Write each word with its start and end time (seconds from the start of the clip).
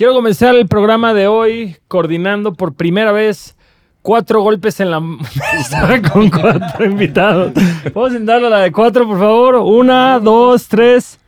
Quiero 0.00 0.14
comenzar 0.14 0.54
el 0.54 0.66
programa 0.66 1.12
de 1.12 1.26
hoy 1.26 1.76
coordinando 1.86 2.54
por 2.54 2.72
primera 2.72 3.12
vez 3.12 3.54
cuatro 4.00 4.40
golpes 4.40 4.80
en 4.80 4.90
la 4.90 4.98
mesa 4.98 6.00
con 6.10 6.30
cuatro 6.30 6.86
invitados. 6.86 7.52
¿Puedo 7.92 8.08
sentarlo 8.08 8.46
a 8.46 8.50
la 8.50 8.58
de 8.60 8.72
cuatro, 8.72 9.06
por 9.06 9.18
favor? 9.18 9.56
Una, 9.56 10.18
dos, 10.18 10.68
tres. 10.68 11.20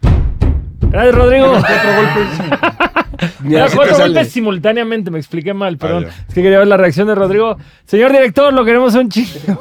Gracias, 0.81 1.15
Rodrigo. 1.15 1.49
cuatro 1.51 1.91
golpes. 1.97 3.75
Cuatro 3.75 3.99
golpes 3.99 4.33
simultáneamente, 4.33 5.11
me 5.11 5.19
expliqué 5.19 5.53
mal, 5.53 5.77
perdón. 5.77 6.07
Ah, 6.09 6.25
es 6.27 6.35
que 6.35 6.43
quería 6.43 6.59
ver 6.59 6.67
la 6.67 6.79
reacción 6.79 7.07
de 7.07 7.15
Rodrigo. 7.15 7.59
Señor 7.85 8.11
director, 8.11 8.55
lo 8.55 8.65
queremos 8.65 8.95
un 8.95 9.11
chingo. 9.11 9.61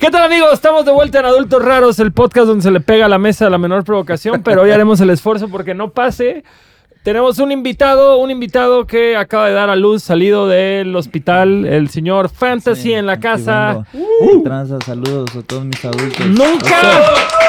¿Qué 0.00 0.10
tal 0.10 0.22
amigos? 0.22 0.54
Estamos 0.54 0.84
de 0.86 0.92
vuelta 0.92 1.20
en 1.20 1.26
Adultos 1.26 1.62
Raros, 1.62 1.98
el 1.98 2.12
podcast 2.12 2.46
donde 2.46 2.62
se 2.62 2.70
le 2.70 2.80
pega 2.80 3.06
a 3.06 3.08
la 3.08 3.18
mesa 3.18 3.50
la 3.50 3.58
menor 3.58 3.84
provocación, 3.84 4.42
pero 4.42 4.62
hoy 4.62 4.70
haremos 4.70 5.00
el 5.00 5.10
esfuerzo 5.10 5.48
porque 5.48 5.74
no 5.74 5.90
pase. 5.90 6.44
Tenemos 7.02 7.38
un 7.38 7.52
invitado, 7.52 8.18
un 8.18 8.30
invitado 8.30 8.86
que 8.86 9.16
acaba 9.16 9.48
de 9.48 9.54
dar 9.54 9.68
a 9.68 9.76
luz, 9.76 10.02
salido 10.02 10.46
del 10.46 10.94
hospital, 10.94 11.66
el 11.66 11.90
señor 11.90 12.28
Fantasy 12.28 12.92
en 12.94 13.06
la 13.06 13.18
casa. 13.18 13.84
Uh. 13.92 14.44
saludos 14.84 15.34
a 15.36 15.42
todos 15.42 15.64
mis 15.64 15.84
adultos. 15.84 16.26
¡Nunca! 16.26 17.41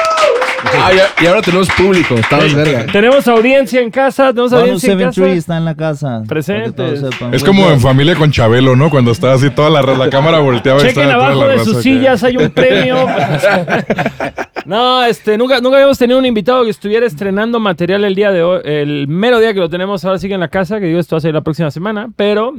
Ah, 0.84 0.90
y 1.22 1.26
ahora 1.26 1.40
tenemos 1.40 1.68
público, 1.70 2.14
estamos 2.14 2.52
verga. 2.52 2.86
Tenemos 2.92 3.26
audiencia 3.28 3.80
en 3.80 3.90
casa, 3.90 4.28
tenemos 4.30 4.52
audiencia 4.52 4.92
en 4.92 4.98
casa. 4.98 5.26
está 5.26 5.56
en 5.56 5.64
la 5.64 5.74
casa. 5.74 6.22
Presente. 6.28 6.94
Es 7.32 7.42
como 7.42 7.70
en 7.70 7.80
familia 7.80 8.14
con 8.16 8.30
Chabelo, 8.30 8.76
¿no? 8.76 8.90
Cuando 8.90 9.12
está 9.12 9.32
así 9.32 9.50
toda 9.50 9.70
la, 9.70 9.82
la 9.82 10.10
cámara 10.10 10.40
volteaba 10.40 10.82
y 10.82 10.88
Chequen 10.88 11.10
abajo 11.10 11.46
de 11.46 11.64
sus 11.64 11.82
sillas, 11.82 12.22
hay 12.22 12.36
un 12.36 12.50
premio. 12.50 13.06
no, 14.66 15.04
este, 15.04 15.38
nunca, 15.38 15.60
nunca 15.60 15.76
habíamos 15.76 15.98
tenido 15.98 16.18
un 16.18 16.26
invitado 16.26 16.64
que 16.64 16.70
estuviera 16.70 17.06
estrenando 17.06 17.60
material 17.60 18.04
el 18.04 18.14
día 18.14 18.30
de 18.30 18.42
hoy, 18.42 18.60
el 18.64 19.08
mero 19.08 19.38
día 19.38 19.54
que 19.54 19.60
lo 19.60 19.70
tenemos 19.70 20.04
ahora 20.04 20.18
sigue 20.18 20.34
en 20.34 20.40
la 20.40 20.48
casa, 20.48 20.80
que 20.80 20.86
digo 20.86 20.98
esto 20.98 21.16
va 21.16 21.18
a 21.18 21.22
ser 21.22 21.34
la 21.34 21.42
próxima 21.42 21.70
semana, 21.70 22.08
pero 22.16 22.54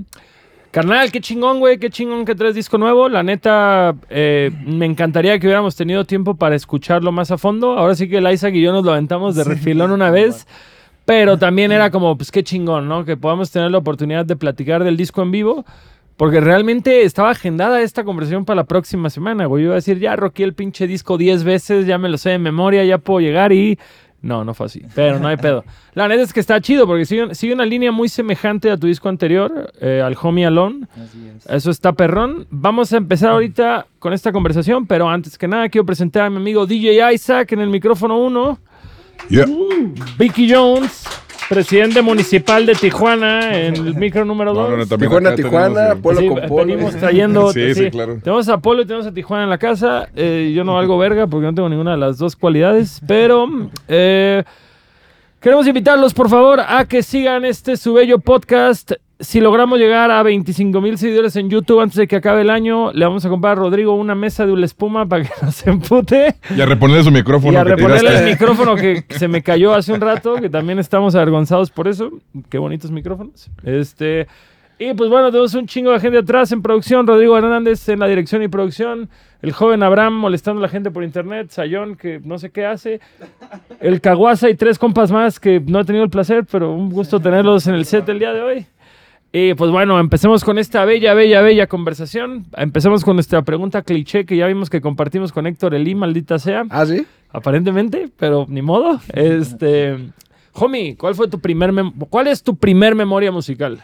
Carnal, 0.76 1.10
qué 1.10 1.22
chingón, 1.22 1.60
güey, 1.60 1.78
qué 1.78 1.90
chingón 1.90 2.26
que 2.26 2.36
traes 2.36 2.54
disco 2.54 2.78
nuevo. 2.78 3.08
La 3.08 3.24
neta, 3.24 3.96
eh, 4.10 4.52
me 4.66 4.86
encantaría 4.86 5.40
que 5.40 5.48
hubiéramos 5.48 5.78
tenido 5.78 6.04
tiempo 6.04 6.36
para 6.36 6.54
escucharlo 6.54 7.14
más 7.14 7.32
a 7.32 7.38
fondo. 7.38 7.78
Ahora 7.78 7.96
sí 7.96 8.10
que 8.10 8.18
el 8.18 8.30
Isaac 8.30 8.56
y 8.56 8.62
yo 8.62 8.74
nos 8.74 8.84
lo 8.84 8.92
aventamos 8.92 9.36
de 9.36 9.46
refilón 9.46 9.92
una 9.92 10.12
vez. 10.12 10.46
Pero 11.06 11.38
también 11.38 11.72
era 11.72 11.92
como, 11.92 12.18
pues 12.18 12.30
qué 12.30 12.44
chingón, 12.44 12.90
¿no? 12.90 13.06
Que 13.06 13.16
podamos 13.16 13.52
tener 13.52 13.72
la 13.72 13.78
oportunidad 13.78 14.26
de 14.26 14.36
platicar 14.36 14.84
del 14.84 14.98
disco 14.98 15.22
en 15.22 15.32
vivo. 15.32 15.66
Porque 16.18 16.42
realmente 16.42 17.04
estaba 17.04 17.30
agendada 17.30 17.82
esta 17.82 18.04
conversación 18.04 18.44
para 18.44 18.58
la 18.58 18.66
próxima 18.66 19.10
semana, 19.10 19.46
güey. 19.46 19.64
Yo 19.64 19.68
iba 19.68 19.76
a 19.76 19.78
decir, 19.78 20.00
ya 20.00 20.18
roqué 20.18 20.44
el 20.44 20.56
pinche 20.56 20.88
disco 20.88 21.18
10 21.18 21.46
veces, 21.46 21.86
ya 21.86 21.98
me 21.98 22.10
lo 22.10 22.18
sé 22.18 22.32
de 22.32 22.40
memoria, 22.40 22.84
ya 22.84 22.98
puedo 22.98 23.22
llegar 23.22 23.54
y 23.54 23.80
no, 24.26 24.44
no 24.44 24.56
fue 24.56 24.66
así. 24.66 24.82
Pero 24.96 25.20
no 25.20 25.28
hay 25.28 25.38
pedo. 25.38 25.64
La 25.94 26.08
neta 26.08 26.24
es 26.24 26.34
que 26.34 26.40
está 26.40 26.60
chido 26.60 26.88
porque 26.88 27.06
sigue, 27.06 27.54
una 27.54 27.66
línea 27.66 27.92
muy 27.92 28.10
semejante 28.10 28.72
a 28.72 28.78
tu 28.78 28.88
disco 28.88 29.08
anterior, 29.08 29.72
eh, 29.80 30.02
al 30.04 30.18
Homie 30.20 30.48
Alone. 30.48 30.88
Así 30.94 31.30
es. 31.38 31.46
Eso 31.46 31.70
está 31.70 31.94
perrón. 31.94 32.48
Vamos 32.50 32.92
a 32.92 32.98
empezar 32.98 33.30
ahorita 33.30 33.86
con 34.00 34.14
esta 34.14 34.32
conversación, 34.32 34.88
pero 34.88 35.08
antes 35.08 35.38
que 35.38 35.48
nada 35.48 35.70
quiero 35.70 35.86
presentar 35.86 36.24
a 36.24 36.30
mi 36.32 36.38
amigo 36.38 36.66
DJ 36.66 37.14
Isaac 37.14 37.52
en 37.52 37.60
el 37.60 37.70
micrófono 37.70 38.18
1. 38.18 38.60
Vicky 40.18 40.52
Jones. 40.52 41.06
Presidente 41.50 42.02
municipal 42.02 42.66
de 42.66 42.74
Tijuana 42.74 43.56
en 43.56 43.76
el 43.76 43.96
micro 43.96 44.26
número 44.26 44.54
2. 44.54 44.90
Tijuana, 44.98 45.36
Tijuana, 45.36 45.96
Polo 45.96 46.28
con 46.28 46.48
Polo. 46.48 46.66
Venimos 46.66 46.96
trayendo. 46.96 47.52
sí, 47.54 47.76
sí, 47.76 47.92
claro. 47.92 48.20
Tenemos 48.24 48.50
a 48.50 48.58
Polo 48.58 48.82
y 48.82 48.86
tenemos 48.86 49.06
a 49.06 49.14
Tijuana 49.14 49.44
en 49.44 49.50
la 49.52 49.58
casa. 49.60 50.10
Eh, 50.16 50.54
yo 50.56 50.64
no 50.64 50.74
valgo 50.74 50.98
verga 50.98 51.28
porque 51.28 51.46
no 51.46 51.54
tengo 51.54 51.70
ninguna 51.70 51.92
de 51.92 51.98
las 51.98 52.18
dos 52.18 52.36
cualidades, 52.36 53.00
pero. 53.08 53.48
Eh, 53.88 54.44
queremos 55.40 55.68
invitarlos, 55.68 56.14
por 56.16 56.30
favor, 56.30 56.60
a 56.60 56.86
que 56.86 57.04
sigan 57.04 57.46
este 57.46 57.78
su 57.78 57.94
bello 57.94 58.18
podcast 58.18 58.94
si 59.20 59.40
logramos 59.40 59.80
llegar 59.80 60.12
a 60.12 60.22
25 60.24 60.82
mil 60.82 60.98
seguidores 60.98 61.36
en 61.38 61.50
YouTube 61.50 61.80
antes 61.80 61.96
de 61.96 62.08
que 62.08 62.18
acabe 62.18 62.42
el 62.42 62.50
año, 62.50 62.92
le 62.92 63.06
vamos 63.06 63.26
a 63.26 63.30
comprar 63.30 63.54
a 63.54 63.56
Rodrigo 63.56 63.96
una 63.96 64.14
mesa 64.14 64.46
de 64.46 64.52
una 64.52 64.66
espuma 64.66 65.06
para 65.08 65.24
que 65.24 65.30
no 65.42 65.52
se 65.52 65.70
empute. 65.70 66.36
Y 66.56 66.60
a 66.60 66.66
reponerle 66.66 67.04
su 67.04 67.12
micrófono. 67.12 67.54
Y 67.54 67.56
a 67.56 67.64
reponerle 67.64 68.18
el 68.18 68.26
micrófono 68.26 68.76
que 68.76 69.06
se 69.10 69.28
me 69.28 69.42
cayó 69.42 69.74
hace 69.74 69.94
un 69.94 70.02
rato, 70.02 70.36
que 70.36 70.50
también 70.50 70.80
estamos 70.80 71.16
avergonzados 71.16 71.72
por 71.72 71.88
eso. 71.88 72.12
Qué 72.50 72.58
bonitos 72.58 72.92
micrófonos. 72.92 73.50
Este. 73.64 74.28
Y 74.78 74.94
pues 74.94 75.10
bueno, 75.10 75.32
tenemos 75.32 75.54
un 75.54 75.68
chingo 75.68 75.94
de 75.94 76.02
gente 76.02 76.18
atrás 76.18 76.52
en 76.52 76.62
producción. 76.62 77.08
Rodrigo 77.08 77.38
Hernández 77.38 77.88
en 77.88 78.00
la 78.00 78.08
dirección 78.08 78.44
y 78.44 78.50
producción. 78.50 79.10
El 79.42 79.54
joven 79.54 79.84
Abraham 79.84 80.16
molestando 80.16 80.60
a 80.60 80.64
la 80.64 80.70
gente 80.70 80.92
por 80.92 81.06
internet. 81.06 81.50
Sayón, 81.52 81.96
que 81.96 82.20
no 82.22 82.38
sé 82.38 82.50
qué 82.50 82.66
hace. 82.66 83.00
El 83.80 84.02
Caguasa 84.02 84.50
y 84.50 84.56
tres 84.56 84.78
compas 84.78 85.14
más 85.14 85.40
que 85.40 85.62
no 85.62 85.80
he 85.80 85.86
tenido 85.86 86.04
el 86.04 86.10
placer, 86.10 86.46
pero 86.52 86.74
un 86.74 86.90
gusto 86.90 87.22
tenerlos 87.22 87.68
en 87.68 87.76
el 87.76 87.86
set 87.86 88.10
el 88.10 88.20
día 88.20 88.34
de 88.34 88.42
hoy. 88.42 88.68
Y 89.38 89.54
pues 89.54 89.70
bueno, 89.70 90.00
empecemos 90.00 90.46
con 90.46 90.58
esta 90.58 90.86
bella, 90.86 91.14
bella, 91.14 91.42
bella 91.42 91.68
conversación. 91.68 92.46
Empecemos 92.56 93.04
con 93.04 93.18
nuestra 93.18 93.42
pregunta 93.42 93.82
cliché 93.82 94.26
que 94.26 94.38
ya 94.38 94.48
vimos 94.48 94.70
que 94.70 94.80
compartimos 94.80 95.34
con 95.34 95.46
Héctor 95.46 95.76
Elí, 95.76 95.94
maldita 95.94 96.40
sea. 96.40 96.64
¿Ah, 96.70 96.86
sí? 96.86 97.06
Aparentemente, 97.34 98.10
pero 98.16 98.46
ni 98.48 98.62
modo. 98.62 99.02
Este, 99.12 99.98
homie, 100.54 100.96
¿cuál 100.96 101.16
fue 101.16 101.28
tu 101.28 101.42
primer 101.42 101.74
cuál 102.10 102.28
es 102.28 102.44
tu 102.44 102.56
primer 102.56 102.96
memoria 102.96 103.30
musical? 103.30 103.84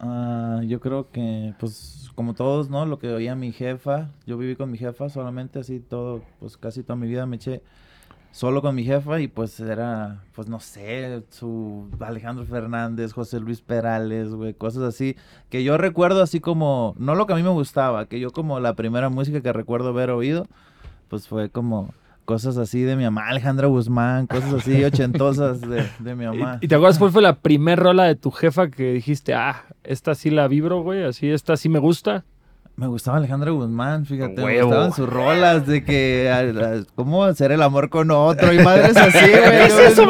Ah, 0.00 0.62
yo 0.64 0.80
creo 0.80 1.10
que, 1.12 1.52
pues, 1.60 2.10
como 2.14 2.32
todos, 2.32 2.70
¿no? 2.70 2.86
Lo 2.86 2.98
que 2.98 3.08
oía 3.08 3.34
mi 3.34 3.52
jefa. 3.52 4.08
Yo 4.26 4.38
viví 4.38 4.56
con 4.56 4.70
mi 4.70 4.78
jefa 4.78 5.10
solamente 5.10 5.58
así 5.58 5.78
todo, 5.78 6.22
pues 6.40 6.56
casi 6.56 6.82
toda 6.82 6.96
mi 6.96 7.06
vida 7.06 7.26
me 7.26 7.36
eché 7.36 7.60
solo 8.32 8.62
con 8.62 8.74
mi 8.74 8.82
jefa 8.82 9.20
y 9.20 9.28
pues 9.28 9.60
era, 9.60 10.24
pues 10.34 10.48
no 10.48 10.58
sé, 10.58 11.22
su 11.30 11.88
Alejandro 12.00 12.44
Fernández, 12.46 13.12
José 13.12 13.38
Luis 13.38 13.60
Perales, 13.60 14.30
güey, 14.30 14.54
cosas 14.54 14.82
así, 14.82 15.16
que 15.50 15.62
yo 15.62 15.78
recuerdo 15.78 16.22
así 16.22 16.40
como, 16.40 16.94
no 16.98 17.14
lo 17.14 17.26
que 17.26 17.34
a 17.34 17.36
mí 17.36 17.42
me 17.42 17.50
gustaba, 17.50 18.06
que 18.06 18.18
yo 18.18 18.30
como 18.32 18.58
la 18.58 18.74
primera 18.74 19.10
música 19.10 19.40
que 19.42 19.52
recuerdo 19.52 19.90
haber 19.90 20.10
oído, 20.10 20.46
pues 21.08 21.28
fue 21.28 21.50
como 21.50 21.94
cosas 22.24 22.56
así 22.56 22.80
de 22.82 22.96
mi 22.96 23.04
mamá, 23.04 23.28
Alejandra 23.28 23.66
Guzmán, 23.66 24.26
cosas 24.26 24.54
así 24.54 24.82
ochentosas 24.84 25.60
de, 25.60 25.86
de 25.98 26.14
mi 26.14 26.24
mamá. 26.24 26.58
¿Y, 26.62 26.68
te 26.68 26.74
acuerdas 26.74 26.98
cuál 26.98 27.10
fue 27.10 27.20
la 27.20 27.36
primera 27.36 27.82
rola 27.82 28.04
de 28.04 28.16
tu 28.16 28.30
jefa 28.30 28.70
que 28.70 28.94
dijiste, 28.94 29.34
ah, 29.34 29.66
esta 29.84 30.14
sí 30.14 30.30
la 30.30 30.48
vibro, 30.48 30.82
güey, 30.82 31.04
así, 31.04 31.28
esta 31.28 31.56
sí 31.58 31.68
me 31.68 31.78
gusta? 31.78 32.24
Me 32.76 32.86
gustaba 32.86 33.18
Alejandra 33.18 33.50
Guzmán, 33.50 34.06
fíjate. 34.06 34.42
Me 34.42 34.62
gustaban 34.62 34.92
sus 34.92 35.08
rolas 35.08 35.66
de 35.66 35.84
que. 35.84 36.84
¿Cómo 36.94 37.24
hacer 37.24 37.52
el 37.52 37.62
amor 37.62 37.90
con 37.90 38.10
otro? 38.10 38.52
Y 38.52 38.58
madres 38.58 38.96
así, 38.96 39.18
güey. 39.18 39.42
¿Qué 39.42 39.64
es 39.66 39.78
eso, 39.98 40.06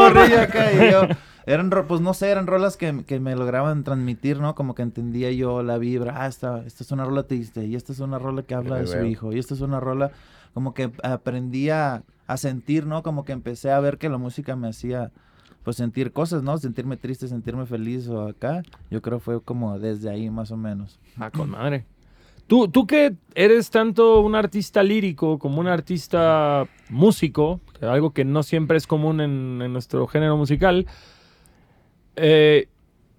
eran, 1.44 1.70
pues 1.88 2.00
no 2.00 2.14
sé, 2.14 2.30
eran 2.30 2.46
rolas 2.46 2.76
que, 2.76 2.92
me 2.92 3.34
lograban 3.34 3.82
transmitir, 3.84 4.38
¿no? 4.38 4.54
Como 4.54 4.74
que 4.74 4.82
entendía 4.82 5.32
yo 5.32 5.62
la 5.62 5.78
vibra. 5.78 6.22
Ah, 6.22 6.26
esta, 6.28 6.62
esta 6.64 6.84
es 6.84 6.92
una 6.92 7.04
rola 7.04 7.24
triste. 7.24 7.66
Y 7.66 7.74
esta 7.74 7.92
es 7.92 8.00
una 8.00 8.18
rola 8.18 8.42
que 8.42 8.54
habla 8.54 8.76
de 8.76 8.86
su 8.86 9.04
hijo. 9.04 9.32
Y 9.32 9.38
esta 9.38 9.54
es 9.54 9.60
una 9.60 9.80
rola. 9.80 10.12
Como 10.54 10.74
que 10.74 10.92
aprendí 11.02 11.70
a, 11.70 12.04
sentir, 12.36 12.86
¿no? 12.86 13.02
Como 13.02 13.24
que 13.24 13.32
empecé 13.32 13.70
a 13.70 13.80
ver 13.80 13.98
que 13.98 14.08
la 14.08 14.18
música 14.18 14.56
me 14.56 14.68
hacía 14.68 15.10
pues 15.64 15.76
sentir 15.76 16.12
cosas, 16.12 16.42
¿no? 16.42 16.56
Sentirme 16.58 16.96
triste, 16.96 17.28
sentirme 17.28 17.66
feliz 17.66 18.08
o 18.08 18.28
acá. 18.28 18.62
Yo 18.90 19.02
creo 19.02 19.20
fue 19.20 19.42
como 19.42 19.78
desde 19.78 20.10
ahí 20.10 20.30
más 20.30 20.50
o 20.50 20.56
menos. 20.56 20.98
Ah, 21.18 21.30
con 21.30 21.50
madre. 21.50 21.84
Tú, 22.46 22.68
tú 22.68 22.86
que 22.86 23.14
eres 23.34 23.70
tanto 23.70 24.20
un 24.20 24.34
artista 24.34 24.82
lírico 24.82 25.38
como 25.38 25.60
un 25.60 25.68
artista 25.68 26.66
músico, 26.90 27.60
algo 27.80 28.12
que 28.12 28.24
no 28.24 28.42
siempre 28.42 28.76
es 28.76 28.86
común 28.86 29.20
en, 29.20 29.72
nuestro 29.72 30.06
género 30.06 30.36
musical, 30.36 30.86
eh, 32.16 32.68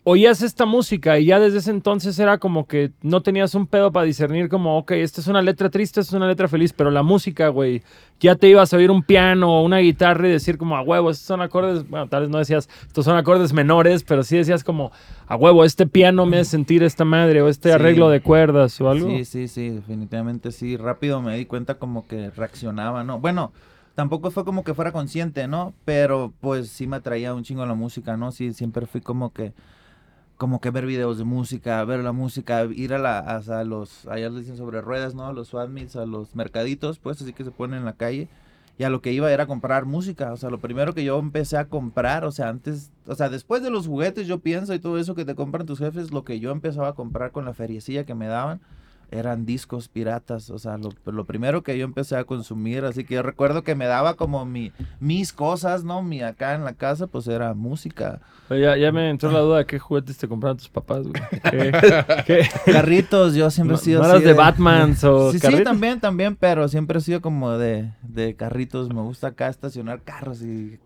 oías 0.05 0.41
esta 0.41 0.65
música 0.65 1.17
y 1.17 1.25
ya 1.25 1.39
desde 1.39 1.59
ese 1.59 1.71
entonces 1.71 2.19
era 2.19 2.37
como 2.37 2.67
que 2.67 2.91
no 3.01 3.21
tenías 3.21 3.55
un 3.55 3.67
pedo 3.67 3.91
para 3.91 4.05
discernir 4.05 4.49
como, 4.49 4.77
ok, 4.77 4.91
esta 4.91 5.21
es 5.21 5.27
una 5.27 5.41
letra 5.41 5.69
triste, 5.69 6.01
esta 6.01 6.11
es 6.11 6.17
una 6.17 6.27
letra 6.27 6.47
feliz, 6.47 6.73
pero 6.73 6.91
la 6.91 7.03
música, 7.03 7.47
güey, 7.47 7.83
ya 8.19 8.35
te 8.35 8.49
ibas 8.49 8.73
a 8.73 8.77
oír 8.77 8.91
un 8.91 9.03
piano 9.03 9.59
o 9.59 9.63
una 9.63 9.77
guitarra 9.77 10.27
y 10.27 10.31
decir 10.31 10.57
como, 10.57 10.75
a 10.75 10.81
huevo, 10.81 11.09
estos 11.09 11.25
son 11.25 11.41
acordes, 11.41 11.87
bueno, 11.89 12.07
tal 12.09 12.23
vez 12.23 12.29
no 12.29 12.37
decías, 12.37 12.69
estos 12.85 13.05
son 13.05 13.15
acordes 13.15 13.53
menores, 13.53 14.03
pero 14.03 14.23
sí 14.23 14.35
decías 14.35 14.63
como, 14.63 14.91
a 15.25 15.35
huevo, 15.37 15.63
este 15.63 15.87
piano 15.87 16.25
me 16.25 16.39
hace 16.39 16.51
sentir 16.51 16.83
esta 16.83 17.05
madre 17.05 17.41
o 17.41 17.47
este 17.47 17.71
arreglo 17.71 18.09
de 18.09 18.21
cuerdas 18.21 18.79
o 18.81 18.89
algo. 18.89 19.07
Sí, 19.07 19.23
sí, 19.23 19.47
sí, 19.47 19.69
definitivamente 19.69 20.51
sí, 20.51 20.75
rápido 20.75 21.21
me 21.21 21.37
di 21.37 21.45
cuenta 21.45 21.75
como 21.75 22.05
que 22.07 22.29
reaccionaba, 22.29 23.03
¿no? 23.03 23.19
Bueno 23.19 23.53
tampoco 23.95 24.31
fue 24.31 24.43
como 24.43 24.63
que 24.63 24.73
fuera 24.73 24.91
consciente, 24.91 25.47
¿no? 25.47 25.75
Pero 25.85 26.33
pues 26.41 26.69
sí 26.69 26.87
me 26.87 26.95
atraía 26.95 27.35
un 27.35 27.43
chingo 27.43 27.63
la 27.65 27.75
música, 27.75 28.17
¿no? 28.17 28.31
Sí, 28.31 28.51
siempre 28.53 28.87
fui 28.87 29.01
como 29.01 29.31
que 29.31 29.53
como 30.43 30.59
que 30.59 30.71
ver 30.71 30.85
videos 30.85 31.17
de 31.17 31.23
música, 31.23 31.81
ver 31.85 32.01
la 32.01 32.11
música, 32.11 32.65
ir 32.65 32.93
a, 32.93 32.97
la, 32.97 33.19
a, 33.19 33.63
los, 33.63 34.05
allá 34.07 34.27
les 34.27 34.41
dicen 34.41 34.57
sobre 34.57 34.81
ruedas, 34.81 35.15
¿no? 35.15 35.25
A 35.25 35.31
los 35.31 35.47
swap 35.47 35.69
a 35.69 36.05
los 36.05 36.35
mercaditos, 36.35 36.99
pues 36.99 37.21
así 37.21 37.31
que 37.31 37.45
se 37.45 37.51
ponen 37.51 37.79
en 37.79 37.85
la 37.85 37.93
calle. 37.93 38.27
Y 38.77 38.83
a 38.83 38.89
lo 38.89 39.01
que 39.01 39.13
iba 39.13 39.31
era 39.31 39.47
comprar 39.47 39.85
música. 39.85 40.33
O 40.33 40.35
sea, 40.35 40.49
lo 40.49 40.57
primero 40.59 40.93
que 40.93 41.05
yo 41.05 41.17
empecé 41.17 41.55
a 41.55 41.69
comprar, 41.69 42.25
o 42.25 42.31
sea, 42.33 42.49
antes, 42.49 42.91
o 43.07 43.15
sea, 43.15 43.29
después 43.29 43.63
de 43.63 43.69
los 43.69 43.87
juguetes, 43.87 44.27
yo 44.27 44.39
pienso 44.39 44.73
y 44.73 44.79
todo 44.79 44.97
eso 44.99 45.15
que 45.15 45.23
te 45.23 45.33
compran 45.33 45.65
tus 45.65 45.79
jefes, 45.79 46.11
lo 46.11 46.25
que 46.25 46.41
yo 46.41 46.51
empezaba 46.51 46.89
a 46.89 46.93
comprar 46.93 47.31
con 47.31 47.45
la 47.45 47.53
feriecilla 47.53 48.03
que 48.03 48.13
me 48.13 48.27
daban, 48.27 48.59
eran 49.13 49.45
discos 49.45 49.87
piratas, 49.87 50.49
o 50.49 50.57
sea, 50.57 50.77
lo, 50.77 50.89
lo, 51.05 51.25
primero 51.25 51.61
que 51.61 51.77
yo 51.77 51.85
empecé 51.85 52.15
a 52.15 52.23
consumir, 52.23 52.83
así 52.83 53.03
que 53.03 53.15
yo 53.15 53.21
recuerdo 53.21 53.63
que 53.63 53.75
me 53.75 53.85
daba 53.85 54.15
como 54.15 54.43
mi, 54.45 54.71
mis 54.99 55.31
cosas, 55.31 55.83
¿no? 55.83 56.01
Mi 56.01 56.21
acá 56.21 56.55
en 56.55 56.63
la 56.63 56.73
casa, 56.73 57.05
pues 57.05 57.27
era 57.27 57.53
música. 57.53 58.21
ya, 58.49 58.75
ya 58.75 58.91
me 58.91 59.09
entró 59.09 59.31
la 59.31 59.39
duda 59.39 59.59
de 59.59 59.65
qué 59.67 59.77
juguetes 59.77 60.17
te 60.17 60.27
compraron 60.27 60.57
tus 60.57 60.69
papás, 60.69 61.03
güey. 61.07 61.21
¿Qué, 62.25 62.47
Carritos, 62.65 63.35
yo 63.35 63.51
siempre 63.51 63.75
he 63.75 63.79
sido 63.79 64.01
¿No 64.01 64.19
de, 64.19 64.33
Batman 64.33 64.95
o 65.03 65.31
sí, 65.31 65.39
sí, 65.39 65.63
también, 65.63 65.99
también, 65.99 66.35
pero 66.35 66.67
siempre 66.67 66.97
he 66.97 67.01
sido 67.01 67.21
como 67.21 67.57
de, 67.57 67.91
de 68.01 68.35
carritos, 68.35 68.89
me 68.89 69.01
gusta 69.01 69.27
acá 69.27 69.47
estacionar 69.47 70.01
carros 70.01 70.41
y 70.41 70.79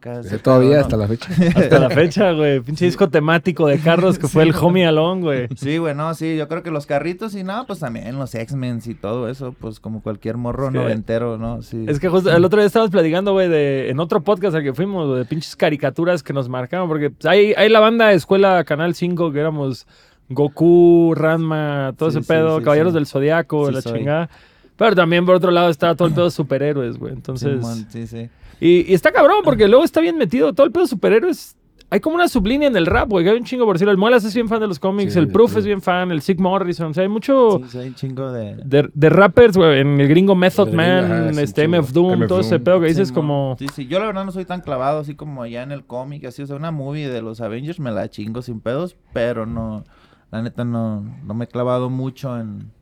Todavía 0.44 0.82
hasta 0.82 0.98
la 0.98 1.08
fecha. 1.08 1.30
hasta 1.56 1.80
la 1.80 1.90
fecha, 1.90 2.32
güey, 2.34 2.60
pinche 2.60 2.86
disco 2.86 3.10
temático 3.10 3.68
de 3.68 3.80
carros 3.80 4.20
que 4.20 4.28
fue 4.28 4.44
el 4.44 4.54
Homie 4.54 4.86
Alone, 4.86 5.22
güey. 5.22 5.48
Sí, 5.56 5.78
güey, 5.78 5.96
no, 5.96 6.14
sí, 6.14 6.36
yo 6.36 6.48
creo 6.50 6.62
que 6.62 6.72
los 6.72 6.86
carritos 6.86 7.34
y 7.34 7.44
nada, 7.44 7.66
pues 7.66 7.80
también 7.80 8.17
los 8.20 8.34
X-Men 8.36 8.82
y 8.86 8.94
todo 8.94 9.30
eso, 9.30 9.54
pues 9.60 9.80
como 9.80 10.02
cualquier 10.02 10.38
morro 10.38 10.72
noventero, 10.72 11.38
¿no? 11.38 11.62
Sí. 11.62 11.86
Es 11.88 12.00
que 12.00 12.10
justo 12.10 12.36
el 12.36 12.44
otro 12.46 12.60
día 12.60 12.68
estábamos 12.68 12.92
platicando, 12.92 13.34
güey, 13.34 13.50
de, 13.50 13.90
en 13.90 14.00
otro 14.00 14.22
podcast 14.22 14.56
al 14.56 14.64
que 14.64 14.74
fuimos, 14.74 15.18
de 15.18 15.26
pinches 15.26 15.56
caricaturas 15.56 16.24
que 16.24 16.34
nos 16.34 16.50
marcaban, 16.50 16.88
porque 16.88 17.10
pues, 17.10 17.26
hay, 17.26 17.54
hay 17.58 17.70
la 17.70 17.80
banda 17.80 18.14
Escuela 18.14 18.64
Canal 18.64 18.96
5 18.96 19.32
que 19.32 19.40
éramos 19.40 19.88
Goku, 20.30 21.14
Ranma, 21.16 21.94
todo 21.98 22.10
ese 22.10 22.22
pedo, 22.22 22.62
Caballeros 22.62 22.94
del 22.94 23.08
Zodiaco, 23.08 23.72
la 23.72 23.82
chingada. 23.82 24.30
Pero 24.76 24.96
también 24.96 25.26
por 25.26 25.36
otro 25.36 25.52
lado 25.52 25.70
está 25.70 25.96
todo 25.96 26.08
el 26.08 26.14
pedo 26.14 26.26
de 26.26 26.32
superhéroes, 26.32 26.98
güey. 26.98 27.14
Entonces. 27.14 27.66
Sí, 27.90 28.06
sí. 28.08 28.30
Y, 28.60 28.92
y, 28.92 28.94
está 28.94 29.12
cabrón, 29.12 29.40
porque 29.44 29.68
luego 29.68 29.84
está 29.84 30.02
bien 30.02 30.18
metido 30.18 30.54
todo 30.54 30.66
el 30.66 30.72
pedo 30.72 30.84
de 30.84 30.90
superhéroes 30.90 31.57
hay 31.90 32.02
como 32.02 32.16
una 32.16 32.28
sublínea 32.28 32.68
en 32.68 32.76
el 32.76 32.86
rap, 32.86 33.10
güey. 33.10 33.28
Hay 33.30 33.38
un 33.38 33.46
chingo 33.46 33.66
por 33.66 33.76
decirlo. 33.76 33.94
El 33.94 33.98
Muelas 33.98 34.26
es 34.26 34.36
bien 34.36 34.50
fan 34.50 34.60
de 34.60 34.68
los 34.68 34.78
cómics, 34.78 35.16
el 35.16 35.30
Proof 35.30 35.56
es 35.56 35.66
bien 35.66 35.82
fan, 35.82 36.12
el 36.12 36.22
Sig 36.22 36.38
Morrison. 36.38 36.92
O 36.92 36.94
sea, 36.94 37.04
hay 37.04 37.10
mucho. 37.10 37.62
Sí, 37.70 37.78
hay 37.78 37.88
un 37.88 37.96
chingo 37.96 38.32
de. 38.32 38.56
De, 38.94 39.10
rappers, 39.10 39.56
güey. 39.56 39.80
En 39.80 40.02
el 40.02 40.08
gringo 40.10 40.36
Method 40.36 40.74
Man, 40.74 41.40
este 41.40 41.66
MF 41.66 41.92
Doom, 41.94 42.28
todo 42.28 42.42
ese 42.42 42.60
pedo 42.60 42.82
que 42.82 42.88
dices 42.88 43.12
como. 43.12 43.56
Sí, 43.58 43.68
sí. 43.74 43.88
Yo 43.88 44.00
la 44.00 44.08
verdad 44.08 44.26
no 44.26 44.34
soy 44.34 44.44
tan 44.44 44.60
clavado 44.60 45.00
así 45.00 45.16
como 45.16 45.44
allá 45.44 45.64
en 45.64 45.72
el 45.72 45.86
cómic, 45.86 46.26
así. 46.26 46.42
O 46.42 46.48
sea, 46.48 46.58
una 46.58 46.72
movie 46.72 47.08
de 47.08 47.22
los 47.22 47.40
Avengers 47.40 47.80
me 47.80 47.92
la 47.92 48.10
chingo 48.10 48.42
sin 48.42 48.60
pedos, 48.60 48.98
pero 49.14 49.46
no. 49.46 49.86
La 50.30 50.42
neta 50.42 50.66
no, 50.66 51.06
no 51.24 51.34
me 51.34 51.46
he 51.46 51.48
clavado 51.48 51.90
mucho 51.90 52.38
en. 52.38 52.76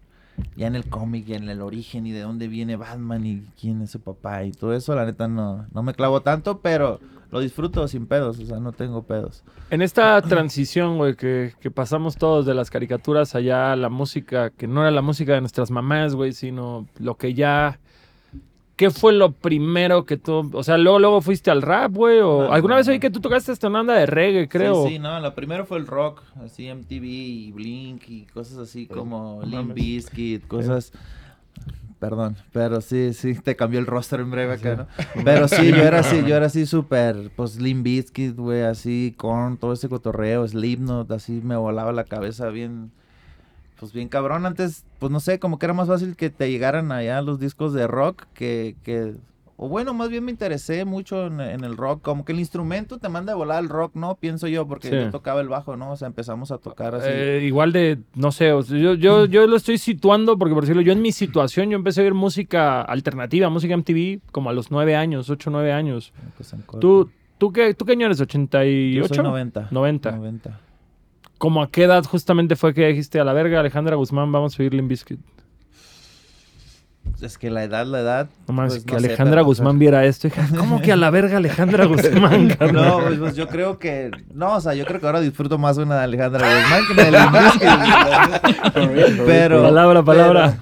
Ya 0.58 0.68
en 0.68 0.76
el 0.76 0.90
cómic 0.90 1.30
y 1.30 1.36
en 1.36 1.48
el 1.48 1.62
origen 1.62 2.08
y 2.08 2.12
de 2.12 2.22
dónde 2.22 2.50
viene 2.50 2.76
Batman 2.76 3.26
y 3.26 3.44
quién 3.58 3.82
es 3.82 3.92
su 3.92 4.02
papá 4.02 4.44
y 4.44 4.52
todo 4.52 4.74
eso, 4.74 4.94
la 4.94 5.06
neta 5.06 5.30
no, 5.30 5.66
no 5.74 5.82
me 5.82 5.94
clavo 5.94 6.24
tanto, 6.24 6.60
pero 6.60 7.00
lo 7.36 7.42
disfruto 7.42 7.86
sin 7.90 8.08
pedos, 8.08 8.40
o 8.40 8.46
sea, 8.46 8.62
no 8.62 8.72
tengo 8.72 9.04
pedos. 9.04 9.44
En 9.70 9.82
esta 9.82 10.22
transición, 10.30 10.96
güey, 10.96 11.16
que, 11.16 11.52
que, 11.60 11.70
pasamos 11.70 12.16
todos 12.16 12.46
de 12.46 12.54
las 12.54 12.70
caricaturas 12.70 13.36
allá 13.36 13.74
a 13.74 13.76
la 13.76 13.90
música, 13.90 14.52
que 14.52 14.68
no 14.68 14.84
era 14.84 14.92
la 14.92 15.02
música 15.02 15.34
de 15.34 15.42
nuestras 15.42 15.70
mamás, 15.70 16.16
güey, 16.16 16.32
sino 16.32 16.88
lo 16.98 17.18
que 17.18 17.34
ya... 17.34 17.80
¿Qué 18.78 18.90
fue 18.90 19.14
lo 19.14 19.32
primero 19.32 20.06
que 20.06 20.18
tú, 20.18 20.50
o 20.54 20.64
sea, 20.64 20.78
luego, 20.78 21.00
luego 21.00 21.22
fuiste 21.22 21.50
al 21.50 21.62
rap, 21.62 21.94
güey? 21.94 22.20
O 22.20 22.52
alguna 22.52 22.76
vez 22.76 22.88
oí 22.90 23.00
que 23.00 23.10
tú 23.10 23.22
tocaste 23.22 23.54
esta 23.54 23.70
banda 23.70 23.94
de 23.94 24.06
reggae, 24.06 24.50
creo. 24.50 24.86
Sí, 24.86 24.94
sí, 24.94 25.00
no, 25.00 25.18
lo 25.22 25.34
primero 25.34 25.66
fue 25.66 25.78
el 25.78 25.88
rock, 25.88 26.22
así 26.44 26.74
MTV 26.74 27.04
y 27.04 27.52
Blink 27.54 28.04
y 28.10 28.26
cosas 28.28 28.58
así 28.58 28.86
como 28.86 29.42
Limp 29.46 29.74
Bizkit, 29.74 30.48
cosas 30.48 30.92
perdón, 32.06 32.38
pero 32.52 32.82
sí, 32.82 33.14
sí, 33.14 33.34
te 33.34 33.56
cambió 33.56 33.80
el 33.80 33.88
roster 33.88 34.20
en 34.20 34.30
breve 34.30 34.54
acá, 34.54 34.76
¿no? 34.76 34.88
Pero 35.24 35.48
sí, 35.48 35.72
yo 35.72 35.82
era 35.82 36.02
así, 36.02 36.24
yo 36.24 36.36
era 36.36 36.46
así 36.46 36.68
súper, 36.68 37.32
pues, 37.36 37.60
Limp 37.60 37.84
Bizkit, 37.84 38.36
güey, 38.36 38.62
así, 38.62 39.16
con 39.18 39.58
todo 39.58 39.74
ese 39.74 39.90
cotorreo, 39.90 40.48
Slipknot, 40.48 41.12
así 41.12 41.42
me 41.44 41.56
volaba 41.56 41.92
la 41.94 42.04
cabeza 42.04 42.50
bien, 42.50 42.92
pues, 43.80 43.92
bien 43.92 44.08
cabrón. 44.08 44.46
Antes, 44.46 44.86
pues, 45.00 45.12
no 45.12 45.20
sé, 45.20 45.40
como 45.40 45.58
que 45.58 45.66
era 45.66 45.74
más 45.74 45.88
fácil 45.88 46.16
que 46.16 46.30
te 46.30 46.52
llegaran 46.52 46.92
allá 46.92 47.24
los 47.24 47.40
discos 47.40 47.74
de 47.74 47.88
rock 47.88 48.26
que, 48.36 48.76
que 48.84 49.16
o 49.58 49.70
bueno, 49.70 49.94
más 49.94 50.10
bien 50.10 50.26
me 50.26 50.32
interesé 50.32 50.84
mucho 50.84 51.28
en, 51.28 51.40
el 51.40 51.78
rock, 51.78 52.02
como 52.02 52.26
que 52.26 52.34
el 52.34 52.40
instrumento 52.40 52.98
te 52.98 53.08
manda 53.08 53.32
a 53.32 53.36
volar 53.36 53.64
el 53.64 53.70
rock, 53.70 53.96
¿no? 53.96 54.16
Pienso 54.16 54.48
yo, 54.48 54.68
porque 54.68 54.92
yo 54.92 55.10
tocaba 55.12 55.40
el 55.40 55.48
bajo, 55.48 55.78
¿no? 55.78 55.92
O 55.92 55.96
sea, 55.96 56.08
empezamos 56.08 56.52
a 56.52 56.58
tocar 56.58 56.94
así. 56.96 57.08
Eh, 57.10 57.44
igual 57.46 57.72
de, 57.72 58.00
no 58.16 58.34
sé, 58.34 58.50
yo, 58.50 58.96
yo, 58.96 59.26
yo 59.26 59.48
lo 59.48 59.56
estoy 59.56 59.78
situando, 59.78 60.38
porque 60.38 60.54
por 60.54 60.64
decirlo, 60.64 60.82
yo 60.82 60.92
en 60.92 61.02
mi 61.02 61.14
situación, 61.14 61.70
yo 61.70 61.78
empecé 61.78 62.02
a 62.02 62.04
oír 62.04 62.14
música 62.14 62.82
alternativa, 62.82 63.50
música 63.50 63.78
MTV, 63.78 64.20
como 64.32 64.50
a 64.50 64.54
los 64.54 64.72
nueve 64.72 64.98
años, 64.98 65.30
ocho, 65.30 65.50
nueve 65.50 65.72
años. 65.72 66.12
Ah, 66.18 66.32
pues 66.36 66.54
¿Tú, 66.82 67.10
tú, 67.38 67.54
qué, 67.54 67.74
¿Tú 67.74 67.86
qué 67.86 67.94
año 67.94 68.08
eres? 68.08 68.20
¿88? 68.20 68.94
Yo 68.94 69.08
soy 69.08 69.20
90. 69.20 69.70
90. 69.72 70.12
90. 70.12 70.60
¿Cómo 71.38 71.62
a 71.62 71.72
qué 71.72 71.84
edad 71.84 72.04
justamente 72.04 72.58
fue 72.58 72.74
que 72.74 72.88
dijiste 72.88 73.22
a 73.22 73.24
la 73.24 73.32
verga, 73.32 73.62
Alejandra 73.62 73.96
Guzmán, 73.96 74.32
vamos 74.32 74.60
a 74.60 74.64
oír 74.64 74.74
Limp 74.74 74.90
Bizkit? 74.90 75.20
Es 77.22 77.38
que 77.38 77.50
la 77.50 77.64
edad, 77.64 77.86
la 77.86 78.02
edad. 78.02 78.30
No 78.48 78.54
más, 78.54 78.74
pues, 78.74 78.86
que 78.86 78.96
Alejandra 78.96 79.42
Guzmán 79.42 79.80
viera 79.80 80.06
esto. 80.06 80.30
¿Cómo 80.58 80.82
que 80.82 80.92
a 80.92 80.96
la 80.96 81.10
verga 81.10 81.38
Alejandra 81.38 81.86
Guzmán? 81.88 82.50
no, 82.74 83.00
pues, 83.00 83.20
pues, 83.20 83.36
yo 83.36 83.48
creo 83.48 83.80
que. 83.80 84.12
No, 84.34 84.56
o 84.56 84.62
sea, 84.62 84.74
yo 84.74 84.86
creo 84.86 85.00
que 85.00 85.06
ahora 85.06 85.22
disfruto 85.22 85.58
más 85.58 85.78
una 85.78 85.96
de 85.98 86.04
Alejandra 86.04 86.48
Guzmán 86.48 86.84
que 86.88 86.94
de 89.04 89.12
Pero. 89.26 89.64
Palabra, 89.64 90.04
palabra. 90.04 90.60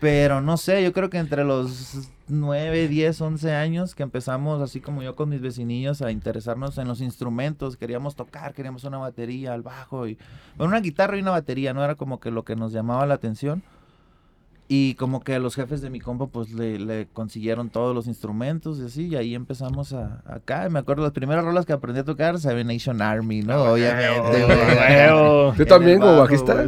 Pero, 0.00 0.40
no 0.40 0.56
sé, 0.56 0.82
yo 0.82 0.94
creo 0.94 1.10
que 1.10 1.18
entre 1.18 1.44
los 1.44 2.08
9, 2.28 2.88
10, 2.88 3.20
11 3.20 3.52
años 3.52 3.94
que 3.94 4.02
empezamos, 4.02 4.62
así 4.62 4.80
como 4.80 5.02
yo 5.02 5.14
con 5.14 5.28
mis 5.28 5.42
vecinillos, 5.42 6.00
a 6.00 6.10
interesarnos 6.10 6.78
en 6.78 6.88
los 6.88 7.02
instrumentos. 7.02 7.76
Queríamos 7.76 8.16
tocar, 8.16 8.54
queríamos 8.54 8.84
una 8.84 8.96
batería, 8.96 9.54
el 9.54 9.60
bajo 9.62 10.06
y. 10.06 10.16
Bueno, 10.56 10.70
una 10.70 10.80
guitarra 10.80 11.18
y 11.18 11.20
una 11.20 11.32
batería, 11.32 11.74
no 11.74 11.84
era 11.84 11.96
como 11.96 12.18
que 12.18 12.30
lo 12.30 12.44
que 12.44 12.56
nos 12.56 12.72
llamaba 12.72 13.04
la 13.04 13.14
atención. 13.14 13.62
Y 14.72 14.94
como 14.94 15.24
que 15.24 15.36
los 15.40 15.56
jefes 15.56 15.80
de 15.80 15.90
mi 15.90 15.98
compa 15.98 16.28
pues 16.28 16.52
le, 16.52 17.08
consiguieron 17.12 17.70
todos 17.70 17.92
los 17.92 18.06
instrumentos 18.06 18.78
y 18.78 18.84
así, 18.84 19.08
y 19.08 19.16
ahí 19.16 19.34
empezamos 19.34 19.92
a, 19.92 20.22
acá. 20.24 20.68
Me 20.70 20.78
acuerdo 20.78 21.02
las 21.02 21.10
primeras 21.10 21.44
rolas 21.44 21.66
que 21.66 21.72
aprendí 21.72 21.98
a 21.98 22.04
tocar, 22.04 22.38
Seven 22.38 22.68
Nation 22.68 23.02
Army, 23.02 23.42
¿no? 23.42 23.54
Ah, 23.54 23.72
Obviamente, 23.72 24.44
güey. 24.44 25.56
¿Tú 25.56 25.66
también 25.66 25.98
como 25.98 26.18
bajista? 26.18 26.66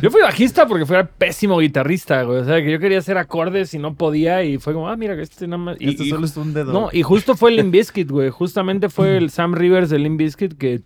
Yo, 0.00 0.10
fui 0.10 0.22
bajista 0.22 0.66
porque 0.66 0.86
fui 0.86 0.96
pésimo 1.18 1.58
guitarrista, 1.58 2.22
güey. 2.22 2.38
O 2.38 2.44
sea, 2.46 2.62
que 2.62 2.72
yo 2.72 2.80
quería 2.80 3.00
hacer 3.00 3.18
acordes 3.18 3.74
y 3.74 3.78
no 3.78 3.94
podía 3.96 4.42
y 4.42 4.56
fue 4.56 4.72
como, 4.72 4.88
ah, 4.88 4.96
mira, 4.96 5.12
este 5.20 5.46
nada 5.46 5.58
más... 5.58 5.76
Y, 5.80 5.90
este 5.90 6.08
solo 6.08 6.24
es 6.24 6.34
un 6.38 6.54
dedo. 6.54 6.72
No, 6.72 6.88
y 6.90 7.02
justo 7.02 7.36
fue 7.36 7.50
el 7.50 7.56
Limp 7.56 7.70
Bizkit, 7.70 8.10
güey. 8.10 8.30
Justamente 8.30 8.88
fue 8.88 9.18
el 9.18 9.28
Sam 9.28 9.52
Rivers 9.52 9.90
del 9.90 10.04
Limp 10.04 10.18
Bizkit 10.20 10.56
que... 10.56 10.80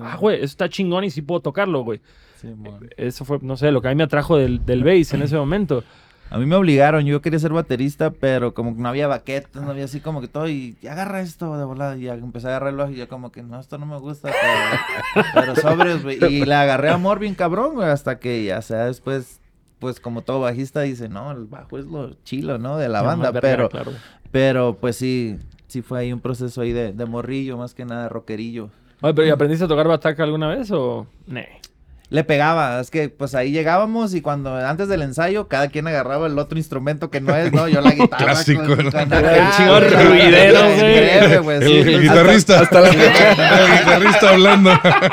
ah, 0.00 0.16
güey, 0.20 0.36
eso 0.36 0.44
está 0.44 0.68
chingón 0.68 1.02
y 1.02 1.10
sí 1.10 1.20
puedo 1.20 1.40
tocarlo, 1.40 1.82
güey. 1.82 2.00
Eso 2.96 3.24
fue, 3.24 3.38
no 3.42 3.56
sé, 3.56 3.70
lo 3.70 3.80
que 3.82 3.88
a 3.88 3.90
mí 3.90 3.96
me 3.96 4.04
atrajo 4.04 4.36
del, 4.36 4.64
del 4.64 4.84
bass 4.84 5.14
en 5.14 5.22
ese 5.22 5.36
momento. 5.36 5.84
A 6.30 6.38
mí 6.38 6.46
me 6.46 6.56
obligaron, 6.56 7.04
yo 7.04 7.20
quería 7.20 7.38
ser 7.38 7.52
baterista, 7.52 8.10
pero 8.10 8.54
como 8.54 8.74
que 8.74 8.82
no 8.82 8.88
había 8.88 9.06
baquetas, 9.06 9.62
no 9.62 9.70
había 9.70 9.84
así 9.84 10.00
como 10.00 10.20
que 10.20 10.26
todo, 10.26 10.48
y, 10.48 10.76
agarra 10.88 11.20
esto 11.20 11.56
de 11.56 11.64
volada, 11.64 11.96
y 11.96 12.08
empecé 12.08 12.48
a 12.48 12.50
agarrarlo 12.50 12.90
y 12.90 12.96
yo 12.96 13.08
como 13.08 13.30
que 13.30 13.42
no, 13.42 13.60
esto 13.60 13.78
no 13.78 13.86
me 13.86 13.98
gusta, 13.98 14.30
pero, 15.34 15.54
sobres, 15.54 16.02
güey. 16.02 16.18
Y 16.24 16.44
le 16.44 16.54
agarré 16.54 16.90
amor 16.90 17.18
bien 17.20 17.34
cabrón, 17.34 17.74
güey, 17.74 17.88
hasta 17.88 18.18
que 18.18 18.44
ya 18.44 18.62
sea 18.62 18.86
después, 18.86 19.40
pues 19.78 20.00
como 20.00 20.22
todo 20.22 20.40
bajista 20.40 20.80
dice, 20.80 21.08
no, 21.08 21.30
el 21.30 21.44
bajo 21.44 21.78
es 21.78 21.84
lo 21.84 22.14
chilo, 22.24 22.58
¿no? 22.58 22.78
De 22.78 22.88
la 22.88 23.02
banda, 23.02 23.32
pero, 23.32 23.68
pero 24.32 24.76
pues 24.80 24.96
sí, 24.96 25.38
sí 25.68 25.82
fue 25.82 26.00
ahí 26.00 26.12
un 26.12 26.20
proceso 26.20 26.62
ahí 26.62 26.72
de, 26.72 26.92
de 26.92 27.04
morrillo, 27.06 27.58
más 27.58 27.74
que 27.74 27.84
nada, 27.84 28.04
de 28.04 28.08
rockerillo. 28.08 28.70
Oye, 29.02 29.14
pero 29.14 29.28
¿y 29.28 29.30
aprendiste 29.30 29.66
a 29.66 29.68
tocar 29.68 29.86
bataca 29.86 30.24
alguna 30.24 30.48
vez 30.48 30.70
o...? 30.72 31.06
Nee 31.26 31.60
le 32.10 32.24
pegaba. 32.24 32.80
Es 32.80 32.90
que 32.90 33.08
pues 33.08 33.34
ahí 33.34 33.50
llegábamos 33.50 34.14
y 34.14 34.20
cuando 34.20 34.54
antes 34.56 34.88
del 34.88 35.02
ensayo 35.02 35.48
cada 35.48 35.68
quien 35.68 35.86
agarraba 35.86 36.26
el 36.26 36.38
otro 36.38 36.58
instrumento 36.58 37.10
que 37.10 37.20
no 37.20 37.34
es, 37.34 37.52
¿no? 37.52 37.68
Yo 37.68 37.80
la 37.80 37.90
guitarra. 37.94 38.24
Clásico, 38.24 38.62
con, 38.62 38.86
el 38.86 39.50
chingón 39.56 39.84
ruidero, 39.90 40.60
güey. 41.42 41.94
El, 41.94 42.02
guitarrista. 42.02 42.60
Hasta 42.60 42.80
la 42.80 42.88
el 42.90 43.78
guitarrista 43.78 44.30
hablando. 44.30 44.70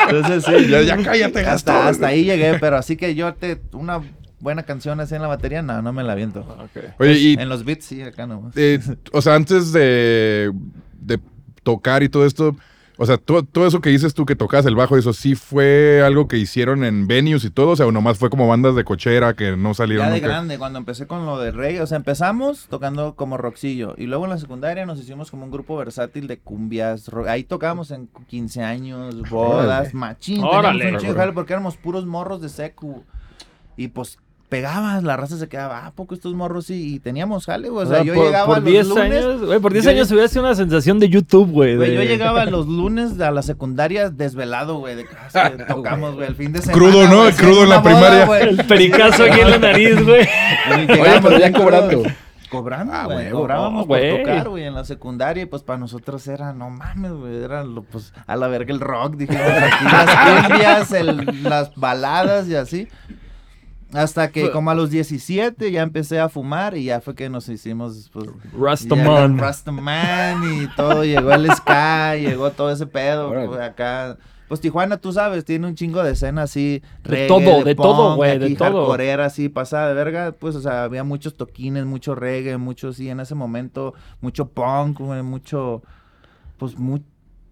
Entonces 0.09 0.43
sí. 0.45 0.67
Ya, 0.67 0.81
ya 0.81 0.97
cállate, 1.03 1.45
hasta, 1.45 1.87
hasta 1.87 2.07
ahí 2.07 2.23
llegué, 2.25 2.59
pero 2.59 2.77
así 2.77 2.97
que 2.97 3.15
yo 3.15 3.33
te 3.33 3.61
una 3.73 4.01
buena 4.39 4.63
canción 4.63 4.99
así 4.99 5.15
en 5.15 5.21
la 5.21 5.27
batería, 5.27 5.61
no, 5.61 5.81
no 5.81 5.93
me 5.93 6.03
la 6.03 6.15
viento. 6.15 6.41
Okay. 6.71 6.89
Oye, 6.99 7.13
y, 7.13 7.33
en 7.33 7.47
los 7.47 7.63
beats 7.63 7.85
sí, 7.85 8.01
acá 8.01 8.25
nomás. 8.25 8.53
Eh, 8.57 8.79
o 9.11 9.21
sea, 9.21 9.35
antes 9.35 9.71
de, 9.71 10.51
de 10.99 11.19
tocar 11.63 12.03
y 12.03 12.09
todo 12.09 12.25
esto, 12.25 12.55
o 13.01 13.05
sea, 13.07 13.17
todo, 13.17 13.65
eso 13.65 13.81
que 13.81 13.89
dices 13.89 14.13
tú 14.13 14.27
que 14.27 14.35
tocas 14.35 14.63
el 14.67 14.75
bajo, 14.75 14.95
eso 14.95 15.11
sí 15.11 15.33
fue 15.33 16.03
algo 16.05 16.27
que 16.27 16.37
hicieron 16.37 16.83
en 16.83 17.07
venues 17.07 17.43
y 17.43 17.49
todo, 17.49 17.69
o 17.69 17.75
sea, 17.75 17.87
o 17.87 17.91
nomás 17.91 18.19
fue 18.19 18.29
como 18.29 18.47
bandas 18.47 18.75
de 18.75 18.83
cochera 18.83 19.33
que 19.33 19.57
no 19.57 19.73
salieron. 19.73 20.05
Ya 20.05 20.13
de 20.13 20.19
grande, 20.19 20.59
cuando 20.59 20.77
empecé 20.77 21.07
con 21.07 21.25
lo 21.25 21.39
de 21.39 21.49
reggae, 21.49 21.81
o 21.81 21.87
sea, 21.87 21.97
empezamos 21.97 22.67
tocando 22.69 23.15
como 23.15 23.37
roxillo 23.37 23.95
y 23.97 24.05
luego 24.05 24.25
en 24.25 24.29
la 24.29 24.37
secundaria 24.37 24.85
nos 24.85 24.99
hicimos 24.99 25.31
como 25.31 25.45
un 25.45 25.51
grupo 25.51 25.75
versátil 25.77 26.27
de 26.27 26.37
cumbias, 26.37 27.09
ahí 27.27 27.43
tocábamos 27.43 27.89
en 27.89 28.07
15 28.27 28.61
años, 28.61 29.27
bodas, 29.31 29.95
machín, 29.95 30.43
Órale. 30.43 30.99
porque 31.33 31.53
éramos 31.53 31.77
puros 31.77 32.05
morros 32.05 32.39
de 32.39 32.49
secu 32.49 33.03
y 33.77 33.87
pues 33.87 34.19
pegaba, 34.51 34.99
la 34.99 35.15
raza 35.15 35.37
se 35.37 35.47
quedaba, 35.47 35.79
ah, 35.79 35.87
¿a 35.87 35.91
poco 35.91 36.13
estos 36.13 36.33
morros 36.33 36.65
sí? 36.65 36.95
Y 36.95 36.99
teníamos 36.99 37.45
jale, 37.45 37.69
güey. 37.69 37.85
O 37.85 37.89
sea, 37.89 38.03
yo 38.03 38.13
por, 38.13 38.25
llegaba 38.25 38.45
por 38.47 38.55
los 38.57 38.65
10 38.65 38.87
lunes. 38.89 39.03
años, 39.25 39.45
güey, 39.45 39.59
por 39.59 39.71
10 39.71 39.85
yo- 39.85 39.91
años 39.91 40.11
hubiera 40.11 40.27
sido 40.27 40.43
una 40.43 40.55
sensación 40.55 40.99
de 40.99 41.07
YouTube, 41.07 41.49
güey. 41.51 41.77
Güey, 41.77 41.91
de- 41.91 41.95
yo 41.95 42.03
llegaba 42.03 42.43
los 42.43 42.67
lunes 42.67 43.17
a 43.21 43.31
la 43.31 43.43
secundaria 43.43 44.09
desvelado, 44.09 44.79
güey, 44.79 44.95
de 44.95 45.05
casa, 45.05 45.51
que 45.55 45.63
tocamos, 45.73 46.15
güey, 46.15 46.27
el 46.27 46.35
fin 46.35 46.51
de 46.51 46.61
semana. 46.61 46.77
Crudo, 46.77 47.07
¿no? 47.07 47.21
güey, 47.21 47.31
Crudo 47.33 47.63
en 47.63 47.69
la 47.69 47.77
boda, 47.79 47.91
primaria. 47.93 48.25
güey. 48.25 48.41
El 48.49 48.65
pericazo 48.65 49.23
aquí 49.23 49.39
en 49.39 49.51
la 49.51 49.57
nariz, 49.57 50.03
güey. 50.03 50.27
Oye, 50.77 51.19
pero 51.23 51.39
ya 51.39 51.51
cobrando. 51.53 52.03
Cobrando, 52.49 52.93
Ah, 52.93 53.05
güey. 53.05 53.29
Cobrábamos 53.29 53.83
No, 53.83 53.87
por 53.87 53.99
tocar, 54.01 54.49
güey, 54.49 54.65
en 54.65 54.73
la 54.75 54.83
secundaria. 54.83 55.43
Y 55.43 55.45
pues 55.45 55.63
para 55.63 55.79
nosotros 55.79 56.27
era, 56.27 56.51
no 56.51 56.69
mames, 56.69 57.13
güey. 57.13 57.41
Era 57.41 57.63
lo, 57.63 57.83
pues, 57.83 58.11
a 58.27 58.35
la 58.35 58.49
verga 58.49 58.73
el 58.73 58.81
rock, 58.81 59.15
dijimos 59.15 59.41
aquí. 59.47 59.85
Las 59.85 60.45
cumbias, 60.49 60.91
el- 60.91 61.43
las 61.43 61.73
baladas 61.75 62.49
y 62.49 62.55
así. 62.55 62.89
Hasta 63.93 64.31
que 64.31 64.51
como 64.51 64.71
a 64.71 64.75
los 64.75 64.89
17 64.89 65.71
ya 65.71 65.81
empecé 65.81 66.19
a 66.19 66.29
fumar 66.29 66.77
y 66.77 66.85
ya 66.85 67.01
fue 67.01 67.15
que 67.15 67.29
nos 67.29 67.49
hicimos, 67.49 68.09
pues... 68.13 68.29
Rastaman. 68.57 70.41
y 70.43 70.67
todo. 70.75 71.03
Llegó 71.03 71.31
el 71.33 71.51
ska, 71.51 72.15
llegó 72.17 72.51
todo 72.51 72.71
ese 72.71 72.87
pedo, 72.87 73.29
pues, 73.47 73.59
acá... 73.59 74.17
Pues 74.47 74.59
Tijuana, 74.59 74.97
tú 74.97 75.13
sabes, 75.13 75.45
tiene 75.45 75.65
un 75.65 75.75
chingo 75.75 76.03
de 76.03 76.11
escena 76.11 76.41
así. 76.41 76.81
De 77.03 77.09
reggae, 77.09 77.27
todo, 77.29 77.63
de 77.63 77.73
punk, 77.73 77.85
todo, 77.85 78.15
güey, 78.17 78.37
de 78.37 78.53
todo. 78.53 78.65
hardcoreera 78.67 79.23
así, 79.23 79.47
pasada 79.47 79.87
de 79.87 79.93
verga. 79.93 80.33
Pues, 80.33 80.57
o 80.57 80.61
sea, 80.61 80.83
había 80.83 81.05
muchos 81.05 81.35
toquines, 81.35 81.85
mucho 81.85 82.15
reggae, 82.15 82.57
mucho, 82.57 82.91
sí, 82.91 83.09
en 83.09 83.21
ese 83.21 83.33
momento, 83.33 83.93
mucho 84.19 84.49
punk, 84.49 84.99
güey, 84.99 85.23
mucho, 85.23 85.83
pues, 86.57 86.77
muy, 86.77 87.01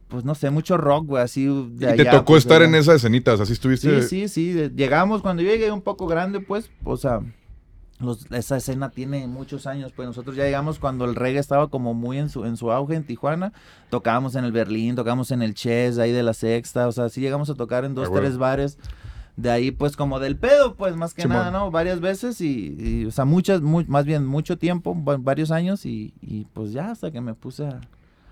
pues, 0.09 0.25
no 0.25 0.35
sé, 0.35 0.49
mucho 0.49 0.75
rock, 0.75 1.05
güey, 1.07 1.23
así 1.23 1.45
de 1.45 1.93
Y 1.93 1.97
te 1.97 2.05
tocó 2.05 2.25
pues, 2.33 2.43
estar 2.43 2.61
en 2.61 2.75
esas 2.75 2.95
escenitas, 2.97 3.39
así 3.39 3.53
estuviste. 3.53 4.01
Sí, 4.03 4.27
sí, 4.27 4.53
sí. 4.53 4.69
Llegamos, 4.75 5.21
cuando 5.21 5.41
yo 5.43 5.49
llegué 5.49 5.71
un 5.71 5.81
poco 5.81 6.07
grande, 6.07 6.41
pues, 6.41 6.69
o 6.83 6.97
sea, 6.97 7.21
los- 7.99 8.25
esa 8.31 8.57
escena 8.57 8.89
tiene 8.89 9.27
muchos 9.27 9.67
años, 9.67 9.91
pues 9.95 10.07
nosotros 10.07 10.35
ya 10.35 10.43
llegamos 10.45 10.79
cuando 10.79 11.05
el 11.05 11.15
reggae 11.15 11.39
estaba 11.39 11.69
como 11.69 11.93
muy 11.93 12.17
en 12.17 12.29
su, 12.29 12.45
en 12.45 12.57
su 12.57 12.71
auge 12.71 12.95
en 12.95 13.03
Tijuana. 13.03 13.53
Tocábamos 13.89 14.35
en 14.35 14.45
el 14.45 14.51
Berlín, 14.51 14.95
tocábamos 14.95 15.31
en 15.31 15.41
el 15.41 15.53
Chess, 15.53 15.97
ahí 15.99 16.11
de 16.11 16.23
la 16.23 16.33
Sexta, 16.33 16.87
o 16.87 16.91
sea, 16.91 17.09
sí 17.09 17.21
llegamos 17.21 17.49
a 17.49 17.55
tocar 17.55 17.85
en 17.85 17.93
dos, 17.95 18.07
Ah, 18.07 18.11
huevo. 18.11 18.21
tres 18.25 18.37
bares. 18.37 18.77
De 19.35 19.49
ahí, 19.51 19.71
pues, 19.71 19.95
como 19.95 20.19
del 20.19 20.35
pedo, 20.37 20.75
pues, 20.75 20.95
más 20.97 21.13
que 21.13 21.25
nada, 21.25 21.49
¿no? 21.51 21.71
Varias 21.71 22.01
veces 22.01 22.41
y, 22.41 22.75
y, 22.77 23.05
o 23.05 23.11
sea, 23.11 23.23
muchas, 23.25 23.61
mu- 23.61 23.85
más 23.87 24.03
bien 24.05 24.25
mucho 24.25 24.57
tiempo, 24.57 24.97
va- 25.01 25.15
varios 25.17 25.51
años 25.51 25.85
y, 25.85 26.13
y, 26.21 26.45
pues 26.53 26.73
ya 26.73 26.91
hasta 26.91 27.09
que 27.11 27.21
me 27.21 27.33
puse 27.35 27.65
a, 27.65 27.79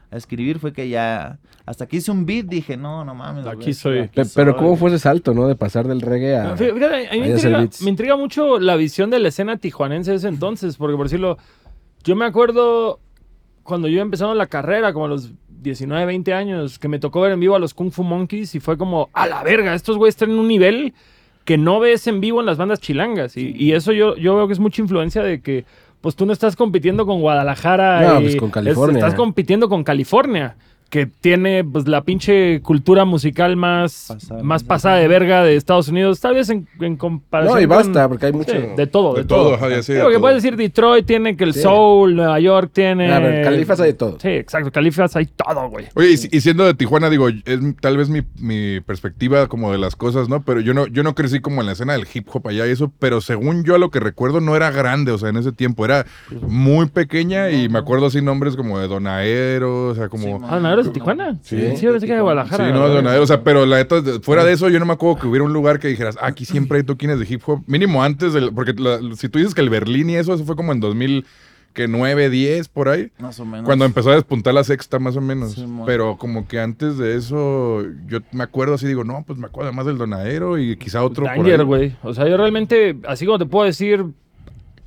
a 0.09 0.17
escribir 0.17 0.59
fue 0.59 0.71
que 0.73 0.87
ya, 0.89 1.39
hasta 1.65 1.85
que 1.85 1.97
hice 1.97 2.11
un 2.11 2.25
beat 2.25 2.45
dije, 2.45 2.77
no, 2.77 3.03
no 3.03 3.13
mames. 3.13 3.45
Aquí 3.45 3.73
soy. 3.73 4.07
Pe- 4.07 4.23
Pero 4.35 4.55
¿cómo 4.55 4.75
fue 4.77 4.89
ese 4.89 4.99
salto, 4.99 5.33
no? 5.33 5.47
De 5.47 5.55
pasar 5.55 5.87
del 5.87 6.01
reggae 6.01 6.37
a... 6.37 6.55
Fí- 6.55 6.73
Fíjate, 6.73 7.07
a 7.09 7.13
mí 7.13 7.19
me 7.19 7.27
intriga, 7.29 7.57
beats. 7.59 7.81
me 7.81 7.89
intriga 7.89 8.15
mucho 8.15 8.59
la 8.59 8.75
visión 8.75 9.09
de 9.09 9.19
la 9.19 9.27
escena 9.29 9.57
tijuanense 9.57 10.11
de 10.11 10.17
ese 10.17 10.27
entonces, 10.29 10.77
porque 10.77 10.95
por 10.95 11.05
decirlo, 11.07 11.37
yo 12.03 12.15
me 12.15 12.25
acuerdo 12.25 12.99
cuando 13.63 13.87
yo 13.89 14.01
empezaba 14.01 14.33
la 14.33 14.47
carrera, 14.47 14.93
como 14.93 15.05
a 15.05 15.09
los 15.09 15.33
19, 15.61 16.05
20 16.05 16.33
años, 16.33 16.79
que 16.79 16.87
me 16.87 16.99
tocó 16.99 17.19
ver 17.19 17.33
en 17.33 17.39
vivo 17.41 17.55
a 17.55 17.59
los 17.59 17.73
Kung 17.73 17.91
Fu 17.91 18.03
Monkeys 18.03 18.55
y 18.55 18.59
fue 18.61 18.77
como, 18.77 19.09
a 19.11 19.27
la 19.27 19.43
verga, 19.43 19.73
estos 19.73 19.97
güeyes 19.97 20.15
están 20.15 20.31
en 20.31 20.39
un 20.39 20.47
nivel 20.47 20.93
que 21.43 21.57
no 21.57 21.79
ves 21.81 22.07
en 22.07 22.21
vivo 22.21 22.39
en 22.39 22.45
las 22.45 22.57
bandas 22.57 22.79
chilangas. 22.79 23.35
Y, 23.35 23.53
y 23.57 23.73
eso 23.73 23.91
yo, 23.91 24.15
yo 24.15 24.35
veo 24.37 24.47
que 24.47 24.53
es 24.53 24.59
mucha 24.59 24.81
influencia 24.81 25.21
de 25.23 25.41
que, 25.41 25.65
pues 26.01 26.15
tú 26.15 26.25
no 26.25 26.33
estás 26.33 26.55
compitiendo 26.55 27.05
con 27.05 27.21
Guadalajara. 27.21 28.01
No, 28.01 28.19
y 28.19 28.23
pues, 28.23 28.35
con 28.37 28.49
es- 28.49 28.53
California. 28.53 28.99
estás 28.99 29.15
compitiendo 29.15 29.67
con 29.69 29.83
California. 29.83 30.55
Que 30.89 31.05
tiene 31.05 31.65
pues 31.65 31.85
la 31.87 32.01
pinche 32.01 32.61
cultura 32.61 33.03
musical 33.03 33.57
más 33.57 34.05
Pasada, 34.07 34.43
más 34.43 34.63
pasada 34.63 34.95
de 34.97 35.07
verga 35.09 35.43
de 35.43 35.55
Estados 35.57 35.89
Unidos, 35.89 36.19
tal 36.21 36.35
vez 36.35 36.49
en, 36.49 36.65
en 36.79 36.95
comparación 36.95 37.55
No, 37.57 37.61
y 37.61 37.67
con- 37.67 37.77
basta, 37.77 38.07
porque 38.07 38.27
hay 38.27 38.31
mucho... 38.33 38.51
Sí, 38.53 38.57
de 38.77 38.87
todo, 38.87 39.13
de, 39.15 39.21
De 39.23 39.27
todo, 39.27 39.57
todo. 39.57 39.83
Sí, 39.83 39.91
de 39.93 39.99
porque 40.01 40.13
todo. 40.15 40.21
puedes 40.21 40.41
decir 40.41 40.55
Detroit 40.57 41.05
tiene 41.05 41.35
que 41.35 41.43
el 41.43 41.53
Sí. 41.53 41.61
soul, 41.61 42.15
Nueva 42.15 42.39
York 42.39 42.69
tiene. 42.73 43.11
A 43.11 43.19
ver, 43.19 43.43
Califas 43.43 43.79
hay 43.81 43.87
de 43.87 43.93
todo. 43.95 44.17
Sí, 44.21 44.29
exacto, 44.29 44.71
Califas 44.71 45.13
hay 45.17 45.25
todo, 45.25 45.69
güey. 45.69 45.87
Oye, 45.95 46.11
y, 46.11 46.17
si- 46.17 46.29
y 46.31 46.39
siendo 46.39 46.65
de 46.65 46.73
Tijuana, 46.73 47.09
digo, 47.09 47.27
es 47.27 47.59
tal 47.81 47.97
vez 47.97 48.07
mi, 48.09 48.21
mi 48.39 48.79
perspectiva 48.79 49.47
como 49.47 49.71
de 49.73 49.77
las 49.79 49.95
cosas, 49.97 50.29
¿no? 50.29 50.41
Pero 50.43 50.61
yo 50.61 50.73
no, 50.73 50.87
yo 50.87 51.03
no 51.03 51.15
crecí 51.15 51.41
como 51.41 51.59
en 51.59 51.67
la 51.67 51.73
escena 51.73 51.93
del 51.93 52.07
hip 52.13 52.27
hop 52.31 52.47
allá 52.47 52.65
y 52.65 52.71
eso, 52.71 52.91
pero 52.99 53.19
según 53.19 53.63
yo 53.65 53.75
a 53.75 53.77
lo 53.77 53.89
que 53.91 53.99
recuerdo 53.99 54.39
no 54.39 54.55
era 54.55 54.71
grande, 54.71 55.11
o 55.11 55.17
sea, 55.17 55.29
en 55.29 55.37
ese 55.37 55.51
tiempo 55.51 55.83
era 55.83 56.05
muy 56.47 56.85
pequeña 56.87 57.49
y 57.49 57.67
me 57.67 57.79
acuerdo 57.79 58.05
así 58.05 58.21
nombres 58.21 58.55
como 58.55 58.79
de 58.79 58.87
Donaero, 58.87 59.87
o 59.89 59.95
sea, 59.95 60.07
como... 60.09 60.45
Ah, 60.47 60.59
¿no 60.77 60.81
eres 60.81 60.93
de 60.93 60.99
Tijuana? 60.99 61.37
Sí. 61.43 61.75
Sí, 61.77 61.85
yo 61.85 61.91
pensé 61.91 62.05
que 62.05 62.11
era 62.13 62.19
de 62.19 62.23
Guadalajara. 62.23 62.71
no, 62.71 62.81
güey. 62.81 62.93
Donaero, 62.93 63.23
o 63.23 63.27
sea, 63.27 63.43
pero 63.43 63.65
la 63.65 63.77
neta, 63.77 64.01
fuera 64.21 64.43
de 64.45 64.53
eso, 64.53 64.69
yo 64.69 64.79
no 64.79 64.85
me 64.85 64.93
acuerdo 64.93 65.19
que 65.21 65.27
hubiera 65.27 65.43
un 65.45 65.53
lugar 65.53 65.79
que 65.79 65.87
dijeras, 65.87 66.17
"Ah, 66.21 66.27
aquí 66.27 66.45
siempre 66.71 66.77
hay 66.77 66.83
toquines 66.83 67.19
de 67.19 67.25
hip 67.29 67.41
hop, 67.45 67.63
mínimo 67.67 68.03
antes 68.03 68.33
del, 68.33 68.53
porque 68.53 68.73
la- 68.73 68.99
si 69.15 69.29
tú 69.29 69.39
dices 69.39 69.53
que 69.53 69.61
el 69.61 69.69
Berlín 69.69 70.09
y 70.09 70.15
eso, 70.15 70.33
eso 70.33 70.43
fue 70.45 70.55
como 70.55 70.71
en 70.71 70.79
2000, 70.79 71.25
que 71.73 71.87
9, 71.87 72.31
10, 72.31 72.69
por 72.69 72.89
ahí. 72.89 73.11
Más 73.19 73.39
o 73.39 73.45
menos. 73.45 73.65
Cuando 73.65 73.85
empezó 73.85 74.09
a 74.09 74.15
despuntar 74.15 74.51
la 74.55 74.63
sexta, 74.63 74.97
más 74.97 75.15
o 75.15 75.21
menos. 75.21 75.51
Sí. 75.51 75.65
Pero 75.85 76.17
como 76.17 76.47
que 76.47 76.59
antes 76.59 76.97
de 76.97 77.15
eso, 77.15 77.83
yo 78.07 78.17
me 78.31 78.43
acuerdo 78.43 78.73
así, 78.73 78.87
digo, 78.87 79.03
no, 79.03 79.23
pues 79.27 79.37
me 79.37 79.45
acuerdo 79.45 79.71
más 79.73 79.85
del 79.85 79.99
Donadero 79.99 80.57
y 80.57 80.75
quizá 80.77 81.03
otro 81.03 81.25
por 81.25 81.35
Danger, 81.35 81.65
güey. 81.65 81.95
O 82.01 82.15
sea, 82.15 82.27
yo 82.27 82.35
realmente, 82.35 82.97
así 83.07 83.27
como 83.27 83.37
te 83.37 83.45
puedo 83.45 83.65
decir, 83.65 84.03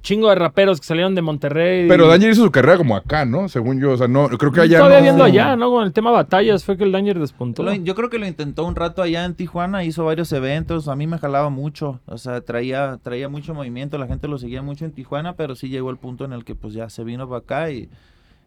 chingo 0.02 0.28
de 0.30 0.34
raperos 0.34 0.80
que 0.80 0.86
salieron 0.86 1.14
de 1.14 1.22
Monterrey. 1.22 1.86
Pero 1.86 2.08
Danger 2.08 2.30
hizo 2.30 2.44
su 2.44 2.50
carrera 2.50 2.78
como 2.78 2.96
acá, 2.96 3.24
¿no? 3.26 3.48
Según 3.48 3.80
yo, 3.80 3.92
o 3.92 3.96
sea, 3.98 4.08
no, 4.08 4.28
creo 4.28 4.50
que 4.50 4.62
allá 4.62 4.78
Todavía 4.78 4.98
no... 4.98 5.04
viendo 5.04 5.24
allá, 5.24 5.56
¿no? 5.56 5.70
Con 5.70 5.84
el 5.84 5.92
tema 5.92 6.10
batallas 6.10 6.64
fue 6.64 6.76
que 6.78 6.84
el 6.84 6.92
Danger 6.92 7.18
despuntó. 7.18 7.62
Lo- 7.62 7.74
yo 7.74 7.94
creo 7.94 8.08
que 8.08 8.18
lo 8.18 8.26
intentó 8.26 8.64
un 8.64 8.76
rato 8.76 9.02
allá 9.02 9.24
en 9.26 9.34
Tijuana, 9.34 9.84
hizo 9.84 10.04
varios 10.04 10.32
eventos, 10.32 10.88
a 10.88 10.96
mí 10.96 11.06
me 11.06 11.18
jalaba 11.18 11.50
mucho, 11.50 12.00
o 12.06 12.16
sea, 12.18 12.40
traía, 12.40 12.98
traía 13.02 13.28
mucho 13.28 13.52
movimiento, 13.54 13.98
la 13.98 14.06
gente 14.06 14.26
lo 14.26 14.38
seguía 14.38 14.62
mucho 14.62 14.84
en 14.86 14.92
Tijuana, 14.92 15.34
pero 15.36 15.54
sí 15.54 15.68
llegó 15.68 15.90
el 15.90 15.98
punto 15.98 16.24
en 16.24 16.32
el 16.32 16.44
que 16.44 16.54
pues 16.54 16.72
ya 16.72 16.88
se 16.88 17.04
vino 17.04 17.28
para 17.28 17.40
acá 17.40 17.70
y, 17.70 17.90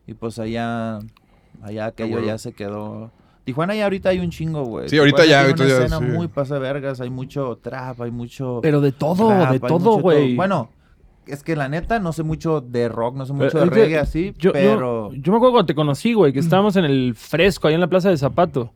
y 0.07 0.15
pues 0.15 0.39
allá, 0.39 1.00
allá 1.62 1.86
aquello 1.86 2.15
huevo. 2.15 2.27
ya 2.27 2.38
se 2.39 2.53
quedó. 2.53 3.12
Tijuana 3.43 3.75
ya 3.75 3.83
ahorita 3.83 4.10
hay 4.10 4.19
un 4.19 4.29
chingo, 4.31 4.63
güey. 4.63 4.89
Sí, 4.89 4.98
ahorita 4.98 5.24
Tijuana 5.24 5.31
ya, 5.41 5.41
ahorita 5.48 5.63
una 5.65 5.72
ya, 5.72 5.77
escena 5.86 5.98
sí. 6.00 6.05
muy 6.05 6.27
pasa 6.29 6.57
vergas, 6.60 7.00
hay 7.01 7.10
mucho 7.10 7.60
trap, 7.62 8.01
hay 8.01 8.10
mucho 8.12 8.60
Pero 8.63 8.81
de 8.81 8.91
todo, 8.91 9.29
rap, 9.29 9.50
de 9.50 9.53
hay 9.55 9.60
todo, 9.60 9.98
güey. 10.00 10.36
Bueno, 10.36 10.69
es 11.27 11.44
que 11.44 11.56
la 11.56 11.70
neta 11.70 12.00
no 12.00 12.13
sé 12.13 12.24
mucho 12.24 12.62
de 12.62 12.89
rock, 12.89 13.15
no 13.15 13.25
sé 13.25 13.34
mucho 13.34 13.50
Pero 13.51 13.65
de 13.65 13.70
reggae 13.72 14.00
así, 14.00 14.34
yo, 14.38 14.50
yo- 14.50 14.53
pero... 14.53 15.12
Yo, 15.13 15.32
me 15.32 15.38
acuerdo 15.38 15.53
cuando 15.53 15.65
te 15.68 15.75
conocí, 15.75 16.13
güey, 16.13 16.34
que 16.34 16.39
estábamos 16.39 16.75
en 16.75 16.86
el 16.86 17.15
fresco, 17.15 17.68
ahí 17.68 17.74
en 17.74 17.82
la 17.82 17.88
Plaza 17.88 18.10
de 18.10 18.18
Zapato. 18.18 18.72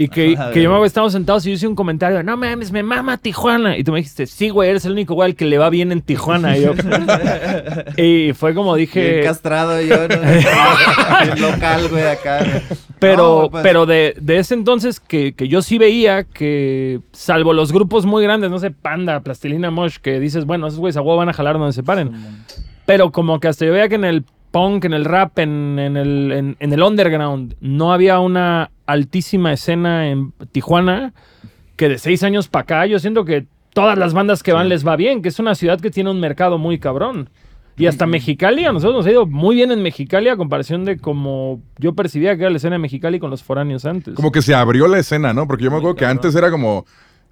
Y 0.00 0.06
que, 0.08 0.34
Ajá, 0.38 0.52
que 0.52 0.62
yo 0.62 0.80
me 0.80 0.86
estábamos 0.86 1.12
sentados 1.12 1.44
y 1.44 1.48
yo 1.50 1.54
hice 1.56 1.66
un 1.66 1.74
comentario, 1.74 2.22
no 2.22 2.36
mames, 2.36 2.70
me 2.70 2.84
mama 2.84 3.18
Tijuana. 3.18 3.76
Y 3.76 3.82
tú 3.82 3.90
me 3.90 3.98
dijiste, 3.98 4.26
sí, 4.26 4.48
güey, 4.48 4.70
eres 4.70 4.84
el 4.84 4.92
único 4.92 5.14
güey 5.14 5.30
al 5.30 5.36
que 5.36 5.44
le 5.44 5.58
va 5.58 5.70
bien 5.70 5.90
en 5.90 6.02
Tijuana. 6.02 6.56
Y, 6.56 6.62
yo, 6.62 6.72
y 7.96 8.32
fue 8.32 8.54
como 8.54 8.76
Bien 8.76 8.86
dije, 8.86 9.22
castrado 9.24 9.80
yo, 9.82 9.96
¿no? 10.06 10.20
Bien 11.24 11.40
local, 11.40 11.88
güey, 11.88 12.06
acá. 12.06 12.62
pero, 13.00 13.42
No, 13.42 13.50
pues, 13.50 13.64
pero 13.64 13.86
de, 13.86 14.14
de 14.20 14.38
ese 14.38 14.54
entonces 14.54 15.00
que, 15.00 15.32
que 15.32 15.48
yo 15.48 15.62
sí 15.62 15.78
veía 15.78 16.22
que, 16.22 17.00
salvo 17.10 17.52
los 17.52 17.72
grupos 17.72 18.06
muy 18.06 18.22
grandes, 18.22 18.52
no 18.52 18.60
sé, 18.60 18.70
Panda, 18.70 19.18
Plastilina 19.20 19.72
Mosh, 19.72 19.96
que 20.00 20.20
dices, 20.20 20.44
bueno, 20.44 20.68
esos 20.68 20.78
güeyes 20.78 20.96
a 20.96 21.00
huevo 21.00 21.16
van 21.16 21.30
a 21.30 21.32
jalar 21.32 21.58
donde 21.58 21.72
se 21.72 21.82
paren. 21.82 22.12
Pero 22.86 23.10
como 23.10 23.40
que 23.40 23.48
hasta 23.48 23.66
yo 23.66 23.72
veía 23.72 23.88
que 23.88 23.96
en 23.96 24.04
el 24.04 24.24
punk, 24.50 24.84
en 24.84 24.94
el 24.94 25.04
rap, 25.04 25.38
en, 25.38 25.78
en 25.78 25.96
el, 25.96 26.32
en, 26.32 26.56
en 26.58 26.72
el 26.72 26.82
underground, 26.82 27.56
no 27.60 27.92
había 27.92 28.18
una 28.20 28.70
altísima 28.86 29.52
escena 29.52 30.08
en 30.08 30.32
Tijuana 30.52 31.12
que 31.76 31.88
de 31.88 31.98
seis 31.98 32.22
años 32.22 32.48
para 32.48 32.62
acá 32.62 32.86
yo 32.86 32.98
siento 32.98 33.24
que 33.24 33.46
todas 33.72 33.96
las 33.96 34.12
bandas 34.12 34.42
que 34.42 34.52
van 34.52 34.68
les 34.68 34.86
va 34.86 34.96
bien, 34.96 35.22
que 35.22 35.28
es 35.28 35.38
una 35.38 35.54
ciudad 35.54 35.80
que 35.80 35.90
tiene 35.90 36.10
un 36.10 36.20
mercado 36.20 36.58
muy 36.58 36.78
cabrón. 36.78 37.30
Y 37.76 37.86
hasta 37.86 38.06
Mexicali, 38.06 38.64
a 38.64 38.72
nosotros 38.72 38.96
nos 38.96 39.06
ha 39.06 39.10
ido 39.12 39.24
muy 39.24 39.54
bien 39.54 39.70
en 39.70 39.80
Mexicali 39.82 40.28
a 40.28 40.36
comparación 40.36 40.84
de 40.84 40.98
como 40.98 41.62
yo 41.78 41.94
percibía 41.94 42.34
que 42.36 42.42
era 42.42 42.50
la 42.50 42.56
escena 42.56 42.74
de 42.74 42.80
Mexicali 42.80 43.20
con 43.20 43.30
los 43.30 43.44
foráneos 43.44 43.84
antes. 43.84 44.14
Como 44.14 44.32
que 44.32 44.42
se 44.42 44.52
abrió 44.52 44.88
la 44.88 44.98
escena, 44.98 45.32
¿no? 45.32 45.46
Porque 45.46 45.62
yo 45.62 45.70
me 45.70 45.76
acuerdo 45.76 45.94
que 45.94 46.04
antes 46.04 46.34
era 46.34 46.50
como 46.50 46.86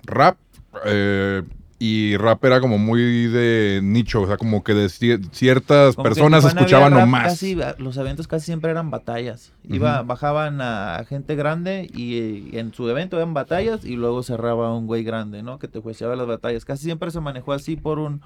rap 0.05 0.37
eh, 0.85 1.43
y 1.79 2.17
rap 2.17 2.43
era 2.45 2.61
como 2.61 2.79
muy 2.79 3.27
de 3.27 3.81
nicho, 3.83 4.23
o 4.23 4.27
sea, 4.27 4.37
como 4.39 4.65
que 4.65 4.73
de 4.73 4.87
cier- 4.87 5.29
ciertas 5.31 5.95
Como 5.95 6.05
personas 6.05 6.45
escuchaban 6.45 6.95
nomás. 6.95 7.25
casi, 7.25 7.57
los 7.79 7.97
eventos 7.99 8.27
casi 8.27 8.47
siempre 8.47 8.71
eran 8.71 8.91
batallas. 8.91 9.53
Iba, 9.69 10.03
bajaban 10.03 10.61
a 10.63 11.05
gente 11.09 11.35
grande 11.37 11.87
y, 11.93 12.49
y 12.53 12.59
en 12.59 12.73
su 12.73 12.89
evento 12.89 13.17
eran 13.19 13.35
batallas 13.35 13.85
y 13.85 13.97
luego 13.97 14.23
cerraba 14.23 14.75
un 14.75 14.87
güey 14.87 15.05
grande, 15.05 15.43
¿no? 15.43 15.59
Que 15.59 15.69
te 15.69 15.81
jueceaba 15.81 16.17
las 16.17 16.27
batallas. 16.27 16.65
Casi 16.65 16.85
siempre 16.85 17.11
se 17.11 17.21
manejó 17.21 17.53
así 17.53 17.77
por 17.77 17.99
un 17.99 18.23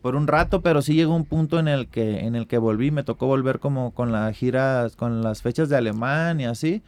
por 0.00 0.16
un 0.16 0.26
rato, 0.26 0.62
pero 0.62 0.82
sí 0.82 0.94
llegó 0.94 1.14
un 1.14 1.24
punto 1.24 1.60
en 1.60 1.68
el 1.68 1.86
que 1.86 2.20
en 2.26 2.34
el 2.34 2.46
que 2.48 2.58
volví, 2.58 2.90
me 2.90 3.04
tocó 3.04 3.26
volver 3.26 3.60
como 3.60 3.92
con 3.92 4.10
las 4.10 4.36
giras, 4.36 4.96
con 4.96 5.22
las 5.22 5.42
fechas 5.42 5.68
de 5.68 5.76
alemán 5.76 6.40
y 6.40 6.44
así. 6.44 6.82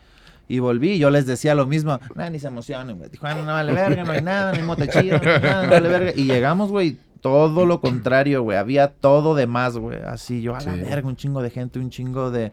Y 0.49 0.59
volví, 0.59 0.93
y 0.93 0.99
yo 0.99 1.11
les 1.11 1.27
decía 1.27 1.55
lo 1.55 1.67
mismo, 1.67 1.99
nada, 2.15 2.29
ni 2.31 2.39
se 2.39 2.49
emocionen, 2.49 2.99
güey. 2.99 3.09
Tijuana 3.11 3.41
no 3.43 3.53
vale 3.53 3.73
verga, 3.73 4.05
no 4.05 4.13
hay 4.13 4.23
nada, 4.23 4.53
ni 4.53 4.63
mote 4.63 4.89
chido, 4.89 5.19
nada, 5.19 5.65
no 5.65 5.71
vale 5.71 5.89
verga. 5.89 6.13
Y 6.15 6.25
llegamos, 6.25 6.71
güey, 6.71 6.99
todo 7.23 7.65
lo 7.65 7.81
contrario, 7.81 8.43
güey. 8.43 8.59
Había 8.59 8.89
todo 8.89 9.35
de 9.35 9.47
más, 9.47 9.77
güey. 9.79 9.99
Así 10.03 10.43
yo, 10.43 10.55
a 10.55 10.61
la 10.61 10.75
Sí. 10.75 10.81
verga, 10.83 11.09
un 11.09 11.17
chingo 11.17 11.41
de 11.43 11.49
gente, 11.51 11.79
un 11.79 11.89
chingo 11.91 12.31
de. 12.31 12.53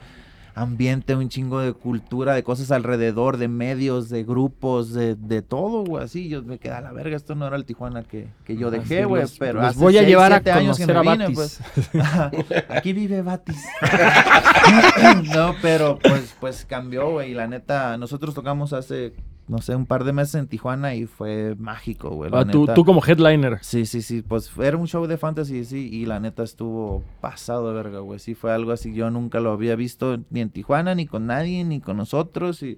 Ambiente, 0.53 1.15
un 1.15 1.29
chingo 1.29 1.59
de 1.59 1.73
cultura, 1.73 2.33
de 2.33 2.43
cosas 2.43 2.71
alrededor, 2.71 3.37
de 3.37 3.47
medios, 3.47 4.09
de 4.09 4.23
grupos, 4.23 4.93
de, 4.93 5.15
de 5.15 5.41
todo, 5.41 5.83
güey, 5.83 6.03
así. 6.03 6.29
Yo 6.29 6.43
me 6.43 6.59
quedé 6.59 6.73
a 6.73 6.81
la 6.81 6.91
verga, 6.91 7.15
esto 7.15 7.35
no 7.35 7.47
era 7.47 7.55
el 7.55 7.65
Tijuana 7.65 8.03
que, 8.03 8.27
que 8.45 8.57
yo 8.57 8.71
dejé, 8.71 9.05
güey, 9.05 9.23
pero 9.39 9.61
los 9.61 9.75
voy 9.75 9.97
a 9.97 10.03
llevar 10.03 10.33
a 10.33 10.37
años 10.37 10.77
que 10.77 10.85
conocer 10.85 10.97
a 10.97 11.01
vine, 11.01 11.27
Batis. 11.29 11.61
pues. 11.93 12.65
Aquí 12.69 12.93
vive 12.93 13.21
Batis. 13.21 13.63
no, 15.33 15.55
pero 15.61 15.99
pues, 15.99 16.35
pues 16.39 16.65
cambió, 16.65 17.11
güey, 17.11 17.31
y 17.31 17.33
la 17.33 17.47
neta, 17.47 17.97
nosotros 17.97 18.33
tocamos 18.33 18.73
hace, 18.73 19.13
no 19.47 19.57
sé, 19.59 19.75
un 19.75 19.85
par 19.85 20.03
de 20.05 20.13
meses 20.13 20.35
en 20.35 20.47
Tijuana 20.47 20.95
y 20.95 21.05
fue 21.07 21.55
mágico, 21.59 22.09
güey, 22.11 22.31
Ah, 22.33 22.45
tú, 22.45 22.61
neta. 22.61 22.73
tú 22.73 22.85
como 22.85 23.01
headliner. 23.05 23.57
Sí, 23.61 23.85
sí, 23.85 24.01
sí, 24.01 24.21
pues 24.21 24.49
era 24.57 24.77
un 24.77 24.87
show 24.87 25.05
de 25.07 25.17
fantasy, 25.17 25.65
sí, 25.65 25.89
y 25.91 26.05
la 26.05 26.19
neta 26.21 26.43
estuvo 26.43 27.03
pasado 27.19 27.67
de 27.69 27.73
verga, 27.73 27.99
güey. 27.99 28.19
Sí, 28.19 28.33
fue 28.35 28.53
algo 28.53 28.71
así, 28.71 28.93
yo 28.93 29.09
nunca 29.09 29.39
lo 29.41 29.51
había 29.51 29.75
visto 29.75 30.19
ni 30.29 30.39
en 30.41 30.49
Tijuana, 30.51 30.95
ni 30.95 31.05
con 31.05 31.25
nadie, 31.27 31.63
ni 31.65 31.81
con 31.81 31.97
nosotros, 31.97 32.63
y, 32.63 32.77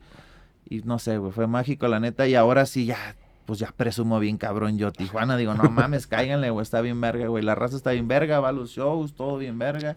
y 0.68 0.80
no 0.82 0.98
sé, 1.00 1.18
güey, 1.18 1.32
fue 1.32 1.46
mágico, 1.48 1.88
la 1.88 2.00
neta, 2.00 2.28
y 2.28 2.34
ahora 2.36 2.66
sí 2.66 2.86
ya, 2.86 3.16
pues 3.46 3.60
ya 3.60 3.72
presumo 3.76 4.20
bien 4.20 4.38
cabrón 4.38 4.78
yo 4.80 4.92
Tijuana, 4.92 5.38
digo, 5.38 5.54
no 5.54 5.70
mames, 5.70 6.08
cáiganle, 6.08 6.50
güey, 6.50 6.64
está 6.64 6.82
bien 6.82 7.00
verga, 7.00 7.28
güey, 7.28 7.44
la 7.44 7.54
raza 7.56 7.76
está 7.76 7.92
bien 7.92 8.08
verga, 8.08 8.40
va 8.40 8.50
a 8.50 8.54
los 8.54 8.72
shows, 8.72 9.14
todo 9.14 9.38
bien 9.38 9.60
verga. 9.60 9.96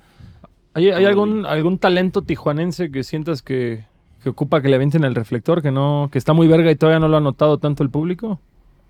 ¿Hay, 0.75 0.91
hay 0.91 1.07
algún, 1.07 1.47
algún 1.47 1.79
talento 1.79 2.21
tijuanense 2.21 2.91
que 2.91 3.03
sientas 3.03 3.41
que, 3.41 3.87
que 4.26 4.30
ocupa 4.30 4.61
que 4.61 4.68
le 4.68 4.75
avienten 4.75 5.04
el 5.04 5.14
reflector, 5.14 5.62
que 5.62 5.71
no, 5.71 6.09
que 6.11 6.18
está 6.18 6.33
muy 6.33 6.49
verga 6.49 6.68
y 6.73 6.75
todavía 6.75 6.99
no 6.99 7.06
lo 7.06 7.16
ha 7.16 7.21
notado 7.21 7.59
tanto 7.59 7.85
el 7.85 7.90
público? 7.90 8.40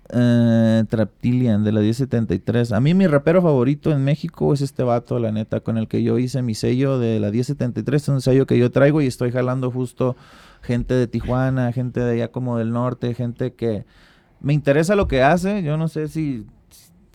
Eh, 0.09 0.83
Traptilian 0.89 1.63
de 1.63 1.71
la 1.71 1.81
1073. 1.81 2.71
A 2.71 2.79
mí 2.79 2.95
mi 2.95 3.05
rapero 3.05 3.43
favorito 3.43 3.91
en 3.91 4.03
México 4.03 4.51
es 4.51 4.61
este 4.61 4.81
vato, 4.81 5.19
la 5.19 5.31
neta, 5.31 5.59
con 5.59 5.77
el 5.77 5.87
que 5.87 6.01
yo 6.01 6.17
hice 6.17 6.41
mi 6.41 6.55
sello 6.55 6.97
de 6.97 7.19
la 7.19 7.29
1073. 7.29 8.01
Es 8.01 8.09
un 8.09 8.21
sello 8.21 8.47
que 8.47 8.57
yo 8.57 8.71
traigo 8.71 8.99
y 8.99 9.05
estoy 9.05 9.31
jalando 9.31 9.69
justo 9.69 10.15
gente 10.63 10.95
de 10.95 11.05
Tijuana, 11.05 11.71
gente 11.71 11.99
de 11.99 12.13
allá 12.13 12.31
como 12.31 12.57
del 12.57 12.71
norte, 12.71 13.13
gente 13.13 13.53
que 13.53 13.85
me 14.39 14.53
interesa 14.53 14.95
lo 14.95 15.07
que 15.07 15.21
hace. 15.21 15.61
Yo 15.61 15.77
no 15.77 15.87
sé 15.87 16.07
si, 16.07 16.47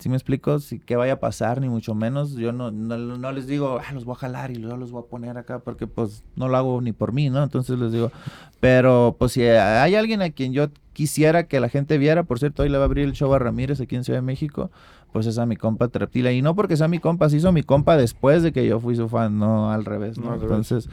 si 0.03 0.09
me 0.09 0.17
explico, 0.17 0.59
si 0.59 0.81
qué 0.81 0.97
vaya 0.97 1.13
a 1.13 1.21
pasar, 1.21 1.61
ni 1.61 1.69
mucho 1.69 1.95
menos. 1.95 2.35
Yo 2.35 2.51
no, 2.51 2.73
no, 2.73 2.97
no 2.97 3.33
les 3.33 3.47
digo, 3.47 3.79
ah, 3.79 3.93
los 3.93 4.05
voy 4.05 4.15
a 4.15 4.19
jalar 4.19 4.51
y 4.51 4.57
luego 4.57 4.77
los 4.77 4.91
voy 4.91 5.05
a 5.05 5.07
poner 5.07 5.39
acá, 5.39 5.61
porque 5.61 5.87
pues 5.87 6.25
no 6.35 6.49
lo 6.49 6.57
hago 6.57 6.81
ni 6.81 6.93
por 6.93 7.13
mí, 7.13 7.31
¿no? 7.31 7.41
Entonces 7.41 7.79
les 7.79 7.93
digo, 7.93 8.11
pero 8.59 9.15
pues 9.17 9.31
si 9.31 9.43
hay 9.45 9.95
alguien 9.95 10.21
a 10.21 10.31
quien 10.31 10.53
yo 10.53 10.71
quisiera 10.93 11.45
que 11.45 11.61
la 11.61 11.69
gente 11.69 11.99
viera, 11.99 12.25
por 12.25 12.41
cierto, 12.41 12.65
hoy 12.65 12.69
le 12.69 12.79
va 12.79 12.85
a 12.85 12.87
abrir 12.87 13.05
el 13.05 13.13
show 13.13 13.33
a 13.33 13.39
Ramírez 13.39 13.81
aquí 13.81 13.95
en 13.95 14.03
Ciudad 14.03 14.19
de 14.19 14.27
México, 14.27 14.73
pues 15.13 15.27
es 15.27 15.39
a 15.39 15.47
mi 15.47 15.55
compa 15.55 15.87
Treptila. 15.87 16.33
Y 16.33 16.43
no 16.43 16.57
porque 16.57 16.77
sea 16.77 16.89
mi 16.89 16.99
compa, 16.99 17.31
se 17.31 17.37
hizo 17.37 17.53
mi 17.53 17.63
compa 17.63 17.97
después 17.97 18.43
de 18.43 18.53
que 18.53 18.67
yo 18.67 18.81
fui 18.81 18.97
su 18.97 19.09
fan, 19.09 19.39
no 19.39 19.71
al 19.71 19.85
revés, 19.85 20.19
¿no? 20.19 20.25
No, 20.25 20.33
al 20.33 20.41
revés. 20.41 20.51
Entonces, 20.51 20.89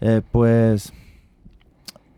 eh, 0.00 0.20
pues, 0.32 0.92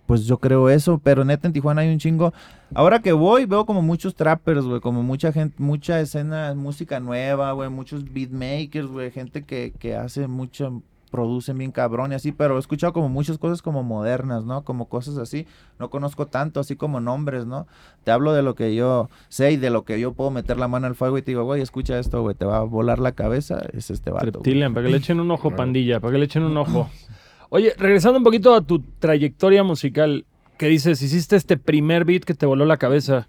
pues 0.07 0.27
yo 0.27 0.39
creo 0.39 0.69
eso, 0.69 0.99
pero 1.03 1.25
neta 1.25 1.47
en 1.47 1.53
Tijuana 1.53 1.83
hay 1.83 1.93
un 1.93 1.99
chingo. 1.99 2.33
Ahora 2.75 3.01
que 3.01 3.13
voy, 3.13 3.47
veo 3.47 3.65
como 3.67 3.83
muchos 3.83 4.15
trappers, 4.15 4.65
güey, 4.65 4.81
como 4.81 5.03
mucha 5.03 5.33
gente, 5.33 5.55
mucha 5.59 6.01
escena, 6.01 6.55
música 6.55 7.01
nueva, 7.01 7.53
güey, 7.53 7.71
muchos 7.71 8.05
beatmakers, 8.13 8.87
güey, 8.87 9.11
gente 9.11 9.43
que, 9.45 9.73
que 9.79 9.97
hace 9.97 10.27
mucho, 10.27 10.83
producen 11.15 11.57
bien 11.57 11.71
cabrón 11.71 12.11
y 12.11 12.17
así, 12.17 12.33
pero 12.33 12.57
he 12.57 12.59
escuchado 12.59 12.93
como 12.93 13.09
muchas 13.09 13.39
cosas 13.39 13.63
como 13.63 13.85
modernas, 13.85 14.45
¿no? 14.45 14.65
Como 14.65 14.89
cosas 14.89 15.17
así, 15.17 15.47
no 15.79 15.89
conozco 15.89 16.27
tanto, 16.27 16.59
así 16.59 16.75
como 16.75 16.99
nombres, 16.99 17.47
¿no? 17.47 17.69
Te 18.03 18.11
hablo 18.11 18.33
de 18.33 18.43
lo 18.43 18.57
que 18.57 18.75
yo 18.75 19.09
sé 19.29 19.53
y 19.53 19.57
de 19.57 19.71
lo 19.71 19.85
que 19.85 20.01
yo 20.01 20.13
puedo 20.13 20.33
meter 20.33 20.59
la 20.59 20.67
mano 20.67 20.89
al 20.89 20.97
fuego 20.97 21.17
y 21.17 21.23
te 21.23 21.31
digo, 21.31 21.45
güey, 21.45 21.63
escucha 21.63 22.01
esto, 22.01 22.21
güey, 22.23 22.35
te 22.35 22.45
va 22.45 22.57
a 22.59 22.63
volar 22.63 22.99
la 22.99 23.13
cabeza, 23.13 23.63
es 23.73 23.93
este 23.93 24.11
vato. 24.11 24.27
Reptilian, 24.27 24.75
para 24.75 24.87
que 24.87 24.91
le 24.91 24.99
echen 24.99 25.21
un 25.21 25.31
ojo, 25.31 25.55
pandilla, 25.55 26.01
para 26.01 26.15
que 26.15 26.19
le 26.19 26.25
echen 26.25 26.43
un 26.43 26.57
ojo. 26.57 26.91
Oye, 27.55 27.73
regresando 27.79 28.19
un 28.19 28.25
poquito 28.25 28.53
a 28.53 28.63
tu 28.63 28.81
trayectoria 28.99 29.63
musical, 29.63 30.25
que 30.59 30.67
dices, 30.67 31.01
hiciste 31.01 31.37
este 31.37 31.57
primer 31.57 32.05
beat 32.05 32.25
que 32.25 32.35
te 32.35 32.47
voló 32.47 32.65
la 32.65 32.79
cabeza, 32.79 33.29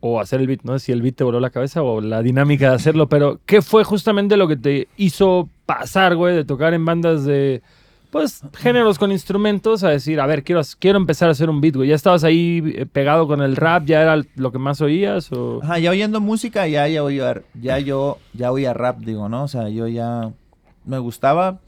o 0.00 0.18
hacer 0.18 0.40
el 0.40 0.46
beat, 0.46 0.62
no 0.62 0.78
sé 0.78 0.86
si 0.86 0.92
el 0.92 1.02
beat 1.02 1.16
te 1.16 1.24
voló 1.24 1.38
la 1.38 1.50
cabeza 1.50 1.82
o 1.82 2.00
la 2.00 2.22
dinámica 2.22 2.70
de 2.70 2.76
hacerlo, 2.76 3.10
pero 3.10 3.38
¿qué 3.44 3.60
fue 3.60 3.84
justamente 3.84 4.38
lo 4.38 4.48
que 4.48 4.56
te 4.56 4.88
hizo 4.96 5.50
pasar, 5.66 6.16
güey, 6.16 6.36
de 6.36 6.46
tocar 6.46 6.72
en 6.72 6.86
bandas 6.86 7.26
de, 7.26 7.60
pues, 8.10 8.40
géneros 8.56 8.98
con 8.98 9.12
instrumentos 9.12 9.84
a 9.84 9.90
decir, 9.90 10.22
a 10.22 10.26
ver, 10.26 10.42
quiero, 10.42 10.62
quiero 10.78 10.96
empezar 10.96 11.28
a 11.28 11.32
hacer 11.32 11.50
un 11.50 11.60
beat, 11.60 11.76
güey? 11.76 11.90
¿Ya 11.90 11.96
estabas 11.96 12.24
ahí 12.24 12.62
eh, 12.76 12.86
pegado 12.86 13.26
con 13.26 13.42
el 13.42 13.56
rap? 13.56 13.84
¿Ya 13.84 14.00
era 14.00 14.22
lo 14.36 14.52
que 14.52 14.58
más 14.58 14.80
oías? 14.80 15.30
O... 15.32 15.60
Ya 15.78 15.90
oyendo 15.90 16.22
música, 16.22 16.66
ya, 16.66 16.88
ya 16.88 17.04
oía, 17.04 17.42
ya 17.60 17.78
yo, 17.78 18.16
ya 18.32 18.50
oía 18.50 18.72
rap, 18.72 19.00
digo, 19.00 19.28
¿no? 19.28 19.42
O 19.42 19.48
sea, 19.48 19.68
yo 19.68 19.86
ya 19.86 20.32
me 20.86 20.98
gustaba 20.98 21.60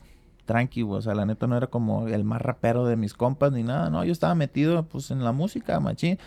tranqui, 0.44 0.83
güey, 0.83 0.98
o 0.98 1.03
sea, 1.03 1.14
la 1.14 1.26
neta 1.26 1.46
no 1.46 1.57
era 1.57 1.68
como 1.68 2.09
el 2.09 2.24
más 2.24 2.42
rapero 2.42 2.87
de 2.87 2.96
mis 2.96 3.14
compas 3.14 3.53
ni 3.53 3.62
nada, 3.62 3.90
no, 3.90 4.05
yo 4.05 4.12
estaba 4.12 4.35
metido, 4.35 4.83
pues, 4.85 5.11
en 5.11 5.24
la 5.24 5.33
música, 5.33 5.79
machín, 5.81 6.18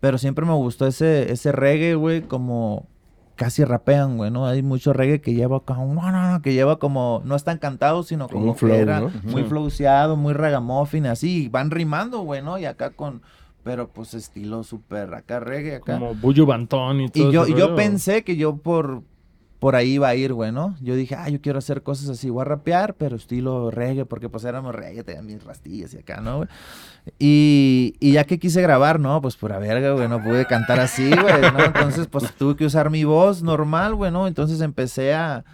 pero 0.00 0.18
siempre 0.18 0.46
me 0.46 0.54
gustó 0.54 0.86
ese, 0.86 1.30
ese 1.32 1.52
reggae, 1.52 1.94
güey, 1.94 2.22
como 2.22 2.86
casi 3.36 3.64
rapean, 3.64 4.18
güey, 4.18 4.30
¿no? 4.30 4.46
Hay 4.46 4.62
mucho 4.62 4.92
reggae 4.92 5.22
que 5.22 5.32
lleva 5.32 5.60
como, 5.60 5.94
no, 5.94 6.12
no, 6.12 6.32
no, 6.32 6.42
que 6.42 6.52
lleva 6.52 6.78
como, 6.78 7.22
no 7.24 7.36
están 7.36 7.56
cantados, 7.56 8.08
sino 8.08 8.28
Como 8.28 8.40
como, 8.40 8.52
un 8.52 8.58
flow, 8.58 8.70
que 8.70 8.78
era 8.78 9.00
¿no? 9.00 9.10
muy 9.24 9.44
flowseado, 9.44 10.16
muy 10.16 10.34
ragamuffin, 10.34 11.06
así, 11.06 11.44
y 11.44 11.48
van 11.48 11.70
rimando, 11.70 12.20
güey, 12.20 12.42
¿no? 12.42 12.58
Y 12.58 12.66
acá 12.66 12.90
con, 12.90 13.22
pero 13.62 13.88
pues 13.88 14.12
estilo 14.12 14.62
súper, 14.62 15.14
acá 15.14 15.40
reggae, 15.40 15.76
acá. 15.76 15.94
Como 15.94 16.14
Buju 16.14 16.44
Bantón 16.44 17.00
y 17.00 17.08
todo 17.08 17.30
Y 17.30 17.32
yo, 17.32 17.46
y 17.46 17.50
yo 17.52 17.68
rollo? 17.68 17.76
pensé 17.76 18.24
que 18.24 18.36
yo 18.36 18.56
por, 18.56 19.04
por 19.60 19.76
ahí 19.76 19.92
iba 19.92 20.08
a 20.08 20.14
ir, 20.14 20.32
güey, 20.32 20.52
¿no? 20.52 20.74
Yo 20.80 20.96
dije, 20.96 21.14
ah, 21.14 21.28
yo 21.28 21.40
quiero 21.42 21.58
hacer 21.58 21.82
cosas 21.82 22.08
así, 22.08 22.30
voy 22.30 22.40
a 22.40 22.44
rapear, 22.46 22.94
pero 22.94 23.14
estilo 23.14 23.70
reggae, 23.70 24.06
porque 24.06 24.30
pues 24.30 24.44
éramos 24.44 24.74
reggae, 24.74 25.04
tenía 25.04 25.20
mis 25.20 25.44
rastillas 25.44 25.92
y 25.92 25.98
acá, 25.98 26.22
¿no, 26.22 26.38
güey? 26.38 26.48
Y, 27.18 27.94
y 28.00 28.12
ya 28.12 28.24
que 28.24 28.38
quise 28.38 28.62
grabar, 28.62 28.98
no, 28.98 29.20
pues 29.20 29.36
pura 29.36 29.58
verga, 29.58 29.92
güey, 29.92 30.08
no 30.08 30.22
pude 30.22 30.46
cantar 30.46 30.80
así, 30.80 31.10
güey, 31.10 31.42
¿no? 31.52 31.62
Entonces, 31.62 32.06
pues 32.06 32.32
tuve 32.38 32.56
que 32.56 32.64
usar 32.64 32.88
mi 32.88 33.04
voz 33.04 33.42
normal, 33.42 33.94
güey, 33.94 34.10
¿no? 34.10 34.26
Entonces 34.26 34.62
empecé 34.62 35.12
a, 35.12 35.44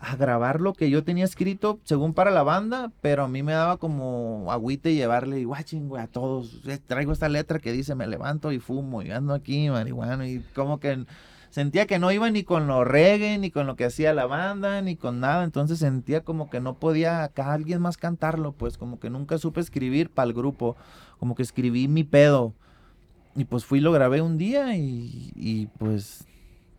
a 0.00 0.16
grabar 0.16 0.60
lo 0.60 0.74
que 0.74 0.90
yo 0.90 1.02
tenía 1.02 1.24
escrito, 1.24 1.80
según 1.84 2.12
para 2.12 2.30
la 2.30 2.42
banda, 2.42 2.92
pero 3.00 3.24
a 3.24 3.28
mí 3.28 3.42
me 3.42 3.52
daba 3.52 3.78
como 3.78 4.52
agüite 4.52 4.94
llevarle, 4.94 5.46
guachín, 5.46 5.88
güey, 5.88 6.02
a 6.02 6.08
todos. 6.08 6.60
Eh, 6.66 6.78
Traigo 6.86 7.12
esta 7.12 7.30
letra 7.30 7.58
que 7.58 7.72
dice, 7.72 7.94
me 7.94 8.06
levanto 8.06 8.52
y 8.52 8.58
fumo, 8.58 9.00
y 9.00 9.10
ando 9.10 9.32
aquí, 9.32 9.70
marihuana, 9.70 10.28
y 10.28 10.40
como 10.54 10.78
que 10.78 11.06
sentía 11.50 11.86
que 11.86 11.98
no 11.98 12.10
iba 12.12 12.30
ni 12.30 12.44
con 12.44 12.66
lo 12.66 12.84
reggae, 12.84 13.38
ni 13.38 13.50
con 13.50 13.66
lo 13.66 13.76
que 13.76 13.84
hacía 13.84 14.14
la 14.14 14.26
banda, 14.26 14.80
ni 14.82 14.96
con 14.96 15.20
nada, 15.20 15.44
entonces 15.44 15.78
sentía 15.78 16.22
como 16.22 16.48
que 16.48 16.60
no 16.60 16.78
podía 16.78 17.22
acá 17.24 17.52
alguien 17.52 17.82
más 17.82 17.96
cantarlo, 17.96 18.52
pues 18.52 18.78
como 18.78 18.98
que 18.98 19.10
nunca 19.10 19.38
supe 19.38 19.60
escribir 19.60 20.10
para 20.10 20.28
el 20.28 20.32
grupo, 20.34 20.76
como 21.18 21.34
que 21.34 21.42
escribí 21.42 21.88
mi 21.88 22.04
pedo. 22.04 22.54
Y 23.36 23.44
pues 23.44 23.64
fui, 23.64 23.80
lo 23.80 23.92
grabé 23.92 24.22
un 24.22 24.38
día 24.38 24.76
y, 24.76 25.32
y 25.36 25.66
pues 25.78 26.26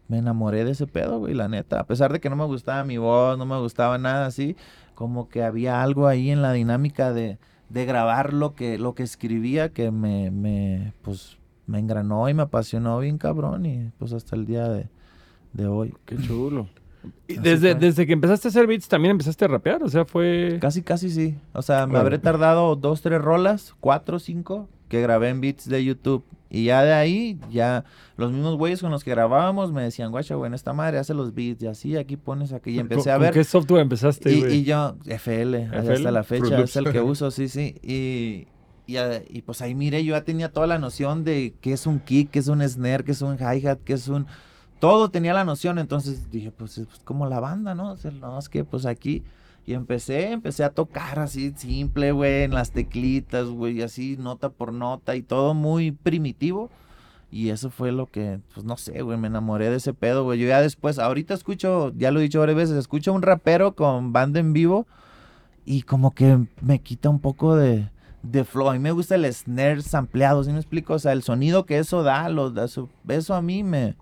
me 0.07 0.17
enamoré 0.17 0.65
de 0.65 0.71
ese 0.71 0.87
pedo, 0.87 1.19
güey, 1.19 1.33
la 1.33 1.47
neta. 1.47 1.79
A 1.79 1.85
pesar 1.85 2.11
de 2.11 2.19
que 2.19 2.29
no 2.29 2.35
me 2.35 2.45
gustaba 2.45 2.83
mi 2.83 2.97
voz, 2.97 3.37
no 3.37 3.45
me 3.45 3.57
gustaba 3.59 3.97
nada 3.97 4.25
así, 4.25 4.57
como 4.95 5.29
que 5.29 5.43
había 5.43 5.81
algo 5.81 6.07
ahí 6.07 6.31
en 6.31 6.41
la 6.41 6.51
dinámica 6.51 7.13
de, 7.13 7.39
de 7.69 7.85
grabar 7.85 8.33
lo 8.33 8.53
que, 8.53 8.77
lo 8.77 8.93
que 8.93 9.03
escribía 9.03 9.69
que 9.69 9.91
me, 9.91 10.29
me, 10.29 10.93
pues, 11.01 11.37
me 11.67 11.79
engranó 11.79 12.27
y 12.29 12.33
me 12.33 12.43
apasionó 12.43 12.99
bien 12.99 13.17
cabrón 13.17 13.65
y 13.65 13.91
pues 13.99 14.13
hasta 14.13 14.35
el 14.35 14.45
día 14.45 14.67
de, 14.69 14.87
de 15.53 15.67
hoy. 15.67 15.93
Qué 16.05 16.17
chulo. 16.17 16.67
Y 17.27 17.35
desde, 17.37 17.71
fue. 17.71 17.79
desde 17.79 18.05
que 18.05 18.13
empezaste 18.13 18.47
a 18.47 18.49
hacer 18.49 18.67
beats, 18.67 18.87
¿también 18.87 19.11
empezaste 19.11 19.45
a 19.45 19.47
rapear? 19.47 19.81
O 19.83 19.89
sea, 19.89 20.05
fue... 20.05 20.57
Casi, 20.61 20.81
casi 20.83 21.09
sí. 21.09 21.35
O 21.53 21.61
sea, 21.61 21.85
me 21.87 21.93
Bueno. 21.93 21.99
habré 22.01 22.19
tardado 22.19 22.75
dos, 22.75 23.01
tres 23.01 23.19
rolas, 23.21 23.73
cuatro, 23.79 24.19
cinco, 24.19 24.69
que 24.87 25.01
grabé 25.01 25.29
en 25.29 25.41
beats 25.41 25.67
de 25.67 25.83
YouTube. 25.83 26.23
Y 26.53 26.65
ya 26.65 26.83
de 26.83 26.91
ahí, 26.91 27.39
ya 27.49 27.85
los 28.17 28.33
mismos 28.33 28.57
güeyes 28.57 28.81
con 28.81 28.91
los 28.91 29.03
que 29.05 29.11
grabábamos 29.11 29.71
me 29.71 29.81
decían, 29.81 30.11
guacha, 30.11 30.35
güey, 30.35 30.49
en 30.49 30.53
esta 30.53 30.73
madre 30.73 30.99
hace 30.99 31.13
los 31.13 31.33
beats 31.33 31.63
y 31.63 31.67
así, 31.67 31.95
aquí 31.95 32.17
pones 32.17 32.51
aquí. 32.51 32.71
Y 32.71 32.79
empecé 32.79 33.03
¿Con- 33.03 33.11
a 33.11 33.15
con 33.15 33.21
ver. 33.21 33.33
¿Qué 33.33 33.43
software 33.45 33.81
empezaste, 33.81 34.31
Y, 34.33 34.39
güey? 34.41 34.55
y 34.57 34.63
yo, 34.65 34.95
FL, 35.05 35.55
FL, 35.71 35.91
hasta 35.93 36.11
la 36.11 36.23
fecha, 36.23 36.59
es 36.59 36.75
el 36.75 36.91
que 36.91 36.99
uso, 36.99 37.31
sí, 37.31 37.47
sí. 37.47 37.75
Y, 37.81 38.47
y, 38.87 38.97
y 39.29 39.41
pues 39.41 39.61
ahí 39.61 39.75
mire, 39.75 40.03
yo 40.03 40.15
ya 40.15 40.23
tenía 40.23 40.51
toda 40.51 40.67
la 40.67 40.79
noción 40.79 41.23
de 41.23 41.53
qué 41.61 41.73
es 41.73 41.87
un 41.87 41.99
kick, 41.99 42.31
qué 42.31 42.39
es 42.39 42.47
un 42.47 42.67
snare, 42.67 43.03
qué 43.03 43.11
es 43.11 43.21
un 43.21 43.37
hi-hat, 43.37 43.79
qué 43.85 43.93
es 43.93 44.07
un... 44.07 44.27
Todo 44.79 45.09
tenía 45.09 45.33
la 45.33 45.45
noción, 45.45 45.77
entonces 45.77 46.31
dije, 46.31 46.51
pues 46.51 46.77
es 46.79 46.87
como 47.03 47.27
la 47.27 47.39
banda, 47.39 47.75
¿no? 47.75 47.91
O 47.91 47.97
sea, 47.97 48.11
no, 48.11 48.37
es 48.39 48.49
que 48.49 48.63
pues 48.63 48.85
aquí... 48.85 49.23
Y 49.65 49.73
empecé, 49.73 50.31
empecé 50.31 50.63
a 50.63 50.71
tocar 50.71 51.19
así 51.19 51.53
simple, 51.55 52.11
güey, 52.11 52.43
en 52.43 52.53
las 52.53 52.71
teclitas, 52.71 53.47
güey, 53.47 53.83
así 53.83 54.17
nota 54.17 54.49
por 54.49 54.73
nota 54.73 55.15
y 55.15 55.21
todo 55.21 55.53
muy 55.53 55.91
primitivo. 55.91 56.71
Y 57.31 57.49
eso 57.49 57.69
fue 57.69 57.91
lo 57.91 58.07
que, 58.07 58.39
pues 58.53 58.65
no 58.65 58.75
sé, 58.75 59.03
güey, 59.03 59.17
me 59.17 59.27
enamoré 59.27 59.69
de 59.69 59.77
ese 59.77 59.93
pedo, 59.93 60.23
güey. 60.23 60.39
Yo 60.39 60.47
ya 60.47 60.61
después, 60.61 60.99
ahorita 60.99 61.33
escucho, 61.33 61.93
ya 61.95 62.11
lo 62.11 62.19
he 62.19 62.23
dicho 62.23 62.39
varias 62.39 62.57
veces, 62.57 62.75
escucho 62.75 63.13
un 63.13 63.21
rapero 63.21 63.73
con 63.75 64.11
banda 64.11 64.39
en 64.39 64.51
vivo 64.51 64.87
y 65.63 65.83
como 65.83 66.11
que 66.13 66.39
me 66.61 66.79
quita 66.79 67.09
un 67.09 67.19
poco 67.19 67.55
de, 67.55 67.89
de 68.23 68.43
flow. 68.43 68.69
A 68.69 68.73
mí 68.73 68.79
me 68.79 68.91
gusta 68.91 69.15
el 69.15 69.31
snare 69.33 69.81
sampleado, 69.81 70.43
¿sí 70.43 70.51
me 70.51 70.57
explico? 70.59 70.93
O 70.93 70.99
sea, 70.99 71.11
el 71.13 71.23
sonido 71.23 71.65
que 71.65 71.77
eso 71.79 72.03
da, 72.03 72.29
lo, 72.29 72.51
da 72.51 72.67
su- 72.67 72.89
eso 73.07 73.33
a 73.33 73.41
mí 73.41 73.63
me, 73.63 73.95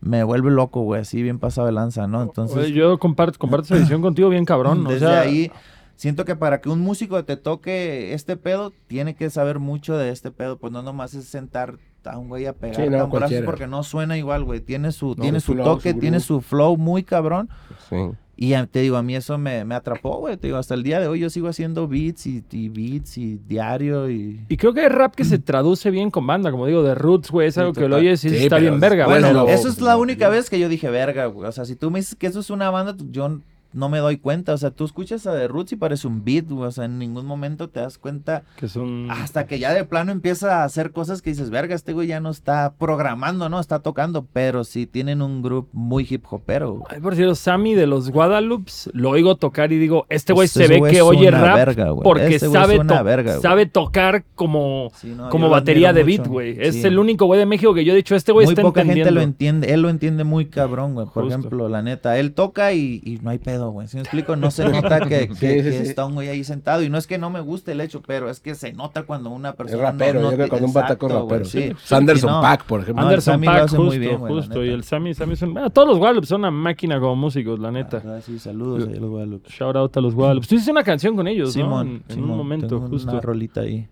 me 0.00 0.22
vuelve 0.24 0.50
loco, 0.50 0.82
güey, 0.82 1.00
así 1.02 1.22
bien 1.22 1.38
pasado 1.38 1.66
de 1.66 1.72
lanza, 1.72 2.06
¿no? 2.06 2.22
Entonces, 2.22 2.56
Oye, 2.58 2.72
yo 2.72 2.98
comparto, 2.98 3.38
comparto 3.38 3.66
esa 3.66 3.76
edición 3.76 4.02
contigo 4.02 4.28
bien 4.28 4.44
cabrón. 4.44 4.86
o 4.86 4.90
desde 4.90 5.06
sea, 5.06 5.20
ahí 5.20 5.50
siento 5.96 6.24
que 6.24 6.36
para 6.36 6.60
que 6.60 6.68
un 6.68 6.80
músico 6.80 7.24
te 7.24 7.36
toque 7.36 8.12
este 8.14 8.36
pedo, 8.36 8.72
tiene 8.86 9.14
que 9.16 9.30
saber 9.30 9.58
mucho 9.58 9.96
de 9.96 10.10
este 10.10 10.30
pedo, 10.30 10.58
pues 10.58 10.72
no 10.72 10.82
nomás 10.82 11.14
es 11.14 11.24
sentar 11.26 11.78
a 12.04 12.16
un 12.16 12.28
güey 12.28 12.46
a 12.46 12.52
pegar 12.54 12.76
Sí, 12.76 12.88
no, 12.88 13.10
porque 13.44 13.66
no 13.66 13.82
suena 13.82 14.16
igual, 14.16 14.44
güey. 14.44 14.60
Tiene 14.60 14.92
su, 14.92 15.08
No, 15.08 15.14
tiene 15.16 15.40
su 15.40 15.46
su 15.46 15.52
flow, 15.54 15.64
toque, 15.64 15.92
su 15.92 15.98
tiene 15.98 16.20
su 16.20 16.40
flow 16.40 16.76
muy 16.76 17.02
cabrón. 17.02 17.50
Sí. 17.90 17.96
Y 18.40 18.54
te 18.70 18.78
digo, 18.82 18.96
a 18.96 19.02
mí 19.02 19.16
eso 19.16 19.36
me, 19.36 19.64
me 19.64 19.74
atrapó, 19.74 20.18
güey. 20.18 20.36
Te 20.36 20.46
digo, 20.46 20.58
hasta 20.58 20.74
el 20.74 20.84
día 20.84 21.00
de 21.00 21.08
hoy 21.08 21.18
yo 21.18 21.28
sigo 21.28 21.48
haciendo 21.48 21.88
beats 21.88 22.24
y, 22.28 22.44
y 22.52 22.68
beats 22.68 23.18
y 23.18 23.36
diario 23.48 24.08
y... 24.08 24.40
Y 24.48 24.56
creo 24.56 24.72
que 24.72 24.82
hay 24.82 24.88
rap 24.88 25.12
que 25.16 25.24
se 25.24 25.40
traduce 25.40 25.90
bien 25.90 26.12
con 26.12 26.24
banda, 26.24 26.52
como 26.52 26.64
digo, 26.66 26.84
de 26.84 26.94
Roots, 26.94 27.32
güey, 27.32 27.48
es 27.48 27.58
algo 27.58 27.72
que 27.72 27.88
lo 27.88 27.96
oyes 27.96 28.24
y 28.24 28.30
Sí, 28.30 28.36
está 28.36 28.58
bien 28.58 28.78
verga, 28.78 29.06
güey. 29.06 29.20
Bueno, 29.20 29.34
lo- 29.44 29.48
eso 29.48 29.66
es 29.68 29.80
la 29.80 29.96
única 29.96 30.28
vez 30.28 30.48
que 30.50 30.60
yo 30.60 30.68
dije, 30.68 30.88
verga, 30.88 31.26
güey. 31.26 31.48
O 31.48 31.52
sea, 31.52 31.64
si 31.64 31.74
tú 31.74 31.90
me 31.90 31.98
dices 31.98 32.14
que 32.14 32.28
eso 32.28 32.38
es 32.38 32.50
una 32.50 32.70
banda, 32.70 32.94
yo 33.10 33.40
no 33.72 33.88
me 33.88 33.98
doy 33.98 34.16
cuenta. 34.18 34.52
O 34.54 34.58
sea, 34.58 34.70
tú 34.70 34.84
escuchas 34.84 35.26
a 35.26 35.32
The 35.36 35.48
Roots 35.48 35.72
y 35.72 35.76
parece 35.76 36.06
un 36.06 36.24
beat, 36.24 36.46
güey. 36.48 36.68
O 36.68 36.72
sea, 36.72 36.84
en 36.84 36.98
ningún 36.98 37.26
momento 37.26 37.68
te 37.68 37.80
das 37.80 37.98
cuenta 37.98 38.42
Que 38.56 38.66
es 38.66 38.76
un... 38.76 39.08
hasta 39.10 39.46
que 39.46 39.58
ya 39.58 39.72
de 39.74 39.84
plano 39.84 40.10
empieza 40.12 40.62
a 40.62 40.64
hacer 40.64 40.92
cosas 40.92 41.22
que 41.22 41.30
dices, 41.30 41.50
verga, 41.50 41.74
este 41.74 41.92
güey 41.92 42.08
ya 42.08 42.20
no 42.20 42.30
está 42.30 42.74
programando, 42.78 43.48
¿no? 43.48 43.60
Está 43.60 43.80
tocando, 43.80 44.26
pero 44.32 44.64
sí 44.64 44.86
tienen 44.86 45.22
un 45.22 45.42
grupo 45.42 45.68
muy 45.72 46.06
hip 46.08 46.24
hopero. 46.30 46.72
güey. 46.72 46.84
Ay, 46.88 47.00
por 47.00 47.14
cierto, 47.14 47.34
Sammy 47.34 47.74
de 47.74 47.86
los 47.86 48.10
Guadalupes, 48.10 48.90
lo 48.94 49.10
oigo 49.10 49.36
tocar 49.36 49.72
y 49.72 49.78
digo, 49.78 50.06
este 50.08 50.32
güey 50.32 50.46
Ese 50.46 50.62
se 50.64 50.68
ve 50.68 50.78
güey 50.78 50.92
que 50.92 51.02
oye 51.02 51.30
rap 51.30 51.56
verga, 51.56 51.94
porque 52.02 52.38
güey 52.38 52.38
sabe, 52.52 52.78
to- 52.78 53.04
verga, 53.04 53.40
sabe 53.40 53.66
tocar 53.66 54.24
como, 54.34 54.90
Sí, 54.94 55.14
no, 55.16 55.28
como 55.30 55.48
batería 55.48 55.92
de 55.92 56.04
beat, 56.04 56.26
güey. 56.26 56.56
Es 56.58 56.84
el 56.84 56.98
único 56.98 57.26
güey 57.26 57.38
de 57.38 57.46
México 57.46 57.74
que 57.74 57.84
yo 57.84 57.92
he 57.92 57.96
dicho, 57.96 58.14
este 58.16 58.32
güey 58.32 58.46
Muy 58.46 58.52
está 58.52 58.62
poca 58.62 58.80
entendiendo. 58.80 59.08
gente 59.08 59.14
lo 59.14 59.22
entiende, 59.22 59.72
él 59.74 59.82
lo 59.82 59.88
entiende 59.90 60.24
muy 60.24 60.46
cabrón, 60.46 60.94
güey. 60.94 61.06
Por 61.06 61.24
Justo. 61.24 61.38
ejemplo, 61.38 61.68
la 61.68 61.82
neta, 61.82 62.18
él 62.18 62.32
toca 62.34 62.72
y, 62.72 63.00
y 63.04 63.18
no 63.22 63.30
hay 63.30 63.38
pedo, 63.38 63.57
güey. 63.70 63.88
Si 63.88 63.96
me 63.96 64.02
explico, 64.02 64.36
no 64.36 64.50
se 64.50 64.68
nota 64.68 65.00
que, 65.00 65.28
que- 65.28 65.34
Sí, 65.34 65.46
sí, 65.48 65.62
que 65.62 65.72
sí. 65.72 65.88
está 65.88 66.06
un 66.06 66.14
güey 66.14 66.28
ahí 66.28 66.44
sentado. 66.44 66.82
Y 66.82 66.88
no 66.88 66.96
es 66.98 67.06
que 67.06 67.18
no 67.18 67.30
me 67.30 67.40
guste 67.40 67.72
el 67.72 67.80
hecho, 67.80 68.00
pero 68.06 68.30
es 68.30 68.40
que 68.40 68.54
se 68.54 68.72
nota 68.72 69.02
cuando 69.02 69.30
una 69.30 69.50
Es 69.50 69.54
persona. 69.56 69.82
rapero, 69.90 70.20
no, 70.20 70.30
yo 70.30 70.36
creo 70.36 70.46
que 70.46 70.50
cuando 70.50 70.66
un 70.68 70.72
bataco 70.72 71.06
Exacto, 71.06 71.26
güey, 71.26 71.38
rapero. 71.40 71.50
Sí. 71.50 71.72
Sanderson 71.84 72.30
no. 72.30 72.40
Pack, 72.40 72.64
por 72.64 72.80
ejemplo. 72.80 73.02
No, 73.02 73.08
Anderson 73.08 73.40
Paak, 73.42 73.62
hace 73.64 73.76
muy 73.76 73.86
justo, 73.86 74.00
bien, 74.00 74.18
güey, 74.18 74.32
justo. 74.34 74.64
Y 74.64 74.68
el 74.70 74.84
Sammy, 74.84 75.14
Sammy 75.14 75.36
son... 75.36 75.58
ah, 75.58 75.70
todos 75.70 75.88
los 75.88 75.98
Guadalupe 75.98 76.26
son 76.26 76.40
una 76.40 76.50
máquina 76.50 77.00
como 77.00 77.16
músicos, 77.16 77.58
la 77.58 77.70
neta. 77.70 78.02
Ah, 78.06 78.20
sí, 78.22 78.38
saludos 78.38 78.88
a 78.88 78.90
los 79.00 79.10
Guadalupe. 79.10 79.48
Shout 79.50 79.76
out 79.76 79.96
a 79.96 80.00
los 80.00 80.14
Guadalupe. 80.14 80.46
Tú 80.46 80.54
hiciste 80.54 80.70
una 80.70 80.84
canción 80.84 81.16
con 81.16 81.26
ellos, 81.28 81.48
¿no? 81.56 81.62
Simón, 81.64 81.88
En, 81.88 81.94
en 82.08 82.14
Simón, 82.14 82.30
un 82.30 82.36
momento, 82.36 82.66
tengo 82.76 82.88
justo. 82.88 83.10
Una 83.10 83.20
rolita 83.20 83.62
ahí. 83.62 83.88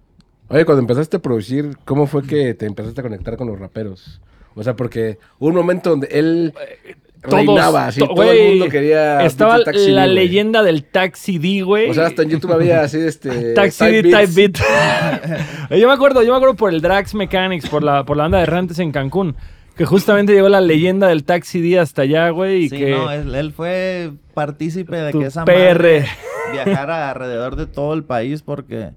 Oye, 0.48 0.64
cuando 0.64 0.80
empezaste 0.80 1.16
a 1.16 1.20
producir, 1.20 1.76
¿cómo 1.84 2.06
fue 2.06 2.22
que 2.22 2.54
te 2.54 2.66
empezaste 2.66 3.00
a 3.00 3.02
conectar 3.04 3.36
con 3.36 3.48
los 3.48 3.58
raperos? 3.58 4.20
O 4.54 4.62
sea, 4.62 4.76
porque 4.76 5.18
hubo 5.40 5.48
un 5.48 5.56
momento 5.56 5.90
donde 5.90 6.06
él 6.12 6.54
Todos, 7.28 7.44
reinaba, 7.46 7.86
así, 7.88 8.00
to- 8.00 8.08
todo 8.08 8.30
el 8.32 8.48
mundo 8.50 8.68
quería... 8.68 9.22
Estaba 9.24 9.62
Taxi 9.62 9.90
la 9.90 10.02
D, 10.02 10.08
leyenda 10.14 10.62
del 10.62 10.84
Taxi 10.84 11.38
D, 11.38 11.62
güey. 11.62 11.90
O 11.90 11.94
sea, 11.94 12.06
hasta 12.06 12.22
en 12.22 12.30
YouTube 12.30 12.52
había 12.52 12.82
así, 12.82 12.98
este... 12.98 13.52
Taxi 13.54 13.78
type 13.84 14.02
D. 14.02 14.10
Type 14.10 14.32
Beat. 14.34 15.70
yo 15.78 15.86
me 15.88 15.92
acuerdo, 15.94 16.22
yo 16.22 16.30
me 16.32 16.36
acuerdo 16.36 16.56
por 16.56 16.72
el 16.72 16.80
Drax 16.80 17.14
Mechanics, 17.14 17.68
por 17.68 17.82
la, 17.82 18.04
por 18.04 18.16
la 18.16 18.24
banda 18.24 18.38
de 18.38 18.44
Errantes 18.44 18.78
en 18.78 18.92
Cancún. 18.92 19.36
Que 19.76 19.84
justamente 19.84 20.32
llegó 20.32 20.48
la 20.48 20.62
leyenda 20.62 21.08
del 21.08 21.24
Taxi 21.24 21.60
D 21.60 21.78
hasta 21.78 22.02
allá, 22.02 22.30
güey. 22.30 22.64
Y 22.64 22.68
Sí, 22.70 22.78
que 22.78 22.90
no, 22.92 23.10
él, 23.12 23.34
él 23.34 23.52
fue 23.52 24.10
partícipe 24.32 24.96
de 24.96 25.12
tu 25.12 25.20
que 25.20 25.26
esa 25.26 25.44
PR. 25.44 25.52
madre 25.52 26.06
viajara 26.52 27.10
alrededor 27.10 27.56
de 27.56 27.66
todo 27.66 27.92
el 27.92 28.02
país 28.04 28.40
porque 28.40 28.90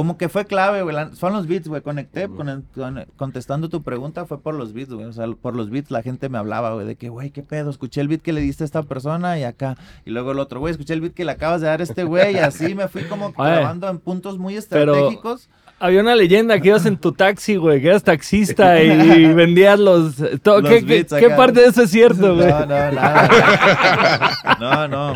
como 0.00 0.16
que 0.16 0.30
fue 0.30 0.46
clave, 0.46 0.80
güey. 0.82 0.96
Son 1.14 1.34
los 1.34 1.46
beats, 1.46 1.68
güey. 1.68 1.82
Conecté 1.82 2.26
con 2.28 2.48
el- 2.48 2.62
con- 2.74 3.04
contestando 3.16 3.68
tu 3.68 3.82
pregunta 3.82 4.24
fue 4.24 4.40
por 4.40 4.54
los 4.54 4.72
beats, 4.72 4.90
güey. 4.94 5.04
O 5.04 5.12
sea, 5.12 5.26
por 5.42 5.54
los 5.54 5.68
beats 5.68 5.90
la 5.90 6.02
gente 6.02 6.30
me 6.30 6.38
hablaba, 6.38 6.72
güey, 6.72 6.86
de 6.86 6.96
que, 6.96 7.10
güey, 7.10 7.30
qué 7.30 7.42
pedo, 7.42 7.68
escuché 7.68 8.00
el 8.00 8.08
beat 8.08 8.22
que 8.22 8.32
le 8.32 8.40
diste 8.40 8.64
a 8.64 8.66
esta 8.66 8.82
persona 8.82 9.38
y 9.38 9.44
acá. 9.44 9.76
Y 10.06 10.10
luego 10.10 10.32
el 10.32 10.38
otro, 10.38 10.58
güey, 10.58 10.70
escuché 10.72 10.94
el 10.94 11.02
beat 11.02 11.12
que 11.12 11.26
le 11.26 11.32
acabas 11.32 11.60
de 11.60 11.66
dar 11.66 11.80
a 11.80 11.82
este 11.82 12.04
güey 12.04 12.34
y 12.36 12.38
así 12.38 12.74
me 12.74 12.88
fui 12.88 13.02
como 13.04 13.32
grabando 13.32 13.90
en 13.90 13.98
puntos 13.98 14.38
muy 14.38 14.58
pero- 14.70 14.94
estratégicos. 14.94 15.50
Había 15.82 16.02
una 16.02 16.14
leyenda 16.14 16.60
que 16.60 16.68
ibas 16.68 16.84
en 16.84 16.98
tu 16.98 17.12
taxi, 17.12 17.56
güey, 17.56 17.80
que 17.80 17.88
eras 17.88 18.02
taxista 18.04 18.82
y, 18.82 19.32
vendías 19.34 19.78
los... 19.78 20.14
to- 20.42 20.60
Los 20.60 20.70
¿Qué, 20.70 20.80
beats 20.82 21.14
parte 21.34 21.60
de 21.60 21.66
eso 21.68 21.82
es 21.84 21.90
cierto, 21.90 22.34
güey? 22.36 22.48
No, 22.48 22.60
no, 22.60 22.66
nada. 22.66 23.28
No, 24.60 24.88
no. 24.88 25.14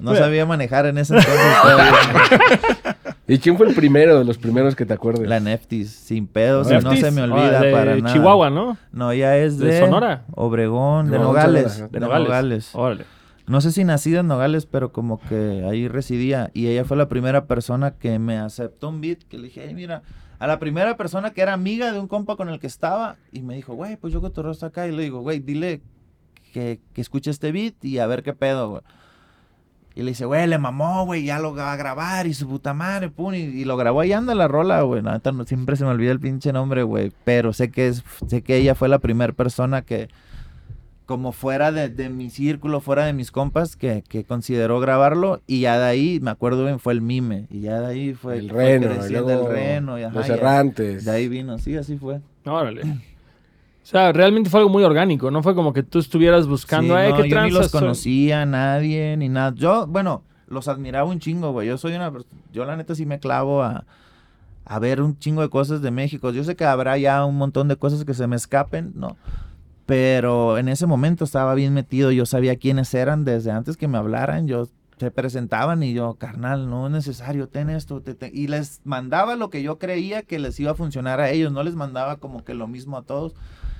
No 0.00 0.14
sabía 0.14 0.46
manejar 0.46 0.86
en 0.86 0.98
ese 0.98 1.16
entonces 1.16 1.42
todavía. 1.60 2.96
¿Y 3.28 3.38
quién 3.38 3.56
fue 3.56 3.68
el 3.68 3.74
primero 3.74 4.18
de 4.18 4.24
los 4.24 4.38
primeros 4.38 4.76
que 4.76 4.86
te 4.86 4.94
acuerdes? 4.94 5.28
La 5.28 5.40
Neftis, 5.40 5.90
sin 5.90 6.26
pedos, 6.28 6.68
no 6.70 6.94
se 6.94 7.10
me 7.10 7.22
olvida 7.22 7.58
ah, 7.58 7.62
de 7.62 7.72
para 7.72 7.96
nada. 7.96 8.12
Chihuahua, 8.12 8.50
¿no? 8.50 8.76
No, 8.92 9.10
ella 9.10 9.36
es 9.38 9.58
¿De 9.58 9.66
de, 9.66 9.80
Sonora? 9.80 10.24
Obregón, 10.34 11.10
de 11.10 11.18
No, 11.18 11.24
Nogales. 11.24 11.72
Sonora, 11.72 11.88
De 11.88 11.98
de 11.98 12.00
Nogales. 12.00 12.28
Nogales. 12.28 12.74
Órale. 12.74 13.04
No 13.48 13.60
sé 13.60 13.72
si 13.72 13.84
nacida 13.84 14.20
en 14.20 14.28
Nogales, 14.28 14.66
pero 14.66 14.92
como 14.92 15.20
que 15.20 15.64
ahí 15.68 15.88
residía. 15.88 16.50
Y 16.54 16.68
ella 16.68 16.84
fue 16.84 16.96
la 16.96 17.08
primera 17.08 17.46
persona 17.46 17.92
que 17.92 18.18
me 18.18 18.38
aceptó 18.38 18.88
un 18.88 19.00
beat. 19.00 19.18
Que 19.24 19.38
le 19.38 19.44
dije, 19.44 19.64
"Ey, 19.64 19.74
mira, 19.74 20.02
a 20.38 20.46
la 20.46 20.58
primera 20.58 20.96
persona 20.96 21.32
que 21.32 21.40
era 21.42 21.52
amiga 21.52 21.92
de 21.92 21.98
un 21.98 22.08
compa 22.08 22.36
con 22.36 22.48
el 22.48 22.58
que 22.60 22.66
estaba. 22.66 23.16
Y 23.32 23.42
me 23.42 23.54
dijo, 23.54 23.74
güey, 23.74 23.96
pues 23.96 24.12
yo 24.12 24.20
cotorreo 24.20 24.50
hasta 24.52 24.66
acá. 24.66 24.86
Y 24.86 24.92
le 24.92 25.02
digo, 25.02 25.20
güey, 25.20 25.38
dile 25.40 25.80
que, 26.52 26.80
que 26.92 27.00
escuche 27.00 27.30
este 27.30 27.52
beat 27.52 27.84
y 27.84 27.98
a 27.98 28.06
ver 28.06 28.22
qué 28.22 28.32
pedo, 28.32 28.70
güey. 28.70 28.82
Y 29.96 30.02
le 30.02 30.10
dice, 30.10 30.26
güey, 30.26 30.46
le 30.46 30.58
mamó, 30.58 31.06
güey, 31.06 31.24
ya 31.24 31.38
lo 31.38 31.54
va 31.54 31.72
a 31.72 31.76
grabar 31.76 32.26
y 32.26 32.34
su 32.34 32.46
puta 32.46 32.74
madre, 32.74 33.08
pum, 33.08 33.32
y, 33.32 33.38
y 33.38 33.64
lo 33.64 33.78
grabó 33.78 34.04
y 34.04 34.12
anda 34.12 34.34
la 34.34 34.46
rola, 34.46 34.82
güey. 34.82 35.02
Neta, 35.02 35.32
no, 35.32 35.44
siempre 35.46 35.74
se 35.76 35.84
me 35.84 35.90
olvida 35.90 36.12
el 36.12 36.20
pinche 36.20 36.52
nombre, 36.52 36.82
güey. 36.82 37.12
Pero 37.24 37.54
sé 37.54 37.70
que 37.70 37.88
es, 37.88 38.04
sé 38.28 38.42
que 38.42 38.56
ella 38.58 38.74
fue 38.74 38.88
la 38.90 38.98
primera 38.98 39.32
persona 39.32 39.80
que, 39.80 40.08
como 41.06 41.32
fuera 41.32 41.72
de, 41.72 41.88
de 41.88 42.10
mi 42.10 42.28
círculo, 42.28 42.80
fuera 42.80 43.06
de 43.06 43.14
mis 43.14 43.30
compas, 43.30 43.74
que, 43.74 44.04
que 44.06 44.24
consideró 44.24 44.80
grabarlo. 44.80 45.40
Y 45.46 45.60
ya 45.60 45.78
de 45.78 45.86
ahí, 45.86 46.20
me 46.20 46.30
acuerdo 46.30 46.64
bien, 46.64 46.78
fue 46.78 46.92
el 46.92 47.00
mime. 47.00 47.46
Y 47.50 47.60
ya 47.62 47.80
de 47.80 47.86
ahí 47.86 48.12
fue 48.12 48.36
el 48.36 48.50
reno, 48.50 48.90
y 49.06 49.10
luego 49.10 49.30
el 49.30 49.46
reno. 49.50 49.98
Y, 49.98 50.02
ajá, 50.02 50.14
los 50.14 50.26
ya- 50.26 50.34
errantes. 50.34 51.06
De 51.06 51.10
ahí 51.10 51.26
vino, 51.28 51.56
sí, 51.56 51.74
así 51.74 51.96
fue. 51.96 52.20
Órale. 52.44 52.82
O 53.86 53.88
sea, 53.88 54.10
realmente 54.12 54.50
fue 54.50 54.58
algo 54.58 54.70
muy 54.70 54.82
orgánico, 54.82 55.30
no 55.30 55.44
fue 55.44 55.54
como 55.54 55.72
que 55.72 55.84
tú 55.84 56.00
estuvieras 56.00 56.48
buscando, 56.48 56.94
Sí, 56.96 57.00
"Ay, 57.00 57.12
no, 57.12 57.22
qué 57.22 57.28
yo 57.28 57.42
ni 57.42 57.50
los 57.52 57.68
son?" 57.70 57.80
conocía, 57.82 58.44
nadie, 58.44 59.16
ni 59.16 59.28
nada. 59.28 59.52
Yo, 59.54 59.86
bueno, 59.86 60.24
los 60.48 60.66
admiraba 60.66 61.08
un 61.08 61.20
chingo, 61.20 61.52
güey. 61.52 61.68
Yo 61.68 61.78
soy 61.78 61.92
una... 61.94 62.12
Yo 62.52 62.64
la 62.64 62.76
neta 62.76 62.96
sí 62.96 63.06
me 63.06 63.20
clavo 63.20 63.62
a, 63.62 63.84
a 64.64 64.78
ver 64.80 65.00
un 65.00 65.16
chingo 65.20 65.40
de 65.42 65.50
cosas 65.50 65.82
de 65.82 65.92
México. 65.92 66.32
Yo 66.32 66.42
sé 66.42 66.56
que 66.56 66.64
habrá 66.64 66.98
ya 66.98 67.24
un 67.24 67.36
montón 67.36 67.68
de 67.68 67.76
cosas 67.76 68.04
que 68.04 68.12
se 68.12 68.26
me 68.26 68.34
escapen, 68.34 68.90
¿no? 68.96 69.16
Pero 69.86 70.58
en 70.58 70.68
ese 70.68 70.86
momento 70.86 71.22
estaba 71.24 71.54
bien 71.54 71.72
metido. 71.72 72.10
Yo 72.10 72.26
sabía 72.26 72.56
quiénes 72.56 72.92
eran 72.92 73.24
desde 73.24 73.52
antes 73.52 73.76
que 73.76 73.86
me 73.86 73.98
hablaran. 73.98 74.48
Yo 74.48 74.66
se 74.98 75.12
presentaban 75.12 75.82
y 75.84 75.92
yo, 75.92 76.14
carnal, 76.14 76.68
no 76.68 76.86
es 76.86 76.92
necesario, 76.92 77.48
ten 77.48 77.70
esto. 77.70 78.00
te- 78.00 78.14
te-". 78.14 78.32
Y 78.34 78.48
les 78.48 78.80
mandaba 78.84 79.36
lo 79.36 79.48
que 79.48 79.62
yo 79.62 79.78
creía 79.78 80.22
que 80.22 80.40
les 80.40 80.58
iba 80.58 80.72
a 80.72 80.74
funcionar 80.74 81.20
a 81.20 81.30
ellos. 81.30 81.52
No 81.52 81.62
les 81.62 81.76
mandaba 81.76 82.16
como 82.16 82.42
que 82.44 82.54
lo 82.54 82.66
mismo 82.66 82.96
a 82.98 83.02
todos. 83.02 83.34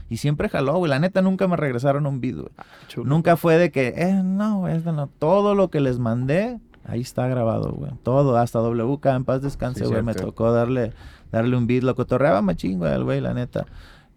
Y 0.09 0.19
siempre 0.19 0.49
jaló, 0.49 0.75
güey. 0.79 0.89
La 0.91 0.99
neta 0.99 1.21
nunca 1.23 1.49
me 1.49 1.57
regresaron 1.57 2.07
un 2.07 2.21
beat, 2.21 2.37
güey. 2.37 2.49
Chulo. 2.89 3.09
Nunca 3.09 3.37
fue 3.37 3.59
de 3.59 3.71
que, 3.73 3.89
eh, 3.97 4.21
no, 4.25 4.61
güey, 4.61 4.77
esto 4.77 4.93
no. 4.93 5.09
Todo 5.09 5.55
lo 5.55 5.69
que 5.71 5.81
les 5.81 5.99
mandé, 5.99 6.61
ahí 6.85 7.01
está 7.01 7.27
grabado, 7.27 7.73
güey. 7.73 7.91
Todo, 8.05 8.37
hasta 8.37 8.61
WK, 8.61 9.07
en 9.17 9.25
paz 9.25 9.43
descanse, 9.43 9.85
Sí, 9.85 9.91
güey. 9.91 10.03
me 10.03 10.15
tocó 10.15 10.53
darle, 10.53 10.93
darle 11.33 11.57
un 11.57 11.67
beat. 11.67 11.83
Lo 11.83 11.95
cotorreaba 11.97 12.41
machín, 12.43 12.79
güey, 12.79 12.93
al 12.93 13.03
güey, 13.05 13.21
la 13.21 13.35
neta. 13.35 13.67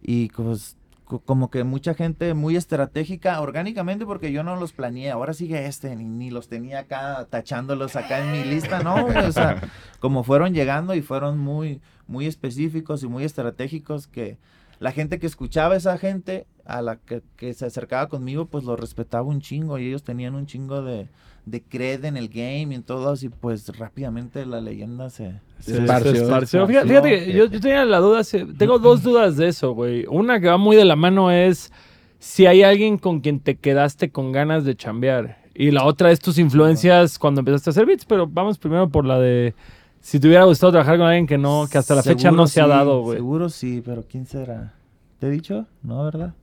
Y 0.00 0.28
pues, 0.28 0.76
co- 1.04 1.18
como 1.18 1.50
que 1.50 1.64
mucha 1.64 1.94
gente 1.94 2.34
muy 2.34 2.54
estratégica, 2.54 3.40
orgánicamente, 3.40 4.06
porque 4.06 4.30
yo 4.30 4.44
no 4.44 4.54
los 4.54 4.72
planeé. 4.72 5.10
Ahora 5.10 5.34
sigue 5.34 5.66
este, 5.66 5.96
ni, 5.96 6.04
ni 6.04 6.30
los 6.30 6.48
tenía 6.48 6.78
acá, 6.80 7.26
tachándolos 7.28 7.96
acá 7.96 8.24
en 8.24 8.30
mi 8.30 8.44
lista, 8.44 8.80
¿no? 8.84 8.94
güey? 9.06 9.16
O 9.26 9.32
sea, 9.32 9.60
como 9.98 10.22
fueron 10.22 10.54
llegando 10.54 10.94
y 10.94 11.02
fueron 11.02 11.38
muy, 11.38 11.80
muy 12.06 12.26
específicos 12.26 13.02
y 13.02 13.08
muy 13.08 13.24
estratégicos 13.24 14.06
que 14.06 14.38
la 14.80 14.92
gente 14.92 15.18
que 15.18 15.26
escuchaba 15.26 15.74
a 15.74 15.76
esa 15.76 15.98
gente, 15.98 16.46
a 16.64 16.82
la 16.82 16.96
que, 16.96 17.22
que 17.36 17.54
se 17.54 17.66
acercaba 17.66 18.08
conmigo, 18.08 18.46
pues 18.46 18.64
lo 18.64 18.76
respetaba 18.76 19.22
un 19.24 19.40
chingo 19.40 19.78
y 19.78 19.86
ellos 19.86 20.02
tenían 20.02 20.34
un 20.34 20.46
chingo 20.46 20.82
de, 20.82 21.06
de 21.44 21.62
cred 21.62 22.04
en 22.06 22.16
el 22.16 22.28
game 22.28 22.68
y 22.70 22.74
en 22.74 22.82
todo, 22.82 23.14
y 23.20 23.28
pues 23.28 23.68
rápidamente 23.78 24.44
la 24.46 24.60
leyenda 24.60 25.10
se... 25.10 25.34
Se, 25.60 25.72
esparció. 25.78 25.82
Se 25.82 25.86
Fíjate, 25.86 26.22
esparció. 26.22 26.66
fíjate 26.66 27.08
que 27.10 27.32
yo, 27.32 27.44
yo 27.44 27.60
tenía 27.60 27.84
la 27.84 27.98
duda, 27.98 28.22
tengo 28.56 28.78
dos 28.78 29.02
dudas 29.04 29.36
de 29.36 29.48
eso, 29.48 29.72
güey. 29.72 30.06
Una 30.08 30.40
que 30.40 30.48
va 30.48 30.56
muy 30.56 30.76
de 30.76 30.86
la 30.86 30.96
mano 30.96 31.30
es 31.30 31.70
si 32.18 32.46
hay 32.46 32.62
alguien 32.62 32.96
con 32.96 33.20
quien 33.20 33.40
te 33.40 33.56
quedaste 33.56 34.10
con 34.10 34.32
ganas 34.32 34.64
de 34.64 34.76
chambear. 34.76 35.38
Y 35.54 35.72
la 35.72 35.84
otra 35.84 36.10
es 36.10 36.20
tus 36.20 36.38
influencias 36.38 37.18
cuando 37.18 37.40
empezaste 37.40 37.68
a 37.68 37.72
hacer 37.72 37.84
beats, 37.84 38.06
pero 38.06 38.26
vamos 38.26 38.56
primero 38.56 38.88
por 38.88 39.04
la 39.04 39.18
de 39.18 39.54
si 40.00 40.18
te 40.18 40.26
hubiera 40.26 40.44
gustado 40.44 40.72
trabajar 40.72 40.98
con 40.98 41.06
alguien 41.06 41.26
que 41.26 41.38
no, 41.38 41.66
que 41.70 41.78
hasta 41.78 41.94
la 41.94 42.02
fecha 42.02 42.30
no 42.30 42.46
se 42.46 42.60
ha 42.60 42.66
dado, 42.66 43.02
güey. 43.02 43.18
Seguro 43.18 43.48
sí, 43.48 43.82
pero 43.84 44.04
¿quién 44.08 44.26
será? 44.26 44.74
¿Te 45.18 45.28
he 45.28 45.30
dicho? 45.30 45.66
No, 45.82 46.04
¿verdad? 46.04 46.34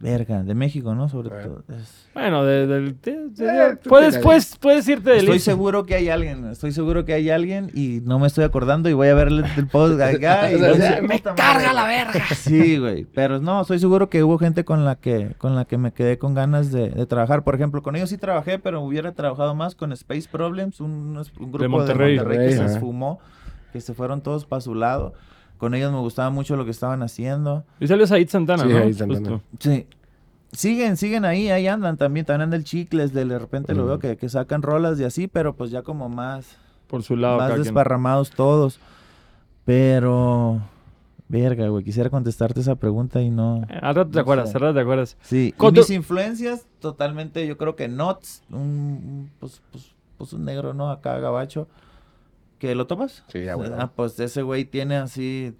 Verga, 0.00 0.42
de 0.44 0.54
México, 0.54 0.94
¿no? 0.94 1.08
Sobre 1.08 1.30
Ah. 1.36 1.42
todo. 1.42 1.64
Es- 1.76 2.08
Bueno, 2.14 2.44
de, 2.44 2.66
de- 2.66 2.80
de- 2.92 3.28
de- 3.30 3.66
Eh, 3.72 3.76
puedes, 3.88 4.18
puedes, 4.18 4.56
puedes 4.56 4.88
irte 4.88 5.10
de 5.10 5.18
Estoy 5.18 5.38
seguro 5.38 5.84
que 5.86 5.94
hay 5.94 6.08
alguien, 6.08 6.46
estoy 6.50 6.72
seguro 6.72 7.04
que 7.04 7.12
hay 7.12 7.30
alguien 7.30 7.70
y 7.74 8.00
no 8.04 8.18
me 8.18 8.26
estoy 8.26 8.44
acordando 8.44 8.88
y 8.88 8.92
voy 8.92 9.08
a 9.08 9.14
ver 9.14 9.28
el, 9.28 9.44
el 9.56 9.66
post 9.68 10.00
acá 10.00 10.50
y 10.52 10.54
O 10.56 10.58
sea, 10.58 10.68
voy 10.68 10.76
a 10.76 10.78
ya, 10.78 10.90
decir, 10.90 11.02
me 11.08 11.16
"Puta 11.18 11.34
carga 11.34 11.72
madre". 11.72 11.74
la 11.74 11.86
verga. 11.86 12.24
Sí, 12.34 12.78
güey, 12.78 13.04
pero 13.04 13.40
no, 13.40 13.60
estoy 13.60 13.78
seguro 13.78 14.08
que 14.08 14.22
hubo 14.24 14.38
gente 14.38 14.64
con 14.64 14.84
la 14.84 14.96
que 14.96 15.34
con 15.38 15.54
la 15.54 15.64
que 15.64 15.78
me 15.78 15.92
quedé 15.92 16.18
con 16.18 16.34
ganas 16.34 16.72
de, 16.72 16.90
de 16.90 17.06
trabajar. 17.06 17.44
Por 17.44 17.54
ejemplo, 17.54 17.82
con 17.82 17.94
ellos 17.96 18.10
sí 18.10 18.18
trabajé, 18.18 18.58
pero 18.58 18.80
hubiera 18.80 19.12
trabajado 19.12 19.54
más 19.54 19.74
con 19.74 19.92
Space 19.92 20.28
Problems, 20.30 20.80
un, 20.80 21.16
un 21.38 21.52
grupo 21.52 21.58
de 21.58 21.68
Monterrey. 21.68 22.16
Monterrey, 22.18 22.48
que 22.50 22.56
se 22.56 22.64
esfumó, 22.64 23.20
que 23.72 23.80
se 23.80 23.94
fueron 23.94 24.22
todos 24.22 24.44
para 24.46 24.60
su 24.60 24.74
lado. 24.74 25.12
Con 25.58 25.74
ellos 25.74 25.92
me 25.92 25.98
gustaba 25.98 26.30
mucho 26.30 26.56
lo 26.56 26.64
que 26.64 26.70
estaban 26.70 27.02
haciendo. 27.02 27.64
Y 27.80 27.86
salió 27.88 28.06
Said 28.06 28.28
Santana, 28.28 28.62
Sí, 28.62 28.68
¿no? 28.70 28.78
Said 28.78 28.94
Santana. 28.96 29.28
Justo. 29.30 29.42
Sí. 29.60 29.86
Siguen, 30.52 30.96
siguen 30.96 31.26
ahí, 31.26 31.50
ahí 31.50 31.66
andan 31.66 31.98
también, 31.98 32.24
también 32.24 32.42
anda 32.44 32.56
el 32.56 32.64
chicles, 32.64 33.12
de, 33.12 33.26
de 33.26 33.38
repente 33.38 33.74
lo 33.74 33.84
veo 33.84 33.98
que, 33.98 34.16
que 34.16 34.30
sacan 34.30 34.62
rolas 34.62 34.98
y 34.98 35.04
así, 35.04 35.28
pero 35.28 35.54
pues 35.54 35.70
ya 35.70 35.82
como 35.82 36.08
más, 36.08 36.56
Por 36.86 37.02
su 37.02 37.16
lado. 37.16 37.36
más 37.36 37.50
quien. 37.50 37.64
desparramados 37.64 38.30
todos. 38.30 38.80
Pero, 39.66 40.60
verga, 41.28 41.68
güey, 41.68 41.84
quisiera 41.84 42.08
contestarte 42.08 42.60
esa 42.60 42.76
pregunta 42.76 43.20
y 43.20 43.28
no. 43.30 43.62
Eh, 43.68 43.78
Al 43.82 43.94
rato 43.94 44.10
te 44.10 44.20
acuerdas, 44.20 44.54
al 44.54 44.60
rato 44.62 44.74
te 44.74 44.80
acuerdas. 44.80 45.16
Sí, 45.20 45.54
y 45.60 45.72
mis 45.72 45.90
influencias, 45.90 46.64
totalmente, 46.80 47.46
yo 47.46 47.58
creo 47.58 47.76
que 47.76 47.88
Nuts, 47.88 48.42
un, 48.50 48.58
un- 48.60 49.30
pues, 49.38 49.60
pues, 49.70 49.92
pues 50.16 50.32
un 50.32 50.44
negro, 50.46 50.72
¿no? 50.72 50.90
Acá, 50.90 51.18
gabacho. 51.18 51.68
¿Que 52.58 52.74
lo 52.74 52.86
tomas? 52.86 53.24
Sí, 53.28 53.44
ya, 53.44 53.54
bueno. 53.54 53.76
Ah, 53.78 53.92
pues 53.94 54.18
ese 54.20 54.42
güey 54.42 54.64
tiene 54.64 54.96
así. 54.96 55.54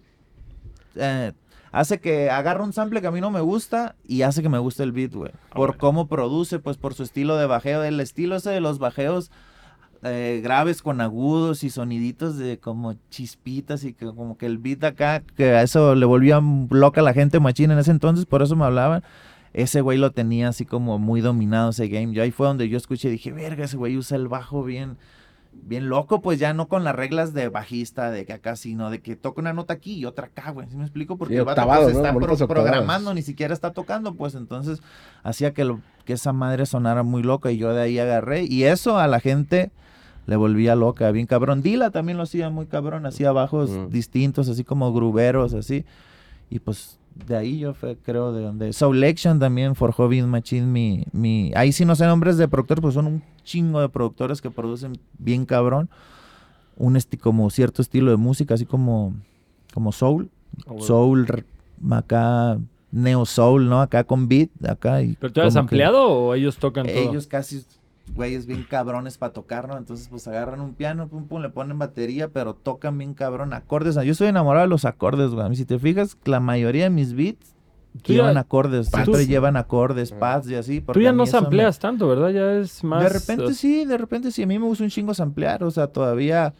eh, 0.97 1.33
hace 1.71 2.01
que 2.01 2.31
agarra 2.31 2.65
un 2.65 2.73
sample 2.73 3.01
que 3.01 3.07
a 3.07 3.11
mí 3.13 3.21
no 3.21 3.31
me 3.31 3.41
gusta 3.41 3.95
y 4.07 4.23
hace 4.23 4.43
que 4.43 4.49
me 4.49 4.59
guste 4.59 4.83
el 4.83 4.93
beat, 4.93 5.13
güey. 5.15 5.33
Por 5.53 5.61
Órale. 5.71 5.79
cómo 5.79 6.09
produce, 6.09 6.59
pues 6.59 6.77
por 6.77 6.95
su 6.95 7.03
estilo 7.05 7.37
de 7.37 7.47
bajeo. 7.47 7.85
El 7.85 8.01
estilo 8.01 8.37
ese 8.37 8.51
de 8.51 8.61
los 8.61 8.79
bajeos 8.81 9.31
eh, 10.03 10.41
graves 10.43 10.83
con 10.83 11.01
agudos 11.01 11.63
y 11.65 11.71
soniditos 11.71 12.37
de 12.37 12.59
como 12.59 12.95
chispitas 13.11 13.85
y 13.85 13.93
que 13.95 14.07
como 14.07 14.37
que 14.39 14.47
el 14.47 14.59
beat 14.59 14.83
acá, 14.85 15.23
que 15.37 15.51
a 15.51 15.63
eso 15.63 15.95
le 15.95 16.07
volvía 16.07 16.41
loca 16.71 17.01
a 17.01 17.05
la 17.05 17.13
gente 17.13 17.39
machina 17.41 17.75
en 17.75 17.81
ese 17.81 17.91
entonces, 17.91 18.25
por 18.27 18.43
eso 18.43 18.57
me 18.57 18.65
hablaban. 18.65 19.03
Ese 19.55 19.81
güey 19.81 19.99
lo 19.99 20.11
tenía 20.13 20.49
así 20.49 20.65
como 20.67 20.99
muy 20.99 21.21
dominado 21.21 21.71
ese 21.71 21.89
game. 21.89 22.13
Yo 22.13 22.23
ahí 22.23 22.31
fue 22.31 22.47
donde 22.47 22.69
yo 22.69 22.77
escuché 22.77 23.09
y 23.09 23.13
dije, 23.13 23.33
verga, 23.33 23.65
ese 23.65 23.77
güey 23.77 23.97
usa 23.97 24.17
el 24.17 24.29
bajo 24.29 24.63
bien, 24.63 24.99
bien 25.63 25.89
loco, 25.89 26.21
pues 26.23 26.39
ya 26.39 26.55
no 26.55 26.69
con 26.69 26.85
las 26.85 26.95
reglas 26.95 27.35
de 27.35 27.49
bajista, 27.49 28.11
de 28.11 28.25
que 28.25 28.33
acá 28.33 28.57
sino 28.57 28.91
de 28.91 29.01
que 29.01 29.17
toca 29.17 29.41
una 29.41 29.53
nota 29.53 29.75
aquí 29.75 29.95
y 29.97 30.05
otra 30.07 30.27
acá, 30.27 30.51
güey. 30.51 30.69
¿Sí 30.69 30.77
me 30.77 30.85
explico? 30.85 31.17
Porque 31.17 31.35
Sí, 31.35 31.39
el 31.39 31.45
vato 31.45 31.67
pues, 31.67 31.81
¿no? 31.83 31.89
está 31.89 32.13
pro- 32.15 32.49
programando, 32.49 33.13
ni 33.15 33.23
siquiera 33.23 33.53
está 33.55 33.73
tocando, 33.73 34.15
pues 34.15 34.35
entonces 34.35 34.81
hacía 35.23 35.53
que, 35.53 35.65
lo, 35.65 35.81
que 36.05 36.15
esa 36.15 36.33
madre 36.33 36.65
sonara 36.67 37.03
muy 37.03 37.23
loca 37.23 37.51
y 37.51 37.59
yo 37.59 37.73
de 37.75 37.83
ahí 37.83 37.99
agarré. 37.99 38.45
Y 38.45 38.65
eso 38.65 38.99
a 38.99 39.07
la 39.09 39.21
gente 39.21 39.71
le 40.27 40.37
volvía 40.37 40.75
loca, 40.77 41.11
bien 41.11 41.27
cabrón. 41.27 41.63
Dila 41.63 41.91
también 41.91 42.17
lo 42.19 42.25
hacía 42.25 42.51
muy 42.51 42.67
cabrón, 42.67 43.07
hacía 43.07 43.33
bajos 43.33 43.71
Mm. 43.71 43.89
distintos, 43.89 44.49
así 44.49 44.65
como 44.65 44.93
gruberos, 44.93 45.55
así. 45.55 45.85
Y 46.51 46.59
pues 46.61 46.99
de 47.27 47.37
ahí 47.37 47.59
yo 47.59 47.75
fue, 47.75 47.97
creo, 47.97 48.33
de 48.33 48.43
donde... 48.43 48.73
Soul 48.73 49.03
Action 49.05 49.39
también 49.39 49.75
forjó 49.75 50.09
bien 50.09 50.29
machín 50.29 50.73
mi, 50.73 51.05
mi... 51.13 51.53
Ahí 51.55 51.73
sí 51.73 51.85
no 51.85 51.95
sé 51.97 52.07
nombres 52.07 52.37
de 52.39 52.49
productores, 52.49 52.81
pues 52.83 52.95
son 52.95 53.07
un 53.07 53.23
chingo 53.45 53.81
de 53.81 53.89
productores 53.89 54.41
que 54.41 54.51
producen 54.51 54.93
bien 55.19 55.45
cabrón. 55.45 55.91
Un 56.77 56.97
esti 56.97 57.17
como 57.17 57.51
cierto 57.51 57.83
estilo 57.83 58.11
de 58.11 58.17
música, 58.17 58.55
así 58.55 58.65
como, 58.65 59.15
como 59.75 59.93
soul. 59.93 60.31
Bueno. 60.67 60.83
Soul, 60.83 61.27
acá, 61.91 62.59
neo 62.91 63.27
soul, 63.27 63.69
¿no? 63.69 63.81
Acá 63.81 64.05
con 64.05 64.29
beat, 64.29 64.51
acá. 64.67 65.03
Y 65.03 65.15
¿Pero 65.21 65.33
tú 65.33 65.41
que- 65.41 65.59
ampliado 65.59 66.09
o 66.09 66.35
ellos 66.35 66.57
tocan 66.57 66.87
todo? 66.87 66.97
ellos 66.97 67.27
casi, 67.27 67.65
güeyes 68.15 68.47
bien 68.47 68.65
cabrones 68.69 69.19
para 69.19 69.33
tocar, 69.33 69.69
¿no? 69.69 69.77
Entonces, 69.79 70.09
pues 70.09 70.27
agarran 70.29 70.61
un 70.61 70.75
piano, 70.75 71.09
pum, 71.09 71.27
pum, 71.27 71.43
le 71.43 71.51
ponen 71.51 71.79
batería, 71.79 72.29
pero 72.29 72.55
tocan 72.55 72.97
bien 72.99 73.15
cabrón 73.15 73.53
acordes. 73.53 73.95
Yo 73.97 74.13
estoy 74.13 74.29
enamorado 74.29 74.65
de 74.67 74.71
los 74.71 74.85
acordes, 74.85 75.31
güey. 75.31 75.47
A 75.47 75.49
mí, 75.49 75.57
si 75.57 75.65
te 75.65 75.79
fijas, 75.79 76.17
la 76.25 76.41
mayoría 76.41 76.85
de 76.85 76.91
mis 76.91 77.15
beats 77.15 77.55
Tú 78.03 78.13
ya- 78.13 78.19
llevan 78.21 78.37
acordes. 78.37 78.91
Pads. 78.91 79.05
Siempre 79.05 79.27
llevan 79.27 79.57
acordes, 79.57 80.13
pads 80.13 80.49
y 80.51 80.55
así. 80.55 80.81
Tú 80.81 81.01
ya 81.01 81.11
no 81.13 81.25
eso 81.25 81.37
me- 81.37 81.41
sampleas 81.41 81.79
tanto, 81.79 82.07
¿verdad? 82.07 82.29
Ya 82.31 82.53
es 82.61 82.85
más... 82.85 83.03
De 83.03 83.09
repente 83.09 83.55
sí, 83.55 83.85
de 83.87 83.97
repente 83.99 84.31
sí. 84.31 84.43
A 84.43 84.47
mí 84.47 84.59
me 84.59 84.67
gusta 84.67 84.85
un 84.85 84.91
chingo 84.91 85.15
samplear. 85.15 85.65
O 85.65 85.71
sea, 85.71 85.89
todavía. 85.89 86.53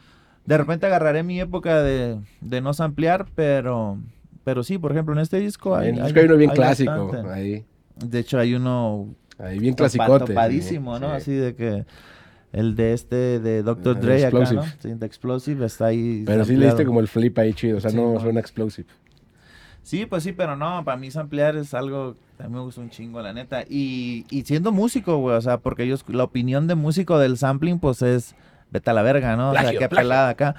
De 0.47 0.57
repente 0.59 0.87
agarraré 0.87 1.23
mi 1.23 1.39
época 1.41 1.83
de, 1.83 2.19
de 2.41 2.61
no 2.61 2.73
samplear, 2.73 3.27
pero. 3.35 3.99
Pero 4.43 4.63
sí, 4.65 4.79
por 4.79 4.93
ejemplo, 4.93 5.13
en 5.15 5.21
este 5.21 5.39
disco 5.39 5.77
hay. 5.77 5.91
En 5.91 5.97
disco 6.03 6.19
hay 6.19 6.25
uno 6.25 6.37
bien 6.37 6.51
hay 6.51 6.57
clásico. 6.57 6.91
bastante. 7.09 7.31
Ahí, 7.31 7.65
De 7.97 8.19
hecho, 8.19 8.39
hay 8.39 8.55
uno 8.55 9.09
ahí 9.39 9.59
bien 9.59 9.75
clasicote. 9.75 10.27
topadísimo, 10.27 10.99
¿no? 10.99 11.09
Sí. 11.11 11.17
Así 11.17 11.33
de 11.35 11.55
que 11.55 11.85
el 12.53 12.77
de 12.77 12.93
este 12.93 13.41
de 13.41 13.63
Dr. 13.63 14.01
Dre 14.01 14.25
acá, 14.27 14.37
¿no? 14.39 14.43
Explosive. 14.43 14.75
Sí, 14.81 14.95
de 14.95 15.07
Explosive 15.07 15.67
está 15.67 15.87
ahí. 15.87 16.23
Pero 16.27 16.45
sí 16.45 16.57
le 16.57 16.67
diste 16.67 16.85
como 16.85 17.01
el 17.01 17.09
flip 17.09 17.39
ahí 17.39 17.53
chido. 17.53 17.79
O 17.79 17.81
sea, 17.81 17.91
Sí, 17.91 17.97
no 17.97 18.19
suena 18.21 18.41
explosive. 18.41 18.89
Sí, 19.83 20.05
pues 20.05 20.23
sí, 20.23 20.33
pero 20.33 20.55
no, 20.57 20.85
para 20.85 20.97
mí 20.99 21.11
samplear 21.11 21.57
es 21.57 21.73
algo 21.73 22.17
que 22.37 22.43
a 22.43 22.49
mí 22.49 22.55
me 22.55 22.61
gusta 22.61 22.81
un 22.81 22.91
chingo, 22.91 23.23
la 23.23 23.33
neta. 23.33 23.63
Y, 23.69 24.27
y 24.29 24.43
siendo 24.43 24.71
músico, 24.71 25.17
güey, 25.19 25.37
o 25.37 25.41
sea, 25.41 25.59
porque 25.59 25.85
ellos, 25.85 26.05
la 26.09 26.25
opinión 26.25 26.67
de 26.67 26.75
músico 26.75 27.19
del 27.19 27.39
sampling, 27.39 27.79
pues 27.79 28.03
es, 28.03 28.35
vete 28.71 28.91
a 28.91 28.93
la 28.93 29.03
verga, 29.03 29.37
¿no? 29.37 29.51
o 29.51 29.53
sea, 29.55 29.71
qué 29.71 29.79
plagio. 29.89 29.97
pelada 29.97 30.29
acá. 30.29 30.57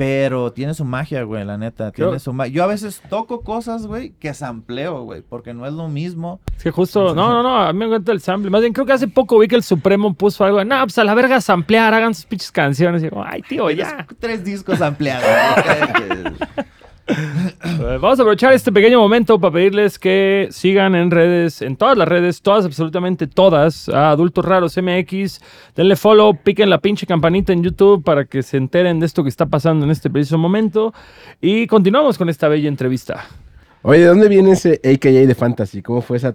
Pero 0.00 0.50
tiene 0.50 0.72
su 0.72 0.86
magia, 0.86 1.24
güey, 1.24 1.44
la 1.44 1.58
neta. 1.58 1.92
Creo- 1.92 2.06
Tiene 2.08 2.20
su 2.20 2.32
ma- 2.32 2.46
Yo 2.46 2.64
a 2.64 2.66
veces 2.66 3.02
toco 3.10 3.42
cosas, 3.42 3.86
güey, 3.86 4.12
que 4.18 4.32
sampleo, 4.32 5.02
güey, 5.02 5.20
porque 5.20 5.52
no 5.52 5.66
es 5.66 5.74
lo 5.74 5.88
mismo. 5.88 6.40
Es 6.56 6.62
que 6.62 6.70
justo... 6.70 7.14
No, 7.14 7.28
no, 7.28 7.42
no. 7.42 7.58
A 7.58 7.70
mí 7.74 7.80
me 7.80 7.84
encanta 7.84 8.10
el 8.12 8.22
sample. 8.22 8.48
Más 8.48 8.62
bien, 8.62 8.72
creo 8.72 8.86
que 8.86 8.94
hace 8.94 9.08
poco 9.08 9.38
vi 9.38 9.46
que 9.46 9.56
el 9.56 9.62
Supremo 9.62 10.14
puso 10.14 10.42
algo. 10.42 10.64
No, 10.64 10.80
pues 10.84 10.96
a 10.96 11.04
la 11.04 11.12
verga 11.12 11.38
samplear. 11.42 11.92
Hagan 11.92 12.14
sus 12.14 12.24
pinches 12.24 12.50
canciones. 12.50 13.02
Y 13.02 13.10
digo, 13.10 13.22
ay, 13.22 13.42
tío, 13.42 13.70
ya. 13.70 14.06
Tres 14.18 14.42
discos 14.42 14.80
ampliados. 14.80 15.26
Eh, 17.80 17.98
Vamos 18.00 18.18
a 18.18 18.22
aprovechar 18.22 18.52
este 18.54 18.72
pequeño 18.72 18.98
momento 18.98 19.38
para 19.38 19.52
pedirles 19.52 19.98
que 19.98 20.48
sigan 20.50 20.94
en 20.94 21.10
redes, 21.10 21.60
en 21.60 21.76
todas 21.76 21.96
las 21.96 22.08
redes, 22.08 22.40
todas, 22.40 22.64
absolutamente 22.64 23.26
todas, 23.26 23.88
a 23.90 24.10
Adultos 24.10 24.44
Raros 24.44 24.76
MX. 24.78 25.40
Denle 25.76 25.96
follow, 25.96 26.34
piquen 26.42 26.70
la 26.70 26.78
pinche 26.78 27.06
campanita 27.06 27.52
en 27.52 27.62
YouTube 27.62 28.02
para 28.02 28.24
que 28.24 28.42
se 28.42 28.56
enteren 28.56 28.98
de 29.00 29.06
esto 29.06 29.22
que 29.22 29.28
está 29.28 29.46
pasando 29.46 29.84
en 29.84 29.90
este 29.90 30.08
preciso 30.08 30.38
momento. 30.38 30.94
Y 31.40 31.66
continuamos 31.66 32.16
con 32.16 32.28
esta 32.30 32.48
bella 32.48 32.68
entrevista. 32.68 33.26
Oye, 33.82 34.00
¿de 34.00 34.06
dónde 34.06 34.28
viene 34.28 34.52
ese 34.52 34.80
AKA 34.82 35.26
de 35.26 35.34
Fantasy? 35.34 35.82
¿Cómo 35.82 36.00
fue 36.00 36.16
esa 36.16 36.34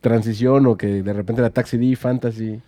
transición 0.00 0.66
o 0.66 0.76
que 0.76 1.02
de 1.02 1.12
repente 1.12 1.40
era 1.40 1.50
Taxi 1.50 1.76
D, 1.76 1.94
Fantasy? 1.96 2.60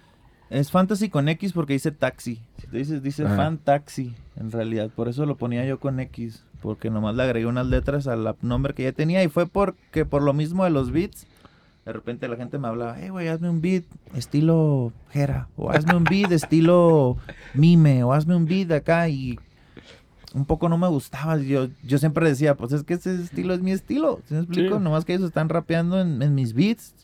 Es 0.49 0.71
fantasy 0.71 1.09
con 1.09 1.29
X 1.29 1.53
porque 1.53 1.73
dice 1.73 1.90
taxi. 1.90 2.40
Si 2.61 2.69
te 2.69 2.79
dices, 2.79 3.03
dice 3.03 3.25
Ajá. 3.25 3.35
fan 3.37 3.59
taxi, 3.59 4.14
en 4.37 4.53
realidad. 4.53 4.90
Por 4.95 5.09
eso 5.09 5.27
lo 5.27 5.37
ponía 5.37 5.64
yo 5.64 5.81
con 5.81 5.99
X. 5.99 6.45
Porque 6.61 6.90
nomás 6.90 7.14
le 7.14 7.23
agregué 7.23 7.47
unas 7.47 7.66
letras 7.66 8.07
al 8.07 8.35
nombre 8.42 8.75
que 8.75 8.85
ya 8.85 8.92
tenía. 8.92 9.23
Y 9.23 9.29
fue 9.29 9.47
porque 9.47 10.05
por 10.05 10.23
lo 10.23 10.33
mismo 10.33 10.64
de 10.64 10.71
los 10.71 10.90
beats. 10.90 11.27
De 11.85 11.92
repente 11.92 12.27
la 12.27 12.37
gente 12.37 12.59
me 12.59 12.66
hablaba, 12.66 12.97
hey, 12.99 13.11
güey, 13.11 13.29
hazme 13.29 13.49
un 13.49 13.61
beat 13.61 13.85
estilo 14.14 14.92
Jera. 15.12 15.49
O 15.57 15.71
hazme 15.71 15.95
un 15.95 16.05
beat 16.05 16.33
estilo 16.33 17.16
Mime. 17.55 18.03
O 18.03 18.12
hazme 18.12 18.35
un 18.35 18.47
beat 18.47 18.73
acá. 18.73 19.09
Y 19.09 19.38
un 20.35 20.45
poco 20.45 20.69
no 20.69 20.79
me 20.79 20.88
gustaba. 20.88 21.37
Yo, 21.38 21.69
yo 21.85 21.99
siempre 21.99 22.29
decía, 22.29 22.57
pues 22.57 22.73
es 22.73 22.83
que 22.83 22.95
ese 22.95 23.14
estilo 23.23 23.55
es 23.55 23.61
mi 23.61 23.71
estilo. 23.71 24.21
¿Sí 24.27 24.35
me 24.35 24.40
explico? 24.40 24.79
Sí. 24.79 24.83
Nomás 24.83 25.05
que 25.05 25.14
ellos 25.14 25.29
están 25.29 25.49
rapeando 25.49 26.01
en, 26.01 26.21
en 26.23 26.35
mis 26.35 26.55
beats. 26.55 26.95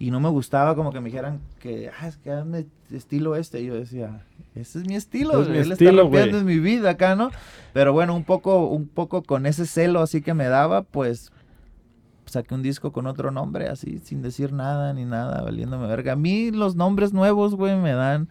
Y 0.00 0.10
no 0.10 0.18
me 0.18 0.30
gustaba 0.30 0.74
como 0.74 0.92
que 0.92 0.98
me 1.00 1.10
dijeran 1.10 1.40
que, 1.60 1.90
ah, 2.00 2.08
es 2.08 2.16
que 2.16 2.32
hazme 2.32 2.66
estilo 2.90 3.36
este. 3.36 3.60
Y 3.60 3.66
yo 3.66 3.74
decía, 3.74 4.24
ese 4.54 4.78
es 4.80 4.86
mi 4.88 4.96
estilo. 4.96 5.42
Es 5.42 5.48
mi 5.48 5.58
él 5.58 5.72
está 5.72 5.84
estilo, 5.84 6.10
en 6.10 6.44
mi 6.46 6.58
vida 6.58 6.90
acá, 6.90 7.14
¿no? 7.14 7.30
Pero 7.74 7.92
bueno, 7.92 8.16
un 8.16 8.24
poco, 8.24 8.66
un 8.66 8.88
poco 8.88 9.22
con 9.22 9.44
ese 9.44 9.66
celo 9.66 10.00
así 10.00 10.22
que 10.22 10.32
me 10.32 10.46
daba, 10.46 10.82
pues 10.84 11.30
saqué 12.24 12.54
un 12.54 12.62
disco 12.62 12.92
con 12.92 13.06
otro 13.06 13.30
nombre, 13.30 13.68
así, 13.68 13.98
sin 14.02 14.22
decir 14.22 14.52
nada 14.54 14.94
ni 14.94 15.04
nada, 15.04 15.42
valiéndome 15.42 15.86
verga. 15.86 16.12
A 16.12 16.16
mí 16.16 16.50
los 16.50 16.76
nombres 16.76 17.12
nuevos, 17.12 17.54
güey, 17.54 17.76
me 17.76 17.92
dan 17.92 18.28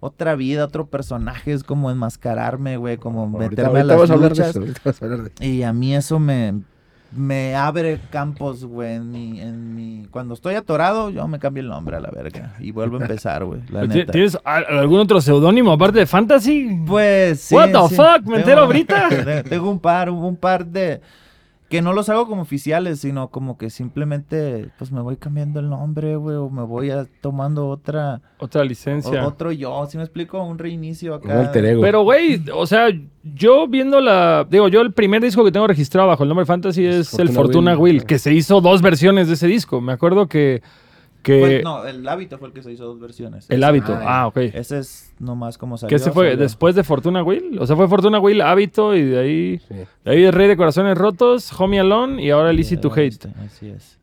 otra 0.00 0.36
vida, 0.36 0.64
otro 0.66 0.86
personaje, 0.86 1.52
es 1.52 1.64
como 1.64 1.90
enmascararme, 1.90 2.76
güey, 2.76 2.96
como 2.98 3.22
Ahorita, 3.22 3.38
meterme 3.48 3.78
a 3.80 3.82
ahorita 3.82 3.96
las 3.96 4.10
a 4.10 4.16
de 4.16 4.28
luchas. 4.28 4.56
eso. 4.56 5.04
a 5.04 5.08
de- 5.08 5.46
Y 5.46 5.62
a 5.64 5.72
mí 5.72 5.96
eso 5.96 6.20
me, 6.20 6.60
me 7.10 7.54
abre 7.56 7.98
campos, 8.10 8.64
güey, 8.64 8.94
en 8.96 9.10
mi, 9.10 9.40
en 9.40 9.74
mi... 9.74 10.06
Cuando 10.10 10.34
estoy 10.34 10.54
atorado, 10.56 11.08
yo 11.10 11.26
me 11.26 11.38
cambio 11.38 11.62
el 11.62 11.68
nombre 11.68 11.96
a 11.96 12.00
la 12.00 12.10
verga. 12.10 12.54
Y 12.60 12.70
vuelvo 12.70 12.98
a 12.98 13.02
empezar, 13.02 13.44
güey, 13.44 13.60
la 13.70 13.82
¿Ti- 13.82 13.98
neta. 13.98 14.12
¿Tienes 14.12 14.38
algún 14.44 15.00
otro 15.00 15.20
seudónimo 15.20 15.72
aparte 15.72 16.00
de 16.00 16.06
Fantasy? 16.06 16.68
Pues 16.86 17.40
sí. 17.40 17.54
What 17.54 17.70
the 17.70 17.88
sí. 17.88 17.94
fuck? 17.94 18.26
¿Me 18.26 18.36
entero 18.38 18.60
ahorita? 18.62 19.08
te- 19.08 19.42
Tengo 19.48 19.70
un 19.70 19.80
par, 19.80 20.10
un 20.10 20.36
par 20.36 20.66
de... 20.66 21.00
que 21.68 21.82
no 21.82 21.92
los 21.92 22.08
hago 22.08 22.26
como 22.26 22.42
oficiales, 22.42 23.00
sino 23.00 23.28
como 23.28 23.58
que 23.58 23.68
simplemente, 23.70 24.70
pues 24.78 24.90
me 24.90 25.00
voy 25.02 25.16
cambiando 25.16 25.60
el 25.60 25.68
nombre, 25.68 26.16
güey, 26.16 26.36
o 26.36 26.48
me 26.48 26.62
voy 26.62 26.90
a, 26.90 27.06
tomando 27.20 27.68
otra... 27.68 28.22
Otra 28.38 28.64
licencia. 28.64 29.24
o- 29.24 29.28
otro 29.28 29.52
yo, 29.52 29.86
si 29.86 29.98
me 29.98 30.02
explico? 30.04 30.42
Un 30.42 30.58
reinicio 30.58 31.16
Un 31.16 31.30
acá. 31.30 31.40
alter 31.40 31.64
ego. 31.66 31.82
Pero, 31.82 32.02
güey, 32.04 32.42
o 32.54 32.66
sea, 32.66 32.86
yo 33.34 33.66
viendo 33.68 34.00
la. 34.00 34.46
Digo, 34.48 34.68
yo 34.68 34.80
el 34.80 34.92
primer 34.92 35.20
disco 35.20 35.44
que 35.44 35.52
tengo 35.52 35.66
registrado 35.66 36.08
bajo 36.08 36.22
el 36.22 36.28
nombre 36.28 36.46
Fantasy 36.46 36.86
es 36.86 37.12
el 37.14 37.28
Fortuna 37.28 37.34
Fortuna 37.42 37.70
Will. 37.78 37.96
Will, 37.96 38.04
que 38.06 38.18
se 38.18 38.32
hizo 38.32 38.60
dos 38.60 38.80
versiones 38.80 39.28
de 39.28 39.34
ese 39.34 39.46
disco. 39.46 39.80
Me 39.80 39.92
acuerdo 39.92 40.26
que. 40.28 40.62
Que 41.22 41.40
Fue- 41.40 41.62
no, 41.62 41.84
el 41.84 42.06
hábito 42.08 42.38
fue 42.38 42.48
el 42.48 42.54
que 42.54 42.62
se 42.62 42.72
hizo 42.72 42.84
dos 42.84 43.00
versiones. 43.00 43.46
el 43.50 43.56
Ese- 43.58 43.64
hábito. 43.66 43.92
Ah, 43.94 44.20
Ah, 44.22 44.26
ok. 44.28 44.36
Ese 44.38 44.78
es 44.78 45.12
nomás 45.18 45.58
como 45.58 45.76
salió. 45.76 45.94
¿Qué 45.94 45.98
se 46.02 46.10
fue? 46.12 46.26
salió. 46.30 46.40
¿Después 46.42 46.74
de 46.74 46.84
Fortuna 46.84 47.22
Will? 47.22 47.58
O 47.60 47.66
sea, 47.66 47.76
fue 47.76 47.88
Fortuna 47.88 48.18
Will, 48.20 48.40
Hábito 48.40 48.94
y 48.94 49.02
de 49.02 49.18
ahí. 49.18 49.60
Sí. 49.68 49.74
De 50.04 50.10
ahí 50.10 50.24
el 50.24 50.32
Rey 50.32 50.48
de 50.48 50.56
Corazones 50.56 50.96
Rotos, 50.96 51.52
Homie 51.60 51.80
Alone 51.80 52.22
y 52.22 52.30
ahora 52.30 52.50
el 52.50 52.58
Easy 52.58 52.76
to 52.76 52.90
Hate. 52.92 53.08
este, 53.08 53.28
Así 53.44 53.68
es. 53.68 53.98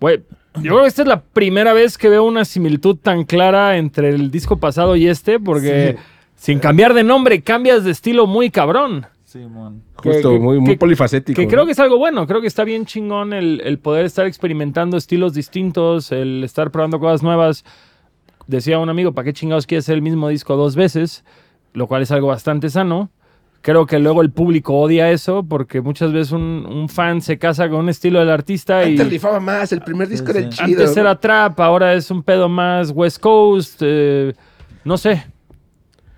Güey, 0.00 0.22
yo 0.56 0.72
creo 0.72 0.82
que 0.82 0.88
esta 0.88 1.02
es 1.02 1.08
la 1.08 1.22
primera 1.22 1.72
vez 1.72 1.96
que 1.98 2.08
veo 2.08 2.24
una 2.24 2.44
similitud 2.44 2.96
tan 2.96 3.24
clara 3.24 3.76
entre 3.78 4.10
el 4.10 4.30
disco 4.30 4.58
pasado 4.58 4.94
y 4.96 5.06
este, 5.08 5.38
porque 5.40 5.96
sin 6.34 6.58
cambiar 6.58 6.92
de 6.94 7.02
nombre 7.04 7.40
cambias 7.42 7.84
de 7.84 7.90
estilo 7.92 8.26
muy 8.26 8.50
cabrón. 8.50 9.06
Simón. 9.36 9.82
Justo, 9.96 10.30
que- 10.32 10.38
muy, 10.38 10.58
muy 10.60 10.76
polifacético. 10.76 11.36
Que 11.36 11.44
¿no? 11.46 11.50
creo 11.50 11.66
que 11.66 11.72
es 11.72 11.78
algo 11.78 11.98
bueno, 11.98 12.26
creo 12.26 12.40
que 12.40 12.46
está 12.46 12.64
bien 12.64 12.86
chingón 12.86 13.32
el, 13.32 13.60
el 13.64 13.78
poder 13.78 14.04
estar 14.06 14.26
experimentando 14.26 14.96
estilos 14.96 15.34
distintos, 15.34 16.12
el 16.12 16.42
estar 16.44 16.70
probando 16.70 16.98
cosas 17.00 17.22
nuevas. 17.22 17.64
Decía 18.46 18.78
un 18.78 18.88
amigo, 18.88 19.12
¿para 19.12 19.24
qué 19.26 19.32
chingados 19.32 19.66
quieres 19.66 19.84
hacer 19.84 19.96
el 19.96 20.02
mismo 20.02 20.28
disco 20.28 20.56
dos 20.56 20.76
veces? 20.76 21.24
Lo 21.72 21.86
cual 21.88 22.02
es 22.02 22.10
algo 22.12 22.28
bastante 22.28 22.70
sano. 22.70 23.10
Creo 23.60 23.84
que 23.86 23.98
luego 23.98 24.22
el 24.22 24.30
público 24.30 24.78
odia 24.78 25.10
eso 25.10 25.42
porque 25.42 25.80
muchas 25.80 26.12
veces 26.12 26.30
un, 26.30 26.64
un 26.70 26.88
fan 26.88 27.20
se 27.20 27.36
casa 27.36 27.68
con 27.68 27.80
un 27.80 27.88
estilo 27.88 28.20
del 28.20 28.30
artista 28.30 28.84
y 28.84 28.92
Antes 28.92 29.10
rifaba 29.10 29.40
más, 29.40 29.72
el 29.72 29.80
primer 29.80 30.06
disco 30.08 30.30
Sí, 30.30 30.38
era 30.38 30.52
sí. 30.52 30.58
chido. 30.64 30.82
antes 30.82 30.96
era 30.96 31.18
trap, 31.18 31.58
ahora 31.58 31.92
es 31.94 32.08
un 32.12 32.22
pedo 32.22 32.48
más 32.48 32.92
West 32.94 33.18
Coast, 33.18 33.80
eh, 33.84 34.34
no 34.84 34.96
sé. 34.96 35.26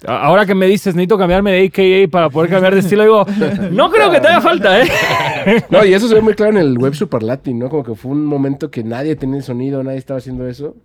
Ahora 0.06 0.46
que 0.46 0.54
me 0.54 0.66
dices, 0.66 0.94
necesito 0.94 1.18
cambiarme 1.18 1.50
de 1.52 1.66
AKA 1.66 2.10
para 2.10 2.30
poder 2.30 2.50
cambiar 2.50 2.72
de 2.74 2.80
estilo, 2.80 3.02
digo, 3.02 3.26
no 3.72 3.90
creo 3.90 4.10
que 4.12 4.20
te 4.20 4.28
haga 4.28 4.40
falta, 4.40 4.80
¿eh? 4.82 4.86
No, 5.70 5.84
y 5.84 5.92
eso 5.92 6.06
se 6.08 6.14
ve 6.14 6.20
muy 6.20 6.34
claro 6.34 6.52
en 6.52 6.58
el 6.58 6.78
web 6.78 6.94
super 6.94 7.22
latin, 7.22 7.58
¿no? 7.58 7.68
Como 7.68 7.82
que 7.82 7.94
fue 7.96 8.12
un 8.12 8.24
momento 8.24 8.70
que 8.70 8.84
nadie 8.84 9.16
tenía 9.16 9.38
el 9.38 9.42
sonido, 9.42 9.82
nadie 9.82 9.98
estaba 9.98 10.18
haciendo 10.18 10.46
eso. 10.46 10.76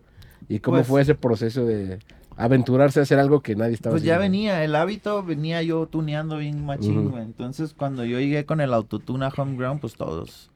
Y 0.50 0.60
cómo 0.60 0.78
Pues- 0.78 0.88
fue 0.88 1.02
ese 1.04 1.14
proceso 1.16 1.64
de 1.66 2.00
aventurarse 2.36 3.00
a 3.00 3.04
hacer 3.04 3.20
algo 3.20 3.42
que 3.42 3.56
nadie 3.56 3.74
estaba 3.76 3.94
Pues 3.94 4.02
ya 4.04 4.16
haciendo. 4.16 4.32
venía, 4.32 4.64
el 4.64 4.76
hábito 4.76 5.22
venía 5.24 5.62
yo 5.62 5.86
tuneando 5.86 6.38
bien 6.38 6.66
machín, 6.66 7.12
güey. 7.12 7.22
Entonces, 7.24 7.76
cuando 7.78 8.04
yo 8.06 8.20
llegué 8.20 8.46
con 8.46 8.60
el 8.62 8.74
autotune 8.74 9.26
a 9.26 9.30
Homeground, 9.30 9.80
pues 9.80 9.94
todos 9.94 10.50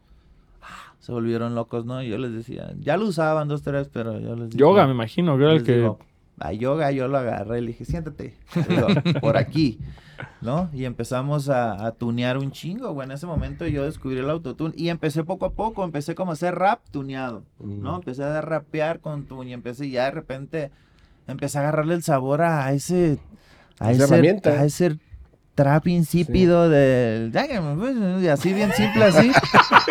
ah, 0.63 0.93
se 0.99 1.11
volvieron 1.11 1.53
locos, 1.53 1.85
¿no? 1.85 2.01
Y 2.01 2.09
yo 2.09 2.17
les 2.17 2.33
decía, 2.33 2.71
ya 2.79 2.97
lo 2.97 3.05
usaban 3.05 3.47
dos, 3.47 3.61
tres, 3.61 3.87
pero 3.93 4.19
yo 4.19 4.35
les 4.35 4.49
dije... 4.49 4.57
Yoga, 4.59 4.87
me 4.87 4.93
imagino, 4.93 5.37
que 5.37 5.43
era 5.43 5.53
el 5.53 5.63
que... 5.63 5.75
digo, 5.77 5.99
a 6.39 6.53
yoga 6.53 6.91
yo 6.91 7.07
lo 7.07 7.17
agarré 7.17 7.59
y 7.59 7.61
le 7.61 7.67
dije, 7.67 7.85
siéntate, 7.85 8.35
digo, 8.69 8.87
por 9.21 9.37
aquí, 9.37 9.79
¿no? 10.41 10.69
Y 10.73 10.85
empezamos 10.85 11.49
a, 11.49 11.85
a 11.85 11.91
tunear 11.91 12.37
un 12.37 12.51
chingo, 12.51 12.91
güey. 12.93 13.05
En 13.05 13.11
ese 13.11 13.25
momento 13.25 13.65
yo 13.67 13.83
descubrí 13.83 14.19
el 14.19 14.29
autotune 14.29 14.73
y 14.77 14.89
empecé 14.89 15.23
poco 15.23 15.45
a 15.45 15.51
poco, 15.53 15.83
empecé 15.83 16.15
como 16.15 16.31
a 16.31 16.33
hacer 16.33 16.55
rap 16.55 16.81
tuneado, 16.91 17.43
¿no? 17.59 17.93
Mm. 17.93 17.95
Empecé 17.95 18.23
a 18.23 18.41
rapear 18.41 18.99
con 18.99 19.25
tune 19.25 19.49
y 19.49 19.53
empecé 19.53 19.89
ya 19.89 20.05
de 20.05 20.11
repente 20.11 20.71
empecé 21.27 21.57
a 21.57 21.61
agarrarle 21.61 21.95
el 21.95 22.03
sabor 22.03 22.41
a 22.41 22.71
ese 22.71 23.19
a 23.79 23.91
ese, 23.91 24.49
a 24.49 24.65
ese 24.65 24.97
trap 25.57 25.87
insípido 25.87 26.69
del 26.69 27.33
y 28.21 28.27
así 28.27 28.53
bien 28.53 28.71
simple 28.73 29.05
así 29.05 29.31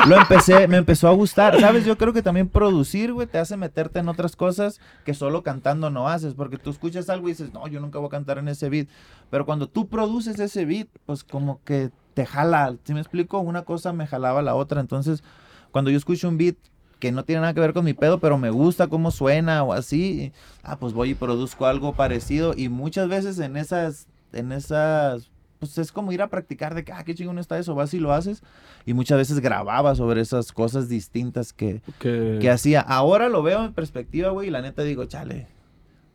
lo 0.07 0.17
empecé 0.17 0.69
me 0.69 0.77
empezó 0.77 1.09
a 1.09 1.13
gustar. 1.13 1.61
Sabes 1.61 1.85
yo 1.85 1.99
creo 1.99 2.13
que 2.13 2.23
también 2.23 2.49
producir 2.49 3.13
güey 3.13 3.27
te 3.27 3.39
hace 3.39 3.57
meterte 3.57 3.99
en 3.99 4.09
otras 4.09 4.37
cosas 4.37 4.81
que 5.05 5.13
solo 5.13 5.43
cantando 5.43 5.91
no 5.91 6.09
haces 6.09 6.35
porque 6.35 6.57
tú 6.57 6.71
escuchas 6.71 7.11
algo 7.11 7.27
y 7.27 7.33
dices 7.33 7.53
no 7.53 7.67
yo 7.67 7.81
nunca 7.81 7.99
voy 7.99 8.07
a 8.07 8.11
cantar 8.11 8.39
en 8.39 8.47
ese 8.47 8.69
beat 8.69 8.87
pero 9.29 9.45
cuando 9.45 9.69
tú 9.69 9.89
produces 9.89 10.39
ese 10.39 10.65
beat 10.65 10.87
pues 11.05 11.25
como 11.25 11.61
que 11.65 11.91
te 12.15 12.25
jala 12.25 12.77
¿sí 12.85 12.95
me 12.95 13.01
explico? 13.01 13.41
una 13.41 13.63
cosa 13.63 13.93
me 13.93 14.07
jalaba 14.07 14.43
la 14.43 14.55
otra. 14.55 14.81
Entonces 14.81 15.25
cuando 15.73 15.91
yo 15.91 15.97
escucho 15.97 16.29
un 16.29 16.39
beat 16.39 16.57
que 17.01 17.11
no 17.11 17.25
tiene 17.25 17.41
nada 17.41 17.55
que 17.55 17.61
ver 17.61 17.73
con 17.73 17.85
mi 17.85 17.93
pedo, 17.93 18.21
pero 18.21 18.39
me 18.39 18.51
gusta 18.51 18.87
cómo 18.87 19.11
suena 19.11 19.65
o 19.65 19.73
así, 19.73 20.33
ah, 20.63 20.79
pues 20.79 20.93
voy 20.93 21.11
y 21.11 21.15
produzco 21.15 21.67
algo 21.67 21.95
parecido. 21.95 22.55
Y 22.57 22.69
muchas 22.69 23.09
veces 23.09 23.39
en 23.41 23.57
esas, 23.57 24.07
en 24.33 24.53
esas, 24.53 25.31
pues 25.59 25.77
es 25.79 25.93
como 25.93 26.13
ir 26.13 26.23
a 26.23 26.29
practicar 26.29 26.75
de 26.75 26.85
que, 26.85 26.93
ah, 26.93 27.03
qué 27.05 27.15
chingón 27.15 27.39
está 27.39 27.59
eso, 27.59 27.75
vas 27.75 27.93
y 27.95 27.99
lo 27.99 28.13
haces 28.13 28.43
y 28.85 28.95
muchas 28.95 29.19
veces 29.19 29.41
grababa 29.41 29.95
sobre 29.95 30.21
esas 30.21 30.53
cosas 30.53 30.89
distintas 30.89 31.53
que, 31.53 31.83
que- 31.99 32.39
que 32.41 32.51
hacía. 32.51 32.81
Ahora 32.81 33.29
lo 33.29 33.43
veo 33.43 33.65
en 33.65 33.73
perspectiva, 33.73 34.31
güey, 34.31 34.49
y 34.49 34.51
la 34.51 34.63
neta 34.63 34.83
digo, 34.83 35.05
chale, 35.07 35.47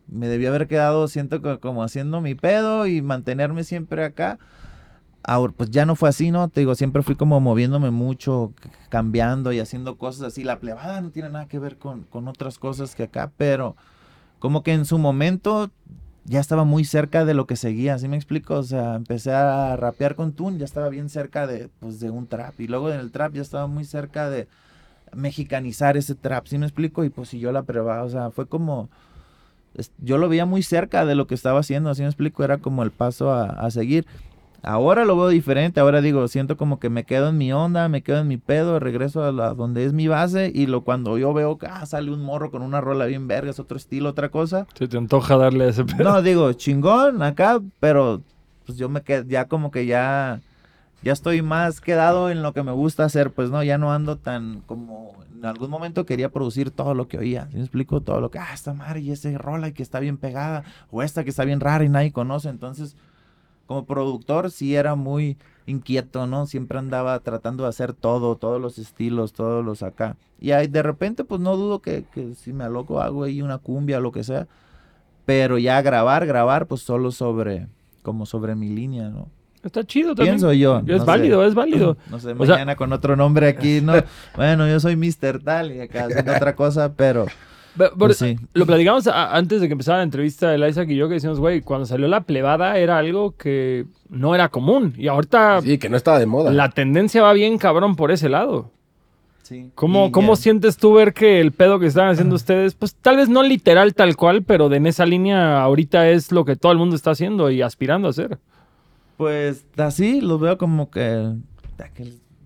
me 0.07 0.27
debí 0.27 0.45
haber 0.45 0.67
quedado, 0.67 1.07
siento 1.07 1.41
que 1.41 1.59
como 1.59 1.83
haciendo 1.83 2.21
mi 2.21 2.35
pedo 2.35 2.85
y 2.87 3.01
mantenerme 3.01 3.63
siempre 3.63 4.03
acá. 4.03 4.39
Ahora, 5.23 5.53
pues 5.55 5.69
ya 5.69 5.85
no 5.85 5.95
fue 5.95 6.09
así, 6.09 6.31
¿no? 6.31 6.49
Te 6.49 6.61
digo, 6.61 6.73
siempre 6.73 7.03
fui 7.03 7.15
como 7.15 7.39
moviéndome 7.39 7.91
mucho, 7.91 8.53
cambiando 8.89 9.51
y 9.53 9.59
haciendo 9.59 9.95
cosas 9.97 10.23
así. 10.23 10.43
La 10.43 10.59
plebada 10.59 10.99
no 10.99 11.11
tiene 11.11 11.29
nada 11.29 11.47
que 11.47 11.59
ver 11.59 11.77
con, 11.77 12.03
con 12.05 12.27
otras 12.27 12.57
cosas 12.57 12.95
que 12.95 13.03
acá, 13.03 13.31
pero 13.37 13.75
como 14.39 14.63
que 14.63 14.73
en 14.73 14.85
su 14.85 14.97
momento 14.97 15.69
ya 16.25 16.39
estaba 16.39 16.63
muy 16.63 16.85
cerca 16.85 17.25
de 17.25 17.33
lo 17.33 17.47
que 17.47 17.55
seguía, 17.55 17.97
¿sí 17.97 18.07
me 18.07 18.15
explico? 18.15 18.55
O 18.55 18.63
sea, 18.63 18.95
empecé 18.95 19.33
a 19.33 19.75
rapear 19.75 20.15
con 20.15 20.33
Tune, 20.33 20.59
ya 20.59 20.65
estaba 20.65 20.89
bien 20.89 21.09
cerca 21.09 21.47
de, 21.47 21.69
pues, 21.79 21.99
de 21.99 22.09
un 22.09 22.27
trap. 22.27 22.59
Y 22.59 22.67
luego 22.67 22.91
en 22.91 22.99
el 22.99 23.11
trap 23.11 23.33
ya 23.33 23.41
estaba 23.41 23.67
muy 23.67 23.85
cerca 23.85 24.29
de 24.29 24.47
mexicanizar 25.13 25.97
ese 25.97 26.15
trap, 26.15 26.47
¿sí 26.47 26.57
me 26.57 26.65
explico? 26.65 27.03
Y 27.03 27.09
pues 27.09 27.29
si 27.29 27.39
yo 27.39 27.51
la 27.51 27.63
probaba, 27.63 28.03
o 28.03 28.09
sea, 28.09 28.31
fue 28.31 28.45
como... 28.47 28.89
Yo 29.99 30.17
lo 30.17 30.27
veía 30.27 30.45
muy 30.45 30.63
cerca 30.63 31.05
de 31.05 31.15
lo 31.15 31.27
que 31.27 31.35
estaba 31.35 31.61
haciendo, 31.61 31.95
¿sí 31.95 32.01
me 32.01 32.09
explico? 32.09 32.43
Era 32.43 32.57
como 32.57 32.83
el 32.83 32.91
paso 32.91 33.31
a, 33.31 33.45
a 33.45 33.71
seguir. 33.71 34.05
Ahora 34.63 35.05
lo 35.05 35.17
veo 35.17 35.29
diferente, 35.29 35.79
ahora 35.79 36.01
digo, 36.01 36.27
siento 36.27 36.55
como 36.55 36.79
que 36.79 36.89
me 36.89 37.03
quedo 37.03 37.29
en 37.29 37.37
mi 37.37 37.51
onda, 37.51 37.89
me 37.89 38.03
quedo 38.03 38.19
en 38.19 38.27
mi 38.27 38.37
pedo, 38.37 38.79
regreso 38.79 39.23
a 39.23 39.31
la, 39.31 39.55
donde 39.55 39.85
es 39.85 39.93
mi 39.93 40.07
base 40.07 40.51
y 40.53 40.67
lo 40.67 40.83
cuando 40.83 41.17
yo 41.17 41.33
veo 41.33 41.57
que 41.57 41.65
ah, 41.65 41.83
sale 41.87 42.11
un 42.11 42.21
morro 42.21 42.51
con 42.51 42.61
una 42.61 42.79
rola 42.79 43.05
bien 43.05 43.27
verga, 43.27 43.49
es 43.49 43.59
otro 43.59 43.77
estilo, 43.77 44.09
otra 44.09 44.29
cosa. 44.29 44.67
Se 44.75 44.87
te 44.87 44.97
antoja 44.97 45.35
darle 45.35 45.69
ese 45.69 45.83
pedo. 45.83 46.03
No, 46.03 46.21
digo, 46.21 46.53
chingón 46.53 47.23
acá, 47.23 47.59
pero 47.79 48.21
pues 48.67 48.77
yo 48.77 48.87
me 48.87 49.01
quedé, 49.01 49.27
ya 49.27 49.45
como 49.45 49.71
que 49.71 49.87
ya, 49.87 50.41
ya 51.01 51.13
estoy 51.13 51.41
más 51.41 51.81
quedado 51.81 52.29
en 52.29 52.43
lo 52.43 52.53
que 52.53 52.61
me 52.61 52.71
gusta 52.71 53.03
hacer, 53.03 53.31
pues 53.31 53.49
no, 53.49 53.63
ya 53.63 53.79
no 53.79 53.91
ando 53.91 54.17
tan 54.17 54.61
como, 54.67 55.15
en 55.35 55.43
algún 55.43 55.71
momento 55.71 56.05
quería 56.05 56.29
producir 56.29 56.69
todo 56.69 56.93
lo 56.93 57.07
que 57.07 57.17
oía, 57.17 57.47
¿sí 57.49 57.55
me 57.55 57.61
explico? 57.61 58.01
Todo 58.01 58.21
lo 58.21 58.29
que, 58.29 58.37
ah, 58.37 58.53
esta 58.53 58.75
madre 58.75 58.99
y 58.99 59.11
ese 59.11 59.35
rola 59.39 59.69
y 59.69 59.73
que 59.73 59.81
está 59.81 59.99
bien 59.99 60.17
pegada, 60.17 60.63
o 60.91 61.01
esta 61.01 61.23
que 61.23 61.31
está 61.31 61.45
bien 61.45 61.59
rara 61.59 61.83
y 61.83 61.89
nadie 61.89 62.11
conoce, 62.11 62.49
entonces 62.49 62.95
como 63.71 63.85
productor 63.85 64.51
sí 64.51 64.75
era 64.75 64.95
muy 64.95 65.37
inquieto, 65.65 66.27
¿no? 66.27 66.45
Siempre 66.45 66.77
andaba 66.77 67.17
tratando 67.21 67.63
de 67.63 67.69
hacer 67.69 67.93
todo, 67.93 68.35
todos 68.35 68.59
los 68.59 68.77
estilos, 68.77 69.31
todos 69.31 69.63
los 69.63 69.81
acá. 69.81 70.17
Y 70.41 70.51
ahí 70.51 70.67
de 70.67 70.83
repente, 70.83 71.23
pues 71.23 71.39
no 71.39 71.55
dudo 71.55 71.79
que, 71.79 72.03
que 72.13 72.35
si 72.35 72.51
me 72.51 72.65
aloco 72.65 72.99
hago 73.01 73.23
ahí 73.23 73.41
una 73.41 73.59
cumbia 73.59 73.99
o 73.99 74.01
lo 74.01 74.11
que 74.11 74.25
sea. 74.25 74.45
Pero 75.25 75.57
ya 75.57 75.81
grabar, 75.81 76.25
grabar, 76.25 76.67
pues 76.67 76.81
solo 76.81 77.13
sobre, 77.13 77.67
como 78.03 78.25
sobre 78.25 78.55
mi 78.55 78.67
línea, 78.67 79.07
¿no? 79.07 79.29
Está 79.63 79.85
chido 79.85 80.15
también. 80.15 80.33
Pienso 80.35 80.51
yo. 80.51 80.79
Es 80.79 80.85
no 80.85 80.99
sé. 80.99 81.05
válido, 81.05 81.45
es 81.45 81.53
válido. 81.55 81.95
No 82.11 82.19
sé, 82.19 82.33
O 82.37 82.45
sea- 82.45 82.55
mañana 82.55 82.75
con 82.75 82.91
otro 82.91 83.15
nombre 83.15 83.47
aquí, 83.47 83.79
¿no? 83.79 83.93
bueno, 84.35 84.67
yo 84.67 84.81
soy 84.81 84.97
Mr. 84.97 85.41
Tal 85.41 85.71
y 85.71 85.79
acá 85.79 86.07
haciendo 86.07 86.33
otra 86.35 86.57
cosa, 86.57 86.91
pero 86.93 87.25
Pues 87.97 88.17
sí. 88.17 88.37
Lo 88.53 88.65
platicamos 88.65 89.07
a- 89.07 89.35
antes 89.35 89.61
de 89.61 89.67
que 89.67 89.73
empezara 89.73 89.97
la 89.99 90.03
entrevista 90.03 90.49
de 90.51 90.69
Isaac 90.69 90.89
y 90.89 90.95
yo, 90.95 91.07
que 91.07 91.15
decíamos, 91.15 91.39
güey, 91.39 91.61
cuando 91.61 91.85
salió 91.85 92.07
la 92.07 92.21
plebada 92.21 92.77
era 92.77 92.97
algo 92.97 93.35
que 93.37 93.85
no 94.09 94.35
era 94.35 94.49
común. 94.49 94.93
Y 94.97 95.07
ahorita 95.07 95.61
Sí, 95.61 95.77
que 95.77 95.87
no 95.89 95.95
estaba 95.97 96.19
de 96.19 96.25
moda. 96.25 96.51
la 96.51 96.69
tendencia 96.69 97.21
va 97.23 97.31
bien 97.33 97.57
cabrón 97.57 97.95
por 97.95 98.11
ese 98.11 98.27
lado. 98.29 98.71
sí. 99.43 99.69
¿Cómo, 99.75 100.07
Y 100.07 100.11
cómo 100.11 100.35
sientes 100.37 100.77
tú 100.77 100.93
ver 100.93 101.13
que 101.13 101.39
el 101.41 101.51
pedo 101.51 101.77
que 101.79 101.85
estaban 101.87 102.11
haciendo 102.11 102.35
ustedes, 102.35 102.73
pues 102.73 102.93
tal 102.95 103.17
vez 103.17 103.27
no 103.29 103.43
literal 103.43 103.93
tal 103.93 104.15
cual, 104.15 104.43
pero 104.43 104.69
de 104.69 104.77
en 104.77 104.87
esa 104.87 105.05
línea 105.05 105.61
ahorita 105.61 106.09
es 106.09 106.31
lo 106.31 106.45
que 106.45 106.55
todo 106.55 106.71
el 106.71 106.77
mundo 106.77 106.95
está 106.95 107.11
haciendo 107.11 107.51
y 107.51 107.61
aspirando 107.61 108.07
a 108.07 108.11
hacer? 108.11 108.37
Pues 109.17 109.65
así 109.77 110.21
lo 110.21 110.39
veo 110.39 110.57
como 110.57 110.89
que, 110.89 111.33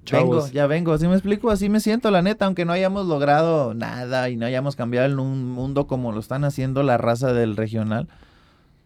que 0.05 0.15
vengo, 0.15 0.33
Chavos. 0.33 0.51
ya 0.51 0.67
vengo, 0.67 0.93
así 0.93 1.07
me 1.07 1.13
explico, 1.13 1.49
así 1.49 1.69
me 1.69 1.79
siento 1.79 2.11
la 2.11 2.21
neta, 2.21 2.45
aunque 2.45 2.65
no 2.65 2.73
hayamos 2.73 3.07
logrado 3.07 3.73
nada 3.73 4.29
y 4.29 4.37
no 4.37 4.45
hayamos 4.45 4.75
cambiado 4.75 5.11
en 5.11 5.19
un 5.19 5.49
mundo 5.51 5.87
como 5.87 6.11
lo 6.11 6.19
están 6.19 6.43
haciendo 6.43 6.83
la 6.83 6.97
raza 6.97 7.33
del 7.33 7.57
regional, 7.57 8.07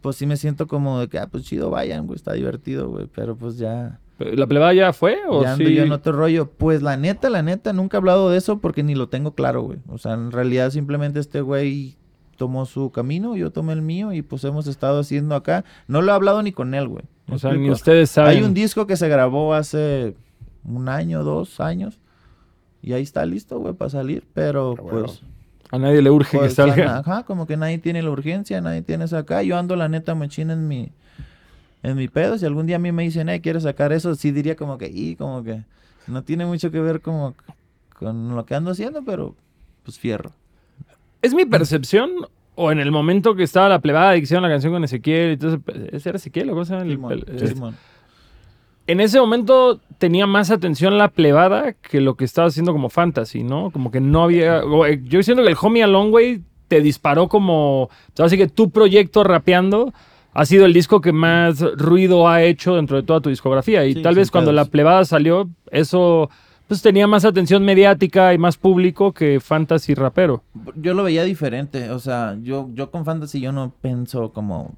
pues 0.02 0.16
sí 0.16 0.26
me 0.26 0.38
siento 0.38 0.68
como 0.68 1.00
de 1.00 1.08
que, 1.10 1.20
ah, 1.20 1.28
pues 1.28 1.44
chido, 1.44 1.70
vayan, 1.70 2.08
güey, 2.08 2.16
está 2.16 2.34
divertido, 2.34 2.90
güey, 2.90 3.08
pero 3.14 3.36
pues 3.36 3.58
ya, 3.58 4.00
¿La 4.20 4.48
plebada 4.48 4.74
ya 4.74 4.92
fue 4.92 5.18
o 5.30 5.44
ya 5.44 5.54
ando 5.54 5.66
sí? 5.66 5.74
yo 5.76 5.84
en 5.84 5.92
otro 5.94 6.12
rollo. 6.12 6.50
Pues 6.50 6.82
la 6.82 6.98
neta, 6.98 7.30
la 7.30 7.42
neta, 7.42 7.72
nunca 7.72 7.98
he 7.98 8.00
hablado 8.00 8.30
de 8.30 8.38
eso 8.38 8.60
porque 8.60 8.84
ni 8.84 8.94
lo 8.94 9.08
tengo 9.08 9.34
claro, 9.34 9.62
güey. 9.62 9.80
O 9.88 9.98
sea, 9.98 10.14
en 10.14 10.32
realidad 10.32 10.72
simplemente 10.72 11.20
este 11.20 11.40
güey 11.42 11.96
tomó 12.36 12.66
su 12.66 12.92
camino, 12.92 13.36
yo 13.36 13.52
tomé 13.52 13.74
el 13.74 13.82
mío 13.82 14.12
y 14.14 14.22
pues 14.22 14.44
hemos 14.44 14.68
estado 14.68 15.00
haciendo 15.00 15.36
acá. 15.36 15.64
No 15.88 16.02
lo 16.02 16.12
he 16.12 16.16
hablado 16.16 16.42
ni 16.44 16.52
con 16.52 16.74
él, 16.74 16.88
güey. 16.88 17.06
¿Me 17.28 17.36
O 17.36 17.40
sea, 17.40 17.54
ni 17.54 17.70
ustedes 17.70 18.10
saben. 18.10 18.32
Hay 18.38 18.44
un 18.44 18.54
disco 18.54 18.88
que 18.88 18.98
se 18.98 19.08
grabó 19.08 19.54
hace 19.54 20.16
un 20.64 20.90
año, 20.90 21.24
dos 21.24 21.60
años. 21.60 22.00
Y 22.82 22.94
ahí 22.94 23.04
está 23.04 23.26
listo, 23.26 23.60
güey, 23.60 23.74
para 23.74 23.90
salir. 23.90 24.26
Pero 24.34 24.76
pues. 24.76 25.22
A 25.72 25.78
nadie 25.78 26.02
le 26.02 26.10
urge 26.10 26.32
que 26.32 26.38
pues, 26.38 26.54
salga. 26.56 27.00
Ajá, 27.00 27.24
como 27.24 27.46
que 27.46 27.56
nadie 27.58 27.78
tiene 27.78 28.02
la 28.02 28.10
urgencia, 28.10 28.60
nadie 28.62 28.82
tiene 28.82 29.06
eso 29.06 29.18
acá. 29.18 29.44
Yo 29.44 29.58
ando 29.58 29.76
la 29.76 29.88
neta 29.88 30.16
machina 30.16 30.54
en 30.54 30.68
mi, 30.68 30.92
en 31.84 31.96
mi 31.96 32.08
pedo. 32.08 32.38
Si 32.38 32.46
algún 32.46 32.66
día 32.66 32.78
a 32.78 32.80
mí 32.80 32.92
me 32.92 33.04
dicen, 33.04 33.30
hey, 33.30 33.40
¿quieres 33.40 33.64
sacar 33.64 33.92
eso? 33.94 34.16
Sí 34.16 34.32
diría 34.32 34.56
como 34.56 34.78
que, 34.78 34.88
y 34.88 35.16
como 35.16 35.44
que 35.44 35.64
no 36.08 36.24
tiene 36.24 36.46
mucho 36.46 36.72
que 36.72 36.80
ver 36.80 37.02
como 37.02 37.36
con 38.00 38.36
lo 38.36 38.46
que 38.46 38.56
ando 38.56 38.72
haciendo, 38.72 39.04
pero 39.04 39.36
pues 39.84 40.00
fierro. 40.00 40.32
¿Es 41.22 41.34
mi 41.34 41.46
percepción 41.46 42.10
o 42.56 42.72
en 42.72 42.80
el 42.80 42.92
momento 42.92 43.36
que 43.36 43.44
estaba 43.44 43.70
la 43.70 43.80
plebada 43.80 44.18
y 44.18 44.22
hicieron 44.22 44.44
la 44.44 44.50
canción 44.50 44.74
con 44.74 44.84
Ezequiel 44.84 45.34
y 45.34 45.38
todo 45.38 45.60
¿ese 45.92 46.10
era 46.10 46.18
Ezequiel 46.18 46.50
o 46.50 46.56
cosa? 46.56 46.80
El, 46.80 46.92
Simón, 46.92 47.24
el- 47.28 47.48
Simón. 47.48 47.76
En 48.92 49.00
ese 49.02 49.20
momento 49.20 49.80
tenía 49.98 50.26
más 50.28 50.50
atención 50.52 50.98
la 50.98 51.10
plebada 51.10 51.74
que 51.74 52.02
lo 52.02 52.16
que 52.16 52.26
estaba 52.26 52.48
haciendo 52.48 52.72
como 52.74 52.90
fantasy, 52.90 53.44
¿no? 53.44 53.70
Como 53.72 53.92
que 53.92 54.00
no 54.02 54.24
había... 54.24 54.62
eh, 54.88 55.02
Yo 55.04 55.22
siento 55.24 55.44
que 55.44 55.50
el 55.50 55.58
Homie 55.62 55.84
Along 55.84 56.12
Way 56.14 56.44
te 56.68 56.82
disparó 56.82 57.28
como... 57.28 57.90
Así 58.18 58.38
que 58.38 58.48
tu 58.48 58.70
proyecto 58.70 59.24
rapeando 59.24 59.94
ha 60.34 60.46
sido 60.46 60.66
el 60.66 60.74
disco 60.74 61.02
que 61.02 61.12
más 61.12 61.60
ruido 61.78 62.28
ha 62.30 62.44
hecho 62.44 62.76
dentro 62.76 62.98
de 62.98 63.04
toda 63.04 63.20
tu 63.22 63.30
discografía. 63.30 63.86
Y 63.86 63.94
Sí, 63.96 64.02
tal 64.02 64.16
vez 64.16 64.32
cuando 64.32 64.52
pedos. 64.52 64.66
la 64.68 64.72
plebada 64.72 65.06
salió, 65.06 65.50
eso 65.72 66.30
pues 66.68 66.82
tenía 66.84 67.08
más 67.08 67.26
atención 67.26 67.66
mediática 67.66 68.32
y 68.34 68.38
más 68.38 68.56
público 68.58 69.12
que 69.12 69.40
fantasy 69.40 69.96
rapero. 69.96 70.44
Yo 70.76 70.94
lo 70.94 71.04
veía 71.04 71.24
diferente, 71.24 71.90
o 71.90 71.98
sea, 72.00 72.38
yo, 72.44 72.70
yo 72.76 72.92
con 72.92 73.06
Fantasy 73.06 73.42
yo 73.42 73.52
no 73.52 73.74
pienso 73.82 74.32
como 74.32 74.76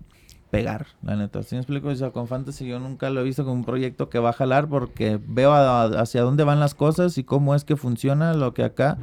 pegar, 0.52 0.86
la 1.02 1.16
neta. 1.16 1.42
¿Sí 1.44 1.56
me 1.56 1.62
explico? 1.62 1.88
O 1.88 1.96
sea, 1.96 2.12
con 2.12 2.28
Fantasy 2.28 2.68
yo 2.68 2.78
nunca 2.80 3.10
lo 3.10 3.22
he 3.22 3.24
visto 3.24 3.44
como 3.44 3.56
un 3.56 3.64
proyecto 3.66 4.10
que 4.10 4.20
va 4.20 4.30
a 4.30 4.34
jalar 4.34 4.68
porque 4.68 5.20
veo 5.26 5.54
a- 5.54 5.86
hacia 5.86 6.22
dónde 6.22 6.44
van 6.44 6.60
las 6.60 6.76
cosas 6.76 7.18
y 7.18 7.24
cómo 7.24 7.56
es 7.56 7.64
que 7.64 7.76
funciona 7.78 8.34
lo 8.34 8.54
que 8.54 8.64
acá. 8.64 8.98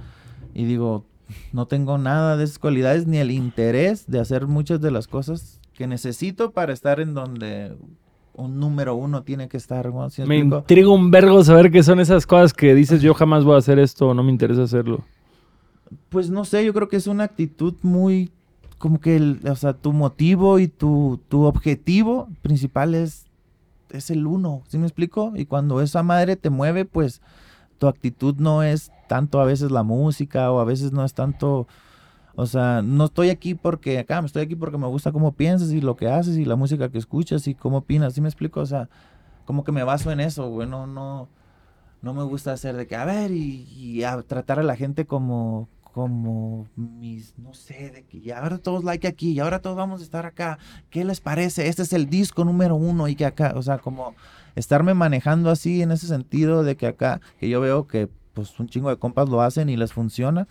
Y 0.54 0.64
digo, 0.66 1.04
no 1.52 1.66
tengo 1.66 1.98
nada 1.98 2.36
de 2.36 2.44
esas 2.44 2.58
cualidades 2.58 3.06
ni 3.06 3.18
el 3.18 3.30
interés 3.30 4.06
de 4.06 4.20
hacer 4.20 4.46
muchas 4.46 4.80
de 4.80 4.90
las 4.90 5.08
cosas 5.08 5.60
que 5.72 5.86
necesito 5.86 6.50
para 6.52 6.72
estar 6.72 7.00
en 7.00 7.14
donde 7.14 7.76
un 8.34 8.60
número 8.60 8.94
uno 8.94 9.22
tiene 9.24 9.48
que 9.48 9.56
estar. 9.56 9.92
¿no? 9.92 10.10
¿Sí 10.10 10.22
me 10.22 10.28
Me 10.28 10.36
intriga 10.36 10.90
un 10.90 11.10
vergo 11.10 11.42
saber 11.42 11.70
qué 11.72 11.82
son 11.82 11.98
esas 11.98 12.26
cosas 12.26 12.52
que 12.52 12.74
dices 12.74 13.00
yo 13.02 13.14
jamás 13.14 13.42
voy 13.44 13.54
a 13.54 13.58
hacer 13.58 13.78
esto 13.78 14.08
o 14.08 14.14
no 14.14 14.22
me 14.22 14.30
interesa 14.30 14.62
hacerlo. 14.62 15.04
Pues 16.10 16.30
no 16.30 16.44
sé, 16.44 16.64
yo 16.64 16.74
creo 16.74 16.88
que 16.88 16.96
es 16.96 17.06
una 17.06 17.24
actitud 17.24 17.74
muy 17.82 18.30
como 18.78 19.00
que, 19.00 19.16
el, 19.16 19.40
o 19.48 19.56
sea, 19.56 19.72
tu 19.74 19.92
motivo 19.92 20.58
y 20.58 20.68
tu, 20.68 21.20
tu 21.28 21.42
objetivo 21.42 22.28
principal 22.42 22.94
es, 22.94 23.26
es 23.90 24.10
el 24.10 24.26
uno, 24.26 24.62
¿sí 24.68 24.78
me 24.78 24.86
explico? 24.86 25.32
Y 25.34 25.46
cuando 25.46 25.80
esa 25.80 26.02
madre 26.02 26.36
te 26.36 26.50
mueve, 26.50 26.84
pues 26.84 27.20
tu 27.78 27.88
actitud 27.88 28.36
no 28.36 28.62
es 28.62 28.90
tanto 29.08 29.40
a 29.40 29.44
veces 29.44 29.70
la 29.70 29.82
música 29.82 30.50
o 30.52 30.60
a 30.60 30.64
veces 30.64 30.92
no 30.92 31.04
es 31.04 31.14
tanto, 31.14 31.66
o 32.36 32.46
sea, 32.46 32.82
no 32.82 33.06
estoy 33.06 33.30
aquí 33.30 33.54
porque 33.54 33.98
acá, 33.98 34.20
estoy 34.24 34.42
aquí 34.42 34.54
porque 34.54 34.78
me 34.78 34.86
gusta 34.86 35.12
cómo 35.12 35.32
piensas 35.32 35.70
y 35.70 35.80
lo 35.80 35.96
que 35.96 36.08
haces 36.08 36.36
y 36.36 36.44
la 36.44 36.56
música 36.56 36.88
que 36.90 36.98
escuchas 36.98 37.48
y 37.48 37.54
cómo 37.54 37.78
opinas, 37.78 38.14
¿sí 38.14 38.20
me 38.20 38.28
explico? 38.28 38.60
O 38.60 38.66
sea, 38.66 38.88
como 39.44 39.64
que 39.64 39.72
me 39.72 39.82
baso 39.82 40.12
en 40.12 40.20
eso, 40.20 40.48
güey, 40.50 40.68
no, 40.68 40.86
no, 40.86 41.28
no 42.02 42.14
me 42.14 42.22
gusta 42.22 42.52
hacer 42.52 42.76
de 42.76 42.86
que, 42.86 42.96
a 42.96 43.04
ver, 43.04 43.32
y, 43.32 43.62
y 43.72 44.04
a 44.04 44.20
tratar 44.22 44.60
a 44.60 44.62
la 44.62 44.76
gente 44.76 45.06
como, 45.06 45.68
como 45.98 46.68
mis, 46.76 47.36
no 47.38 47.54
sé, 47.54 47.90
de 47.90 48.04
que 48.04 48.18
y 48.18 48.30
ahora 48.30 48.58
todos 48.58 48.84
like 48.84 49.08
aquí, 49.08 49.32
y 49.32 49.40
ahora 49.40 49.58
todos 49.58 49.76
vamos 49.76 50.00
a 50.00 50.04
estar 50.04 50.26
acá, 50.26 50.56
¿qué 50.90 51.04
les 51.04 51.20
parece? 51.20 51.66
Este 51.66 51.82
es 51.82 51.92
el 51.92 52.08
disco 52.08 52.44
número 52.44 52.76
uno 52.76 53.08
y 53.08 53.16
que 53.16 53.24
acá, 53.24 53.52
o 53.56 53.62
sea, 53.62 53.78
como 53.78 54.14
estarme 54.54 54.94
manejando 54.94 55.50
así 55.50 55.82
en 55.82 55.90
ese 55.90 56.06
sentido 56.06 56.62
de 56.62 56.76
que 56.76 56.86
acá, 56.86 57.20
que 57.40 57.48
yo 57.48 57.60
veo 57.60 57.88
que 57.88 58.08
pues 58.32 58.56
un 58.60 58.68
chingo 58.68 58.90
de 58.90 58.96
compas 58.96 59.28
lo 59.28 59.42
hacen 59.42 59.68
y 59.70 59.76
les 59.76 59.92
funciona. 59.92 60.46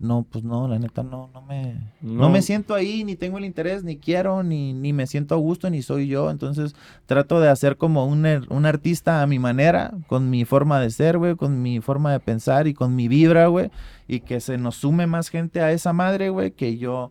No, 0.00 0.24
pues 0.30 0.42
no, 0.44 0.66
la 0.66 0.78
neta 0.78 1.02
no, 1.02 1.28
no 1.34 1.42
me, 1.42 1.74
no, 2.00 2.22
No. 2.22 2.30
me 2.30 2.40
siento 2.40 2.74
ahí, 2.74 3.04
ni 3.04 3.16
tengo 3.16 3.36
el 3.36 3.44
interés, 3.44 3.84
ni 3.84 3.98
quiero, 3.98 4.42
ni, 4.42 4.72
ni 4.72 4.94
me 4.94 5.06
siento 5.06 5.34
a 5.34 5.38
gusto, 5.38 5.68
ni 5.68 5.82
soy 5.82 6.06
yo. 6.08 6.30
Entonces 6.30 6.74
trato 7.04 7.38
de 7.38 7.50
hacer 7.50 7.76
como 7.76 8.06
un, 8.06 8.24
er- 8.24 8.46
un 8.48 8.64
artista 8.64 9.20
a 9.22 9.26
mi 9.26 9.38
manera, 9.38 9.92
con 10.06 10.30
mi 10.30 10.46
forma 10.46 10.80
de 10.80 10.88
ser, 10.90 11.18
güey, 11.18 11.36
con 11.36 11.60
mi 11.60 11.80
forma 11.80 12.12
de 12.12 12.20
pensar 12.20 12.66
y 12.66 12.72
con 12.72 12.96
mi 12.96 13.08
vibra, 13.08 13.48
güey. 13.48 13.70
Y 14.08 14.20
que 14.20 14.40
se 14.40 14.56
nos 14.56 14.76
sume 14.76 15.06
más 15.06 15.28
gente 15.28 15.60
a 15.60 15.70
esa 15.70 15.92
madre, 15.92 16.30
güey, 16.30 16.52
que 16.52 16.78
yo 16.78 17.10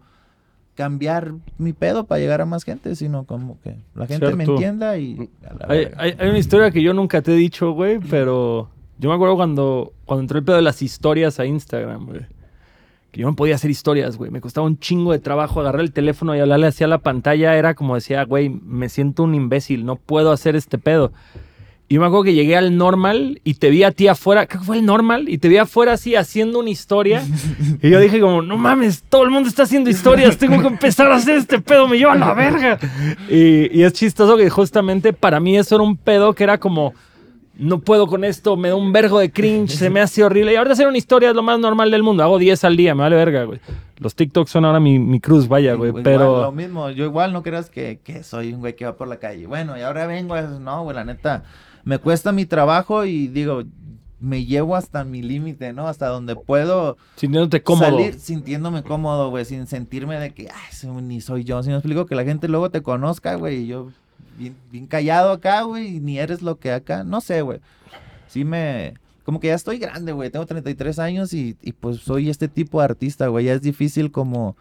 cambiar 0.76 1.34
mi 1.58 1.74
pedo 1.74 2.06
para 2.06 2.20
llegar 2.22 2.42
a 2.42 2.46
más 2.46 2.64
gente, 2.64 2.96
sino 2.96 3.26
como 3.26 3.60
que 3.62 3.76
la 3.96 4.08
gente 4.08 4.26
me 4.36 4.46
entienda 4.56 4.98
y... 4.98 5.30
Hay, 5.68 5.88
hay- 5.98 6.16
hay 6.18 6.30
una 6.30 6.38
historia 6.40 6.72
que 6.72 6.82
yo 6.82 6.94
nunca 6.94 7.22
te 7.22 7.34
he 7.34 7.36
dicho, 7.36 7.72
güey, 7.74 8.00
pero 8.00 8.70
yo 8.98 9.10
me 9.10 9.16
acuerdo 9.16 9.36
cuando, 9.36 9.94
cuando 10.06 10.22
entró 10.22 10.40
el 10.40 10.46
pedo 10.46 10.56
de 10.56 10.62
las 10.62 10.82
historias 10.82 11.40
a 11.40 11.46
Instagram, 11.46 12.06
güey. 12.08 12.22
Que 13.12 13.22
yo 13.22 13.28
no 13.28 13.36
podía 13.36 13.56
hacer 13.56 13.72
historias, 13.72 14.18
güey. 14.18 14.32
Me 14.32 14.42
costaba 14.42 14.68
un 14.68 14.80
chingo 14.80 15.12
de 15.12 15.20
trabajo 15.20 15.60
agarrar 15.60 15.82
el 15.82 15.92
teléfono 15.92 16.36
y 16.36 16.40
hablarle 16.40 16.68
hacia 16.68 16.88
la 16.88 17.00
pantalla. 17.00 17.56
Era 17.56 17.74
como 17.74 17.96
decía, 17.96 18.24
güey, 18.24 18.50
me 18.50 18.90
siento 18.90 19.24
un 19.24 19.36
imbécil, 19.36 19.86
no 19.86 19.96
puedo 19.96 20.32
hacer 20.32 20.56
este 20.56 20.78
pedo. 20.78 21.12
Y 21.92 21.96
yo 21.96 22.02
me 22.02 22.06
acuerdo 22.06 22.26
que 22.26 22.36
llegué 22.36 22.56
al 22.56 22.78
normal 22.78 23.42
y 23.44 23.56
te 23.56 23.72
vi 23.72 23.82
a 23.82 23.92
ti 23.92 24.08
afuera, 24.08 24.46
creo 24.46 24.62
que 24.62 24.68
fue 24.68 24.78
el 24.78 24.86
normal, 24.86 25.28
y 25.28 25.40
te 25.40 25.48
vi 25.48 25.58
afuera 25.58 25.94
así 25.94 26.16
haciendo 26.16 26.60
una 26.60 26.70
historia. 26.70 27.24
y 27.82 27.90
yo 27.90 28.00
dije 28.00 28.20
como, 28.20 28.44
no 28.44 28.58
mames, 28.58 29.02
todo 29.10 29.24
el 29.24 29.32
mundo 29.32 29.50
está 29.50 29.64
haciendo 29.64 29.90
historias, 29.90 30.38
tengo 30.38 30.62
que 30.62 30.68
empezar 30.68 31.12
a 31.12 31.16
hacer 31.16 31.38
este 31.38 31.60
pedo, 31.60 31.88
me 31.88 31.98
lleva 31.98 32.14
a 32.14 32.18
la 32.18 32.36
verga. 32.36 32.78
Y, 33.28 33.76
y 33.76 33.82
es 33.82 33.94
chistoso 33.94 34.38
que 34.38 34.52
justamente 34.52 35.14
para 35.14 35.40
mí 35.40 35.58
eso 35.58 35.74
era 35.74 35.84
un 35.84 35.98
pedo 35.98 36.34
que 36.36 36.44
era 36.44 36.60
como, 36.60 36.94
no 37.60 37.80
puedo 37.82 38.08
con 38.08 38.24
esto, 38.24 38.56
me 38.58 38.70
da 38.70 38.76
un 38.76 38.92
vergo 38.92 39.20
de 39.20 39.32
cringe, 39.32 39.72
se 39.72 39.90
me 39.90 40.00
hace 40.00 40.24
horrible. 40.24 40.54
Y 40.54 40.56
ahora 40.56 40.72
hacer 40.74 40.88
una 40.88 40.98
historia 40.98 41.30
es 41.30 41.36
lo 41.36 41.44
más 41.44 41.60
normal 41.60 41.92
del 41.92 42.02
mundo, 42.04 42.24
hago 42.24 42.38
10 42.40 42.64
al 42.64 42.76
día, 42.78 42.96
me 42.96 43.02
vale 43.02 43.16
verga, 43.16 43.44
güey. 43.44 43.60
Los 43.98 44.16
TikToks 44.16 44.50
son 44.50 44.64
ahora 44.66 44.80
mi, 44.80 44.98
mi 44.98 45.20
cruz, 45.20 45.48
vaya, 45.48 45.74
güey, 45.74 45.92
pero... 46.04 46.42
lo 46.44 46.52
mismo, 46.54 46.90
yo 46.90 47.04
igual 47.06 47.34
no 47.34 47.44
creas 47.44 47.70
que, 47.70 48.00
que 48.04 48.24
soy 48.24 48.54
un 48.54 48.62
güey 48.62 48.76
que 48.76 48.86
va 48.86 48.96
por 48.96 49.08
la 49.08 49.18
calle. 49.18 49.46
Bueno, 49.46 49.78
y 49.78 49.82
ahora 49.82 50.08
vengo, 50.08 50.34
a- 50.36 50.42
no, 50.44 50.84
güey, 50.84 50.96
la 50.96 51.04
neta, 51.04 51.44
me 51.84 51.98
cuesta 51.98 52.32
mi 52.32 52.46
trabajo 52.46 53.04
y 53.04 53.28
digo, 53.28 53.64
me 54.22 54.46
llevo 54.46 54.76
hasta 54.78 55.04
mi 55.04 55.22
límite, 55.22 55.74
¿no? 55.74 55.88
Hasta 55.88 56.08
donde 56.08 56.36
puedo 56.38 56.98
Sintiéndote 57.16 57.62
cómodo. 57.64 57.90
salir 57.90 58.14
sintiéndome 58.16 58.84
cómodo, 58.84 59.30
güey, 59.30 59.44
sin 59.46 59.68
sentirme 59.68 60.18
de 60.20 60.34
que, 60.34 60.48
ay, 60.50 60.90
ni 61.04 61.20
soy 61.22 61.44
yo. 61.44 61.62
Si 61.64 61.70
me 61.70 61.76
explico, 61.76 62.06
que 62.06 62.16
la 62.16 62.24
gente 62.24 62.48
luego 62.48 62.70
te 62.70 62.82
conozca, 62.82 63.36
güey, 63.36 63.64
y 63.64 63.68
yo 63.68 63.90
bien, 64.40 64.56
bien 64.72 64.88
callado 64.88 65.32
acá, 65.32 65.64
güey, 65.64 65.98
y 65.98 66.00
ni 66.00 66.18
eres 66.18 66.42
lo 66.42 66.58
que 66.58 66.72
acá, 66.72 67.04
no 67.04 67.22
sé, 67.22 67.42
güey. 67.42 67.60
Sí 68.28 68.44
me... 68.46 68.96
Como 69.24 69.40
que 69.40 69.48
ya 69.48 69.54
estoy 69.54 69.78
grande, 69.78 70.12
güey. 70.12 70.32
Tengo 70.32 70.48
33 70.48 70.98
años 70.98 71.34
y, 71.34 71.56
y 71.62 71.74
pues 71.74 71.98
soy 71.98 72.30
este 72.32 72.48
tipo 72.48 72.80
de 72.80 72.86
artista, 72.86 73.28
güey. 73.28 73.46
Ya 73.46 73.54
es 73.54 73.62
difícil 73.62 74.12
como 74.12 74.56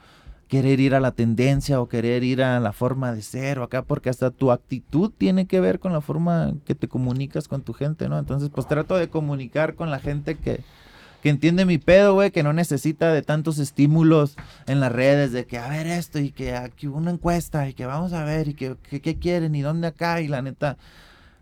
querer 0.48 0.80
ir 0.80 0.94
a 0.94 1.00
la 1.00 1.12
tendencia 1.12 1.80
o 1.80 1.88
querer 1.88 2.24
ir 2.24 2.42
a 2.42 2.58
la 2.58 2.72
forma 2.72 3.12
de 3.12 3.22
ser 3.22 3.58
o 3.58 3.62
acá, 3.62 3.82
porque 3.82 4.10
hasta 4.10 4.30
tu 4.30 4.50
actitud 4.50 5.12
tiene 5.16 5.46
que 5.46 5.60
ver 5.60 5.78
con 5.78 5.92
la 5.92 6.00
forma 6.00 6.54
que 6.64 6.74
te 6.74 6.88
comunicas 6.88 7.48
con 7.48 7.62
tu 7.62 7.72
gente, 7.72 8.08
¿no? 8.08 8.18
Entonces, 8.18 8.50
pues 8.52 8.66
trato 8.66 8.96
de 8.96 9.08
comunicar 9.08 9.74
con 9.74 9.90
la 9.90 10.00
gente 10.00 10.34
que, 10.36 10.60
que 11.22 11.30
entiende 11.30 11.64
mi 11.64 11.78
pedo, 11.78 12.14
güey, 12.14 12.30
que 12.30 12.42
no 12.42 12.52
necesita 12.52 13.12
de 13.12 13.22
tantos 13.22 13.58
estímulos 13.58 14.36
en 14.66 14.78
las 14.80 14.92
redes, 14.92 15.32
de 15.32 15.46
que 15.46 15.58
a 15.58 15.68
ver 15.68 15.86
esto 15.88 16.18
y 16.20 16.30
que 16.30 16.54
aquí 16.54 16.86
una 16.86 17.10
encuesta 17.10 17.68
y 17.68 17.74
que 17.74 17.86
vamos 17.86 18.12
a 18.12 18.24
ver 18.24 18.48
y 18.48 18.54
que 18.54 18.76
que- 18.88 19.00
qué 19.00 19.16
quieren 19.18 19.54
y 19.54 19.62
dónde 19.62 19.88
acá 19.88 20.20
y 20.20 20.28
la 20.28 20.42
neta 20.42 20.76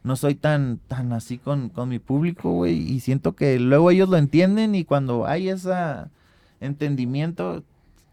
no 0.02 0.16
soy 0.16 0.34
tan 0.36 0.78
tan 0.88 1.12
así 1.12 1.36
con, 1.36 1.68
con 1.68 1.88
mi 1.88 1.98
público, 1.98 2.52
güey, 2.52 2.74
y 2.76 3.00
siento 3.00 3.34
que 3.34 3.58
luego 3.58 3.90
ellos 3.90 4.08
lo 4.08 4.16
entienden 4.16 4.74
y 4.74 4.84
cuando 4.84 5.26
hay 5.26 5.48
ese 5.50 5.72
entendimiento, 6.60 7.62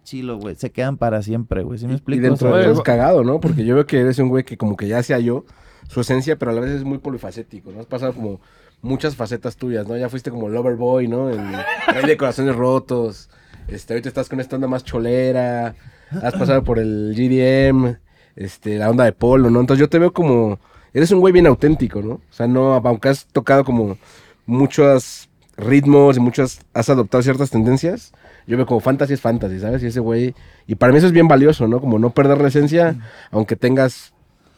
chilo, 0.03 0.37
güey, 0.37 0.55
se 0.55 0.71
quedan 0.71 0.97
para 0.97 1.21
siempre, 1.21 1.63
güey, 1.63 1.79
¿sí 1.79 1.85
me 1.85 1.93
Y 1.93 1.95
explico? 1.95 2.21
dentro 2.23 2.49
O 2.49 2.51
sea, 2.51 2.59
de 2.59 2.67
Oye, 2.67 2.73
es 2.77 2.81
cagado, 2.81 3.23
¿no? 3.23 3.39
Porque 3.39 3.63
yo 3.65 3.75
veo 3.75 3.85
que 3.85 3.99
eres 4.01 4.19
un 4.19 4.29
güey 4.29 4.43
que 4.43 4.57
como 4.57 4.75
que 4.75 4.87
ya 4.87 5.01
sea 5.03 5.19
yo, 5.19 5.45
su 5.87 6.01
esencia, 6.01 6.37
pero 6.37 6.51
a 6.51 6.53
la 6.53 6.61
vez 6.61 6.71
es 6.71 6.83
muy 6.83 6.97
polifacético, 6.97 7.71
¿no? 7.71 7.79
Has 7.79 7.85
pasado 7.85 8.13
como 8.13 8.41
muchas 8.83 9.15
facetas 9.15 9.55
tuyas, 9.55 9.87
¿no? 9.87 9.97
Ya 9.97 10.09
fuiste 10.09 10.29
como 10.29 10.47
lover 10.49 10.75
boy, 10.75 11.07
¿no? 11.07 11.29
Rey 11.29 12.05
de 12.05 12.17
corazones 12.17 12.55
rotos. 12.55 13.29
Este, 13.67 13.93
ahorita 13.93 14.09
estás 14.09 14.29
con 14.29 14.39
esta 14.39 14.57
onda 14.57 14.67
más 14.67 14.83
cholera. 14.83 15.73
Has 16.21 16.35
pasado 16.35 16.63
por 16.63 16.77
el 16.77 17.13
GDM, 17.17 17.95
este, 18.35 18.77
la 18.77 18.91
onda 18.91 19.05
de 19.05 19.13
polo, 19.13 19.49
¿no? 19.49 19.59
Entonces 19.61 19.79
yo 19.79 19.89
te 19.89 19.97
veo 19.97 20.13
como 20.13 20.59
eres 20.93 21.09
un 21.11 21.21
güey 21.21 21.33
bien 21.33 21.47
auténtico, 21.47 22.03
¿no? 22.03 22.11
O 22.13 22.21
sea, 22.29 22.45
no 22.45 22.73
aunque 22.75 23.09
has 23.09 23.25
tocado 23.25 23.63
como 23.63 23.97
muchos 24.45 25.29
ritmos 25.57 26.17
y 26.17 26.19
muchas 26.19 26.59
has 26.73 26.89
adoptado 26.89 27.21
ciertas 27.23 27.49
tendencias, 27.49 28.11
yo 28.45 28.57
veo 28.57 28.65
como 28.65 28.79
fantasy 28.79 29.13
es 29.13 29.21
fantasy, 29.21 29.59
¿sabes? 29.59 29.81
Y 29.83 29.87
ese 29.87 29.99
güey 30.01 30.35
y 30.67 30.75
para 30.75 30.91
mí 30.91 30.97
eso 30.97 31.07
es 31.07 31.13
bien 31.13 31.27
valioso, 31.27 31.67
¿no? 31.67 31.79
Como 31.79 31.97
no 31.99 32.09
perder 32.11 32.39
la 32.41 32.49
esencia 32.49 32.95
aunque 33.31 33.55
tengas 33.55 34.13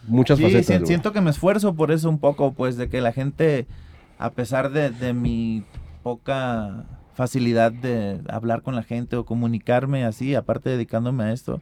muchas 0.08 0.38
Sí, 0.40 0.44
facetas. 0.44 0.68
güey. 0.80 0.88
siento 0.88 1.14
que 1.14 1.22
me 1.22 1.30
esfuerzo 1.30 1.74
por 1.76 1.92
eso 1.92 2.10
un 2.10 2.20
poco, 2.20 2.54
pues, 2.54 2.78
de 2.78 2.90
que 2.90 3.02
la 3.02 3.12
gente, 3.14 3.66
a 4.18 4.32
pesar 4.32 4.72
de, 4.72 4.90
de 4.90 5.14
mi 5.14 5.64
poca 6.04 6.86
facilidad 7.14 7.72
de 7.72 8.22
hablar 8.30 8.62
con 8.62 8.76
la 8.76 8.84
gente 8.84 9.16
o 9.16 9.26
comunicarme 9.26 10.06
así, 10.06 10.36
aparte 10.36 10.70
dedicándome 10.70 11.24
a 11.24 11.34
esto, 11.34 11.62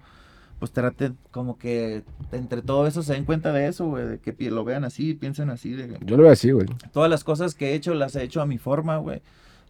pues 0.59 0.71
trate 0.71 1.11
como 1.31 1.57
que 1.57 2.03
entre 2.31 2.61
todo 2.61 2.87
eso 2.87 3.03
se 3.03 3.13
den 3.13 3.25
cuenta 3.25 3.51
de 3.51 3.67
eso, 3.67 3.87
güey, 3.87 4.05
de 4.07 4.19
que 4.19 4.33
lo 4.49 4.63
vean 4.63 4.83
así, 4.83 5.13
piensen 5.13 5.49
así, 5.49 5.73
de 5.73 5.97
Yo 6.05 6.17
lo 6.17 6.23
veo 6.23 6.31
así, 6.31 6.51
güey. 6.51 6.67
todas 6.91 7.09
las 7.09 7.23
cosas 7.23 7.53
que 7.53 7.71
he 7.71 7.73
hecho 7.75 7.93
las 7.93 8.15
he 8.15 8.23
hecho 8.23 8.41
a 8.41 8.45
mi 8.45 8.57
forma, 8.57 8.97
güey. 8.97 9.21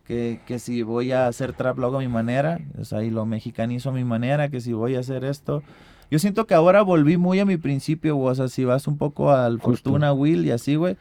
Que, 0.06 0.42
que 0.46 0.60
si 0.60 0.84
voy 0.84 1.14
a 1.14 1.28
hacer 1.28 1.54
trap 1.54 1.80
lo 1.80 1.88
hago 1.88 1.98
a 1.98 2.02
mi 2.02 2.10
manera, 2.10 2.60
o 2.78 2.84
sea, 2.84 3.04
y 3.04 3.10
lo 3.10 3.26
mexicanizo 3.26 3.90
a 3.90 3.94
mi 3.94 4.04
manera, 4.04 4.50
que 4.50 4.62
si 4.62 4.74
voy 4.74 4.96
a 4.96 5.00
hacer 5.00 5.24
esto. 5.24 5.64
Yo 6.12 6.20
siento 6.20 6.46
que 6.46 6.54
ahora 6.54 6.82
volví 6.82 7.18
muy 7.18 7.40
a 7.40 7.46
mi 7.46 7.58
principio, 7.58 8.16
güey, 8.16 8.32
o 8.32 8.36
sea, 8.36 8.48
si 8.50 8.66
vas 8.66 8.86
un 8.88 8.98
poco 8.98 9.32
al 9.32 9.60
Justo. 9.60 9.90
Fortuna 9.90 10.14
Will 10.14 10.46
y 10.46 10.52
así, 10.52 10.76
güey, 10.76 10.98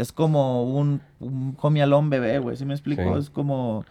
es 0.00 0.12
como 0.12 0.64
un, 0.64 1.00
un 1.18 1.52
comialón 1.52 2.10
bebé, 2.10 2.38
güey, 2.38 2.56
¿sí 2.56 2.64
me 2.64 2.74
explico? 2.74 3.02
Sí. 3.02 3.20
Es 3.20 3.30
como, 3.30 3.84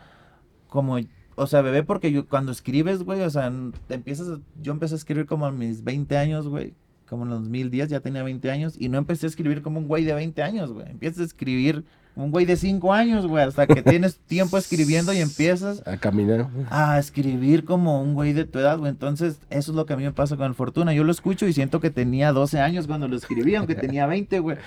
como, 0.68 0.97
o 1.36 1.47
sea, 1.47 1.62
bebé 1.62 1.84
porque 1.84 2.12
yo, 2.12 2.28
cuando 2.28 2.51
escribes, 2.51 3.03
güey, 3.03 3.22
o 3.22 3.30
sea, 3.30 3.51
te 3.88 3.95
empiezas, 3.95 4.39
yo 4.62 4.72
empecé 4.72 4.95
a 4.95 4.97
escribir 4.97 5.26
como 5.26 5.45
a 5.45 5.51
mis 5.51 5.84
20 5.84 6.18
años, 6.18 6.47
güey, 6.47 6.74
como 7.07 7.24
en 7.24 7.30
los 7.30 7.39
2010, 7.41 7.89
ya 7.89 7.99
tenía 7.99 8.24
20 8.24 8.51
años, 8.51 8.76
y 8.78 8.89
no 8.89 8.97
empecé 8.97 9.26
a 9.26 9.30
escribir 9.30 9.62
como 9.62 9.80
un 9.80 9.88
güey 9.88 10.03
de 10.03 10.14
20 10.14 10.41
años, 10.41 10.72
güey, 10.72 10.89
empiezas 10.89 11.20
a 11.20 11.26
escribir 11.26 11.86
un 12.16 12.32
güey 12.32 12.45
de 12.45 12.57
5 12.57 12.91
años, 12.91 13.26
güey, 13.28 13.43
hasta 13.45 13.66
que 13.66 13.82
tienes 13.82 14.18
tiempo 14.28 14.57
escribiendo 14.57 15.14
y 15.14 15.20
empiezas 15.20 15.82
A 15.88 15.95
caminar. 15.97 16.47
a 16.70 16.99
escribir 16.99 17.64
como 17.64 18.01
un 18.01 18.14
güey 18.14 18.34
de 18.34 18.43
tu 18.43 18.60
edad, 18.60 18.78
güey. 18.78 18.89
Entonces, 18.89 19.39
eso 19.49 19.72
es 19.72 19.76
lo 19.76 19.86
que 19.86 19.93
a 19.93 19.95
mí 19.95 20.03
me 20.03 20.12
pasa 20.12 20.36
con 20.36 20.47
el 20.47 20.53
Fortuna. 20.53 20.93
Yo 20.93 21.05
lo 21.05 21.12
escucho 21.12 21.47
y 21.47 21.53
siento 21.53 21.80
que 21.80 21.91
tenía 21.91 22.34
12 22.34 22.60
años 22.60 22.88
cuando 22.88 23.07
lo 23.07 23.16
escribí, 23.16 23.55
aunque 23.55 23.76
tenía 23.76 24.05
20, 24.05 24.39
güey. 24.39 24.57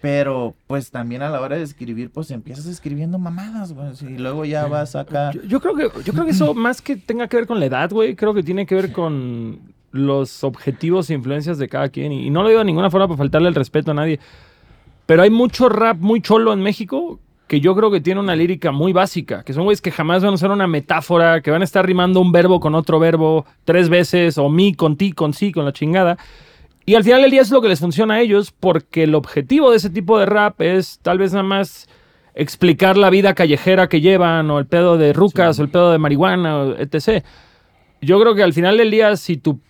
Pero, 0.00 0.54
pues, 0.66 0.90
también 0.90 1.22
a 1.22 1.28
la 1.28 1.40
hora 1.40 1.56
de 1.56 1.62
escribir, 1.62 2.10
pues, 2.10 2.30
empiezas 2.30 2.66
escribiendo 2.66 3.18
mamadas, 3.18 3.72
güey. 3.72 3.88
Y 4.02 4.18
luego 4.18 4.44
ya 4.44 4.66
vas 4.66 4.94
acá... 4.94 5.32
Yo, 5.32 5.42
yo 5.42 5.60
creo 5.60 5.74
que, 5.74 6.02
yo 6.04 6.12
creo 6.12 6.24
que 6.24 6.30
eso 6.30 6.54
más 6.54 6.80
que 6.80 6.96
tenga 6.96 7.26
que 7.26 7.36
ver 7.36 7.46
con 7.46 7.58
la 7.58 7.66
edad, 7.66 7.90
güey, 7.90 8.14
creo 8.14 8.32
que 8.32 8.42
tiene 8.42 8.64
que 8.64 8.74
ver 8.74 8.92
con 8.92 9.58
los 9.90 10.44
objetivos 10.44 11.10
e 11.10 11.14
influencias 11.14 11.58
de 11.58 11.68
cada 11.68 11.88
quien. 11.88 12.12
Y, 12.12 12.26
y 12.26 12.30
no 12.30 12.42
lo 12.42 12.48
digo 12.48 12.60
de 12.60 12.66
ninguna 12.66 12.90
forma 12.90 13.08
para 13.08 13.18
faltarle 13.18 13.48
el 13.48 13.54
respeto 13.54 13.90
a 13.90 13.94
nadie. 13.94 14.20
Pero 15.06 15.22
hay 15.22 15.30
mucho 15.30 15.68
rap 15.68 15.96
muy 15.98 16.20
cholo 16.20 16.52
en 16.52 16.60
México 16.60 17.18
que 17.48 17.60
yo 17.60 17.74
creo 17.74 17.90
que 17.90 18.02
tiene 18.02 18.20
una 18.20 18.36
lírica 18.36 18.72
muy 18.72 18.92
básica, 18.92 19.42
que 19.42 19.54
son 19.54 19.64
güeyes 19.64 19.80
que 19.80 19.90
jamás 19.90 20.22
van 20.22 20.32
a 20.32 20.34
usar 20.34 20.50
una 20.50 20.66
metáfora, 20.66 21.40
que 21.40 21.50
van 21.50 21.62
a 21.62 21.64
estar 21.64 21.84
rimando 21.84 22.20
un 22.20 22.30
verbo 22.30 22.60
con 22.60 22.74
otro 22.74 23.00
verbo 23.00 23.46
tres 23.64 23.88
veces, 23.88 24.36
o 24.36 24.50
mi 24.50 24.74
con 24.74 24.96
ti, 24.96 25.12
con 25.12 25.32
sí, 25.32 25.50
con 25.50 25.64
la 25.64 25.72
chingada. 25.72 26.18
Y 26.88 26.94
al 26.94 27.04
final 27.04 27.20
del 27.20 27.30
día 27.30 27.42
es 27.42 27.50
lo 27.50 27.60
que 27.60 27.68
les 27.68 27.80
funciona 27.80 28.14
a 28.14 28.20
ellos, 28.22 28.50
porque 28.50 29.02
el 29.02 29.14
objetivo 29.14 29.72
de 29.72 29.76
ese 29.76 29.90
tipo 29.90 30.18
de 30.18 30.24
rap 30.24 30.62
es 30.62 31.00
tal 31.02 31.18
vez 31.18 31.32
nada 31.32 31.42
más 31.42 31.86
explicar 32.34 32.96
la 32.96 33.10
vida 33.10 33.34
callejera 33.34 33.90
que 33.90 34.00
llevan, 34.00 34.50
o 34.50 34.58
el 34.58 34.64
pedo 34.64 34.96
de 34.96 35.12
rucas, 35.12 35.58
o 35.58 35.62
el 35.62 35.68
pedo 35.68 35.92
de 35.92 35.98
marihuana, 35.98 36.76
etc. 36.78 37.26
Yo 38.00 38.18
creo 38.18 38.34
que 38.34 38.42
al 38.42 38.54
final 38.54 38.78
del 38.78 38.90
día, 38.90 39.18
si 39.18 39.36
tú 39.36 39.60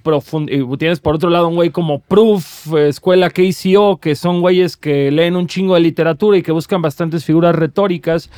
tienes 0.79 1.01
por 1.01 1.17
otro 1.17 1.29
lado 1.29 1.49
un 1.49 1.57
güey 1.57 1.71
como 1.71 1.99
Proof, 1.99 2.73
Escuela 2.75 3.31
KCO, 3.31 3.97
que 3.97 4.15
son 4.15 4.41
güeyes 4.41 4.77
que 4.77 5.11
leen 5.11 5.35
un 5.35 5.49
chingo 5.49 5.75
de 5.75 5.81
literatura 5.81 6.39
y 6.39 6.43
que 6.45 6.53
buscan 6.53 6.83
bastantes 6.83 7.25
figuras 7.25 7.57
retóricas, 7.57 8.31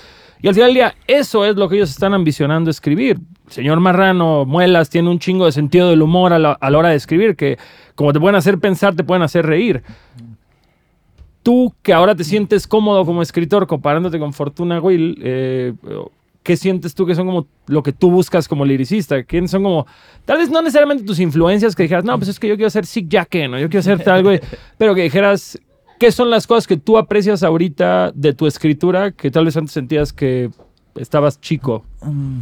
y 0.42 0.48
al 0.48 0.54
final 0.54 0.68
del 0.68 0.74
día, 0.74 0.94
eso 1.06 1.44
es 1.44 1.56
lo 1.56 1.68
que 1.68 1.76
ellos 1.76 1.90
están 1.90 2.14
ambicionando 2.14 2.70
escribir. 2.70 3.18
El 3.46 3.52
señor 3.52 3.80
Marrano, 3.80 4.44
Muelas, 4.44 4.88
tiene 4.88 5.10
un 5.10 5.18
chingo 5.18 5.46
de 5.46 5.52
sentido 5.52 5.90
del 5.90 6.02
humor 6.02 6.32
a 6.32 6.38
la, 6.38 6.52
a 6.52 6.70
la 6.70 6.78
hora 6.78 6.88
de 6.90 6.96
escribir, 6.96 7.36
que 7.36 7.58
como 7.94 8.12
te 8.12 8.20
pueden 8.20 8.36
hacer 8.36 8.58
pensar, 8.58 8.94
te 8.94 9.04
pueden 9.04 9.22
hacer 9.22 9.44
reír. 9.44 9.82
Tú, 11.42 11.74
que 11.82 11.92
ahora 11.92 12.14
te 12.14 12.24
sientes 12.24 12.66
cómodo 12.66 13.04
como 13.04 13.22
escritor 13.22 13.66
comparándote 13.66 14.18
con 14.18 14.32
Fortuna 14.32 14.80
Will, 14.80 15.18
eh, 15.22 15.74
¿qué 16.42 16.56
sientes 16.56 16.94
tú 16.94 17.06
que 17.06 17.14
son 17.14 17.26
como 17.26 17.46
lo 17.66 17.82
que 17.82 17.92
tú 17.92 18.10
buscas 18.10 18.48
como 18.48 18.64
liricista? 18.64 19.22
¿Quiénes 19.24 19.50
son 19.50 19.62
como, 19.62 19.86
tal 20.24 20.38
vez 20.38 20.50
no 20.50 20.62
necesariamente 20.62 21.04
tus 21.04 21.20
influencias 21.20 21.74
que 21.74 21.82
dijeras, 21.82 22.04
no, 22.04 22.16
pues 22.18 22.28
es 22.28 22.38
que 22.38 22.48
yo 22.48 22.56
quiero 22.56 22.70
ser 22.70 22.86
Sick 22.86 23.08
Jacken, 23.08 23.54
o 23.54 23.58
yo 23.58 23.68
quiero 23.68 23.82
ser 23.82 24.02
tal, 24.02 24.22
güey, 24.22 24.40
pero 24.78 24.94
que 24.94 25.02
dijeras, 25.02 25.58
¿qué 26.00 26.10
son 26.10 26.30
las 26.30 26.46
cosas 26.48 26.66
que 26.66 26.76
tú 26.76 26.98
aprecias 26.98 27.44
ahorita 27.44 28.10
de 28.12 28.32
tu 28.34 28.46
escritura 28.48 29.12
que 29.12 29.30
tal 29.30 29.44
vez 29.44 29.56
antes 29.56 29.72
sentías 29.72 30.12
que 30.12 30.50
estabas 30.96 31.40
chico? 31.40 31.84
mm, 32.02 32.40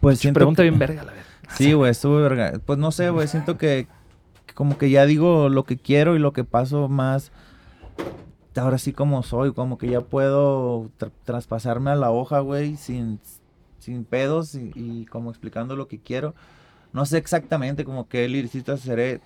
Pues 0.00 0.18
siento 0.18 0.38
Pregunta 0.38 0.62
que- 0.62 0.68
bien 0.68 0.78
verga, 0.78 1.04
la 1.04 1.12
verdad. 1.12 1.26
Sí, 1.56 1.72
güey, 1.72 1.90
estuvo 1.92 2.16
verga. 2.16 2.52
Pues 2.66 2.78
no 2.78 2.90
sé, 2.92 3.08
güey, 3.10 3.28
siento 3.28 3.56
que, 3.56 3.86
que 4.46 4.54
como 4.54 4.76
que 4.76 4.90
ya 4.90 5.06
digo 5.06 5.48
lo 5.48 5.64
que 5.64 5.76
quiero 5.76 6.16
y 6.16 6.18
lo 6.18 6.32
que 6.32 6.44
paso 6.44 6.88
más 6.88 7.30
ahora 8.56 8.76
sí 8.78 8.92
como 8.92 9.22
soy, 9.22 9.52
como 9.54 9.78
que 9.78 9.88
ya 9.88 10.00
puedo 10.02 10.90
tra- 10.98 11.10
traspasarme 11.24 11.90
a 11.90 11.94
la 11.96 12.10
hoja, 12.10 12.40
güey, 12.40 12.76
sin, 12.76 13.18
sin 13.78 14.04
pedos 14.04 14.54
y, 14.54 14.72
y 14.74 15.06
como 15.06 15.30
explicando 15.30 15.74
lo 15.76 15.88
que 15.88 15.98
quiero. 15.98 16.34
No 16.92 17.06
sé 17.06 17.16
exactamente 17.18 17.84
como 17.84 18.08
qué 18.08 18.28
liricista 18.28 18.76
seré. 18.76 19.20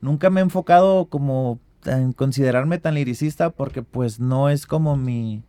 Nunca 0.00 0.30
me 0.30 0.40
he 0.40 0.44
enfocado 0.44 1.06
como 1.06 1.58
en 1.86 2.12
considerarme 2.12 2.78
tan 2.78 2.94
liricista 2.94 3.50
porque 3.50 3.82
pues 3.82 4.20
no 4.20 4.48
es 4.48 4.66
como 4.66 4.96
mi 4.96 5.42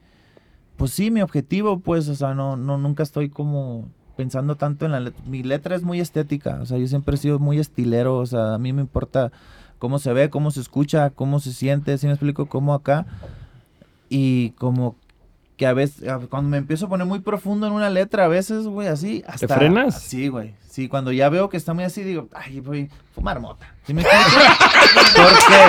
pues 0.81 0.93
sí, 0.93 1.11
mi 1.11 1.21
objetivo, 1.21 1.79
pues, 1.79 2.09
o 2.09 2.15
sea, 2.15 2.33
no, 2.33 2.57
no, 2.57 2.75
nunca 2.79 3.03
estoy 3.03 3.29
como 3.29 3.87
pensando 4.17 4.55
tanto 4.55 4.83
en 4.87 4.91
la 4.91 4.99
letra. 4.99 5.23
Mi 5.27 5.43
letra 5.43 5.75
es 5.75 5.83
muy 5.83 5.99
estética, 5.99 6.57
o 6.59 6.65
sea, 6.65 6.79
yo 6.79 6.87
siempre 6.87 7.13
he 7.13 7.17
sido 7.19 7.37
muy 7.37 7.59
estilero, 7.59 8.17
o 8.17 8.25
sea, 8.25 8.55
a 8.55 8.57
mí 8.57 8.73
me 8.73 8.81
importa 8.81 9.31
cómo 9.77 9.99
se 9.99 10.11
ve, 10.11 10.31
cómo 10.31 10.49
se 10.49 10.59
escucha, 10.59 11.11
cómo 11.11 11.39
se 11.39 11.53
siente, 11.53 11.99
si 11.99 12.07
me 12.07 12.13
explico, 12.13 12.47
cómo 12.47 12.73
acá. 12.73 13.05
Y 14.09 14.51
como 14.57 14.95
que 15.61 15.67
a 15.67 15.73
veces, 15.73 16.09
cuando 16.31 16.49
me 16.49 16.57
empiezo 16.57 16.87
a 16.87 16.89
poner 16.89 17.05
muy 17.05 17.19
profundo 17.19 17.67
en 17.67 17.73
una 17.73 17.91
letra, 17.91 18.25
a 18.25 18.27
veces, 18.27 18.65
güey, 18.65 18.87
así, 18.87 19.23
hasta... 19.27 19.47
frenas? 19.47 20.01
Sí, 20.01 20.27
güey. 20.27 20.55
Sí, 20.67 20.87
cuando 20.87 21.11
ya 21.11 21.29
veo 21.29 21.49
que 21.49 21.57
está 21.57 21.75
muy 21.75 21.83
así, 21.83 22.01
digo, 22.01 22.29
ay, 22.33 22.61
voy 22.61 22.89
a 22.91 22.95
fumar 23.13 23.39
mota. 23.39 23.71
¿Sí 23.85 23.93
me 23.93 24.01
explico? 24.11 24.27
Porque 25.15 25.59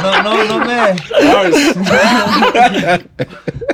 no, 0.00 0.22
no, 0.22 0.44
no 0.44 0.64
me... 0.64 0.76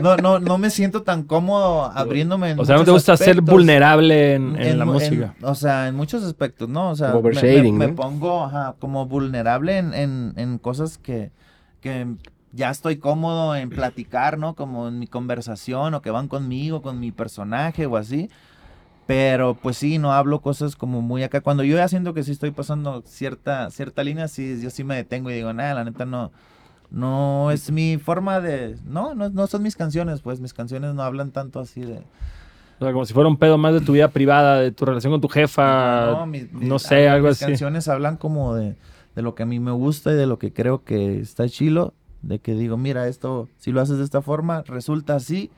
No, 0.00 0.16
no, 0.16 0.38
no 0.38 0.56
me 0.56 0.70
siento 0.70 1.02
tan 1.02 1.24
cómodo 1.24 1.84
abriéndome 1.94 2.52
en 2.52 2.60
O 2.60 2.64
sea, 2.64 2.76
no 2.76 2.84
te 2.84 2.90
gusta 2.90 3.14
ser 3.18 3.42
vulnerable 3.42 4.36
en, 4.36 4.56
en 4.58 4.78
la 4.78 4.86
música. 4.86 5.34
o 5.42 5.54
sea, 5.54 5.88
en 5.88 5.96
muchos 5.96 6.24
aspectos, 6.24 6.66
¿no? 6.66 6.88
O 6.88 6.96
sea, 6.96 7.12
Como 7.12 7.28
me- 7.28 7.88
pongo 7.88 8.42
ajá, 8.44 8.74
como 8.78 9.04
vulnerable 9.04 9.76
en, 9.76 9.92
en, 9.92 10.32
en 10.36 10.56
cosas 10.56 10.96
que, 10.96 11.30
que 11.82 12.06
ya 12.52 12.70
estoy 12.70 12.96
cómodo 12.98 13.54
en 13.56 13.70
platicar, 13.70 14.38
¿no? 14.38 14.54
Como 14.54 14.88
en 14.88 14.98
mi 14.98 15.06
conversación 15.06 15.94
o 15.94 16.02
que 16.02 16.10
van 16.10 16.28
conmigo, 16.28 16.82
con 16.82 16.98
mi 17.00 17.12
personaje 17.12 17.86
o 17.86 17.96
así. 17.96 18.28
Pero 19.06 19.54
pues 19.54 19.76
sí, 19.76 19.98
no 19.98 20.12
hablo 20.12 20.40
cosas 20.40 20.76
como 20.76 21.02
muy 21.02 21.22
acá. 21.24 21.40
Cuando 21.40 21.64
yo 21.64 21.76
ya 21.76 21.88
siento 21.88 22.14
que 22.14 22.22
sí 22.22 22.30
estoy 22.32 22.52
pasando 22.52 23.02
cierta, 23.06 23.70
cierta 23.70 24.04
línea, 24.04 24.28
sí, 24.28 24.60
yo 24.62 24.70
sí 24.70 24.84
me 24.84 24.94
detengo 24.94 25.30
y 25.30 25.34
digo, 25.34 25.52
nada, 25.52 25.74
la 25.74 25.84
neta 25.84 26.04
no, 26.04 26.30
no 26.90 27.50
es 27.50 27.72
mi 27.72 27.98
forma 27.98 28.40
de... 28.40 28.76
No, 28.84 29.14
no, 29.14 29.28
no 29.28 29.46
son 29.48 29.62
mis 29.64 29.74
canciones, 29.74 30.20
pues 30.20 30.40
mis 30.40 30.54
canciones 30.54 30.94
no 30.94 31.02
hablan 31.02 31.32
tanto 31.32 31.58
así 31.58 31.80
de... 31.80 32.02
O 32.78 32.84
sea, 32.84 32.92
como 32.92 33.04
si 33.04 33.12
fuera 33.12 33.28
un 33.28 33.36
pedo 33.36 33.58
más 33.58 33.74
de 33.74 33.80
tu 33.80 33.92
vida 33.92 34.08
privada, 34.08 34.60
de 34.60 34.72
tu 34.72 34.86
relación 34.86 35.12
con 35.12 35.20
tu 35.20 35.28
jefa, 35.28 36.06
no, 36.12 36.26
mis- 36.26 36.50
mis- 36.52 36.82
sé, 36.82 37.08
algo 37.08 37.28
mis 37.28 37.36
así. 37.36 37.44
canciones 37.46 37.88
hablan 37.88 38.16
como 38.16 38.54
de, 38.54 38.74
de 39.14 39.22
lo 39.22 39.34
que 39.34 39.42
a 39.42 39.46
mí 39.46 39.60
me 39.60 39.72
gusta 39.72 40.12
y 40.12 40.14
de 40.14 40.26
lo 40.26 40.38
que 40.38 40.52
creo 40.52 40.82
que 40.84 41.20
está 41.20 41.48
chilo. 41.48 41.92
De 42.22 42.38
que 42.38 42.54
digo, 42.54 42.76
mira, 42.76 43.08
esto, 43.08 43.48
si 43.58 43.72
lo 43.72 43.80
haces 43.80 43.98
de 43.98 44.04
esta 44.04 44.22
forma, 44.22 44.62
resulta 44.62 45.16
así. 45.16 45.50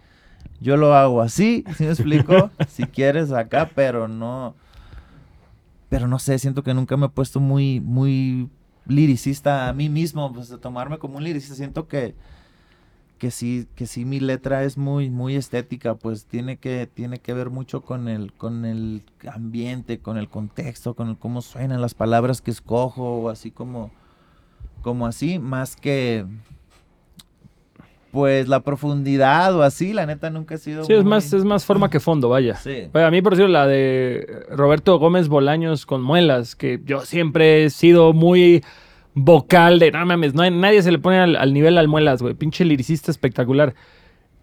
Yo 0.61 0.77
lo 0.77 0.95
hago 0.95 1.21
así, 1.21 1.65
¿sí 1.77 1.85
me 1.85 1.91
explico? 1.91 2.51
si 2.69 2.85
quieres 2.85 3.33
acá, 3.33 3.71
pero 3.75 4.09
no. 4.09 4.55
Pero 5.89 6.09
no 6.09 6.19
sé, 6.19 6.39
siento 6.39 6.63
que 6.63 6.75
nunca 6.75 6.97
me 6.97 7.07
he 7.07 7.11
puesto 7.11 7.41
muy, 7.41 7.81
muy 7.81 8.49
liricista 8.87 9.69
a 9.69 9.73
mí 9.73 9.89
mismo, 9.89 10.33
pues 10.33 10.49
de 10.49 10.59
tomarme 10.59 10.99
como 10.99 11.19
un 11.19 11.25
liricista. 11.25 11.55
Siento 11.55 11.87
que, 11.87 12.15
que 13.19 13.31
sí, 13.31 13.69
que 13.75 13.87
sí 13.87 14.05
mi 14.05 14.19
letra 14.21 14.65
es 14.65 14.79
muy, 14.79 15.11
muy 15.11 15.37
estética, 15.37 15.95
pues 15.95 16.27
tiene 16.27 16.57
que, 16.57 16.89
tiene 16.93 17.19
que 17.19 17.35
ver 17.35 17.51
mucho 17.51 17.83
con 17.83 18.09
el, 18.09 18.33
con 18.33 18.65
el 18.65 19.03
ambiente, 19.31 20.01
con 20.01 20.17
el 20.17 20.29
contexto, 20.29 20.95
con 20.95 21.09
el 21.09 21.19
cómo 21.19 21.43
suenan 21.43 21.81
las 21.81 21.95
palabras 21.95 22.41
que 22.41 22.51
escojo, 22.51 23.19
o 23.21 23.29
así 23.29 23.51
como, 23.51 23.91
como 24.83 25.07
así, 25.07 25.39
más 25.39 25.77
que 25.77 26.25
pues 28.11 28.47
la 28.47 28.61
profundidad 28.61 29.57
o 29.57 29.63
así, 29.63 29.95
la 29.95 30.05
neta 30.05 30.29
nunca 30.29 30.57
ha 30.57 30.59
sido. 30.59 30.85
Sí, 30.85 30.93
es 30.93 31.03
más, 31.03 31.33
es 31.33 31.45
más 31.45 31.65
forma 31.65 31.89
que 31.89 31.99
fondo, 32.01 32.29
vaya. 32.29 32.57
Sí. 32.57 32.89
Oye, 32.93 33.05
a 33.05 33.11
mí, 33.11 33.23
por 33.23 33.37
cierto, 33.37 33.51
la 33.51 33.67
de 33.67 34.45
Roberto 34.51 34.99
Gómez 34.99 35.29
Bolaños 35.29 35.87
con 35.87 36.03
Muelas, 36.03 36.55
que 36.55 36.81
yo 36.85 37.01
siempre 37.07 37.65
he 37.65 37.71
sido 37.71 38.13
muy 38.13 38.63
vocal 39.15 39.79
de, 39.79 39.91
no 39.93 40.05
mames, 40.05 40.35
no 40.35 40.43
hay- 40.43 40.51
nadie 40.51 40.83
se 40.83 40.93
le 40.93 40.99
pone 40.99 41.19
al, 41.21 41.37
al 41.37 41.55
nivel 41.55 41.79
al 41.79 41.89
Muelas, 41.89 42.21
güey, 42.21 42.35
pinche 42.35 42.65
liricista 42.67 43.11
espectacular. 43.11 43.75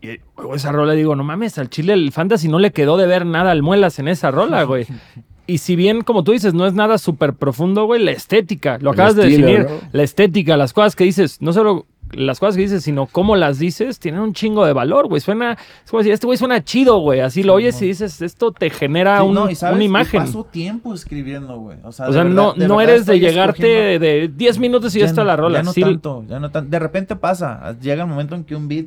Y 0.02 0.20
esa 0.56 0.72
rola 0.72 0.94
digo, 0.94 1.16
no 1.16 1.24
mames, 1.24 1.60
al 1.60 1.70
Chile 1.70 1.94
el 1.94 2.12
Fantasy 2.12 2.48
no 2.48 2.58
le 2.58 2.72
quedó 2.72 2.98
de 2.98 3.06
ver 3.06 3.26
nada 3.26 3.52
al 3.52 3.62
Muelas 3.62 4.00
en 4.00 4.08
esa 4.08 4.32
rola, 4.32 4.64
güey. 4.64 4.88
Y 5.50 5.58
si 5.58 5.76
bien, 5.76 6.02
como 6.02 6.24
tú 6.24 6.32
dices, 6.32 6.54
no 6.54 6.66
es 6.68 6.74
nada 6.74 6.98
súper 6.98 7.34
profundo, 7.34 7.86
güey, 7.86 8.04
la 8.04 8.12
estética, 8.12 8.78
lo 8.80 8.92
acabas 8.92 9.16
de 9.16 9.24
definir, 9.24 9.62
¿no? 9.62 9.78
la 9.92 10.04
estética, 10.04 10.56
las 10.58 10.74
cosas 10.74 10.96
que 10.96 11.04
dices, 11.04 11.42
no 11.42 11.54
solo 11.54 11.86
las 12.12 12.40
cosas 12.40 12.56
que 12.56 12.64
dices, 12.64 12.84
sino 12.84 13.06
cómo 13.06 13.36
las 13.36 13.60
dices, 13.60 14.00
tienen 14.00 14.22
un 14.22 14.34
chingo 14.34 14.66
de 14.66 14.74
valor, 14.74 15.08
güey. 15.08 15.22
Suena, 15.22 15.54
es 15.86 15.92
como 15.92 16.00
decir, 16.00 16.12
este 16.14 16.26
güey 16.26 16.38
suena 16.40 16.64
chido, 16.64 16.98
güey. 17.00 17.20
Así 17.20 17.44
lo 17.44 17.54
oyes 17.54 17.80
y 17.84 17.86
dices, 17.88 18.22
esto 18.24 18.52
te 18.52 18.72
genera 18.72 19.20
Sí, 19.20 19.26
un- 19.28 19.34
no, 19.36 19.50
y 19.50 19.54
sabes, 19.56 19.76
una 19.76 19.84
imagen. 19.84 20.22
paso 20.22 20.44
tiempo 20.44 20.94
escribiendo, 20.94 21.58
güey. 21.60 21.78
O 21.84 21.92
sea, 21.92 22.06
O 22.06 22.08
de 22.10 22.14
sea, 22.16 22.24
verdad- 22.24 22.36
no, 22.36 22.68
no 22.68 22.82
eres 22.82 23.06
de 23.06 23.20
llegarte 23.20 23.96
escogiendo- 23.96 24.06
de 24.06 24.28
10 24.36 24.58
minutos 24.58 24.96
y 24.96 25.00
ya, 25.00 25.06
está 25.06 25.22
no- 25.22 25.28
la 25.28 25.36
rola. 25.36 25.60
Ya 25.60 25.64
no 25.64 25.74
Sí, 25.74 25.82
tanto, 25.82 26.24
ya 26.28 26.40
no 26.40 26.50
tan- 26.50 26.70
De 26.72 26.80
repente 26.80 27.16
pasa. 27.16 27.76
Llega 27.80 28.02
el 28.04 28.10
momento 28.10 28.34
en 28.34 28.44
que 28.44 28.56
un 28.56 28.68
beat 28.68 28.86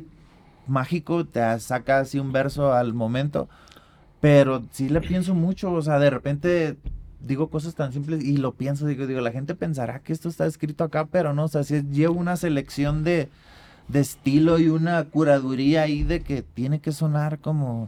mágico 0.67 1.25
te 1.25 1.59
saca 1.59 1.99
así 1.99 2.19
un 2.19 2.31
verso 2.33 2.73
al 2.73 2.93
momento. 2.93 3.47
Pero 4.23 4.63
sí 4.71 4.87
le 4.87 5.01
pienso 5.01 5.35
mucho. 5.35 5.73
O 5.73 5.81
sea, 5.81 5.99
de 5.99 6.09
repente 6.09 6.77
digo 7.19 7.49
cosas 7.49 7.75
tan 7.75 7.91
simples 7.91 8.23
y 8.23 8.37
lo 8.37 8.53
pienso. 8.53 8.87
Digo, 8.87 9.05
digo, 9.05 9.19
la 9.19 9.33
gente 9.33 9.53
pensará 9.53 9.99
que 9.99 10.13
esto 10.13 10.29
está 10.29 10.45
escrito 10.45 10.85
acá, 10.85 11.07
pero 11.11 11.33
no. 11.33 11.43
O 11.43 11.47
sea, 11.49 11.65
sí 11.65 11.83
llevo 11.91 12.17
una 12.17 12.37
selección 12.37 13.03
de, 13.03 13.27
de 13.89 13.99
estilo 13.99 14.59
y 14.59 14.69
una 14.69 15.03
curaduría 15.03 15.81
ahí 15.81 16.03
de 16.03 16.21
que 16.21 16.41
tiene 16.41 16.79
que 16.79 16.93
sonar 16.93 17.39
como. 17.39 17.85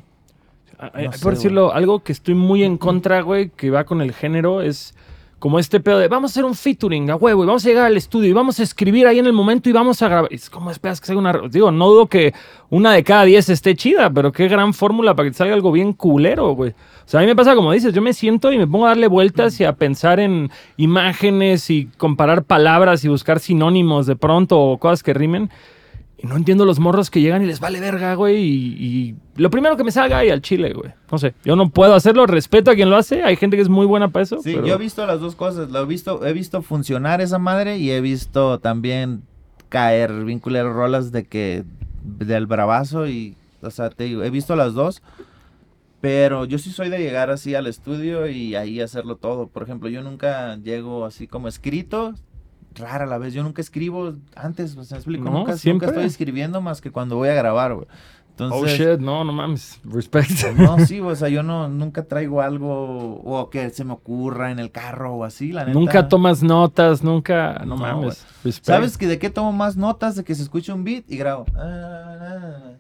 Sé, 0.77 1.23
por 1.23 1.35
decirlo, 1.35 1.73
algo 1.73 2.03
que 2.03 2.11
estoy 2.11 2.35
muy 2.35 2.63
en 2.63 2.77
contra, 2.77 3.21
güey, 3.21 3.49
que 3.51 3.69
va 3.69 3.85
con 3.85 4.01
el 4.01 4.11
género, 4.11 4.61
es 4.61 4.93
como 5.39 5.59
este 5.59 5.79
pedo 5.79 5.99
de 5.99 6.07
vamos 6.07 6.31
a 6.31 6.33
hacer 6.33 6.45
un 6.45 6.55
featuring 6.55 7.09
a 7.11 7.15
huevo 7.15 7.43
y 7.43 7.47
vamos 7.47 7.65
a 7.65 7.69
llegar 7.69 7.85
al 7.85 7.97
estudio 7.97 8.29
y 8.29 8.33
vamos 8.33 8.59
a 8.59 8.63
escribir 8.63 9.05
ahí 9.05 9.19
en 9.19 9.25
el 9.25 9.33
momento 9.33 9.69
y 9.69 9.73
vamos 9.73 10.01
a 10.01 10.07
grabar. 10.07 10.33
Es 10.33 10.49
como 10.49 10.71
esperas 10.71 10.99
que 11.01 11.07
salga 11.07 11.19
una. 11.19 11.33
ro-?" 11.33 11.49
Digo, 11.49 11.71
no 11.71 11.89
dudo 11.89 12.07
que 12.07 12.33
una 12.69 12.93
de 12.93 13.03
cada 13.03 13.25
diez 13.25 13.49
esté 13.49 13.75
chida, 13.75 14.09
pero 14.09 14.31
qué 14.31 14.47
gran 14.47 14.73
fórmula 14.73 15.15
para 15.15 15.29
que 15.29 15.35
salga 15.35 15.53
algo 15.53 15.71
bien 15.71 15.93
culero, 15.93 16.51
güey. 16.53 16.71
O 16.71 17.07
sea, 17.07 17.19
a 17.19 17.21
mí 17.21 17.27
me 17.27 17.35
pasa 17.35 17.53
como 17.53 17.71
dices, 17.71 17.93
yo 17.93 18.01
me 18.01 18.13
siento 18.13 18.51
y 18.51 18.57
me 18.57 18.65
pongo 18.65 18.85
a 18.85 18.89
darle 18.89 19.07
vueltas 19.07 19.59
y 19.59 19.65
a 19.65 19.73
pensar 19.73 20.19
en 20.19 20.49
imágenes 20.77 21.69
y 21.69 21.89
comparar 21.97 22.43
palabras 22.43 23.03
y 23.05 23.09
buscar 23.09 23.39
sinónimos 23.39 24.07
de 24.07 24.15
pronto 24.15 24.59
o 24.59 24.79
cosas 24.79 25.03
que 25.03 25.13
rimen. 25.13 25.51
Y 26.17 26.27
no 26.27 26.37
entiendo 26.37 26.63
los 26.65 26.79
morros 26.79 27.09
que 27.11 27.19
llegan 27.19 27.43
y 27.43 27.45
les 27.45 27.59
vale 27.59 27.79
verga, 27.81 28.15
güey. 28.15 28.37
Y, 28.37 28.75
y 28.79 29.15
lo 29.35 29.49
primero 29.49 29.75
que 29.75 29.83
me 29.83 29.91
salga 29.91 30.19
ahí 30.19 30.29
al 30.29 30.41
chile, 30.41 30.73
güey. 30.73 30.91
No 31.11 31.17
sé, 31.17 31.33
yo 31.43 31.55
no 31.57 31.69
puedo 31.69 31.93
hacerlo. 31.93 32.25
Respeto 32.25 32.71
a 32.71 32.75
quien 32.75 32.89
lo 32.89 32.95
hace. 32.95 33.21
Hay 33.23 33.35
gente 33.35 33.57
que 33.57 33.61
es 33.63 33.69
muy 33.69 33.85
buena 33.85 34.07
para 34.09 34.23
eso. 34.23 34.41
Sí, 34.41 34.53
pero- 34.55 34.65
yo 34.67 34.75
he 34.75 34.77
visto 34.77 35.05
las 35.05 35.19
dos 35.19 35.35
cosas. 35.35 35.69
Lo 35.71 35.81
he 35.81 35.85
visto, 35.85 36.25
he 36.25 36.31
visto 36.33 36.61
funcionar 36.61 37.19
esa 37.21 37.37
madre 37.37 37.77
y 37.77 37.91
he 37.91 37.99
visto 37.99 38.59
también 38.59 39.23
caer, 39.69 40.23
vincular 40.23 40.65
rolas 40.65 41.11
de 41.11 41.25
que 41.25 41.63
del 42.03 42.45
bravazo 42.47 43.07
y, 43.09 43.35
o 43.61 43.69
sea, 43.71 43.89
te 43.89 44.05
digo, 44.05 44.23
he 44.23 44.29
visto 44.29 44.55
las 44.55 44.73
dos. 44.73 45.01
Pero 46.01 46.45
yo 46.45 46.59
sí 46.59 46.71
soy 46.71 46.89
de 46.89 46.99
llegar 46.99 47.29
así 47.31 47.55
al 47.55 47.65
estudio 47.67 48.27
y 48.29 48.55
ahí 48.55 48.79
hacerlo 48.79 49.15
todo. 49.15 49.47
Por 49.47 49.63
ejemplo, 49.63 49.89
yo 49.89 50.01
nunca 50.03 50.55
llego 50.57 51.03
así 51.05 51.27
como 51.27 51.47
escrito. 51.47 52.13
Rara 52.75 53.05
la 53.05 53.17
vez, 53.17 53.33
yo 53.33 53.43
nunca 53.43 53.61
escribo 53.61 54.13
antes, 54.35 54.75
pues, 54.75 54.91
¿me 54.91 54.97
explico? 54.97 55.25
No, 55.25 55.31
nunca, 55.31 55.55
nunca 55.65 55.85
estoy 55.87 56.05
escribiendo 56.05 56.61
más 56.61 56.81
que 56.81 56.91
cuando 56.91 57.15
voy 57.15 57.29
a 57.29 57.33
grabar, 57.33 57.73
güey. 57.73 57.87
Entonces, 58.37 58.61
Oh 58.61 58.67
shit, 58.67 58.99
no, 58.99 59.23
no 59.23 59.31
mames. 59.31 59.79
Respect. 59.85 60.29
no, 60.57 60.77
sí, 60.85 60.99
o 60.99 61.15
sea, 61.15 61.29
yo 61.29 61.41
no, 61.41 61.69
nunca 61.69 62.03
traigo 62.03 62.41
algo 62.41 63.21
o 63.23 63.49
que 63.49 63.69
se 63.69 63.85
me 63.85 63.93
ocurra 63.93 64.51
en 64.51 64.59
el 64.59 64.71
carro 64.71 65.15
o 65.15 65.23
así, 65.23 65.53
la 65.53 65.63
neta. 65.63 65.79
nunca 65.79 66.09
tomas 66.09 66.43
notas, 66.43 67.01
nunca. 67.01 67.59
No, 67.59 67.75
No, 67.75 67.77
mames. 67.77 68.25
Respect. 68.43 68.65
¿Sabes 68.65 68.97
que 68.97 69.07
de 69.07 69.19
qué 69.19 69.29
tomo 69.29 69.53
más 69.53 69.77
notas? 69.77 70.17
De 70.17 70.25
que 70.25 70.35
se 70.35 70.43
escucha 70.43 70.73
un 70.73 70.83
beat 70.83 71.05
y 71.09 71.15
grabo. 71.15 71.45
ah, 71.55 71.61
ah, 71.63 72.17
ah, 72.21 72.71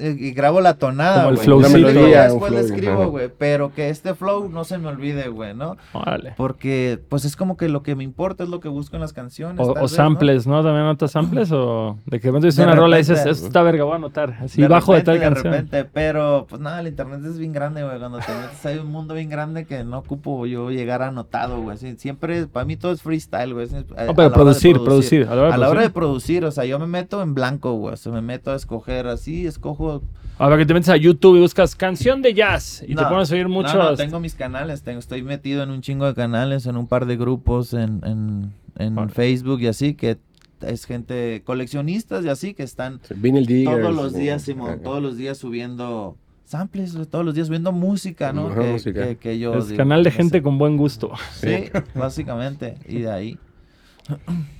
y, 0.00 0.28
y 0.28 0.32
grabo 0.32 0.60
la 0.60 0.74
tonada, 0.74 1.24
Como 1.24 1.40
el 1.64 1.72
melodía, 1.72 2.24
Un 2.24 2.28
después 2.40 2.52
flow, 2.52 2.64
escribo, 2.64 3.06
güey. 3.10 3.30
Pero 3.38 3.72
que 3.74 3.88
este 3.90 4.14
flow 4.14 4.48
no 4.48 4.64
se 4.64 4.78
me 4.78 4.88
olvide, 4.88 5.28
güey, 5.28 5.54
¿no? 5.54 5.76
Órale. 5.92 6.34
Porque, 6.36 6.98
pues 7.08 7.24
es 7.24 7.36
como 7.36 7.56
que 7.56 7.68
lo 7.68 7.82
que 7.82 7.94
me 7.96 8.04
importa 8.04 8.44
es 8.44 8.50
lo 8.50 8.60
que 8.60 8.68
busco 8.68 8.96
en 8.96 9.02
las 9.02 9.12
canciones. 9.12 9.58
O, 9.60 9.72
tal 9.72 9.82
o 9.82 9.86
vez, 9.86 9.92
¿no? 9.92 9.96
samples, 9.96 10.46
¿no? 10.46 10.62
¿También 10.62 10.84
notas 10.84 11.10
samples? 11.12 11.50
¿O 11.52 11.98
de 12.06 12.20
que 12.20 12.28
de 12.28 12.32
repente 12.32 12.46
dices 12.48 12.58
De 12.58 12.64
una 12.64 12.74
rola 12.74 12.98
y 12.98 13.02
repente. 13.02 13.20
dices, 13.20 13.36
esto 13.36 13.46
está 13.46 13.62
verga, 13.62 13.84
voy 13.84 13.92
a 13.94 13.96
anotar? 13.96 14.36
Así 14.40 14.60
De 14.62 14.68
bajo 14.68 14.92
repente, 14.92 15.10
de 15.12 15.18
tal 15.18 15.28
canción. 15.34 15.52
repente, 15.52 15.84
pero 15.92 16.46
pues 16.48 16.60
nada, 16.60 16.80
el 16.80 16.88
internet 16.88 17.20
es 17.24 17.38
bien 17.38 17.52
grande, 17.52 17.82
güey. 17.82 17.98
Cuando 17.98 18.18
te 18.18 18.32
metes 18.34 18.66
hay 18.66 18.78
un 18.78 18.88
mundo 18.90 19.14
bien 19.14 19.28
grande 19.30 19.64
que 19.64 19.84
no 19.84 19.98
ocupo 19.98 20.46
yo 20.46 20.70
llegar 20.70 21.02
anotado, 21.02 21.60
güey. 21.62 21.76
Sí, 21.78 21.94
siempre, 21.96 22.46
para 22.46 22.64
mí 22.66 22.76
todo 22.76 22.92
es 22.92 23.02
freestyle, 23.02 23.54
güey. 23.54 23.66
A- 23.96 24.04
No, 24.06 24.14
pero 24.14 24.14
hora 24.14 24.22
de 24.28 24.30
producir, 24.30 24.82
producir. 24.82 25.22
A 25.28 25.34
la 25.34 25.40
hora 25.42 25.48
de 25.48 25.54
A 25.54 25.56
la 25.58 25.68
hora 25.70 25.80
de 25.82 25.90
producir. 25.90 26.40
producir, 26.40 26.44
o 26.44 26.50
sea, 26.50 26.64
yo 26.64 26.78
me 26.78 26.86
meto 26.86 27.22
en 27.22 27.34
blanco, 27.34 27.72
güey. 27.74 27.94
O 27.94 27.96
sea, 27.96 28.12
me 28.12 28.20
meto 28.22 28.50
a 28.52 28.56
escoger 28.56 29.06
así, 29.06 29.45
escojo. 29.46 30.02
A 30.38 30.48
ver, 30.48 30.58
que 30.58 30.66
te 30.66 30.74
metes 30.74 30.90
a 30.90 30.96
YouTube 30.96 31.36
y 31.36 31.40
buscas 31.40 31.74
canción 31.74 32.20
de 32.20 32.34
jazz 32.34 32.82
y 32.86 32.94
te 32.94 33.02
No, 33.02 33.08
pones 33.08 33.30
a 33.32 33.34
oír 33.34 33.44
no, 33.48 33.54
muchos. 33.54 33.74
No, 33.74 33.94
tengo 33.96 34.20
mis 34.20 34.34
canales, 34.34 34.82
tengo, 34.82 34.98
estoy 34.98 35.22
metido 35.22 35.62
en 35.62 35.70
un 35.70 35.80
chingo 35.80 36.06
de 36.06 36.14
canales, 36.14 36.66
en 36.66 36.76
un 36.76 36.86
par 36.86 37.06
de 37.06 37.16
grupos, 37.16 37.72
en, 37.72 38.00
en, 38.04 38.52
en. 38.78 39.08
Facebook 39.10 39.60
y 39.62 39.68
así, 39.68 39.94
que 39.94 40.18
es 40.60 40.84
gente, 40.84 41.42
coleccionistas 41.44 42.24
y 42.24 42.28
así, 42.28 42.52
que 42.54 42.62
están 42.64 43.00
todos 43.00 43.94
los 43.94 44.12
días, 44.14 44.42
Simón, 44.42 44.80
todos 44.82 45.02
los 45.02 45.16
días 45.16 45.38
subiendo 45.38 46.16
samples, 46.44 46.96
todos 47.10 47.24
los 47.24 47.34
días 47.34 47.46
subiendo 47.48 47.72
música, 47.72 48.32
¿no? 48.32 48.54
Que, 48.54 48.72
música. 48.72 49.08
que- 49.08 49.16
que 49.16 49.38
yo 49.38 49.54
es 49.56 49.68
digo, 49.68 49.78
canal 49.78 50.04
de 50.04 50.10
no 50.10 50.16
gente 50.16 50.38
sé. 50.38 50.42
con 50.42 50.58
buen 50.58 50.76
gusto. 50.76 51.12
Sí, 51.40 51.70
básicamente, 51.94 52.76
y 52.86 52.98
de 53.00 53.10
ahí. 53.10 53.38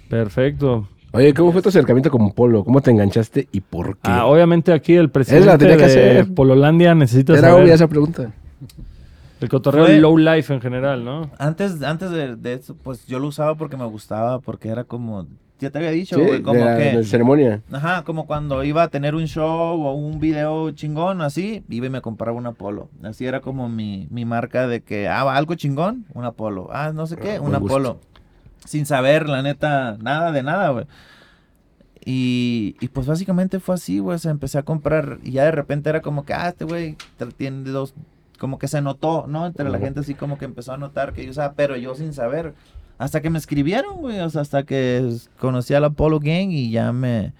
Perfecto. 0.08 0.88
Oye, 1.16 1.32
¿cómo 1.32 1.50
fue 1.50 1.62
tu 1.62 1.70
acercamiento 1.70 2.10
con 2.10 2.30
Polo? 2.32 2.62
¿Cómo 2.62 2.82
te 2.82 2.90
enganchaste 2.90 3.48
y 3.50 3.60
por 3.62 3.94
qué? 3.96 4.10
Ah, 4.10 4.26
obviamente 4.26 4.70
aquí 4.72 4.94
el 4.94 5.08
presidente 5.08 5.46
la 5.46 5.56
tenía 5.56 5.76
que 5.78 5.84
de 5.84 5.88
hacer. 6.20 6.34
Pololandia 6.34 6.94
necesita 6.94 7.32
Era 7.32 7.48
saber 7.48 7.64
obvia 7.64 7.74
esa 7.74 7.88
pregunta. 7.88 8.32
el 9.40 9.48
cotorreo 9.48 9.86
Fue- 9.86 9.98
low 9.98 10.18
life 10.18 10.52
en 10.52 10.60
general, 10.60 11.04
¿no? 11.06 11.30
Antes, 11.38 11.82
antes 11.82 12.10
de, 12.10 12.36
de 12.36 12.52
eso, 12.54 12.76
pues 12.82 13.06
yo 13.06 13.18
lo 13.18 13.28
usaba 13.28 13.54
porque 13.54 13.78
me 13.78 13.86
gustaba, 13.86 14.40
porque 14.40 14.68
era 14.68 14.84
como, 14.84 15.26
ya 15.58 15.70
te 15.70 15.78
había 15.78 15.90
dicho, 15.90 16.16
Sí, 16.16 16.22
güey, 16.22 16.42
como 16.42 16.58
de 16.58 16.64
la, 16.66 16.76
que... 16.76 16.96
de 16.98 17.04
ceremonia. 17.04 17.62
Ajá, 17.72 18.02
como 18.02 18.26
cuando 18.26 18.62
iba 18.62 18.82
a 18.82 18.88
tener 18.88 19.14
un 19.14 19.24
show 19.26 19.46
o 19.86 19.92
un 19.94 20.20
video 20.20 20.70
chingón, 20.72 21.22
así, 21.22 21.64
iba 21.70 21.86
y 21.86 21.90
me 21.90 22.02
compraba 22.02 22.36
un 22.36 22.46
Apolo. 22.46 22.90
Así 23.02 23.24
era 23.24 23.40
como 23.40 23.70
mi, 23.70 24.06
mi 24.10 24.26
marca 24.26 24.66
de 24.68 24.82
que, 24.82 25.08
ah, 25.08 25.22
algo 25.34 25.54
chingón, 25.54 26.04
un 26.12 26.26
Apolo. 26.26 26.68
Ah, 26.72 26.92
no 26.94 27.06
sé 27.06 27.16
qué, 27.16 27.36
Ah, 27.36 27.40
un 27.40 27.48
buen 27.50 27.60
gusto. 27.62 27.74
Apolo. 27.76 28.00
Sin 28.64 28.86
saber, 28.86 29.28
la 29.28 29.42
neta, 29.42 29.96
nada 30.00 30.32
de 30.32 30.42
nada, 30.42 30.70
güey. 30.70 30.86
Y, 32.04 32.76
y 32.80 32.88
pues 32.88 33.06
básicamente 33.06 33.58
fue 33.58 33.74
así, 33.74 33.98
güey. 33.98 34.14
O 34.14 34.18
sea, 34.18 34.30
empecé 34.30 34.58
a 34.58 34.62
comprar 34.62 35.18
y 35.24 35.32
ya 35.32 35.44
de 35.44 35.50
repente 35.50 35.90
era 35.90 36.02
como 36.02 36.24
que, 36.24 36.34
ah, 36.34 36.48
este 36.48 36.64
güey 36.64 36.96
tiene 37.36 37.68
dos, 37.70 37.94
como 38.38 38.58
que 38.58 38.68
se 38.68 38.80
notó, 38.80 39.26
¿no? 39.26 39.46
Entre 39.46 39.68
la 39.68 39.78
gente 39.78 40.00
así 40.00 40.14
como 40.14 40.38
que 40.38 40.44
empezó 40.44 40.72
a 40.72 40.78
notar 40.78 41.12
que 41.12 41.24
yo 41.24 41.32
usaba, 41.32 41.54
pero 41.54 41.76
yo 41.76 41.94
sin 41.94 42.12
saber. 42.12 42.54
Hasta 42.98 43.20
que 43.20 43.28
me 43.28 43.38
escribieron, 43.38 43.96
güey. 43.98 44.20
O 44.20 44.30
sea, 44.30 44.42
hasta 44.42 44.62
que 44.62 45.16
conocí 45.38 45.74
a 45.74 45.80
la 45.80 45.90
Polo 45.90 46.20
Gang 46.20 46.50
y 46.50 46.70
ya 46.70 46.92
me. 46.92 47.32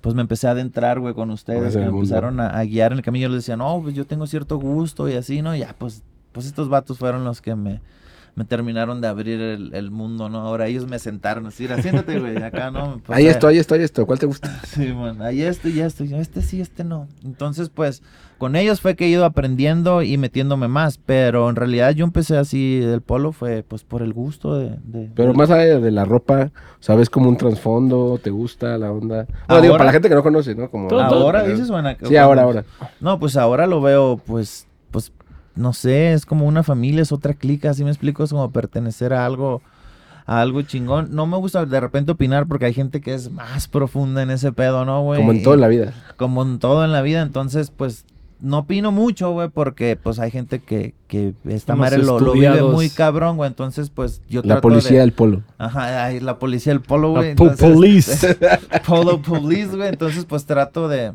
Pues 0.00 0.14
me 0.14 0.22
empecé 0.22 0.48
a 0.48 0.50
adentrar, 0.52 0.98
güey, 1.00 1.14
con 1.14 1.30
ustedes. 1.30 1.76
Me 1.76 1.84
empezaron 1.84 2.40
a, 2.40 2.48
a 2.48 2.64
guiar 2.64 2.92
en 2.92 2.98
el 2.98 3.04
camino. 3.04 3.24
Yo 3.24 3.28
les 3.28 3.44
decía, 3.44 3.56
no, 3.56 3.80
pues 3.82 3.94
yo 3.94 4.04
tengo 4.04 4.26
cierto 4.26 4.58
gusto 4.58 5.08
y 5.08 5.14
así, 5.14 5.42
¿no? 5.42 5.54
Ya, 5.54 5.74
pues, 5.78 6.02
pues 6.32 6.46
estos 6.46 6.68
vatos 6.68 6.98
fueron 6.98 7.24
los 7.24 7.40
que 7.40 7.54
me, 7.54 7.80
me 8.34 8.44
terminaron 8.44 9.00
de 9.00 9.08
abrir 9.08 9.40
el, 9.40 9.74
el 9.74 9.90
mundo, 9.90 10.28
¿no? 10.28 10.40
Ahora 10.40 10.66
ellos 10.66 10.86
me 10.86 10.98
sentaron 10.98 11.46
así, 11.46 11.64
"Mira, 11.64 11.80
siéntate, 11.82 12.18
güey, 12.18 12.36
acá, 12.42 12.70
¿no? 12.70 13.00
Pues, 13.06 13.18
ahí 13.18 13.26
esto, 13.26 13.46
ahí 13.48 13.58
esto, 13.58 13.74
ahí 13.74 13.82
esto. 13.82 14.06
¿Cuál 14.06 14.18
te 14.18 14.26
gusta? 14.26 14.60
Sí, 14.66 14.92
man, 14.92 15.20
ahí 15.22 15.42
esto 15.42 15.68
y 15.68 15.80
esto, 15.80 16.04
este 16.04 16.42
sí, 16.42 16.60
este 16.60 16.84
no. 16.84 17.08
Entonces, 17.24 17.68
pues, 17.68 18.02
con 18.38 18.56
ellos 18.56 18.80
fue 18.80 18.96
que 18.96 19.04
he 19.04 19.08
ido 19.08 19.24
aprendiendo 19.26 20.02
y 20.02 20.16
metiéndome 20.16 20.66
más, 20.68 20.96
pero 20.98 21.50
en 21.50 21.56
realidad 21.56 21.90
yo 21.92 22.04
empecé 22.04 22.38
así 22.38 22.78
del 22.80 23.02
polo 23.02 23.32
fue 23.32 23.62
pues 23.68 23.84
por 23.84 24.00
el 24.00 24.14
gusto 24.14 24.54
de... 24.56 24.78
de- 24.84 25.10
Pero 25.14 25.34
más 25.34 25.50
allá 25.50 25.78
de 25.78 25.90
la 25.90 26.06
ropa, 26.06 26.50
¿sabes 26.78 27.10
como 27.10 27.28
un 27.28 27.36
trasfondo? 27.36 28.18
¿Te 28.22 28.30
gusta 28.30 28.78
la 28.78 28.90
onda? 28.92 29.26
Bueno, 29.46 29.60
digo, 29.62 29.74
Ahora- 29.74 29.78
para 29.78 29.84
la 29.84 29.92
gente 29.92 30.08
que 30.08 30.14
no 30.14 30.22
conoce, 30.22 30.54
¿no? 30.54 30.70
Como 30.70 30.88
¿Ahora 30.98 31.42
dices 31.42 31.68
o 31.68 31.78
en 31.78 31.84
aqu- 31.84 32.08
Sí, 32.08 32.16
ahora, 32.16 32.42
ahora. 32.44 32.64
No, 33.00 33.18
pues 33.18 33.36
ahora 33.36 33.66
lo 33.66 33.82
veo, 33.82 34.18
pues, 34.24 34.66
pues, 34.90 35.12
no 35.56 35.72
sé, 35.72 36.12
es 36.12 36.26
como 36.26 36.46
una 36.46 36.62
familia, 36.62 37.02
es 37.02 37.12
otra 37.12 37.34
clica, 37.34 37.70
así 37.70 37.84
me 37.84 37.90
explico, 37.90 38.24
es 38.24 38.30
como 38.30 38.50
pertenecer 38.50 39.12
a 39.12 39.26
algo, 39.26 39.62
a 40.26 40.40
algo 40.40 40.62
chingón. 40.62 41.08
No 41.10 41.26
me 41.26 41.36
gusta 41.36 41.66
de 41.66 41.80
repente 41.80 42.12
opinar 42.12 42.46
porque 42.46 42.66
hay 42.66 42.74
gente 42.74 43.00
que 43.00 43.14
es 43.14 43.30
más 43.30 43.68
profunda 43.68 44.22
en 44.22 44.30
ese 44.30 44.52
pedo, 44.52 44.84
¿no, 44.84 45.02
güey? 45.02 45.20
Como 45.20 45.32
en 45.32 45.38
Y- 45.38 45.42
toda 45.42 45.56
la 45.56 45.68
vida. 45.68 45.92
como 46.16 46.42
en 46.42 46.58
todo 46.58 46.84
en 46.84 46.92
la 46.92 47.02
vida, 47.02 47.20
entonces 47.22 47.70
pues 47.70 48.04
no 48.42 48.60
opino 48.60 48.90
mucho, 48.90 49.32
güey, 49.32 49.50
porque 49.50 49.98
pues 50.02 50.18
hay 50.18 50.30
gente 50.30 50.60
que, 50.60 50.94
que 51.08 51.34
esta 51.46 51.76
madre 51.76 51.98
lo, 51.98 52.18
lo 52.20 52.32
vive 52.32 52.62
muy 52.62 52.88
cabrón, 52.88 53.36
güey, 53.36 53.48
entonces 53.48 53.90
pues 53.90 54.22
yo 54.30 54.40
La 54.40 54.46
trato 54.54 54.62
policía 54.62 54.92
de... 54.92 54.98
del 55.00 55.12
polo. 55.12 55.42
Ajá, 55.58 56.06
ay, 56.06 56.20
la 56.20 56.38
policía 56.38 56.72
del 56.72 56.80
polo, 56.80 57.10
güey. 57.10 57.34
Po- 57.34 57.54
police. 57.54 58.34
Polo 58.86 59.20
police, 59.20 59.76
güey, 59.76 59.90
entonces 59.90 60.24
pues 60.24 60.46
trato 60.46 60.88
de, 60.88 61.12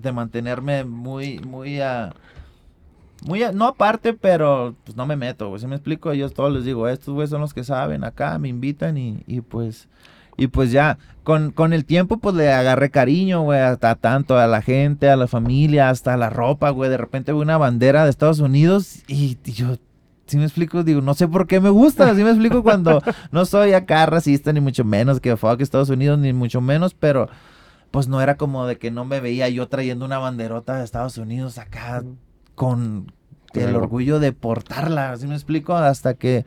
de 0.00 0.10
mantenerme 0.12 0.82
muy, 0.84 1.38
muy 1.38 1.80
a... 1.80 2.12
Muy 3.24 3.42
no 3.54 3.66
aparte, 3.66 4.12
pero 4.12 4.74
pues 4.84 4.96
no 4.96 5.06
me 5.06 5.16
meto, 5.16 5.48
güey. 5.48 5.60
Si 5.60 5.66
me 5.66 5.76
explico, 5.76 6.12
yo 6.12 6.28
todos 6.30 6.52
les 6.52 6.64
digo, 6.64 6.88
estos 6.88 7.14
güey 7.14 7.26
son 7.26 7.40
los 7.40 7.54
que 7.54 7.64
saben 7.64 8.04
acá, 8.04 8.38
me 8.38 8.48
invitan 8.48 8.98
y, 8.98 9.22
y 9.26 9.40
pues 9.40 9.88
y 10.36 10.48
pues 10.48 10.72
ya, 10.72 10.98
con, 11.22 11.52
con 11.52 11.72
el 11.72 11.84
tiempo 11.84 12.16
pues 12.18 12.34
le 12.34 12.52
agarré 12.52 12.90
cariño, 12.90 13.42
güey, 13.42 13.60
hasta 13.60 13.94
tanto 13.94 14.38
a 14.38 14.46
la 14.46 14.62
gente, 14.62 15.08
a 15.08 15.16
la 15.16 15.28
familia, 15.28 15.90
hasta 15.90 16.14
a 16.14 16.16
la 16.16 16.30
ropa, 16.30 16.70
güey. 16.70 16.90
De 16.90 16.96
repente 16.96 17.32
veo 17.32 17.40
una 17.40 17.58
bandera 17.58 18.04
de 18.04 18.10
Estados 18.10 18.40
Unidos 18.40 19.02
y, 19.06 19.38
y 19.44 19.52
yo, 19.52 19.76
si 20.26 20.36
me 20.36 20.44
explico, 20.44 20.82
digo, 20.82 21.00
no 21.00 21.14
sé 21.14 21.28
por 21.28 21.46
qué 21.46 21.60
me 21.60 21.70
gusta, 21.70 22.10
así 22.10 22.24
me 22.24 22.30
explico 22.30 22.62
cuando 22.62 23.00
no 23.30 23.44
soy 23.46 23.74
acá 23.74 24.06
racista, 24.06 24.52
ni 24.52 24.60
mucho 24.60 24.84
menos 24.84 25.20
que 25.20 25.36
fuck 25.36 25.60
Estados 25.60 25.90
Unidos, 25.90 26.18
ni 26.18 26.32
mucho 26.32 26.60
menos, 26.60 26.94
pero 26.94 27.28
pues 27.90 28.08
no 28.08 28.20
era 28.20 28.36
como 28.36 28.66
de 28.66 28.76
que 28.76 28.90
no 28.90 29.04
me 29.04 29.20
veía 29.20 29.48
yo 29.48 29.68
trayendo 29.68 30.04
una 30.04 30.18
banderota 30.18 30.78
de 30.78 30.84
Estados 30.84 31.16
Unidos 31.16 31.58
acá 31.58 32.02
con 32.54 33.12
el 33.54 33.76
orgullo 33.76 34.18
de 34.18 34.32
portarla, 34.32 35.12
así 35.12 35.26
me 35.26 35.34
explico, 35.34 35.74
hasta 35.74 36.14
que 36.14 36.44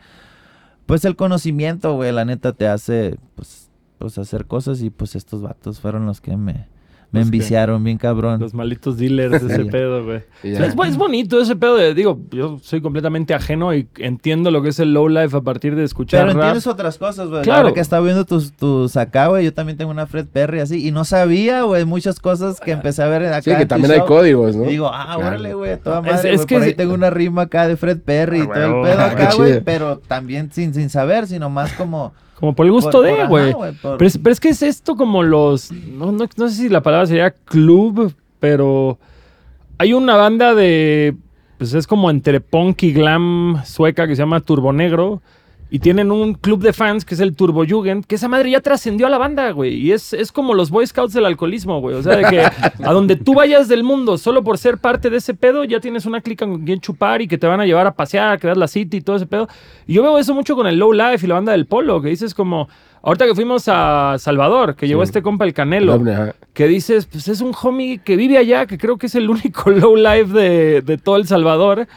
pues 0.86 1.06
el 1.06 1.16
conocimiento, 1.16 1.96
güey, 1.96 2.12
la 2.12 2.26
neta 2.26 2.54
te 2.54 2.68
hace 2.68 3.18
pues 3.36 3.70
pues 3.98 4.18
hacer 4.18 4.46
cosas 4.46 4.82
y 4.82 4.90
pues 4.90 5.16
estos 5.16 5.42
vatos 5.42 5.80
fueron 5.80 6.06
los 6.06 6.22
que 6.22 6.38
me 6.38 6.68
me 7.12 7.22
enviciaron 7.22 7.84
bien 7.84 7.98
cabrón. 7.98 8.40
Los 8.40 8.54
malitos 8.54 8.98
dealers 8.98 9.46
de 9.46 9.54
ese 9.54 9.66
pedo, 9.72 10.04
güey. 10.04 10.24
es, 10.44 10.98
bonito 10.98 11.40
ese 11.40 11.56
pedo 11.56 11.76
de, 11.76 11.94
digo, 11.94 12.20
yo 12.32 12.60
soy 12.62 12.82
completamente 12.82 13.34
ajeno 13.34 13.74
y 13.74 13.88
entiendo 13.98 14.52
lo 14.52 14.62
que 14.62 14.70
es 14.70 14.80
el 14.80 14.94
low 14.94 15.08
life 15.08 15.36
a 15.36 15.42
partir 15.42 15.76
de 15.76 15.84
escuchar 15.84 16.28
Pero 16.28 16.40
entiendes 16.40 16.68
otras 16.68 16.98
cosas, 16.98 17.30
güey. 17.30 17.44
Claro. 17.44 17.74
que 17.74 17.80
estaba 17.80 18.04
viendo 18.04 18.26
tus, 18.26 18.54
tus 18.54 18.98
acá, 18.98 19.28
güey, 19.28 19.46
yo 19.46 19.54
también 19.54 19.78
tengo 19.78 19.92
una 19.92 20.06
Fred 20.06 20.28
Perry 20.28 20.60
así 20.60 20.86
y 20.86 20.92
no 20.92 21.06
sabía, 21.06 21.62
güey, 21.62 21.86
muchas 21.86 22.20
cosas 22.20 22.60
que 22.60 22.72
empecé 22.72 23.04
a 23.04 23.08
ver 23.08 23.26
acá. 23.26 23.42
Sí, 23.42 23.56
que 23.56 23.66
también 23.66 23.94
hay 23.94 24.02
códigos, 24.02 24.56
¿no? 24.56 24.66
Y 24.66 24.72
digo, 24.72 24.90
ah, 24.94 25.18
órale, 25.18 25.54
güey, 25.54 25.78
toda 25.78 26.02
madre, 26.02 26.34
es, 26.34 26.46
que 26.46 26.56
por 26.56 26.64
ahí 26.64 26.74
tengo 26.74 26.94
una 26.94 27.10
rima 27.10 27.44
acá 27.44 27.68
de 27.68 27.78
Fred 27.78 28.00
Perry 28.02 28.40
y 28.40 28.42
ah, 28.42 28.54
todo 28.54 28.66
el 28.66 28.84
pedo 28.84 29.02
acá, 29.02 29.34
güey, 29.36 29.62
pero 29.62 30.00
también 30.00 30.52
sin, 30.52 30.74
sin 30.74 30.90
saber, 30.90 31.28
sino 31.28 31.50
más 31.50 31.74
como... 31.74 32.14
Como 32.40 32.54
por 32.54 32.68
el 32.68 32.72
gusto 32.72 33.02
de, 33.02 33.26
güey. 33.26 33.56
Pero, 33.82 34.32
es, 34.32 34.40
que 34.40 34.50
es 34.50 34.62
esto 34.62 34.96
como 34.96 35.24
los. 35.24 35.72
No, 35.72 36.12
no, 36.12 36.26
no 36.36 36.50
sé 36.50 36.56
si 36.56 36.70
la 36.70 36.84
palabra 36.84 37.08
sería 37.08 37.32
club, 37.32 38.14
pero. 38.40 39.00
Hay 39.80 39.94
una 39.94 40.16
banda 40.16 40.54
de. 40.54 41.16
Pues 41.58 41.74
es 41.74 41.88
como 41.88 42.12
entre 42.12 42.40
punk 42.40 42.84
y 42.84 42.94
glam 42.94 43.60
sueca 43.66 44.08
que 44.08 44.16
se 44.16 44.22
llama 44.22 44.42
Turbo 44.42 44.72
Negro. 44.72 45.24
Y 45.70 45.80
tienen 45.80 46.12
un 46.12 46.34
club 46.34 46.62
de 46.62 46.72
fans 46.72 47.04
que 47.04 47.14
es 47.14 47.20
el 47.20 47.36
Turbo 47.36 47.66
Jugend, 47.68 48.06
que 48.06 48.16
esa 48.16 48.30
madre 48.30 48.52
ya 48.52 48.62
trascendió 48.62 49.08
a 49.08 49.10
la 49.10 49.18
banda, 49.18 49.52
güey. 49.52 49.76
Y 49.76 49.92
es, 49.92 50.14
es 50.14 50.32
como 50.32 50.54
los 50.54 50.70
Boy 50.70 50.88
Scouts 50.88 51.14
del 51.14 51.26
alcoholismo, 51.26 51.82
güey. 51.82 51.96
O 51.96 52.02
sea, 52.02 52.16
de 52.16 52.24
que 52.24 52.40
a 52.42 52.94
donde 52.94 53.18
tú 53.18 53.34
vayas 53.34 53.68
del 53.68 53.84
mundo 53.84 54.18
solo 54.18 54.44
por 54.44 54.58
ser 54.58 54.78
parte 54.78 55.10
de 55.10 55.18
ese 55.18 55.34
pedo, 55.34 55.66
ya 55.66 55.82
tienes 55.82 56.06
una 56.06 56.22
clica 56.22 56.46
con 56.46 56.64
quien 56.64 56.80
chupar 56.80 57.22
y 57.22 57.28
que 57.28 57.38
te 57.38 57.48
van 57.48 57.60
a 57.60 57.66
llevar 57.66 57.86
a 57.86 57.94
pasear, 57.94 58.40
que 58.40 58.48
das 58.48 58.58
la 58.58 58.70
city 58.70 58.98
y 58.98 59.02
todo 59.02 59.18
ese 59.18 59.26
pedo. 59.26 59.50
Y 59.86 59.94
yo 59.96 60.04
veo 60.04 60.18
eso 60.18 60.34
mucho 60.34 60.56
con 60.56 60.68
el 60.68 60.78
Low 60.78 60.94
Life 60.94 61.26
y 61.26 61.28
la 61.28 61.36
banda 61.36 61.52
del 61.52 61.66
Polo, 61.66 62.02
que 62.02 62.10
dices 62.10 62.34
como, 62.34 62.70
ahorita 63.02 63.26
que 63.26 63.36
fuimos 63.36 63.66
a 63.68 64.16
Salvador, 64.20 64.76
que 64.76 64.88
llegó 64.88 65.04
este 65.04 65.22
compa 65.22 65.44
el 65.44 65.54
Canelo, 65.54 66.02
que 66.54 66.68
dices, 66.68 67.08
pues 67.08 67.28
es 67.28 67.42
un 67.42 67.54
homie 67.62 68.00
que 68.00 68.16
vive 68.16 68.38
allá, 68.38 68.66
que 68.68 68.78
creo 68.78 68.98
que 68.98 69.08
es 69.08 69.16
el 69.16 69.30
único 69.30 69.70
Low 69.70 69.98
Life 69.98 70.32
de, 70.32 70.82
de 70.82 70.98
todo 70.98 71.18
El 71.18 71.28
Salvador. 71.28 71.88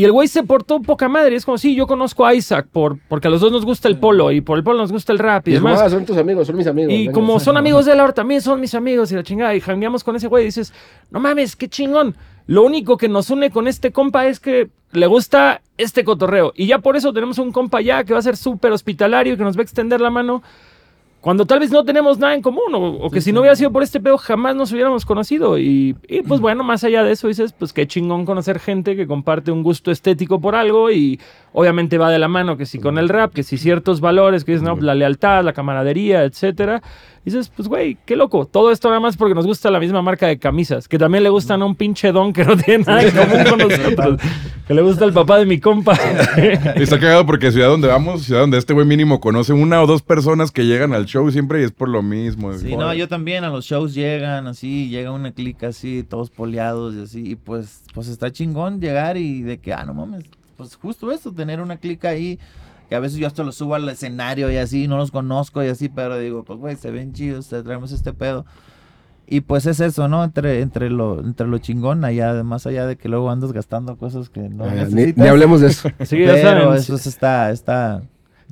Y 0.00 0.04
el 0.04 0.12
güey 0.12 0.28
se 0.28 0.42
portó 0.44 0.80
poca 0.80 1.10
madre. 1.10 1.36
Es 1.36 1.44
como, 1.44 1.58
sí, 1.58 1.74
yo 1.74 1.86
conozco 1.86 2.24
a 2.24 2.32
Isaac 2.32 2.68
por, 2.72 2.98
porque 3.06 3.28
a 3.28 3.30
los 3.30 3.42
dos 3.42 3.52
nos 3.52 3.66
gusta 3.66 3.86
el 3.86 3.98
polo 3.98 4.32
y 4.32 4.40
por 4.40 4.56
el 4.56 4.64
polo 4.64 4.78
nos 4.78 4.90
gusta 4.90 5.12
el 5.12 5.18
rap 5.18 5.46
y, 5.46 5.52
demás. 5.52 5.90
son 5.90 6.06
tus 6.06 6.16
amigos, 6.16 6.46
son 6.46 6.56
mis 6.56 6.66
amigos. 6.66 6.90
Y 6.90 7.10
como 7.10 7.38
son 7.38 7.58
amigos 7.58 7.84
de 7.84 7.94
la 7.94 8.10
también 8.12 8.40
son 8.40 8.60
mis 8.60 8.74
amigos 8.74 9.12
y 9.12 9.16
la 9.16 9.22
chingada. 9.22 9.54
Y 9.54 9.60
jangueamos 9.60 10.02
con 10.02 10.16
ese 10.16 10.26
güey 10.26 10.44
y 10.44 10.46
dices, 10.46 10.72
no 11.10 11.20
mames, 11.20 11.54
qué 11.54 11.68
chingón. 11.68 12.16
Lo 12.46 12.62
único 12.62 12.96
que 12.96 13.10
nos 13.10 13.28
une 13.28 13.50
con 13.50 13.68
este 13.68 13.92
compa 13.92 14.26
es 14.26 14.40
que 14.40 14.70
le 14.92 15.06
gusta 15.06 15.60
este 15.76 16.02
cotorreo. 16.02 16.54
Y 16.56 16.66
ya 16.66 16.78
por 16.78 16.96
eso 16.96 17.12
tenemos 17.12 17.36
un 17.36 17.52
compa 17.52 17.82
ya 17.82 18.02
que 18.02 18.14
va 18.14 18.20
a 18.20 18.22
ser 18.22 18.38
súper 18.38 18.72
hospitalario 18.72 19.34
y 19.34 19.36
que 19.36 19.44
nos 19.44 19.54
va 19.54 19.60
a 19.60 19.64
extender 19.64 20.00
la 20.00 20.08
mano 20.08 20.42
cuando 21.20 21.44
tal 21.44 21.60
vez 21.60 21.70
no 21.70 21.84
tenemos 21.84 22.18
nada 22.18 22.34
en 22.34 22.40
común, 22.40 22.72
o, 22.72 23.10
que 23.10 23.20
si 23.20 23.30
no 23.30 23.40
hubiera 23.40 23.54
sido 23.54 23.70
por 23.70 23.82
este 23.82 24.00
pedo 24.00 24.16
jamás 24.16 24.56
nos 24.56 24.72
hubiéramos 24.72 25.04
conocido. 25.04 25.58
Y, 25.58 25.94
pues 26.26 26.40
bueno, 26.40 26.64
más 26.64 26.82
allá 26.82 27.04
de 27.04 27.12
eso 27.12 27.28
dices, 27.28 27.52
pues 27.52 27.74
qué 27.74 27.86
chingón 27.86 28.24
conocer 28.24 28.58
gente 28.58 28.96
que 28.96 29.06
comparte 29.06 29.50
un 29.50 29.62
gusto 29.62 29.90
estético 29.90 30.40
por 30.40 30.54
algo 30.54 30.90
y 30.90 31.20
obviamente 31.52 31.98
va 31.98 32.10
de 32.10 32.18
la 32.18 32.28
mano 32.28 32.56
que 32.56 32.64
si 32.64 32.78
con 32.78 32.96
el 32.96 33.10
rap, 33.10 33.34
que 33.34 33.42
si 33.42 33.58
ciertos 33.58 34.00
valores, 34.00 34.44
que 34.44 34.54
es 34.54 34.62
no, 34.62 34.76
la 34.76 34.94
lealtad, 34.94 35.44
la 35.44 35.52
camaradería, 35.52 36.24
etcétera. 36.24 36.82
Dices, 37.30 37.50
pues 37.54 37.68
güey, 37.68 37.96
qué 38.04 38.16
loco. 38.16 38.46
Todo 38.46 38.70
esto 38.70 38.88
nada 38.88 39.00
más 39.00 39.16
porque 39.16 39.34
nos 39.34 39.46
gusta 39.46 39.70
la 39.70 39.80
misma 39.80 40.02
marca 40.02 40.26
de 40.26 40.38
camisas, 40.38 40.88
que 40.88 40.98
también 40.98 41.24
le 41.24 41.30
gustan 41.30 41.62
a 41.62 41.64
un 41.64 41.74
pinche 41.74 42.12
don 42.12 42.32
que 42.32 42.44
no 42.44 42.56
tiene 42.56 42.84
nada 42.84 43.02
en 43.02 43.10
común 43.10 43.44
con 43.48 43.58
nosotros, 43.58 44.20
que 44.66 44.74
le 44.74 44.82
gusta 44.82 45.04
el 45.04 45.12
papá 45.12 45.38
de 45.38 45.46
mi 45.46 45.58
compa. 45.58 45.94
Está 46.76 46.98
cagado 46.98 47.26
porque 47.26 47.50
ciudad 47.52 47.68
donde 47.68 47.88
vamos, 47.88 48.22
ciudad 48.22 48.42
donde 48.42 48.58
este 48.58 48.72
güey 48.72 48.86
mínimo 48.86 49.20
conoce 49.20 49.52
una 49.52 49.82
o 49.82 49.86
dos 49.86 50.02
personas 50.02 50.50
que 50.50 50.66
llegan 50.66 50.92
al 50.92 51.06
show 51.06 51.30
siempre 51.30 51.60
y 51.60 51.64
es 51.64 51.72
por 51.72 51.88
lo 51.88 52.02
mismo. 52.02 52.52
Sí, 52.54 52.76
no, 52.76 52.92
yo 52.94 53.08
también 53.08 53.44
a 53.44 53.48
los 53.50 53.64
shows 53.64 53.94
llegan 53.94 54.46
así, 54.46 54.88
llega 54.88 55.12
una 55.12 55.32
clica 55.32 55.68
así, 55.68 56.02
todos 56.02 56.30
poleados 56.30 56.94
y 56.94 57.02
así, 57.02 57.30
y 57.30 57.36
pues, 57.36 57.82
pues 57.94 58.08
está 58.08 58.30
chingón 58.30 58.80
llegar 58.80 59.16
y 59.16 59.42
de 59.42 59.58
que, 59.58 59.72
ah, 59.72 59.84
no 59.84 59.94
mames, 59.94 60.24
pues 60.56 60.76
justo 60.76 61.10
eso, 61.10 61.32
tener 61.32 61.60
una 61.60 61.78
clica 61.78 62.10
ahí, 62.10 62.38
que 62.90 62.96
a 62.96 63.00
veces 63.00 63.18
yo 63.18 63.28
hasta 63.28 63.44
lo 63.44 63.52
subo 63.52 63.76
al 63.76 63.88
escenario 63.88 64.50
y 64.50 64.56
así, 64.56 64.88
no 64.88 64.96
los 64.96 65.12
conozco 65.12 65.62
y 65.62 65.68
así, 65.68 65.88
pero 65.88 66.18
digo, 66.18 66.42
pues 66.42 66.58
güey, 66.58 66.74
se 66.74 66.90
ven 66.90 67.12
chidos, 67.12 67.48
te 67.48 67.62
traemos 67.62 67.92
este 67.92 68.12
pedo. 68.12 68.44
Y 69.28 69.42
pues 69.42 69.64
es 69.66 69.78
eso, 69.78 70.08
¿no? 70.08 70.24
Entre, 70.24 70.60
entre, 70.60 70.90
lo, 70.90 71.20
entre 71.20 71.46
lo 71.46 71.58
chingón, 71.58 72.04
allá, 72.04 72.42
más 72.42 72.66
allá 72.66 72.88
de 72.88 72.96
que 72.96 73.08
luego 73.08 73.30
andas 73.30 73.52
gastando 73.52 73.96
cosas 73.96 74.28
que 74.28 74.40
no 74.40 74.66
eh, 74.66 74.72
necesitas. 74.72 75.16
Ni, 75.18 75.28
hablemos 75.28 75.60
de 75.60 75.68
eso. 75.68 75.88
Sí, 76.00 76.16
pero 76.26 76.74
eso 76.74 76.96
está, 76.96 77.52
está, 77.52 78.02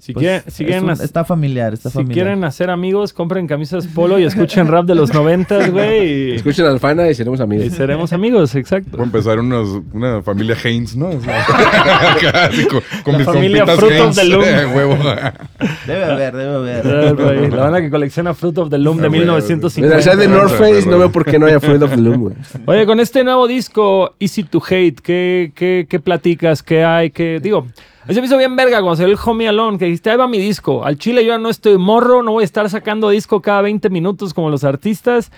si 0.01 0.15
quieren, 0.15 0.43
si 0.47 0.65
quieren 0.65 0.91
está 0.91 1.25
familiar, 1.25 1.75
está 1.75 1.91
si 1.91 2.05
quieren 2.05 2.45
hacer 2.45 2.71
amigos, 2.71 3.13
compren 3.13 3.47
camisas 3.47 3.87
polo 3.87 4.19
y 4.19 4.25
escuchen 4.25 4.69
rap 4.69 4.87
de 4.87 4.95
los 4.95 5.13
noventas, 5.13 5.71
güey. 5.73 6.37
Escuchen 6.37 6.67
Alfana 6.67 7.09
y 7.09 7.15
seremos 7.15 7.41
amigos. 7.41 7.67
Y 7.67 7.71
seremos 7.71 8.13
amigos, 8.13 8.55
exacto. 8.55 8.93
Voy 8.93 9.01
a 9.01 9.05
empezar 9.05 9.41
unos, 9.41 9.83
una 9.93 10.23
familia 10.23 10.57
Haynes, 10.63 10.97
¿no? 10.97 11.11
con, 13.05 13.19
La 13.19 13.25
familia 13.25 13.67
Fruit 13.67 14.01
of 14.01 14.15
the 14.15 14.25
Loom. 14.25 14.45
debe 15.87 16.05
haber, 16.05 16.37
debe 16.37 16.55
haber. 16.55 17.53
La 17.53 17.65
banda 17.65 17.81
que 17.81 17.91
colecciona 17.91 18.35
Fruit 18.35 18.59
of 18.59 18.71
the 18.71 18.79
Loom 18.79 18.99
de 18.99 19.11
1950. 19.11 19.97
Mira, 19.97 20.17
de 20.17 20.29
North 20.29 20.53
Face, 20.53 20.87
no 20.87 20.99
veo 20.99 21.11
por 21.11 21.25
qué 21.25 21.39
no 21.39 21.47
haya 21.47 21.61
Fruit 21.61 21.83
of 21.83 21.91
the 21.91 21.97
Loom, 21.97 22.21
güey. 22.21 22.35
Oye, 22.67 22.87
con 22.87 23.01
este 23.01 23.25
nuevo 23.25 23.47
disco, 23.49 24.15
Easy 24.21 24.45
to 24.45 24.63
Hate, 24.65 24.97
¿qué, 25.03 25.53
qué, 25.55 25.87
qué 25.89 25.99
platicas? 25.99 26.63
¿Qué 26.63 26.85
hay? 26.85 27.11
¿Qué, 27.11 27.41
digo... 27.43 27.67
Eso 28.09 28.21
me 28.21 28.27
hizo 28.27 28.39
bien 28.39 28.57
verga 28.57 28.81
cuando 28.81 28.97
salió 28.97 29.13
el 29.13 29.21
Homie 29.23 29.49
Alone, 29.49 29.77
que 29.77 29.85
dijiste, 29.85 30.11
ahí 30.11 30.17
va 30.17 30.27
mi 30.27 30.39
disco. 30.39 30.83
Al 30.83 30.97
chile 30.97 31.23
yo 31.25 31.35
ya 31.35 31.39
no 31.39 31.51
estoy 31.51 31.77
morro, 31.77 32.23
no 32.23 32.33
voy 32.33 32.43
a 32.43 32.45
estar 32.47 32.69
sacando 32.71 33.11
disco 33.11 33.43
cada 33.43 33.61
20 33.61 33.91
minutos 33.91 34.33
como 34.33 34.49
los 34.49 34.65
artistas. 34.65 35.31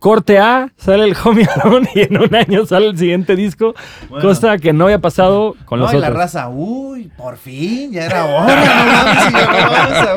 Corte 0.00 0.38
A, 0.38 0.72
sale 0.76 1.04
el 1.04 1.16
Homie 1.24 1.46
Alone 1.64 1.88
y 1.94 2.00
en 2.00 2.18
un 2.20 2.34
año 2.34 2.66
sale 2.66 2.88
el 2.88 2.98
siguiente 2.98 3.36
disco. 3.36 3.74
cosa 4.20 4.58
que 4.58 4.72
no 4.72 4.84
había 4.84 5.00
pasado 5.00 5.54
con 5.64 5.78
los 5.78 5.88
otros. 5.88 6.02
la 6.02 6.10
raza, 6.10 6.48
uy, 6.48 7.10
por 7.16 7.36
fin, 7.36 7.92
ya 7.92 8.06
era 8.06 8.24
hora, 8.24 8.64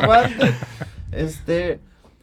no 0.00 0.06
mames, 0.08 0.54
Este, 1.12 1.78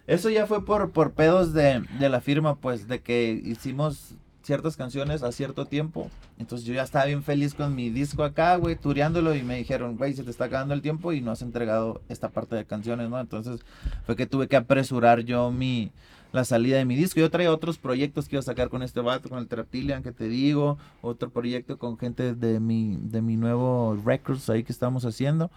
eso 0.08 0.30
ya 0.30 0.46
fue 0.46 0.66
por, 0.66 0.92
por 0.92 1.12
pedos 1.12 1.54
de, 1.54 1.84
de 2.00 2.10
la 2.10 2.20
firma, 2.20 2.56
pues, 2.56 2.88
de 2.90 3.00
que 3.00 3.42
hicimos 3.46 4.16
ciertas 4.50 4.76
canciones 4.76 5.22
a 5.22 5.32
cierto 5.32 5.68
tiempo. 5.68 6.10
Entonces 6.40 6.66
yo 6.66 6.74
ya 6.74 6.82
estaba 6.82 7.06
bien 7.06 7.22
feliz 7.22 7.54
con 7.54 7.76
mi 7.76 7.92
disco 7.92 8.24
acá, 8.24 8.56
güey, 8.56 8.76
tureándolo 8.76 9.36
y 9.36 9.44
me 9.44 9.58
dijeron, 9.58 9.96
güey, 9.96 10.16
se 10.16 10.24
te 10.24 10.32
está 10.32 10.46
acabando 10.46 10.74
el 10.74 10.82
tiempo 10.82 11.14
y 11.14 11.22
no 11.22 11.30
has 11.30 11.44
entregado 11.44 12.02
esta 12.10 12.30
parte 12.30 12.56
de 12.56 12.66
canciones, 12.66 13.12
¿no? 13.12 13.20
Entonces 13.20 13.62
fue 14.08 14.16
que 14.16 14.26
tuve 14.26 14.48
que 14.48 14.56
apresurar 14.56 15.20
yo 15.20 15.52
mi 15.52 15.92
la 16.32 16.46
salida 16.46 16.78
de 16.78 16.86
mi 16.86 16.96
disco. 16.96 17.20
Yo 17.20 17.30
traía 17.30 17.52
otros 17.52 17.78
proyectos 17.78 18.28
que 18.28 18.38
iba 18.38 18.40
a 18.40 18.44
sacar 18.44 18.70
con 18.70 18.82
este 18.82 19.02
vato, 19.02 19.30
con 19.30 19.38
el 19.38 19.48
Traptilian 19.48 20.02
que 20.02 20.12
te 20.12 20.28
digo, 20.28 20.80
otro 21.04 21.30
proyecto 21.30 21.78
con 21.78 22.00
gente 22.00 22.34
de 22.34 22.60
mi 22.60 22.98
de 23.00 23.22
mi 23.22 23.38
nuevo 23.38 24.00
records 24.04 24.50
ahí 24.50 24.64
que 24.64 24.72
estamos 24.72 25.06
haciendo. 25.06 25.52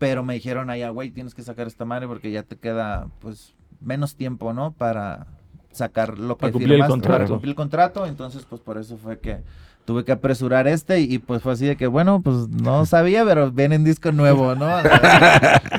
Pero 0.00 0.24
me 0.24 0.34
dijeron 0.34 0.68
allá, 0.68 0.90
güey, 0.90 1.12
tienes 1.12 1.32
que 1.32 1.44
sacar 1.44 1.68
esta 1.68 1.84
madre 1.84 2.08
porque 2.08 2.32
ya 2.32 2.42
te 2.42 2.56
queda 2.56 3.08
pues 3.20 3.54
menos 3.80 4.16
tiempo, 4.16 4.52
¿no? 4.52 4.72
Para 4.72 5.28
sacar 5.74 6.18
lo 6.18 6.36
que 6.36 6.50
cumplir 6.50 6.80
el 6.80 6.86
contrato. 6.86 7.18
para 7.18 7.28
cumplir 7.28 7.50
el 7.50 7.56
contrato, 7.56 8.06
entonces 8.06 8.46
pues 8.48 8.60
por 8.60 8.78
eso 8.78 8.96
fue 8.96 9.18
que 9.18 9.42
tuve 9.84 10.04
que 10.04 10.12
apresurar 10.12 10.66
este 10.66 11.00
y, 11.00 11.18
pues 11.18 11.42
fue 11.42 11.52
así 11.52 11.66
de 11.66 11.76
que 11.76 11.86
bueno, 11.86 12.22
pues 12.22 12.48
no 12.48 12.86
sabía, 12.86 13.24
pero 13.24 13.50
viene 13.50 13.76
en 13.76 13.84
disco 13.84 14.12
nuevo, 14.12 14.54
¿no? 14.54 14.68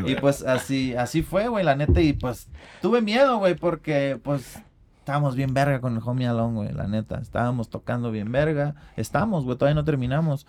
y 0.05 0.15
pues 0.21 0.43
así 0.43 0.95
así 0.95 1.23
fue, 1.23 1.47
güey, 1.47 1.63
la 1.63 1.75
neta 1.75 2.01
y 2.01 2.13
pues 2.13 2.47
tuve 2.81 3.01
miedo, 3.01 3.37
güey, 3.37 3.55
porque 3.55 4.19
pues 4.21 4.59
estábamos 4.99 5.35
bien 5.35 5.53
verga 5.53 5.81
con 5.81 5.95
el 5.95 6.01
Homie 6.03 6.27
Alone, 6.27 6.55
güey, 6.55 6.73
la 6.73 6.87
neta, 6.87 7.19
estábamos 7.19 7.69
tocando 7.69 8.11
bien 8.11 8.31
verga, 8.31 8.75
estamos, 8.95 9.43
güey, 9.43 9.57
todavía 9.57 9.75
no 9.75 9.85
terminamos. 9.85 10.47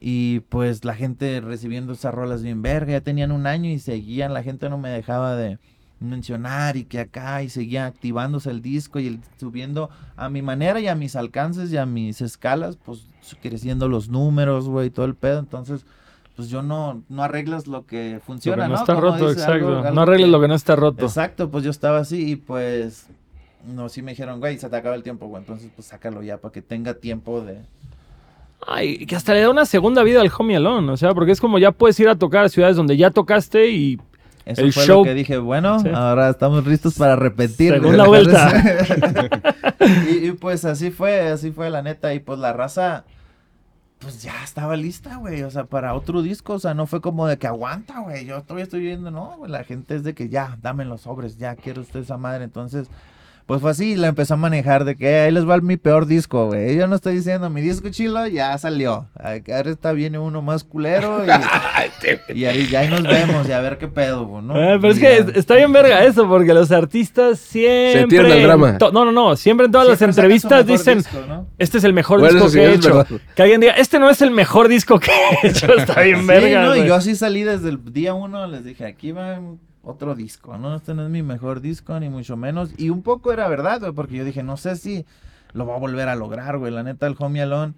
Y 0.00 0.40
pues 0.48 0.84
la 0.84 0.94
gente 0.94 1.40
recibiendo 1.40 1.92
esas 1.92 2.12
rolas 2.12 2.42
bien 2.42 2.60
verga, 2.60 2.92
ya 2.92 3.00
tenían 3.00 3.32
un 3.32 3.46
año 3.46 3.70
y 3.70 3.78
seguían, 3.78 4.34
la 4.34 4.42
gente 4.42 4.68
no 4.68 4.76
me 4.76 4.90
dejaba 4.90 5.36
de, 5.36 5.58
mencionar 6.00 6.76
y 6.76 6.84
que 6.84 7.00
acá 7.00 7.42
y 7.42 7.48
seguía 7.48 7.86
activándose 7.86 8.50
el 8.50 8.62
disco 8.62 9.00
y 9.00 9.20
subiendo 9.38 9.90
a 10.16 10.28
mi 10.28 10.42
manera 10.42 10.80
y 10.80 10.88
a 10.88 10.94
mis 10.94 11.16
alcances 11.16 11.72
y 11.72 11.76
a 11.76 11.86
mis 11.86 12.20
escalas, 12.20 12.76
pues 12.76 13.06
creciendo 13.40 13.88
los 13.88 14.08
números, 14.08 14.68
güey, 14.68 14.90
todo 14.90 15.06
el 15.06 15.14
pedo. 15.14 15.38
Entonces, 15.38 15.86
pues 16.36 16.48
yo 16.48 16.62
no, 16.62 17.02
no 17.08 17.22
arreglas 17.22 17.66
lo 17.66 17.86
que 17.86 18.20
funciona, 18.24 18.68
no, 18.68 18.74
está 18.74 18.94
roto, 18.94 19.30
exacto. 19.30 19.90
no 19.92 20.00
arregles 20.02 20.28
lo 20.28 20.40
que 20.40 20.48
no 20.48 20.54
está 20.54 20.76
roto. 20.76 21.04
Exacto, 21.04 21.50
pues 21.50 21.64
yo 21.64 21.70
estaba 21.70 21.98
así 21.98 22.32
y 22.32 22.36
pues, 22.36 23.06
no, 23.66 23.88
sí 23.88 24.02
me 24.02 24.12
dijeron, 24.12 24.40
güey, 24.40 24.58
se 24.58 24.68
te 24.68 24.76
acaba 24.76 24.96
el 24.96 25.02
tiempo, 25.02 25.26
güey, 25.26 25.42
entonces 25.42 25.70
pues 25.74 25.88
sácalo 25.88 26.22
ya 26.22 26.38
para 26.38 26.52
que 26.52 26.62
tenga 26.62 26.94
tiempo 26.94 27.40
de 27.40 27.62
Ay, 28.66 29.04
que 29.06 29.16
hasta 29.16 29.34
le 29.34 29.40
da 29.40 29.50
una 29.50 29.66
segunda 29.66 30.02
vida 30.02 30.20
al 30.20 30.30
Homie 30.36 30.56
Alone, 30.56 30.90
o 30.90 30.96
sea, 30.96 31.12
porque 31.14 31.32
es 31.32 31.40
como 31.40 31.58
ya 31.58 31.70
puedes 31.72 31.98
ir 32.00 32.08
a 32.08 32.16
tocar 32.16 32.44
a 32.44 32.48
ciudades 32.48 32.76
donde 32.76 32.96
ya 32.96 33.10
tocaste 33.10 33.70
y 33.70 33.98
Eso 34.46 34.60
El 34.60 34.72
fue 34.72 34.84
show- 34.84 34.98
lo 34.98 35.04
que 35.04 35.14
dije, 35.14 35.38
bueno, 35.38 35.80
Sí. 35.80 35.88
ahora 35.94 36.28
estamos 36.28 36.66
listos 36.66 36.94
para 36.94 37.16
repetir. 37.16 37.72
Segunda 37.72 38.04
vuelta. 38.08 38.52
y, 40.10 40.28
y, 40.28 40.32
pues 40.32 40.64
así 40.64 40.90
fue, 40.90 41.20
así 41.30 41.50
fue 41.50 41.70
la 41.70 41.82
neta. 41.82 42.12
Y 42.14 42.20
pues 42.20 42.38
la 42.38 42.52
raza, 42.52 43.04
pues 44.00 44.22
ya 44.22 44.44
estaba 44.44 44.76
lista, 44.76 45.16
güey. 45.16 45.42
O 45.42 45.50
sea, 45.50 45.64
para 45.64 45.94
otro 45.94 46.20
disco. 46.22 46.54
O 46.54 46.58
sea, 46.58 46.74
no 46.74 46.86
fue 46.86 47.00
como 47.00 47.26
de 47.26 47.38
que 47.38 47.46
aguanta, 47.46 48.00
güey. 48.00 48.26
Yo 48.26 48.42
todavía 48.42 48.64
estoy 48.64 48.80
viendo, 48.80 49.10
no, 49.10 49.34
güey. 49.38 49.50
La 49.50 49.64
gente 49.64 49.94
es 49.96 50.04
de 50.04 50.14
que 50.14 50.28
ya, 50.28 50.58
dame 50.62 50.84
los 50.84 51.02
sobres, 51.02 51.38
ya 51.38 51.54
quiero 51.56 51.80
usted 51.80 52.00
esa 52.00 52.16
madre. 52.18 52.44
Entonces, 52.44 52.88
pues 53.46 53.60
fue 53.60 53.70
así. 53.70 53.94
La 53.96 54.08
empezó 54.08 54.34
a 54.34 54.36
manejar 54.36 54.84
de 54.84 54.96
que 54.96 55.08
"Eh, 55.08 55.20
ahí 55.22 55.30
les 55.32 55.48
va 55.48 55.58
mi 55.58 55.76
peor 55.76 56.06
disco, 56.06 56.46
güey. 56.46 56.76
Yo 56.76 56.86
no 56.86 56.96
estoy 56.96 57.16
diciendo, 57.16 57.50
mi 57.50 57.60
disco 57.60 57.88
chilo 57.90 58.26
ya 58.26 58.56
salió. 58.58 59.08
Ahora 59.18 59.70
está 59.70 59.92
viene 59.92 60.18
uno 60.18 60.40
más 60.42 60.64
culero. 60.64 61.24
Y, 61.24 61.28
y 62.40 62.44
ahí, 62.46 62.66
ya 62.68 62.80
ahí 62.80 62.88
nos 62.88 63.02
vemos 63.02 63.48
y 63.48 63.52
a 63.52 63.60
ver 63.60 63.78
qué 63.78 63.88
pedo, 63.88 64.26
güey, 64.26 64.42
¿no? 64.44 64.54
Ah, 64.54 64.78
pero 64.80 64.92
es 64.92 64.98
Y 64.98 65.00
que 65.00 65.24
ya. 65.32 65.38
está 65.38 65.54
bien 65.56 65.72
verga 65.72 66.04
eso, 66.04 66.26
porque 66.28 66.54
los 66.54 66.70
artistas 66.72 67.38
siempre... 67.38 68.06
tiran 68.18 68.32
al 68.32 68.42
drama. 68.42 68.78
No, 68.80 69.04
no, 69.04 69.12
no. 69.12 69.36
Siempre 69.36 69.66
en 69.66 69.72
todas 69.72 69.86
Siempre 69.88 70.06
las 70.06 70.16
entrevistas 70.16 70.66
dicen, 70.66 70.98
disco, 70.98 71.18
¿no? 71.28 71.46
este 71.58 71.78
es 71.78 71.84
el 71.84 71.92
mejor 71.92 72.20
Bueno, 72.20 72.34
disco 72.34 72.48
sí, 72.50 72.58
que 72.58 72.64
he 72.64 72.74
hecho. 72.74 72.94
verdad. 72.96 73.06
Que 73.36 73.42
alguien 73.42 73.60
diga, 73.60 73.72
este 73.74 73.98
no 73.98 74.08
es 74.10 74.22
el 74.22 74.30
mejor 74.30 74.68
disco 74.68 74.98
que 74.98 75.10
he 75.42 75.48
hecho. 75.48 75.72
Está 75.76 76.00
bien 76.02 76.20
Sí, 76.20 76.26
verga, 76.26 76.62
no, 76.62 76.74
y 76.74 76.78
güey. 76.78 76.88
yo 76.88 76.94
así 76.94 77.14
salí 77.14 77.42
desde 77.42 77.68
el 77.68 77.92
día 77.92 78.14
uno, 78.14 78.46
les 78.46 78.64
dije, 78.64 78.86
aquí 78.86 79.12
va 79.12 79.38
otro 79.84 80.14
disco, 80.14 80.56
¿no? 80.58 80.74
Este 80.76 80.94
no 80.94 81.04
es 81.04 81.10
mi 81.10 81.22
mejor 81.22 81.60
disco, 81.60 81.98
ni 82.00 82.08
mucho 82.08 82.36
menos. 82.36 82.70
Y 82.78 82.90
un 82.90 83.02
poco 83.02 83.32
era 83.32 83.48
verdad, 83.48 83.80
güey, 83.80 83.92
porque 83.92 84.16
yo 84.16 84.24
dije, 84.24 84.42
no 84.42 84.56
sé 84.56 84.76
si 84.76 85.04
lo 85.52 85.66
va 85.66 85.76
a 85.76 85.78
volver 85.78 86.08
a 86.08 86.16
lograr, 86.16 86.58
güey. 86.58 86.72
La 86.72 86.82
neta, 86.82 87.06
el 87.06 87.16
Homie 87.18 87.42
Alone 87.42 87.74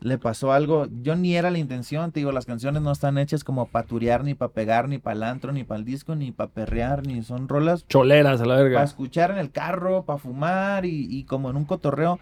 le 0.00 0.18
pasó 0.18 0.52
algo. 0.52 0.88
Yo 1.02 1.14
ni 1.14 1.36
era 1.36 1.50
la 1.50 1.58
intención, 1.58 2.10
te 2.10 2.20
digo, 2.20 2.32
las 2.32 2.46
canciones 2.46 2.82
no 2.82 2.90
están 2.90 3.18
hechas 3.18 3.44
como 3.44 3.66
para 3.66 3.86
turear, 3.86 4.24
ni 4.24 4.34
para 4.34 4.52
pegar, 4.52 4.88
ni 4.88 4.98
para 4.98 5.14
el 5.16 5.22
antro, 5.22 5.52
ni 5.52 5.62
para 5.64 5.78
el 5.78 5.84
disco, 5.84 6.14
ni 6.16 6.32
para 6.32 6.50
perrear, 6.50 7.06
ni 7.06 7.22
son 7.22 7.48
rolas 7.48 7.86
Choleras 7.86 8.40
a 8.40 8.46
la 8.46 8.54
para 8.54 8.62
verga. 8.64 8.82
escuchar 8.82 9.30
en 9.30 9.38
el 9.38 9.50
carro, 9.50 10.04
para 10.04 10.18
fumar 10.18 10.84
y, 10.86 11.06
y 11.08 11.24
como 11.24 11.50
en 11.50 11.56
un 11.56 11.64
cotorreo 11.64 12.18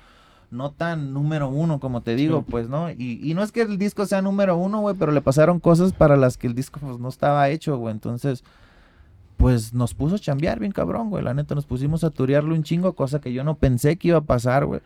no 0.51 0.73
tan 0.73 1.15
número 1.15 1.49
uno, 1.49 1.79
como 1.79 2.03
te 2.03 2.17
digo, 2.17 2.43
pues, 2.43 2.69
¿no? 2.69 2.91
Y, 2.91 3.21
y 3.23 3.35
no 3.35 3.43
es 3.45 3.53
que 3.53 3.63
el 3.63 3.79
disco 3.79 4.05
sea 4.05 4.21
número 4.21 4.57
uno, 4.57 4.81
güey, 4.81 4.97
pero 4.99 5.13
le 5.13 5.21
pasaron 5.21 5.61
cosas 5.61 5.93
para 5.93 6.17
las 6.17 6.37
que 6.37 6.49
el 6.49 6.55
disco 6.57 6.81
pues, 6.81 6.99
no 6.99 7.09
estaba 7.09 7.49
hecho, 7.51 7.77
güey. 7.79 7.93
Entonces, 7.95 8.43
pues 9.41 9.73
nos 9.73 9.95
puso 9.95 10.17
a 10.17 10.19
chambear 10.19 10.61
bien 10.61 10.71
cabrón, 10.71 11.09
güey. 11.09 11.25
La 11.25 11.33
neta, 11.33 11.55
nos 11.55 11.65
pusimos 11.65 12.05
a 12.05 12.11
turearlo 12.11 12.55
un 12.55 12.63
chingo, 12.63 12.93
cosa 12.93 13.23
que 13.23 13.33
yo 13.33 13.43
no 13.43 13.55
pensé 13.57 13.97
que 13.97 14.09
iba 14.09 14.19
a 14.19 14.21
pasar, 14.21 14.67
güey. 14.67 14.83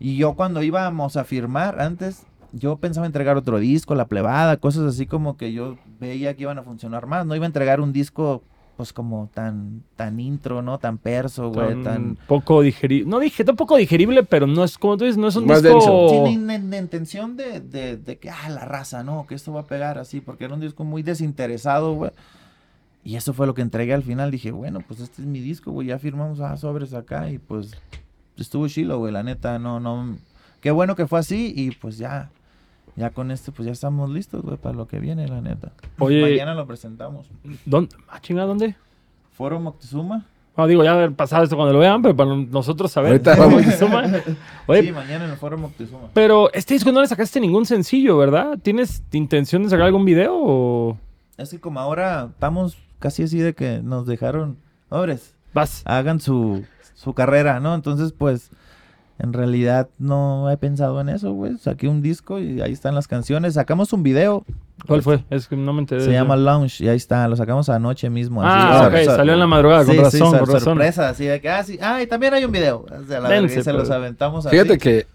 Y 0.00 0.16
yo 0.16 0.34
cuando 0.34 0.62
íbamos 0.62 1.18
a 1.18 1.24
firmar 1.24 1.78
antes, 1.78 2.22
yo 2.52 2.76
pensaba 2.76 3.04
entregar 3.06 3.36
otro 3.36 3.58
disco, 3.58 3.94
La 3.94 4.06
Plebada, 4.08 4.56
cosas 4.56 4.84
así 4.84 5.04
como 5.04 5.36
que 5.36 5.52
yo 5.52 5.76
veía 6.00 6.34
que 6.34 6.42
iban 6.44 6.58
a 6.58 6.62
funcionar 6.62 7.06
más. 7.06 7.26
No 7.26 7.36
iba 7.36 7.44
a 7.44 7.48
entregar 7.48 7.82
un 7.82 7.92
disco, 7.92 8.42
pues 8.78 8.94
como 8.94 9.28
tan, 9.34 9.82
tan 9.94 10.18
intro, 10.20 10.62
¿no? 10.62 10.78
Tan 10.78 10.96
perso, 10.96 11.50
güey, 11.50 11.74
Tan 11.74 11.84
tan... 11.84 12.18
poco 12.26 12.62
digerible. 12.62 13.10
No 13.10 13.18
dije, 13.18 13.44
tampoco 13.44 13.76
digerible, 13.76 14.22
pero 14.22 14.46
no 14.46 14.64
es, 14.64 14.78
como 14.78 14.96
tú 14.96 15.04
dices, 15.04 15.18
no 15.18 15.28
es 15.28 15.36
un 15.36 15.44
Más 15.44 15.62
disco... 15.62 15.78
denso. 15.80 16.08
Sí, 16.26 16.36
ni 16.38 16.76
intención 16.78 17.36
de, 17.36 17.60
de, 17.60 17.98
de 17.98 18.16
que, 18.16 18.30
ah, 18.30 18.48
la 18.48 18.64
raza, 18.64 19.02
no, 19.02 19.26
que 19.28 19.34
esto 19.34 19.52
va 19.52 19.60
a 19.60 19.66
pegar 19.66 19.98
así, 19.98 20.22
porque 20.22 20.46
era 20.46 20.54
un 20.54 20.60
disco 20.60 20.84
muy 20.84 21.02
desinteresado, 21.02 21.92
güey. 21.92 22.12
Y 23.04 23.16
eso 23.16 23.32
fue 23.32 23.46
lo 23.46 23.54
que 23.54 23.62
entregué 23.62 23.94
al 23.94 24.02
final. 24.02 24.30
Dije, 24.30 24.50
bueno, 24.50 24.80
pues 24.86 25.00
este 25.00 25.22
es 25.22 25.28
mi 25.28 25.40
disco, 25.40 25.70
güey, 25.72 25.88
ya 25.88 25.98
firmamos 25.98 26.40
a 26.40 26.56
sobres 26.56 26.92
acá 26.94 27.30
y 27.30 27.38
pues 27.38 27.72
estuvo 28.36 28.68
chilo, 28.68 28.98
güey, 28.98 29.12
la 29.12 29.22
neta, 29.22 29.58
no, 29.58 29.80
no. 29.80 30.16
Qué 30.60 30.70
bueno 30.70 30.94
que 30.96 31.06
fue 31.06 31.18
así 31.18 31.52
y 31.56 31.70
pues 31.70 31.96
ya, 31.98 32.30
ya 32.96 33.10
con 33.10 33.30
este, 33.30 33.52
pues 33.52 33.66
ya 33.66 33.72
estamos 33.72 34.10
listos, 34.10 34.42
güey, 34.42 34.56
para 34.56 34.74
lo 34.74 34.86
que 34.88 34.98
viene, 34.98 35.26
la 35.28 35.40
neta. 35.40 35.72
Oye- 35.98 36.20
Mañana 36.20 36.54
lo 36.54 36.66
presentamos. 36.66 37.28
¿Dónde? 37.64 37.94
Ah, 38.08 38.20
chinga, 38.20 38.44
¿dónde? 38.44 38.74
Foro 39.32 39.58
Moctezuma. 39.60 40.26
No, 40.56 40.66
digo, 40.66 40.82
ya 40.82 40.92
haber 40.94 41.12
pasado 41.12 41.44
esto 41.44 41.54
cuando 41.54 41.72
lo 41.72 41.78
vean, 41.78 42.02
pero 42.02 42.16
para 42.16 42.34
nosotros 42.34 42.90
saber. 42.90 43.12
Ahorita. 43.12 43.36
Oye, 44.66 44.82
sí, 44.82 44.90
mañana 44.92 45.24
en 45.26 45.30
el 45.30 45.36
Foro 45.36 45.56
Moctezuma. 45.56 46.08
pero 46.12 46.52
este 46.52 46.74
disco 46.74 46.90
no 46.90 47.00
le 47.00 47.06
sacaste 47.06 47.38
ningún 47.40 47.64
sencillo, 47.64 48.16
¿verdad? 48.18 48.58
¿Tienes 48.60 49.04
intención 49.12 49.62
de 49.62 49.70
sacar 49.70 49.86
algún 49.86 50.04
video 50.04 50.34
o 50.36 50.98
Es 51.36 51.50
que 51.50 51.60
como 51.60 51.78
ahora 51.78 52.30
estamos 52.32 52.76
casi 52.98 53.22
así 53.24 53.38
de 53.38 53.54
que 53.54 53.80
nos 53.82 54.06
dejaron, 54.06 54.56
pobres, 54.88 55.34
vas? 55.54 55.82
hagan 55.84 56.20
su, 56.20 56.64
su 56.94 57.14
carrera, 57.14 57.60
¿no? 57.60 57.74
Entonces, 57.74 58.12
pues, 58.16 58.50
en 59.18 59.32
realidad 59.32 59.88
no 59.98 60.48
he 60.50 60.56
pensado 60.56 61.00
en 61.00 61.08
eso, 61.08 61.32
güey. 61.32 61.58
Saqué 61.58 61.88
un 61.88 62.02
disco 62.02 62.38
y 62.38 62.60
ahí 62.60 62.72
están 62.72 62.94
las 62.94 63.08
canciones. 63.08 63.54
Sacamos 63.54 63.92
un 63.92 64.02
video, 64.04 64.44
¿Cuál 64.86 65.02
fue? 65.02 65.24
Es 65.28 65.48
que 65.48 65.56
no 65.56 65.72
me 65.72 65.80
enteré. 65.80 66.04
se 66.04 66.12
llama. 66.12 66.36
Lounge, 66.36 66.84
y 66.84 66.88
ahí 66.88 66.96
está, 66.96 67.26
lo 67.26 67.34
sacamos 67.34 67.68
anoche 67.68 68.08
mismo. 68.10 68.40
Ah, 68.44 68.86
así, 68.86 68.86
ok, 68.96 69.02
sor- 69.06 69.16
salió 69.16 69.32
en 69.32 69.40
la 69.40 69.46
madrugada, 69.48 69.84
con 69.84 69.92
Sí, 69.94 69.98
razón, 70.00 70.12
sí, 70.12 70.18
sor- 70.18 70.30
con 70.38 70.46
razón. 70.46 70.60
sorpresa, 70.60 71.08
así 71.08 71.24
de 71.24 71.40
que, 71.40 71.50
ah, 71.50 71.64
sí, 71.64 71.78
ah, 71.82 72.00
y 72.00 72.06
también 72.06 72.32
hay 72.34 72.44
un 72.44 72.52
video. 72.52 72.86
O 72.88 73.04
sea, 73.08 73.18
la 73.18 73.28
Dense, 73.28 73.64
se 73.64 73.72
los 73.72 73.90
aventamos 73.90 74.46
así. 74.46 74.54
Fíjate 74.56 74.78
que 74.78 75.06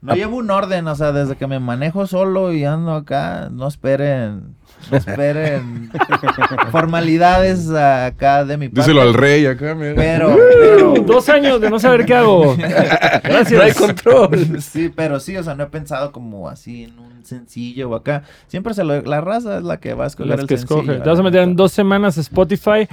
No 0.00 0.14
llevo 0.14 0.36
un 0.36 0.48
orden, 0.52 0.86
o 0.86 0.94
sea, 0.94 1.10
desde 1.10 1.34
que 1.34 1.48
me 1.48 1.58
manejo 1.58 2.06
solo 2.06 2.52
y 2.52 2.62
ando 2.64 2.92
acá, 2.94 3.48
no 3.50 3.66
esperen, 3.66 4.54
esperen 4.92 5.90
formalidades 6.70 7.70
acá 7.70 8.44
de 8.44 8.56
mi 8.56 8.68
parte. 8.68 8.80
Díselo 8.80 9.02
al 9.02 9.14
rey 9.14 9.46
acá, 9.46 9.74
mira. 9.74 9.94
Pero, 9.94 10.36
pero, 10.60 10.94
Dos 11.06 11.28
años 11.28 11.60
de 11.60 11.70
no 11.70 11.78
saber 11.78 12.04
qué 12.04 12.14
hago. 12.14 12.56
Gracias. 12.56 13.52
no 13.52 13.62
hay 13.62 13.72
control. 13.72 14.60
sí, 14.62 14.90
pero 14.94 15.20
sí, 15.20 15.36
o 15.36 15.42
sea, 15.42 15.54
no 15.54 15.64
he 15.64 15.68
pensado 15.68 16.12
como 16.12 16.48
así 16.48 16.84
en 16.84 16.98
un 16.98 17.24
sencillo 17.24 17.90
o 17.90 17.94
acá. 17.94 18.22
Siempre 18.46 18.74
se 18.74 18.84
lo, 18.84 19.00
la 19.02 19.20
raza 19.20 19.58
es 19.58 19.64
la 19.64 19.78
que 19.78 19.94
va 19.94 20.04
a 20.04 20.06
escoger 20.08 20.30
Las 20.30 20.40
el 20.40 20.46
que 20.46 20.58
sencillo. 20.58 20.80
escoge. 20.80 21.00
Te 21.00 21.08
vas 21.08 21.18
a 21.18 21.22
meter 21.22 21.42
en 21.42 21.56
dos 21.56 21.72
semanas 21.72 22.18
Spotify. 22.18 22.88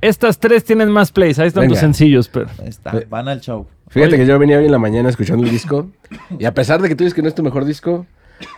Estas 0.00 0.38
tres 0.38 0.64
tienen 0.64 0.90
más 0.90 1.12
plays. 1.12 1.38
Ahí 1.38 1.48
están 1.48 1.68
tus 1.68 1.78
sencillos, 1.78 2.28
pero. 2.28 2.48
Ahí 2.60 2.68
está, 2.68 2.92
van 3.08 3.28
al 3.28 3.40
show. 3.40 3.66
Fíjate 3.88 4.14
Oye. 4.14 4.22
que 4.24 4.26
yo 4.26 4.38
venía 4.38 4.58
hoy 4.58 4.64
en 4.64 4.72
la 4.72 4.78
mañana 4.78 5.08
escuchando 5.10 5.44
el 5.44 5.50
disco. 5.50 5.90
Y 6.38 6.44
a 6.46 6.54
pesar 6.54 6.80
de 6.80 6.88
que 6.88 6.94
tú 6.94 7.04
dices 7.04 7.14
que 7.14 7.22
no 7.22 7.28
es 7.28 7.34
tu 7.34 7.42
mejor 7.42 7.64
disco, 7.66 8.06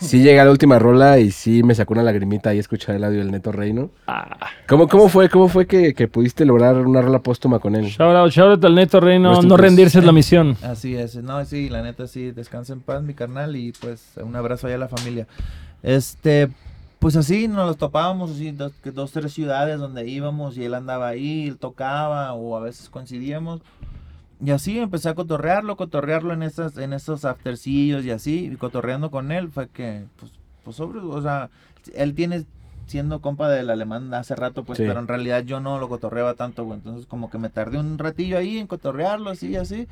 sí 0.01 0.22
llega 0.22 0.45
la 0.45 0.51
última 0.51 0.78
rola 0.78 1.18
y 1.18 1.30
sí 1.30 1.62
me 1.62 1.74
sacó 1.74 1.95
una 1.95 2.03
lagrimita 2.03 2.51
ahí 2.51 2.59
escuchar 2.59 2.95
el 2.95 3.05
audio 3.05 3.18
del 3.20 3.30
Neto 3.30 3.53
Reino. 3.53 3.91
Ah, 4.07 4.37
¿Cómo, 4.68 4.89
cómo 4.89 5.09
fue, 5.09 5.28
cómo 5.28 5.49
fue 5.49 5.66
que, 5.66 5.95
que 5.95 6.09
pudiste 6.09 6.45
lograr 6.45 6.76
una 6.76 7.03
rola 7.03 7.20
póstuma 7.20 7.59
con 7.59 7.74
él? 7.76 7.87
shout 7.87 8.16
out, 8.16 8.30
shout 8.30 8.51
out 8.51 8.64
al 8.64 8.74
Neto 8.74 9.01
Reino. 9.01 9.43
No 9.43 9.57
rendirse 9.57 9.99
es 9.99 10.05
la 10.05 10.12
misión. 10.12 10.57
Así 10.62 10.97
es, 10.97 11.16
no, 11.16 11.45
sí, 11.45 11.68
la 11.68 11.82
neta 11.82 12.07
sí, 12.07 12.30
descansa 12.30 12.72
en 12.72 12.80
paz 12.80 13.03
mi 13.03 13.14
carnal 13.14 13.57
y 13.57 13.72
pues 13.72 14.12
un 14.22 14.35
abrazo 14.37 14.66
allá 14.66 14.76
a 14.76 14.80
la 14.80 14.89
familia. 14.89 15.26
Este, 15.82 16.51
pues 16.99 17.16
así 17.16 17.49
nos 17.49 17.66
los 17.66 17.76
topábamos, 17.76 18.30
así, 18.30 18.51
dos, 18.51 18.72
que 18.82 18.91
dos, 18.91 19.12
tres 19.12 19.32
ciudades 19.32 19.78
donde 19.78 20.09
íbamos 20.09 20.57
y 20.57 20.64
él 20.64 20.74
andaba 20.74 21.09
ahí, 21.09 21.49
él 21.49 21.59
tocaba 21.59 22.32
o 22.32 22.57
a 22.57 22.61
veces 22.61 22.89
coincidíamos. 22.89 23.61
Y 24.45 24.51
así 24.51 24.78
empecé 24.78 25.09
a 25.09 25.14
cotorrearlo, 25.14 25.76
cotorrearlo 25.76 26.32
en 26.34 26.42
esas, 26.42 26.76
en 26.76 26.92
esos 26.92 27.24
aftercillos 27.24 28.05
y 28.05 28.11
así, 28.11 28.51
y 28.53 28.57
cotorreando 28.57 29.11
con 29.11 29.32
él 29.32 29.51
fue 29.51 29.68
que, 29.68 30.05
pues, 30.18 30.32
pues 30.64 30.76
sobre, 30.76 30.99
o 31.01 31.22
sea, 31.22 31.51
él 31.95 32.14
tiene 32.14 32.45
siendo 32.86 33.20
compa 33.20 33.49
del 33.49 33.70
alemán 33.70 34.12
hace 34.12 34.34
rato, 34.36 34.64
pues, 34.64 34.76
Sí. 34.78 34.84
pero 34.86 35.01
en 35.01 35.09
realidad 35.09 35.42
yo 35.45 35.61
no 35.61 35.78
lo 35.78 35.88
cotorreaba 35.88 36.34
tanto, 36.34 36.64
güey. 36.64 36.78
Entonces 36.78 37.07
como 37.07 37.30
que 37.30 37.38
me 37.38 37.49
tardé 37.49 37.78
un 37.78 37.99
ratillo 37.99 38.36
ahí 38.36 38.59
en 38.59 38.66
cotorrearlo, 38.66 39.30
así 39.30 39.49
y 39.49 39.57
así, 39.57 39.86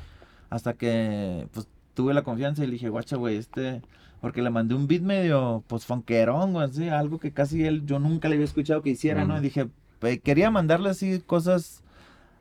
hasta 0.49 0.73
que, 0.73 1.47
pues, 1.53 1.67
tuve 1.95 2.13
la 2.13 2.21
confianza 2.23 2.63
y 2.63 2.67
le 2.67 2.73
dije, 2.73 2.89
guacha, 2.89 3.15
güey, 3.15 3.37
este, 3.37 3.81
porque 4.21 4.41
le 4.41 4.49
mandé 4.51 4.75
un 4.75 4.87
beat 4.87 5.01
medio, 5.01 5.63
pues, 5.67 5.85
fonquerón, 5.85 6.53
güey, 6.53 6.65
así, 6.69 6.89
algo 6.89 7.17
que 7.19 7.31
casi 7.31 7.65
él, 7.65 7.85
yo 7.85 7.97
nunca 7.99 8.29
le 8.29 8.35
había 8.35 8.45
escuchado 8.45 8.81
que 8.81 8.91
hiciera, 8.91 9.25
¿no? 9.25 9.35
Mm. 9.35 9.37
Y 9.37 9.41
dije, 9.41 9.67
"Pe- 9.99 10.19
quería 10.19 10.51
mandarle 10.51 10.89
así 10.89 11.19
cosas 11.25 11.82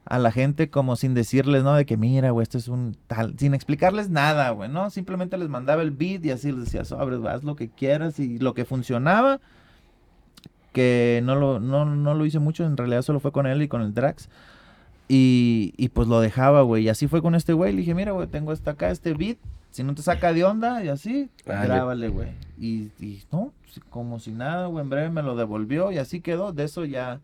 a 0.04 0.18
la 0.18 0.32
gente 0.32 0.68
como 0.68 0.96
sin 0.96 1.14
decirles, 1.14 1.62
¿no? 1.62 1.74
De 1.74 1.86
que 1.86 1.96
mira, 1.96 2.30
güey, 2.30 2.42
esto 2.42 2.58
es 2.58 2.68
un 2.68 2.96
tal, 3.06 3.38
sin 3.38 3.54
explicarles 3.54 4.10
nada, 4.10 4.50
güey, 4.50 4.68
¿no? 4.68 4.90
Simplemente 4.90 5.38
les 5.38 5.48
mandaba 5.48 5.82
el 5.82 5.92
beat 5.92 6.24
y 6.24 6.30
así 6.30 6.50
les 6.50 6.64
decía, 6.64 6.84
sobres, 6.84 7.20
güey, 7.20 7.32
haz 7.32 7.44
lo 7.44 7.54
que 7.56 7.68
quieras 7.68 8.18
y 8.18 8.38
lo 8.38 8.52
que 8.54 8.64
funcionaba, 8.64 9.40
que 10.72 11.20
no 11.24 11.34
lo, 11.36 11.60
no, 11.60 11.84
no 11.84 12.14
lo 12.14 12.26
hice 12.26 12.38
mucho, 12.38 12.64
en 12.64 12.76
realidad 12.76 13.02
solo 13.02 13.20
fue 13.20 13.32
con 13.32 13.46
él 13.46 13.62
y 13.62 13.68
con 13.68 13.82
el 13.82 13.94
Drax. 13.94 14.28
Y, 15.08 15.74
y 15.76 15.90
pues 15.90 16.08
lo 16.08 16.20
dejaba, 16.20 16.62
güey. 16.62 16.84
Y 16.84 16.88
así 16.88 17.06
fue 17.06 17.20
con 17.20 17.34
este 17.34 17.52
güey. 17.52 17.72
Le 17.72 17.78
dije, 17.80 17.94
mira, 17.94 18.12
güey, 18.12 18.26
tengo 18.28 18.52
esta 18.52 18.70
acá, 18.70 18.90
este 18.90 19.12
beat. 19.12 19.36
Si 19.70 19.82
no 19.82 19.94
te 19.94 20.00
saca 20.00 20.32
de 20.32 20.44
onda 20.44 20.82
y 20.82 20.88
así, 20.88 21.28
Ah, 21.46 21.64
grábale, 21.64 22.08
güey. 22.08 22.28
Y, 22.58 22.90
y 22.98 23.22
no, 23.30 23.52
como 23.90 24.20
si 24.20 24.30
nada, 24.32 24.68
güey. 24.68 24.82
En 24.82 24.88
breve 24.88 25.10
me 25.10 25.22
lo 25.22 25.36
devolvió 25.36 25.92
y 25.92 25.98
así 25.98 26.20
quedó. 26.22 26.52
De 26.52 26.64
eso 26.64 26.86
ya 26.86 27.20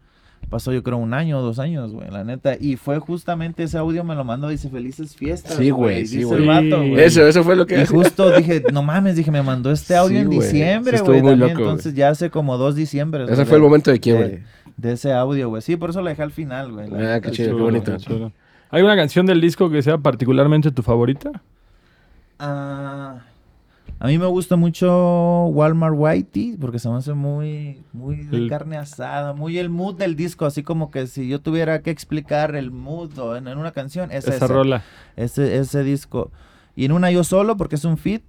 pasó, 0.48 0.72
yo 0.72 0.82
creo, 0.82 0.96
un 0.98 1.14
año 1.14 1.38
o 1.38 1.42
dos 1.42 1.58
años, 1.58 1.92
güey, 1.92 2.10
la 2.10 2.24
neta. 2.24 2.56
Y 2.58 2.76
fue 2.76 2.98
justamente 2.98 3.62
ese 3.62 3.78
audio 3.78 4.04
me 4.04 4.14
lo 4.14 4.24
mandó. 4.24 4.48
Dice, 4.48 4.68
felices 4.68 5.14
fiestas. 5.16 5.54
Sí, 5.54 5.70
güey, 5.70 6.06
sí, 6.06 6.22
güey. 6.24 6.40
el 6.42 6.46
vato, 6.48 6.78
güey. 6.78 7.00
Eso, 7.00 7.26
eso 7.26 7.44
fue 7.44 7.56
lo 7.56 7.66
que 7.66 7.80
Y 7.80 7.86
justo 7.86 8.30
dije, 8.36 8.62
no 8.72 8.82
mames, 8.82 9.16
dije, 9.16 9.30
me 9.30 9.42
mandó 9.42 9.70
este 9.70 9.94
audio 9.96 10.16
Sí, 10.16 10.22
en 10.22 10.26
güey. 10.26 10.38
diciembre, 10.40 11.00
güey. 11.00 11.22
muy 11.22 11.30
también. 11.30 11.38
loco, 11.40 11.54
güey. 11.60 11.64
Entonces 11.70 11.94
ya 11.94 12.08
hace 12.10 12.30
como 12.30 12.56
dos 12.58 12.74
diciembre. 12.74 13.24
Ese 13.28 13.44
fue 13.44 13.56
el 13.56 13.62
momento 13.62 13.90
de 13.90 14.00
quiebre. 14.00 14.42
De 14.76 14.92
ese 14.92 15.12
audio, 15.12 15.48
güey. 15.48 15.62
Sí, 15.62 15.76
por 15.76 15.90
eso 15.90 16.02
lo 16.02 16.08
dejé 16.08 16.22
al 16.22 16.30
final, 16.32 16.72
güey. 16.72 16.88
Ah, 16.94 17.20
qué 17.20 17.30
chido, 17.30 17.56
qué 17.56 17.62
bonito. 17.62 17.96
¿Hay 18.70 18.82
una 18.82 18.96
canción 18.96 19.26
del 19.26 19.40
disco 19.40 19.70
que 19.70 19.82
sea 19.82 19.98
particularmente 19.98 20.70
tu 20.70 20.82
favorita? 20.82 21.30
Ah, 22.38 23.16
A 24.00 24.06
mí 24.06 24.16
me 24.16 24.26
gusta 24.26 24.54
mucho 24.54 25.46
Walmart 25.46 25.94
Whitey 25.98 26.56
porque 26.60 26.78
se 26.78 26.88
me 26.88 26.96
hace 26.96 27.14
muy, 27.14 27.82
muy 27.92 28.16
de 28.16 28.36
El- 28.36 28.48
carne 28.48 28.76
asada, 28.76 29.32
muy 29.32 29.58
el 29.58 29.70
mood 29.70 29.96
del 29.96 30.14
disco, 30.14 30.46
así 30.46 30.62
como 30.62 30.90
que 30.92 31.08
si 31.08 31.26
yo 31.28 31.40
tuviera 31.40 31.82
que 31.82 31.90
explicar 31.90 32.54
el 32.54 32.70
mood 32.70 33.10
en, 33.36 33.48
en 33.48 33.58
una 33.58 33.72
canción, 33.72 34.12
es 34.12 34.24
Esa 34.26 34.36
ese, 34.36 34.46
rola. 34.46 34.82
ese, 35.16 35.58
ese 35.58 35.82
disco. 35.82 36.30
Y 36.76 36.84
en 36.84 36.92
una 36.92 37.10
yo 37.10 37.24
solo 37.24 37.56
porque 37.56 37.74
es 37.74 37.84
un 37.84 37.98
fit 37.98 38.22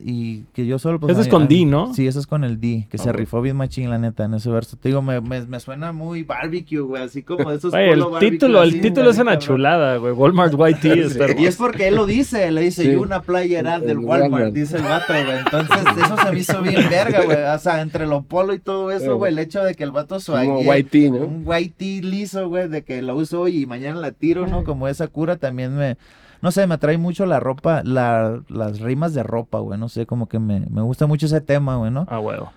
y 0.00 0.44
que 0.52 0.64
yo 0.66 0.78
solo 0.78 1.00
pues... 1.00 1.12
Ese 1.12 1.22
es 1.22 1.28
con 1.28 1.42
ay, 1.42 1.48
D, 1.48 1.64
¿no? 1.64 1.92
Sí, 1.94 2.06
ese 2.06 2.18
es 2.20 2.26
con 2.26 2.44
el 2.44 2.60
D, 2.60 2.86
que 2.90 2.98
se 2.98 3.08
Ah, 3.10 3.12
rifó 3.12 3.40
bien 3.42 3.56
machín 3.56 3.90
la 3.90 3.98
neta 3.98 4.24
en 4.24 4.34
ese 4.34 4.48
verso. 4.50 4.76
Te 4.76 4.88
digo, 4.90 5.02
me, 5.02 5.20
me, 5.20 5.42
me 5.46 5.58
suena 5.60 5.92
muy 5.92 6.22
barbecue, 6.22 6.80
güey, 6.80 7.02
así 7.02 7.22
como 7.22 7.50
esos 7.50 7.72
Güey, 7.72 7.90
el 7.90 8.04
título, 8.20 8.62
el 8.62 8.80
título 8.80 9.10
es 9.10 9.16
una 9.18 9.32
cabrón. 9.32 9.46
chulada, 9.46 9.96
güey. 9.96 10.12
Walmart 10.12 10.54
White 10.56 10.78
Tea 10.82 10.94
está 11.06 11.26
Y 11.40 11.46
es 11.46 11.56
porque 11.56 11.88
él 11.88 11.96
lo 11.96 12.06
dice, 12.06 12.50
le 12.50 12.60
dice, 12.60 12.82
Sí. 12.84 12.92
yo 12.92 13.02
una 13.02 13.22
playera 13.22 13.74
El- 13.76 13.80
del 13.82 13.90
el 13.90 13.98
Walmart, 13.98 14.32
Walmart. 14.32 14.54
dice 14.54 14.76
el 14.76 14.82
vato, 14.84 15.12
güey. 15.12 15.38
Entonces, 15.38 15.78
eso 16.04 16.16
se 16.16 16.32
me 16.32 16.38
hizo 16.38 16.62
bien 16.62 16.88
verga, 16.90 17.24
güey. 17.24 17.38
O 17.42 17.58
sea, 17.58 17.80
entre 17.80 18.06
lo 18.06 18.22
polo 18.22 18.54
y 18.54 18.58
todo 18.58 18.90
eso, 18.92 19.16
güey, 19.16 19.32
el 19.32 19.38
hecho 19.38 19.62
de 19.64 19.74
que 19.74 19.84
el 19.84 19.90
vato 19.90 20.08
Como 20.08 20.20
suague, 20.20 20.48
white 20.68 20.90
tea, 20.90 21.10
¿no? 21.10 21.16
un 21.26 21.42
white 21.44 21.74
tee 21.76 22.02
liso, 22.02 22.48
güey, 22.48 22.68
de 22.68 22.82
que 22.82 23.02
lo 23.02 23.16
uso 23.16 23.40
hoy 23.40 23.62
y 23.62 23.66
mañana 23.66 23.98
la 24.00 24.12
tiro, 24.12 24.46
¿no? 24.46 24.64
Como 24.64 24.86
esa 24.88 25.08
cura 25.08 25.36
también 25.36 25.76
me, 25.76 25.96
no 26.40 26.50
sé, 26.52 26.66
me 26.66 26.74
atrae 26.74 26.98
mucho 26.98 27.26
la 27.26 27.40
ropa, 27.40 27.82
la, 27.84 28.40
las 28.48 28.80
rimas 28.80 29.14
de 29.14 29.22
ropa, 29.22 29.58
güey, 29.58 29.78
no 29.78 29.88
sé, 29.88 30.06
como 30.06 30.28
que 30.28 30.38
me, 30.38 30.60
me 30.60 30.82
gusta 30.82 31.06
mucho 31.06 31.26
ese 31.26 31.40
tema, 31.40 31.76
güey, 31.76 31.90
¿no? 31.90 32.06
Ah, 32.08 32.20
huevo. 32.20 32.52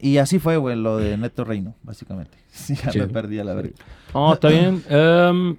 Y 0.00 0.18
así 0.18 0.38
fue, 0.38 0.56
güey, 0.56 0.76
lo 0.76 0.98
de 0.98 1.16
Neto 1.16 1.44
Reino, 1.44 1.74
básicamente. 1.82 2.36
Sí, 2.54 2.76
ya 2.76 2.90
Chido. 2.90 3.06
me 3.08 3.12
perdí 3.12 3.40
a 3.40 3.44
la 3.44 3.52
verga. 3.54 3.72
No, 4.14 4.32
está 4.34 4.48
bien. 4.48 4.80
Em, 4.88 5.56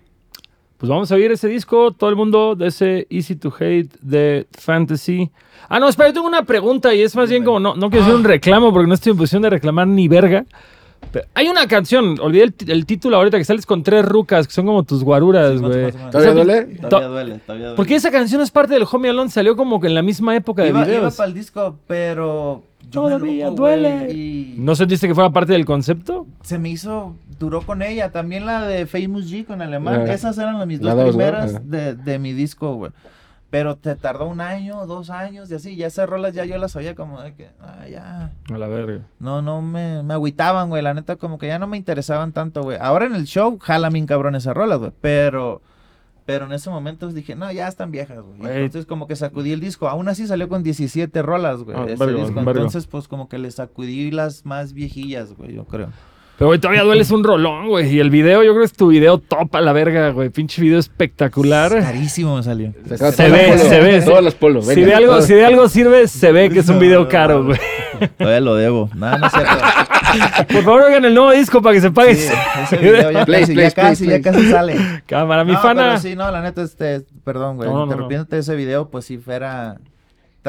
pues 0.77 0.89
vamos 0.89 1.11
a 1.11 1.15
oír 1.15 1.29
ese 1.31 1.49
disco, 1.49 1.91
todo 1.91 2.09
el 2.09 2.15
mundo, 2.15 2.55
de 2.55 2.67
ese 2.67 3.05
Easy 3.09 3.35
to 3.35 3.53
Hate 3.53 3.89
de 4.01 4.47
Fantasy. 4.51 5.29
Ah, 5.67 5.79
no, 5.79 5.89
espera, 5.89 6.09
yo 6.09 6.13
tengo 6.13 6.27
una 6.27 6.43
pregunta 6.43 6.93
y 6.93 7.01
es 7.01 7.15
más 7.15 7.29
bien 7.29 7.43
como, 7.43 7.59
no, 7.59 7.75
no 7.75 7.89
quiero 7.89 8.05
hacer 8.05 8.15
un 8.15 8.23
reclamo 8.23 8.71
porque 8.71 8.87
no 8.87 8.93
estoy 8.93 9.11
en 9.11 9.17
posición 9.17 9.41
de 9.41 9.49
reclamar 9.49 9.87
ni 9.87 10.07
verga. 10.07 10.45
Hay 11.33 11.47
una 11.47 11.67
canción, 11.67 12.19
olvidé 12.19 12.53
el, 12.67 12.85
título 12.85 13.17
ahorita, 13.17 13.37
que 13.37 13.45
sales 13.45 13.65
con 13.65 13.83
tres 13.83 14.03
rucas, 14.05 14.47
que 14.47 14.53
son 14.53 14.65
como 14.65 14.83
tus 14.83 15.03
guaruras, 15.03 15.61
güey. 15.61 15.91
¿Todavía 16.11 16.33
duele? 16.33 16.63
Todavía 16.89 17.07
duele, 17.09 17.39
todavía 17.45 17.65
duele. 17.67 17.75
Porque 17.75 17.95
esa 17.95 18.11
canción 18.11 18.41
es 18.41 18.51
parte 18.51 18.73
del 18.73 18.85
Homie 18.91 19.09
Alone, 19.11 19.29
salió 19.29 19.55
como 19.55 19.79
que 19.79 19.87
en 19.87 19.95
la 19.95 20.01
misma 20.01 20.35
época 20.35 20.63
de 20.63 20.69
iba, 20.69 20.83
videos. 20.83 21.15
para 21.15 21.27
el 21.27 21.33
disco, 21.33 21.77
pero 21.87 22.63
yo 22.91 23.01
Todavía 23.03 23.45
loco, 23.45 23.57
duele. 23.57 24.11
y 24.13 24.55
¿No 24.57 24.75
sentiste 24.75 25.07
que 25.07 25.15
fuera 25.15 25.29
parte 25.31 25.53
del 25.53 25.65
concepto? 25.65 26.27
se 26.43 26.59
me 26.59 26.69
hizo, 26.69 27.15
duró 27.39 27.61
con 27.61 27.81
ella. 27.81 28.11
También 28.11 28.45
la 28.45 28.65
de 28.67 28.85
Famous 28.85 29.31
G 29.31 29.45
con 29.45 29.61
alemán. 29.61 30.05
Ah. 30.07 30.13
Esas 30.13 30.37
eran 30.37 30.57
las 30.59 30.67
mis 30.67 30.79
dos 30.79 30.93
primeras 31.09 31.55
Ah. 31.55 31.61
de, 31.63 31.95
de 31.95 32.19
mi 32.19 32.33
disco, 32.33 32.75
güey. 32.75 32.91
Pero 33.55 33.77
te 33.77 33.95
tardó 33.95 34.27
un 34.27 34.41
año, 34.41 34.85
dos 34.85 35.09
años 35.09 35.49
y 35.49 35.55
así. 35.55 35.77
Ya 35.77 35.87
esas 35.87 36.09
rolas 36.09 36.33
ya 36.33 36.43
yo 36.43 36.57
las 36.57 36.75
oía 36.75 36.93
como 36.93 37.21
de 37.21 37.35
que, 37.35 37.51
ah, 37.61 37.87
ya. 37.89 38.33
A 38.53 38.57
la 38.57 38.67
verga. 38.67 39.07
No, 39.17 39.41
no 39.41 39.61
me, 39.61 40.03
me 40.03 40.13
agüitaban, 40.13 40.67
güey. 40.67 40.83
La 40.83 40.93
neta, 40.93 41.15
como 41.15 41.37
que 41.37 41.47
ya 41.47 41.57
no 41.57 41.65
me 41.65 41.77
interesaban 41.77 42.33
tanto, 42.33 42.63
güey. 42.63 42.77
Ahora 42.81 43.05
en 43.05 43.15
el 43.15 43.23
show, 43.23 43.57
jala 43.57 43.89
bien 43.89 44.07
cabrón 44.07 44.35
esas 44.35 44.53
rolas, 44.57 44.79
güey. 44.79 44.91
Pero, 44.99 45.61
pero 46.25 46.47
en 46.47 46.51
ese 46.51 46.69
momento 46.69 47.07
dije, 47.07 47.33
no, 47.33 47.49
ya 47.49 47.69
están 47.69 47.91
viejas, 47.91 48.25
güey. 48.25 48.57
Entonces, 48.57 48.85
como 48.85 49.07
que 49.07 49.15
sacudí 49.15 49.53
el 49.53 49.61
disco. 49.61 49.87
Aún 49.87 50.09
así 50.09 50.27
salió 50.27 50.49
con 50.49 50.61
17 50.61 51.21
rolas, 51.21 51.63
güey. 51.63 51.77
Ah, 51.77 51.85
ese 51.87 52.05
vergo, 52.05 52.25
disco. 52.25 52.35
vergo. 52.35 52.51
Entonces, 52.51 52.87
pues, 52.87 53.07
como 53.07 53.29
que 53.29 53.37
le 53.37 53.49
sacudí 53.51 54.11
las 54.11 54.45
más 54.45 54.73
viejillas, 54.73 55.31
güey, 55.33 55.53
yo 55.53 55.63
creo. 55.63 55.91
Pero, 56.37 56.47
güey, 56.49 56.59
todavía 56.59 56.83
duele 56.83 57.01
es 57.01 57.11
un 57.11 57.23
rolón, 57.23 57.69
güey. 57.69 57.95
Y 57.95 57.99
el 57.99 58.09
video, 58.09 58.43
yo 58.43 58.51
creo 58.51 58.61
que 58.61 58.65
es 58.65 58.73
tu 58.73 58.87
video 58.87 59.19
top 59.19 59.55
a 59.55 59.61
la 59.61 59.71
verga, 59.71 60.09
güey. 60.09 60.29
Pinche 60.29 60.61
video 60.61 60.79
espectacular. 60.79 61.71
Carísimo 61.79 62.35
me 62.35 62.43
salió. 62.43 62.73
Se 62.85 63.29
ve, 63.29 63.57
se 63.57 63.79
ve. 63.79 64.01
Todas 64.01 64.23
las 64.23 64.35
polos. 64.35 64.65
Si 64.65 64.75
venga. 64.75 64.87
de, 64.87 64.95
algo, 64.95 65.21
si 65.21 65.33
de 65.33 65.45
algo 65.45 65.69
sirve, 65.69 66.07
se 66.09 66.33
ve 66.33 66.49
que 66.49 66.59
es 66.59 66.67
un 66.67 66.79
video 66.79 67.07
caro, 67.07 67.45
güey. 67.45 67.59
Todavía 68.17 68.41
lo 68.41 68.55
debo. 68.55 68.89
Nada, 68.93 69.17
no 69.17 69.27
es 69.27 69.33
cierto. 69.33 69.55
Por 70.53 70.63
favor, 70.63 70.83
oigan 70.83 71.05
el 71.05 71.13
nuevo 71.13 71.31
disco 71.31 71.61
para 71.61 71.73
que 71.73 71.81
se 71.81 71.91
pague. 71.91 72.15
Sí, 72.15 72.33
ese 72.63 72.77
video 72.77 73.11
ya 73.11 73.25
Please, 73.25 73.53
casi, 73.53 73.55
ya 73.55 73.71
casi, 73.71 74.07
ya 74.07 74.21
casi 74.21 74.49
sale. 74.49 75.03
Cámara, 75.05 75.43
mi 75.43 75.53
no, 75.53 75.61
fana. 75.61 75.83
pero 75.83 75.99
sí, 75.99 76.15
no, 76.15 76.29
la 76.31 76.41
neta, 76.41 76.61
este, 76.61 77.05
perdón, 77.23 77.57
güey, 77.57 77.69
No, 77.69 77.75
no, 77.75 77.79
no, 77.79 77.85
interrumpiéndote 77.85 78.37
ese 78.37 78.55
video, 78.55 78.89
pues 78.89 79.05
sí 79.05 79.17
fuera, 79.17 79.77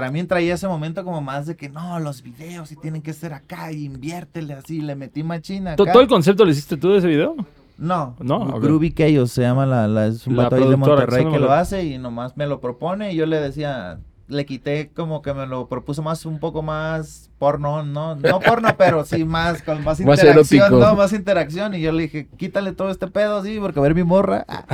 también 0.03 0.27
traía 0.29 0.55
ese 0.55 0.69
momento 0.69 1.03
como 1.05 1.21
más 1.23 1.47
de 1.47 1.57
que, 1.57 1.69
no, 1.69 1.99
los 2.01 2.23
videos 2.23 2.69
sí 2.69 2.77
tienen 2.77 3.01
que 3.03 3.13
ser 3.13 3.33
acá, 3.33 3.73
y 3.73 3.85
inviértele 3.87 4.53
así, 4.55 4.81
le 4.81 4.95
metí 4.95 5.23
machina 5.23 5.75
¿To- 5.75 5.85
acá. 5.85 5.93
¿Todo 5.93 6.03
el 6.03 6.09
concepto 6.09 6.45
lo 6.45 6.51
hiciste 6.51 6.77
tú 6.77 6.91
de 6.91 6.99
ese 6.99 7.07
video? 7.09 7.35
No, 7.79 8.15
No, 8.21 8.37
ok. 8.43 8.63
Groovy 8.63 8.93
Chaos 8.93 9.33
se 9.33 9.43
llama, 9.43 9.67
la, 9.67 9.87
la- 9.89 10.07
es 10.07 10.27
un 10.27 10.37
La 10.37 10.45
vato 10.45 10.57
ahí 10.57 10.69
de 10.69 10.77
Monterrey 10.77 11.25
que 11.31 11.39
lo 11.39 11.53
hace 11.53 11.85
y 11.85 11.99
nomás 11.99 12.37
me 12.37 12.47
lo 12.47 12.61
propone 12.61 13.13
y 13.13 13.17
yo 13.17 13.27
le 13.27 13.41
decía, 13.41 13.99
le 14.29 14.45
quité 14.45 14.91
como 14.95 15.23
que 15.23 15.33
me 15.35 15.47
lo 15.47 15.69
propuso 15.69 16.03
más, 16.03 16.27
un 16.27 16.39
poco 16.39 16.63
más 16.63 17.31
porno, 17.39 17.83
¿no? 17.85 18.17
No 18.17 18.41
porno, 18.41 18.75
pero 18.77 19.05
sí 19.05 19.25
más, 19.25 19.63
con 19.63 19.85
más 19.85 20.01
Más 20.01 20.19
interacción, 20.19 20.67
erótico. 20.67 20.87
¿no? 20.87 20.97
Más 20.97 21.13
interacción 21.13 21.75
y 21.75 21.81
yo 21.81 21.93
le 21.93 22.05
dije, 22.05 22.29
quítale 22.37 22.73
todo 22.73 22.91
este 22.91 23.07
pedo, 23.07 23.43
sí, 23.45 23.59
porque 23.61 23.79
a 23.79 23.83
ver 23.83 23.95
mi 23.95 24.05
morra. 24.05 24.45
Ah. 24.49 24.65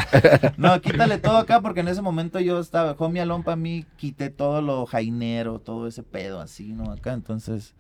No, 0.57 0.81
quítale 0.81 1.19
todo 1.19 1.37
acá 1.37 1.61
porque 1.61 1.81
en 1.81 1.89
ese 1.89 2.03
momento 2.03 2.41
yo 2.41 2.61
estaba, 2.61 2.95
Homie 2.99 3.23
Alone 3.23 3.45
para 3.45 3.57
mí, 3.57 3.85
quité 3.97 4.31
todo 4.31 4.63
lo 4.63 4.87
jainero, 4.87 5.59
todo 5.59 5.87
ese 5.87 6.03
pedo 6.03 6.41
así, 6.41 6.73
¿no? 6.73 6.93
Acá, 6.93 7.13
entonces... 7.13 7.75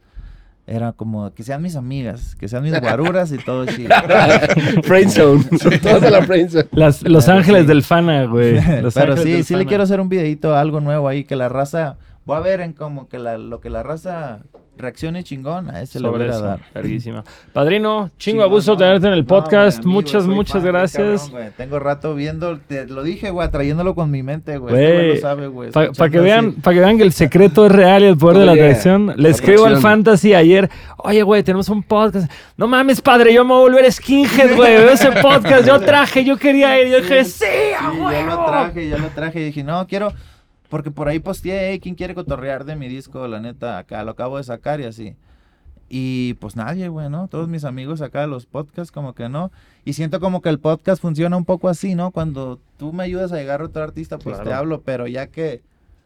Era 0.66 0.92
como 0.92 1.34
que 1.34 1.42
sean 1.42 1.60
mis 1.60 1.74
amigas, 1.74 2.36
que 2.36 2.46
sean 2.48 2.62
mis 2.62 2.72
guaruras 2.80 3.32
y 3.32 3.38
todo 3.38 3.66
chido. 3.66 3.90
Friendzone. 4.84 5.44
Todas 5.82 6.02
a 6.04 6.10
la 6.10 6.22
friendzone. 6.22 6.68
Las, 6.72 7.02
Los 7.02 7.28
Ángeles 7.28 7.62
sí. 7.62 7.68
del 7.68 7.82
Fana, 7.82 8.24
güey. 8.26 8.54
Los 8.80 8.94
Pero 8.94 9.12
Ángeles 9.12 9.22
sí, 9.24 9.32
del 9.32 9.44
sí 9.44 9.56
le 9.56 9.66
quiero 9.66 9.82
hacer 9.82 10.00
un 10.00 10.08
videito, 10.08 10.56
algo 10.56 10.80
nuevo 10.80 11.08
ahí, 11.08 11.24
que 11.24 11.34
la 11.34 11.48
raza, 11.48 11.96
voy 12.24 12.36
a 12.36 12.40
ver 12.40 12.60
en 12.60 12.72
como 12.74 13.08
que 13.08 13.18
la, 13.18 13.38
lo 13.38 13.60
que 13.60 13.70
la 13.70 13.82
raza 13.82 14.40
reaccione 14.76 15.22
chingón, 15.22 15.70
a 15.70 15.82
ese 15.82 16.00
le 16.00 16.08
voy 16.08 16.14
Sobre 16.18 16.30
a 16.30 16.34
eso. 16.34 16.42
dar. 16.44 16.60
Verguísima. 16.74 17.22
Padrino, 17.52 18.10
chingo 18.18 18.42
Chingón, 18.42 18.44
abuso 18.44 18.72
no, 18.72 18.78
tenerte 18.78 19.06
en 19.06 19.12
el 19.12 19.20
no, 19.20 19.26
podcast. 19.26 19.78
güey, 19.78 19.84
amigo, 19.86 19.90
muchas, 19.92 20.24
soy 20.24 20.34
muchas 20.34 20.62
fan, 20.62 20.64
gracias. 20.64 21.20
cabrón, 21.22 21.30
güey. 21.30 21.50
Tengo 21.56 21.78
rato 21.78 22.14
viendo, 22.14 22.58
te 22.58 22.86
lo 22.86 23.02
dije, 23.02 23.30
güey, 23.30 23.50
trayéndolo 23.50 23.94
con 23.94 24.10
mi 24.10 24.22
mente, 24.22 24.58
güey. 24.58 24.74
Este 24.74 24.92
güey 24.96 25.08
lo 25.14 25.20
sabe, 25.20 25.46
güey. 25.48 25.70
Para 25.70 25.86
que 25.86 25.92
escuchando 25.92 26.22
vean, 26.22 26.46
así. 26.48 26.60
que 26.62 26.80
vean 26.80 26.96
que 26.96 27.02
el 27.04 27.12
secreto 27.12 27.66
es 27.66 27.72
real 27.72 28.02
y 28.02 28.06
el 28.06 28.16
poder 28.16 28.38
de 28.38 28.46
la 28.46 28.54
yeah. 28.54 28.64
atracción. 28.64 29.12
Le 29.16 29.28
escribo 29.28 29.66
al 29.66 29.74
atracción. 29.76 29.82
Fantasy 29.92 30.34
ayer. 30.34 30.70
Oye, 30.98 31.22
güey, 31.22 31.42
tenemos 31.42 31.68
un 31.68 31.82
podcast. 31.82 32.30
No 32.56 32.66
mames, 32.66 33.00
padre, 33.00 33.32
yo 33.34 33.44
me 33.44 33.50
voy 33.52 33.58
a 33.60 33.62
volver 33.70 33.92
skinhead, 33.92 34.56
güey. 34.56 34.76
Veo 34.76 34.90
ese 34.90 35.12
podcast. 35.12 35.66
Yo 35.66 35.80
traje, 35.80 36.24
yo 36.24 36.36
quería 36.36 36.80
ir. 36.80 36.88
Yo 36.88 36.96
dije, 37.02 37.24
sí, 37.24 37.44
a 37.78 37.90
Sí, 37.92 37.96
yo 37.98 38.04
huevo". 38.04 38.26
lo 38.30 38.44
traje, 38.46 38.88
yo 38.88 38.98
lo 38.98 39.08
traje 39.10 39.40
y 39.40 39.44
dije, 39.44 39.62
no, 39.62 39.86
quiero, 39.86 40.12
porque 40.72 40.90
por 40.90 41.06
ahí 41.06 41.18
posteé, 41.18 41.68
"Hey, 41.72 41.80
¿quién 41.80 41.94
quiere 41.94 42.14
cotorrear 42.14 42.64
de 42.64 42.76
mi 42.76 42.88
disco? 42.88 43.28
La 43.28 43.40
neta, 43.40 43.76
acá 43.76 44.02
lo 44.04 44.12
acabo 44.12 44.38
de 44.38 44.44
sacar 44.44 44.80
y 44.80 44.84
así. 44.84 45.16
Y 45.90 46.32
pues 46.40 46.56
nadie, 46.56 46.88
güey, 46.88 47.10
¿no? 47.10 47.28
Todos 47.28 47.46
mis 47.46 47.64
amigos 47.64 48.00
acá, 48.00 48.26
los 48.26 48.46
podcasts, 48.46 48.90
como 48.90 49.12
que 49.14 49.28
no. 49.28 49.52
Y 49.84 49.92
siento 49.92 50.18
como 50.18 50.40
que 50.40 50.48
el 50.48 50.58
podcast 50.58 51.02
funciona 51.02 51.36
un 51.36 51.44
poco 51.44 51.68
así, 51.68 51.94
¿no? 51.94 52.10
Cuando 52.10 52.58
tú 52.78 52.94
me 52.94 53.02
ayudas 53.02 53.32
a 53.32 53.36
llegar 53.36 53.60
a 53.60 53.66
otro 53.66 53.82
artista, 53.82 54.16
pues 54.18 54.38
te 54.38 54.44
Claro. 54.44 54.58
hablo, 54.60 54.80
pero 54.80 55.06
ya 55.06 55.26
que 55.26 55.60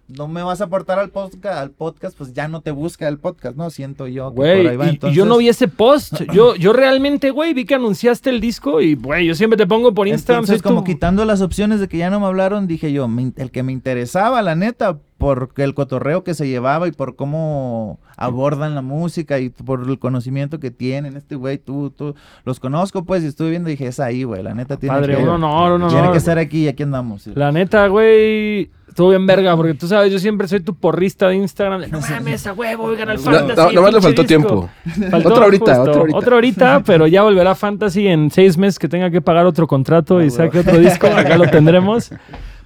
no 0.08 0.28
me 0.28 0.42
vas 0.42 0.60
a 0.60 0.64
aportar 0.64 0.98
al 0.98 1.10
podcast, 1.10 1.58
al 1.58 1.70
podcast, 1.70 2.16
pues 2.16 2.32
ya 2.32 2.46
no 2.48 2.60
te 2.60 2.70
busca 2.70 3.08
el 3.08 3.18
podcast, 3.18 3.56
¿no? 3.56 3.70
Siento 3.70 4.06
yo 4.06 4.30
que 4.30 4.36
Güey, 4.36 4.62
por 4.62 4.70
ahí 4.70 4.76
va. 4.76 4.86
y- 4.86 4.88
Entonces, 4.90 5.16
yo 5.16 5.24
no 5.26 5.36
vi 5.38 5.48
ese 5.48 5.66
post. 5.68 6.20
Yo, 6.32 6.54
yo 6.54 6.72
realmente, 6.72 7.30
güey, 7.30 7.54
vi 7.54 7.64
que 7.64 7.74
anunciaste 7.74 8.30
el 8.30 8.40
disco 8.40 8.80
y, 8.80 8.94
güey, 8.94 9.26
yo 9.26 9.34
siempre 9.34 9.56
te 9.56 9.66
pongo 9.66 9.92
por 9.94 10.06
Instagram. 10.08 10.44
Entonces, 10.44 10.62
como 10.62 10.84
quitando 10.84 11.24
las 11.24 11.40
opciones 11.40 11.80
de 11.80 11.88
que 11.88 11.98
ya 11.98 12.10
no 12.10 12.20
me 12.20 12.26
hablaron, 12.26 12.66
dije 12.66 12.92
yo, 12.92 13.08
me 13.08 13.32
el 13.36 13.50
que 13.50 13.62
me 13.62 13.72
interesaba, 13.72 14.42
la 14.42 14.54
neta, 14.54 14.98
por 15.18 15.50
el 15.56 15.72
cotorreo 15.74 16.22
que 16.24 16.34
se 16.34 16.46
llevaba 16.46 16.86
y 16.88 16.92
por 16.92 17.16
cómo 17.16 17.98
abordan 18.18 18.74
la 18.74 18.82
música 18.82 19.38
y 19.38 19.48
por 19.48 19.88
el 19.88 19.98
conocimiento 19.98 20.60
que 20.60 20.70
tienen, 20.70 21.16
este 21.16 21.36
güey, 21.36 21.58
tú, 21.58 21.90
tú, 21.90 22.14
los 22.44 22.60
conozco, 22.60 23.04
pues, 23.04 23.22
y 23.24 23.26
estuve 23.26 23.50
viendo 23.50 23.70
y 23.70 23.72
dije, 23.72 23.86
es 23.86 23.98
ahí, 24.00 24.24
güey, 24.24 24.42
la 24.42 24.52
neta 24.54 24.76
tiene 24.76 24.94
Padre, 24.94 25.16
que, 25.16 25.22
un 25.22 25.28
honor, 25.30 25.72
un 25.80 25.88
tiene 25.88 26.00
honor. 26.02 26.12
que 26.12 26.18
estar 26.18 26.38
aquí 26.38 26.64
y 26.64 26.68
aquí 26.68 26.82
andamos. 26.82 27.22
sí. 27.22 27.32
La 27.34 27.50
neta, 27.50 27.86
güey, 27.88 28.70
estuvo 28.96 29.10
bien 29.10 29.26
verga, 29.26 29.54
porque 29.54 29.74
tú 29.74 29.86
sabes, 29.86 30.10
yo 30.10 30.18
siempre 30.18 30.48
soy 30.48 30.60
tu 30.60 30.74
porrista 30.74 31.28
de 31.28 31.34
Instagram. 31.36 31.82
de, 31.82 31.88
no 31.88 32.00
mames, 32.10 32.46
a 32.46 32.54
huevo, 32.54 32.84
oigan 32.84 33.10
al 33.10 33.18
Fantasy. 33.18 33.60
no, 33.60 33.72
nomás 33.72 33.92
le 33.92 34.00
faltó 34.00 34.22
disco". 34.22 34.26
tiempo. 34.26 34.70
Faltó 35.10 35.28
Otra 35.28 35.44
ahorita, 35.44 35.74
justo, 35.74 35.82
otra 35.82 36.00
ahorita. 36.00 36.18
Otra 36.18 36.34
ahorita, 36.36 36.82
pero 36.86 37.06
ya 37.06 37.22
volverá 37.22 37.54
Fantasy 37.54 38.06
en 38.08 38.30
seis 38.30 38.56
meses 38.56 38.78
que 38.78 38.88
tenga 38.88 39.10
que 39.10 39.20
pagar 39.20 39.44
otro 39.44 39.66
contrato 39.66 40.22
y 40.22 40.30
saque 40.30 40.60
otro 40.60 40.78
disco. 40.78 41.08
Acá 41.08 41.36
lo 41.36 41.46
tendremos. 41.50 42.10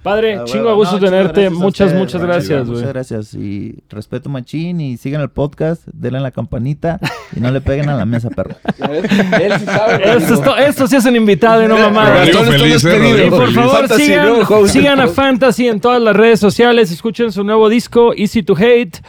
Padre, 0.03 0.35
Ah, 0.37 0.45
chingo 0.45 0.63
huevo. 0.65 0.71
a 0.71 0.75
gusto 0.75 0.95
No, 0.95 1.05
tenerte. 1.05 1.41
gracias 1.41 1.51
a 1.51 1.63
muchas, 1.63 1.87
ustedes, 1.87 1.99
muchas 1.99 2.21
güey. 2.21 2.27
gracias, 2.33 2.65
Muchas 2.65 2.81
güey. 2.81 2.93
gracias 2.93 3.33
y 3.35 3.75
respeto 3.89 4.29
machín 4.29 4.81
y 4.81 4.97
sigan 4.97 5.21
el 5.21 5.29
podcast, 5.29 5.83
denle 5.93 6.17
a 6.17 6.21
la 6.21 6.31
campanita 6.31 6.99
y 7.35 7.39
no 7.39 7.51
le 7.51 7.61
peguen 7.61 7.87
a 7.89 7.95
la 7.95 8.05
mesa, 8.05 8.29
perro. 8.31 8.55
Él 8.79 9.53
sí 9.59 9.65
sabe. 9.65 10.11
Esto, 10.17 10.33
es 10.33 10.41
to- 10.41 10.57
esto 10.57 10.87
sí 10.87 10.95
es 10.95 11.05
un 11.05 11.15
invitado 11.15 11.63
y 11.63 11.67
no 11.67 11.77
mamá. 11.77 12.23
Eh. 12.25 12.31
Y 12.31 12.33
por 12.33 12.45
feliz. 12.47 12.81
favor, 13.53 13.77
Fantasy, 13.77 14.05
sigan, 14.05 14.67
sigan 14.67 14.99
a 15.01 15.07
Fantasy 15.07 15.67
en 15.67 15.79
todas 15.79 16.01
las 16.01 16.15
redes 16.15 16.39
sociales. 16.39 16.91
Escuchen 16.91 17.31
su 17.31 17.43
nuevo 17.43 17.69
disco, 17.69 18.13
Easy 18.15 18.41
to 18.41 18.55
Hate. 18.57 19.01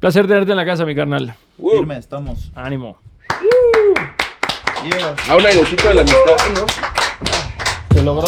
Placer 0.00 0.26
tenerte 0.26 0.50
en 0.50 0.56
la 0.56 0.64
casa, 0.66 0.84
mi 0.84 0.94
carnal. 0.96 1.34
Firme, 1.58 1.96
estamos. 1.98 2.50
Ánimo. 2.56 2.96
Yeah. 4.82 5.14
A 5.28 5.36
un 5.36 5.46
airecito 5.46 5.88
de 5.88 5.94
la 5.94 6.00
amistad, 6.00 6.18
¿no? 6.54 7.94
Se 7.94 8.02
logró. 8.02 8.26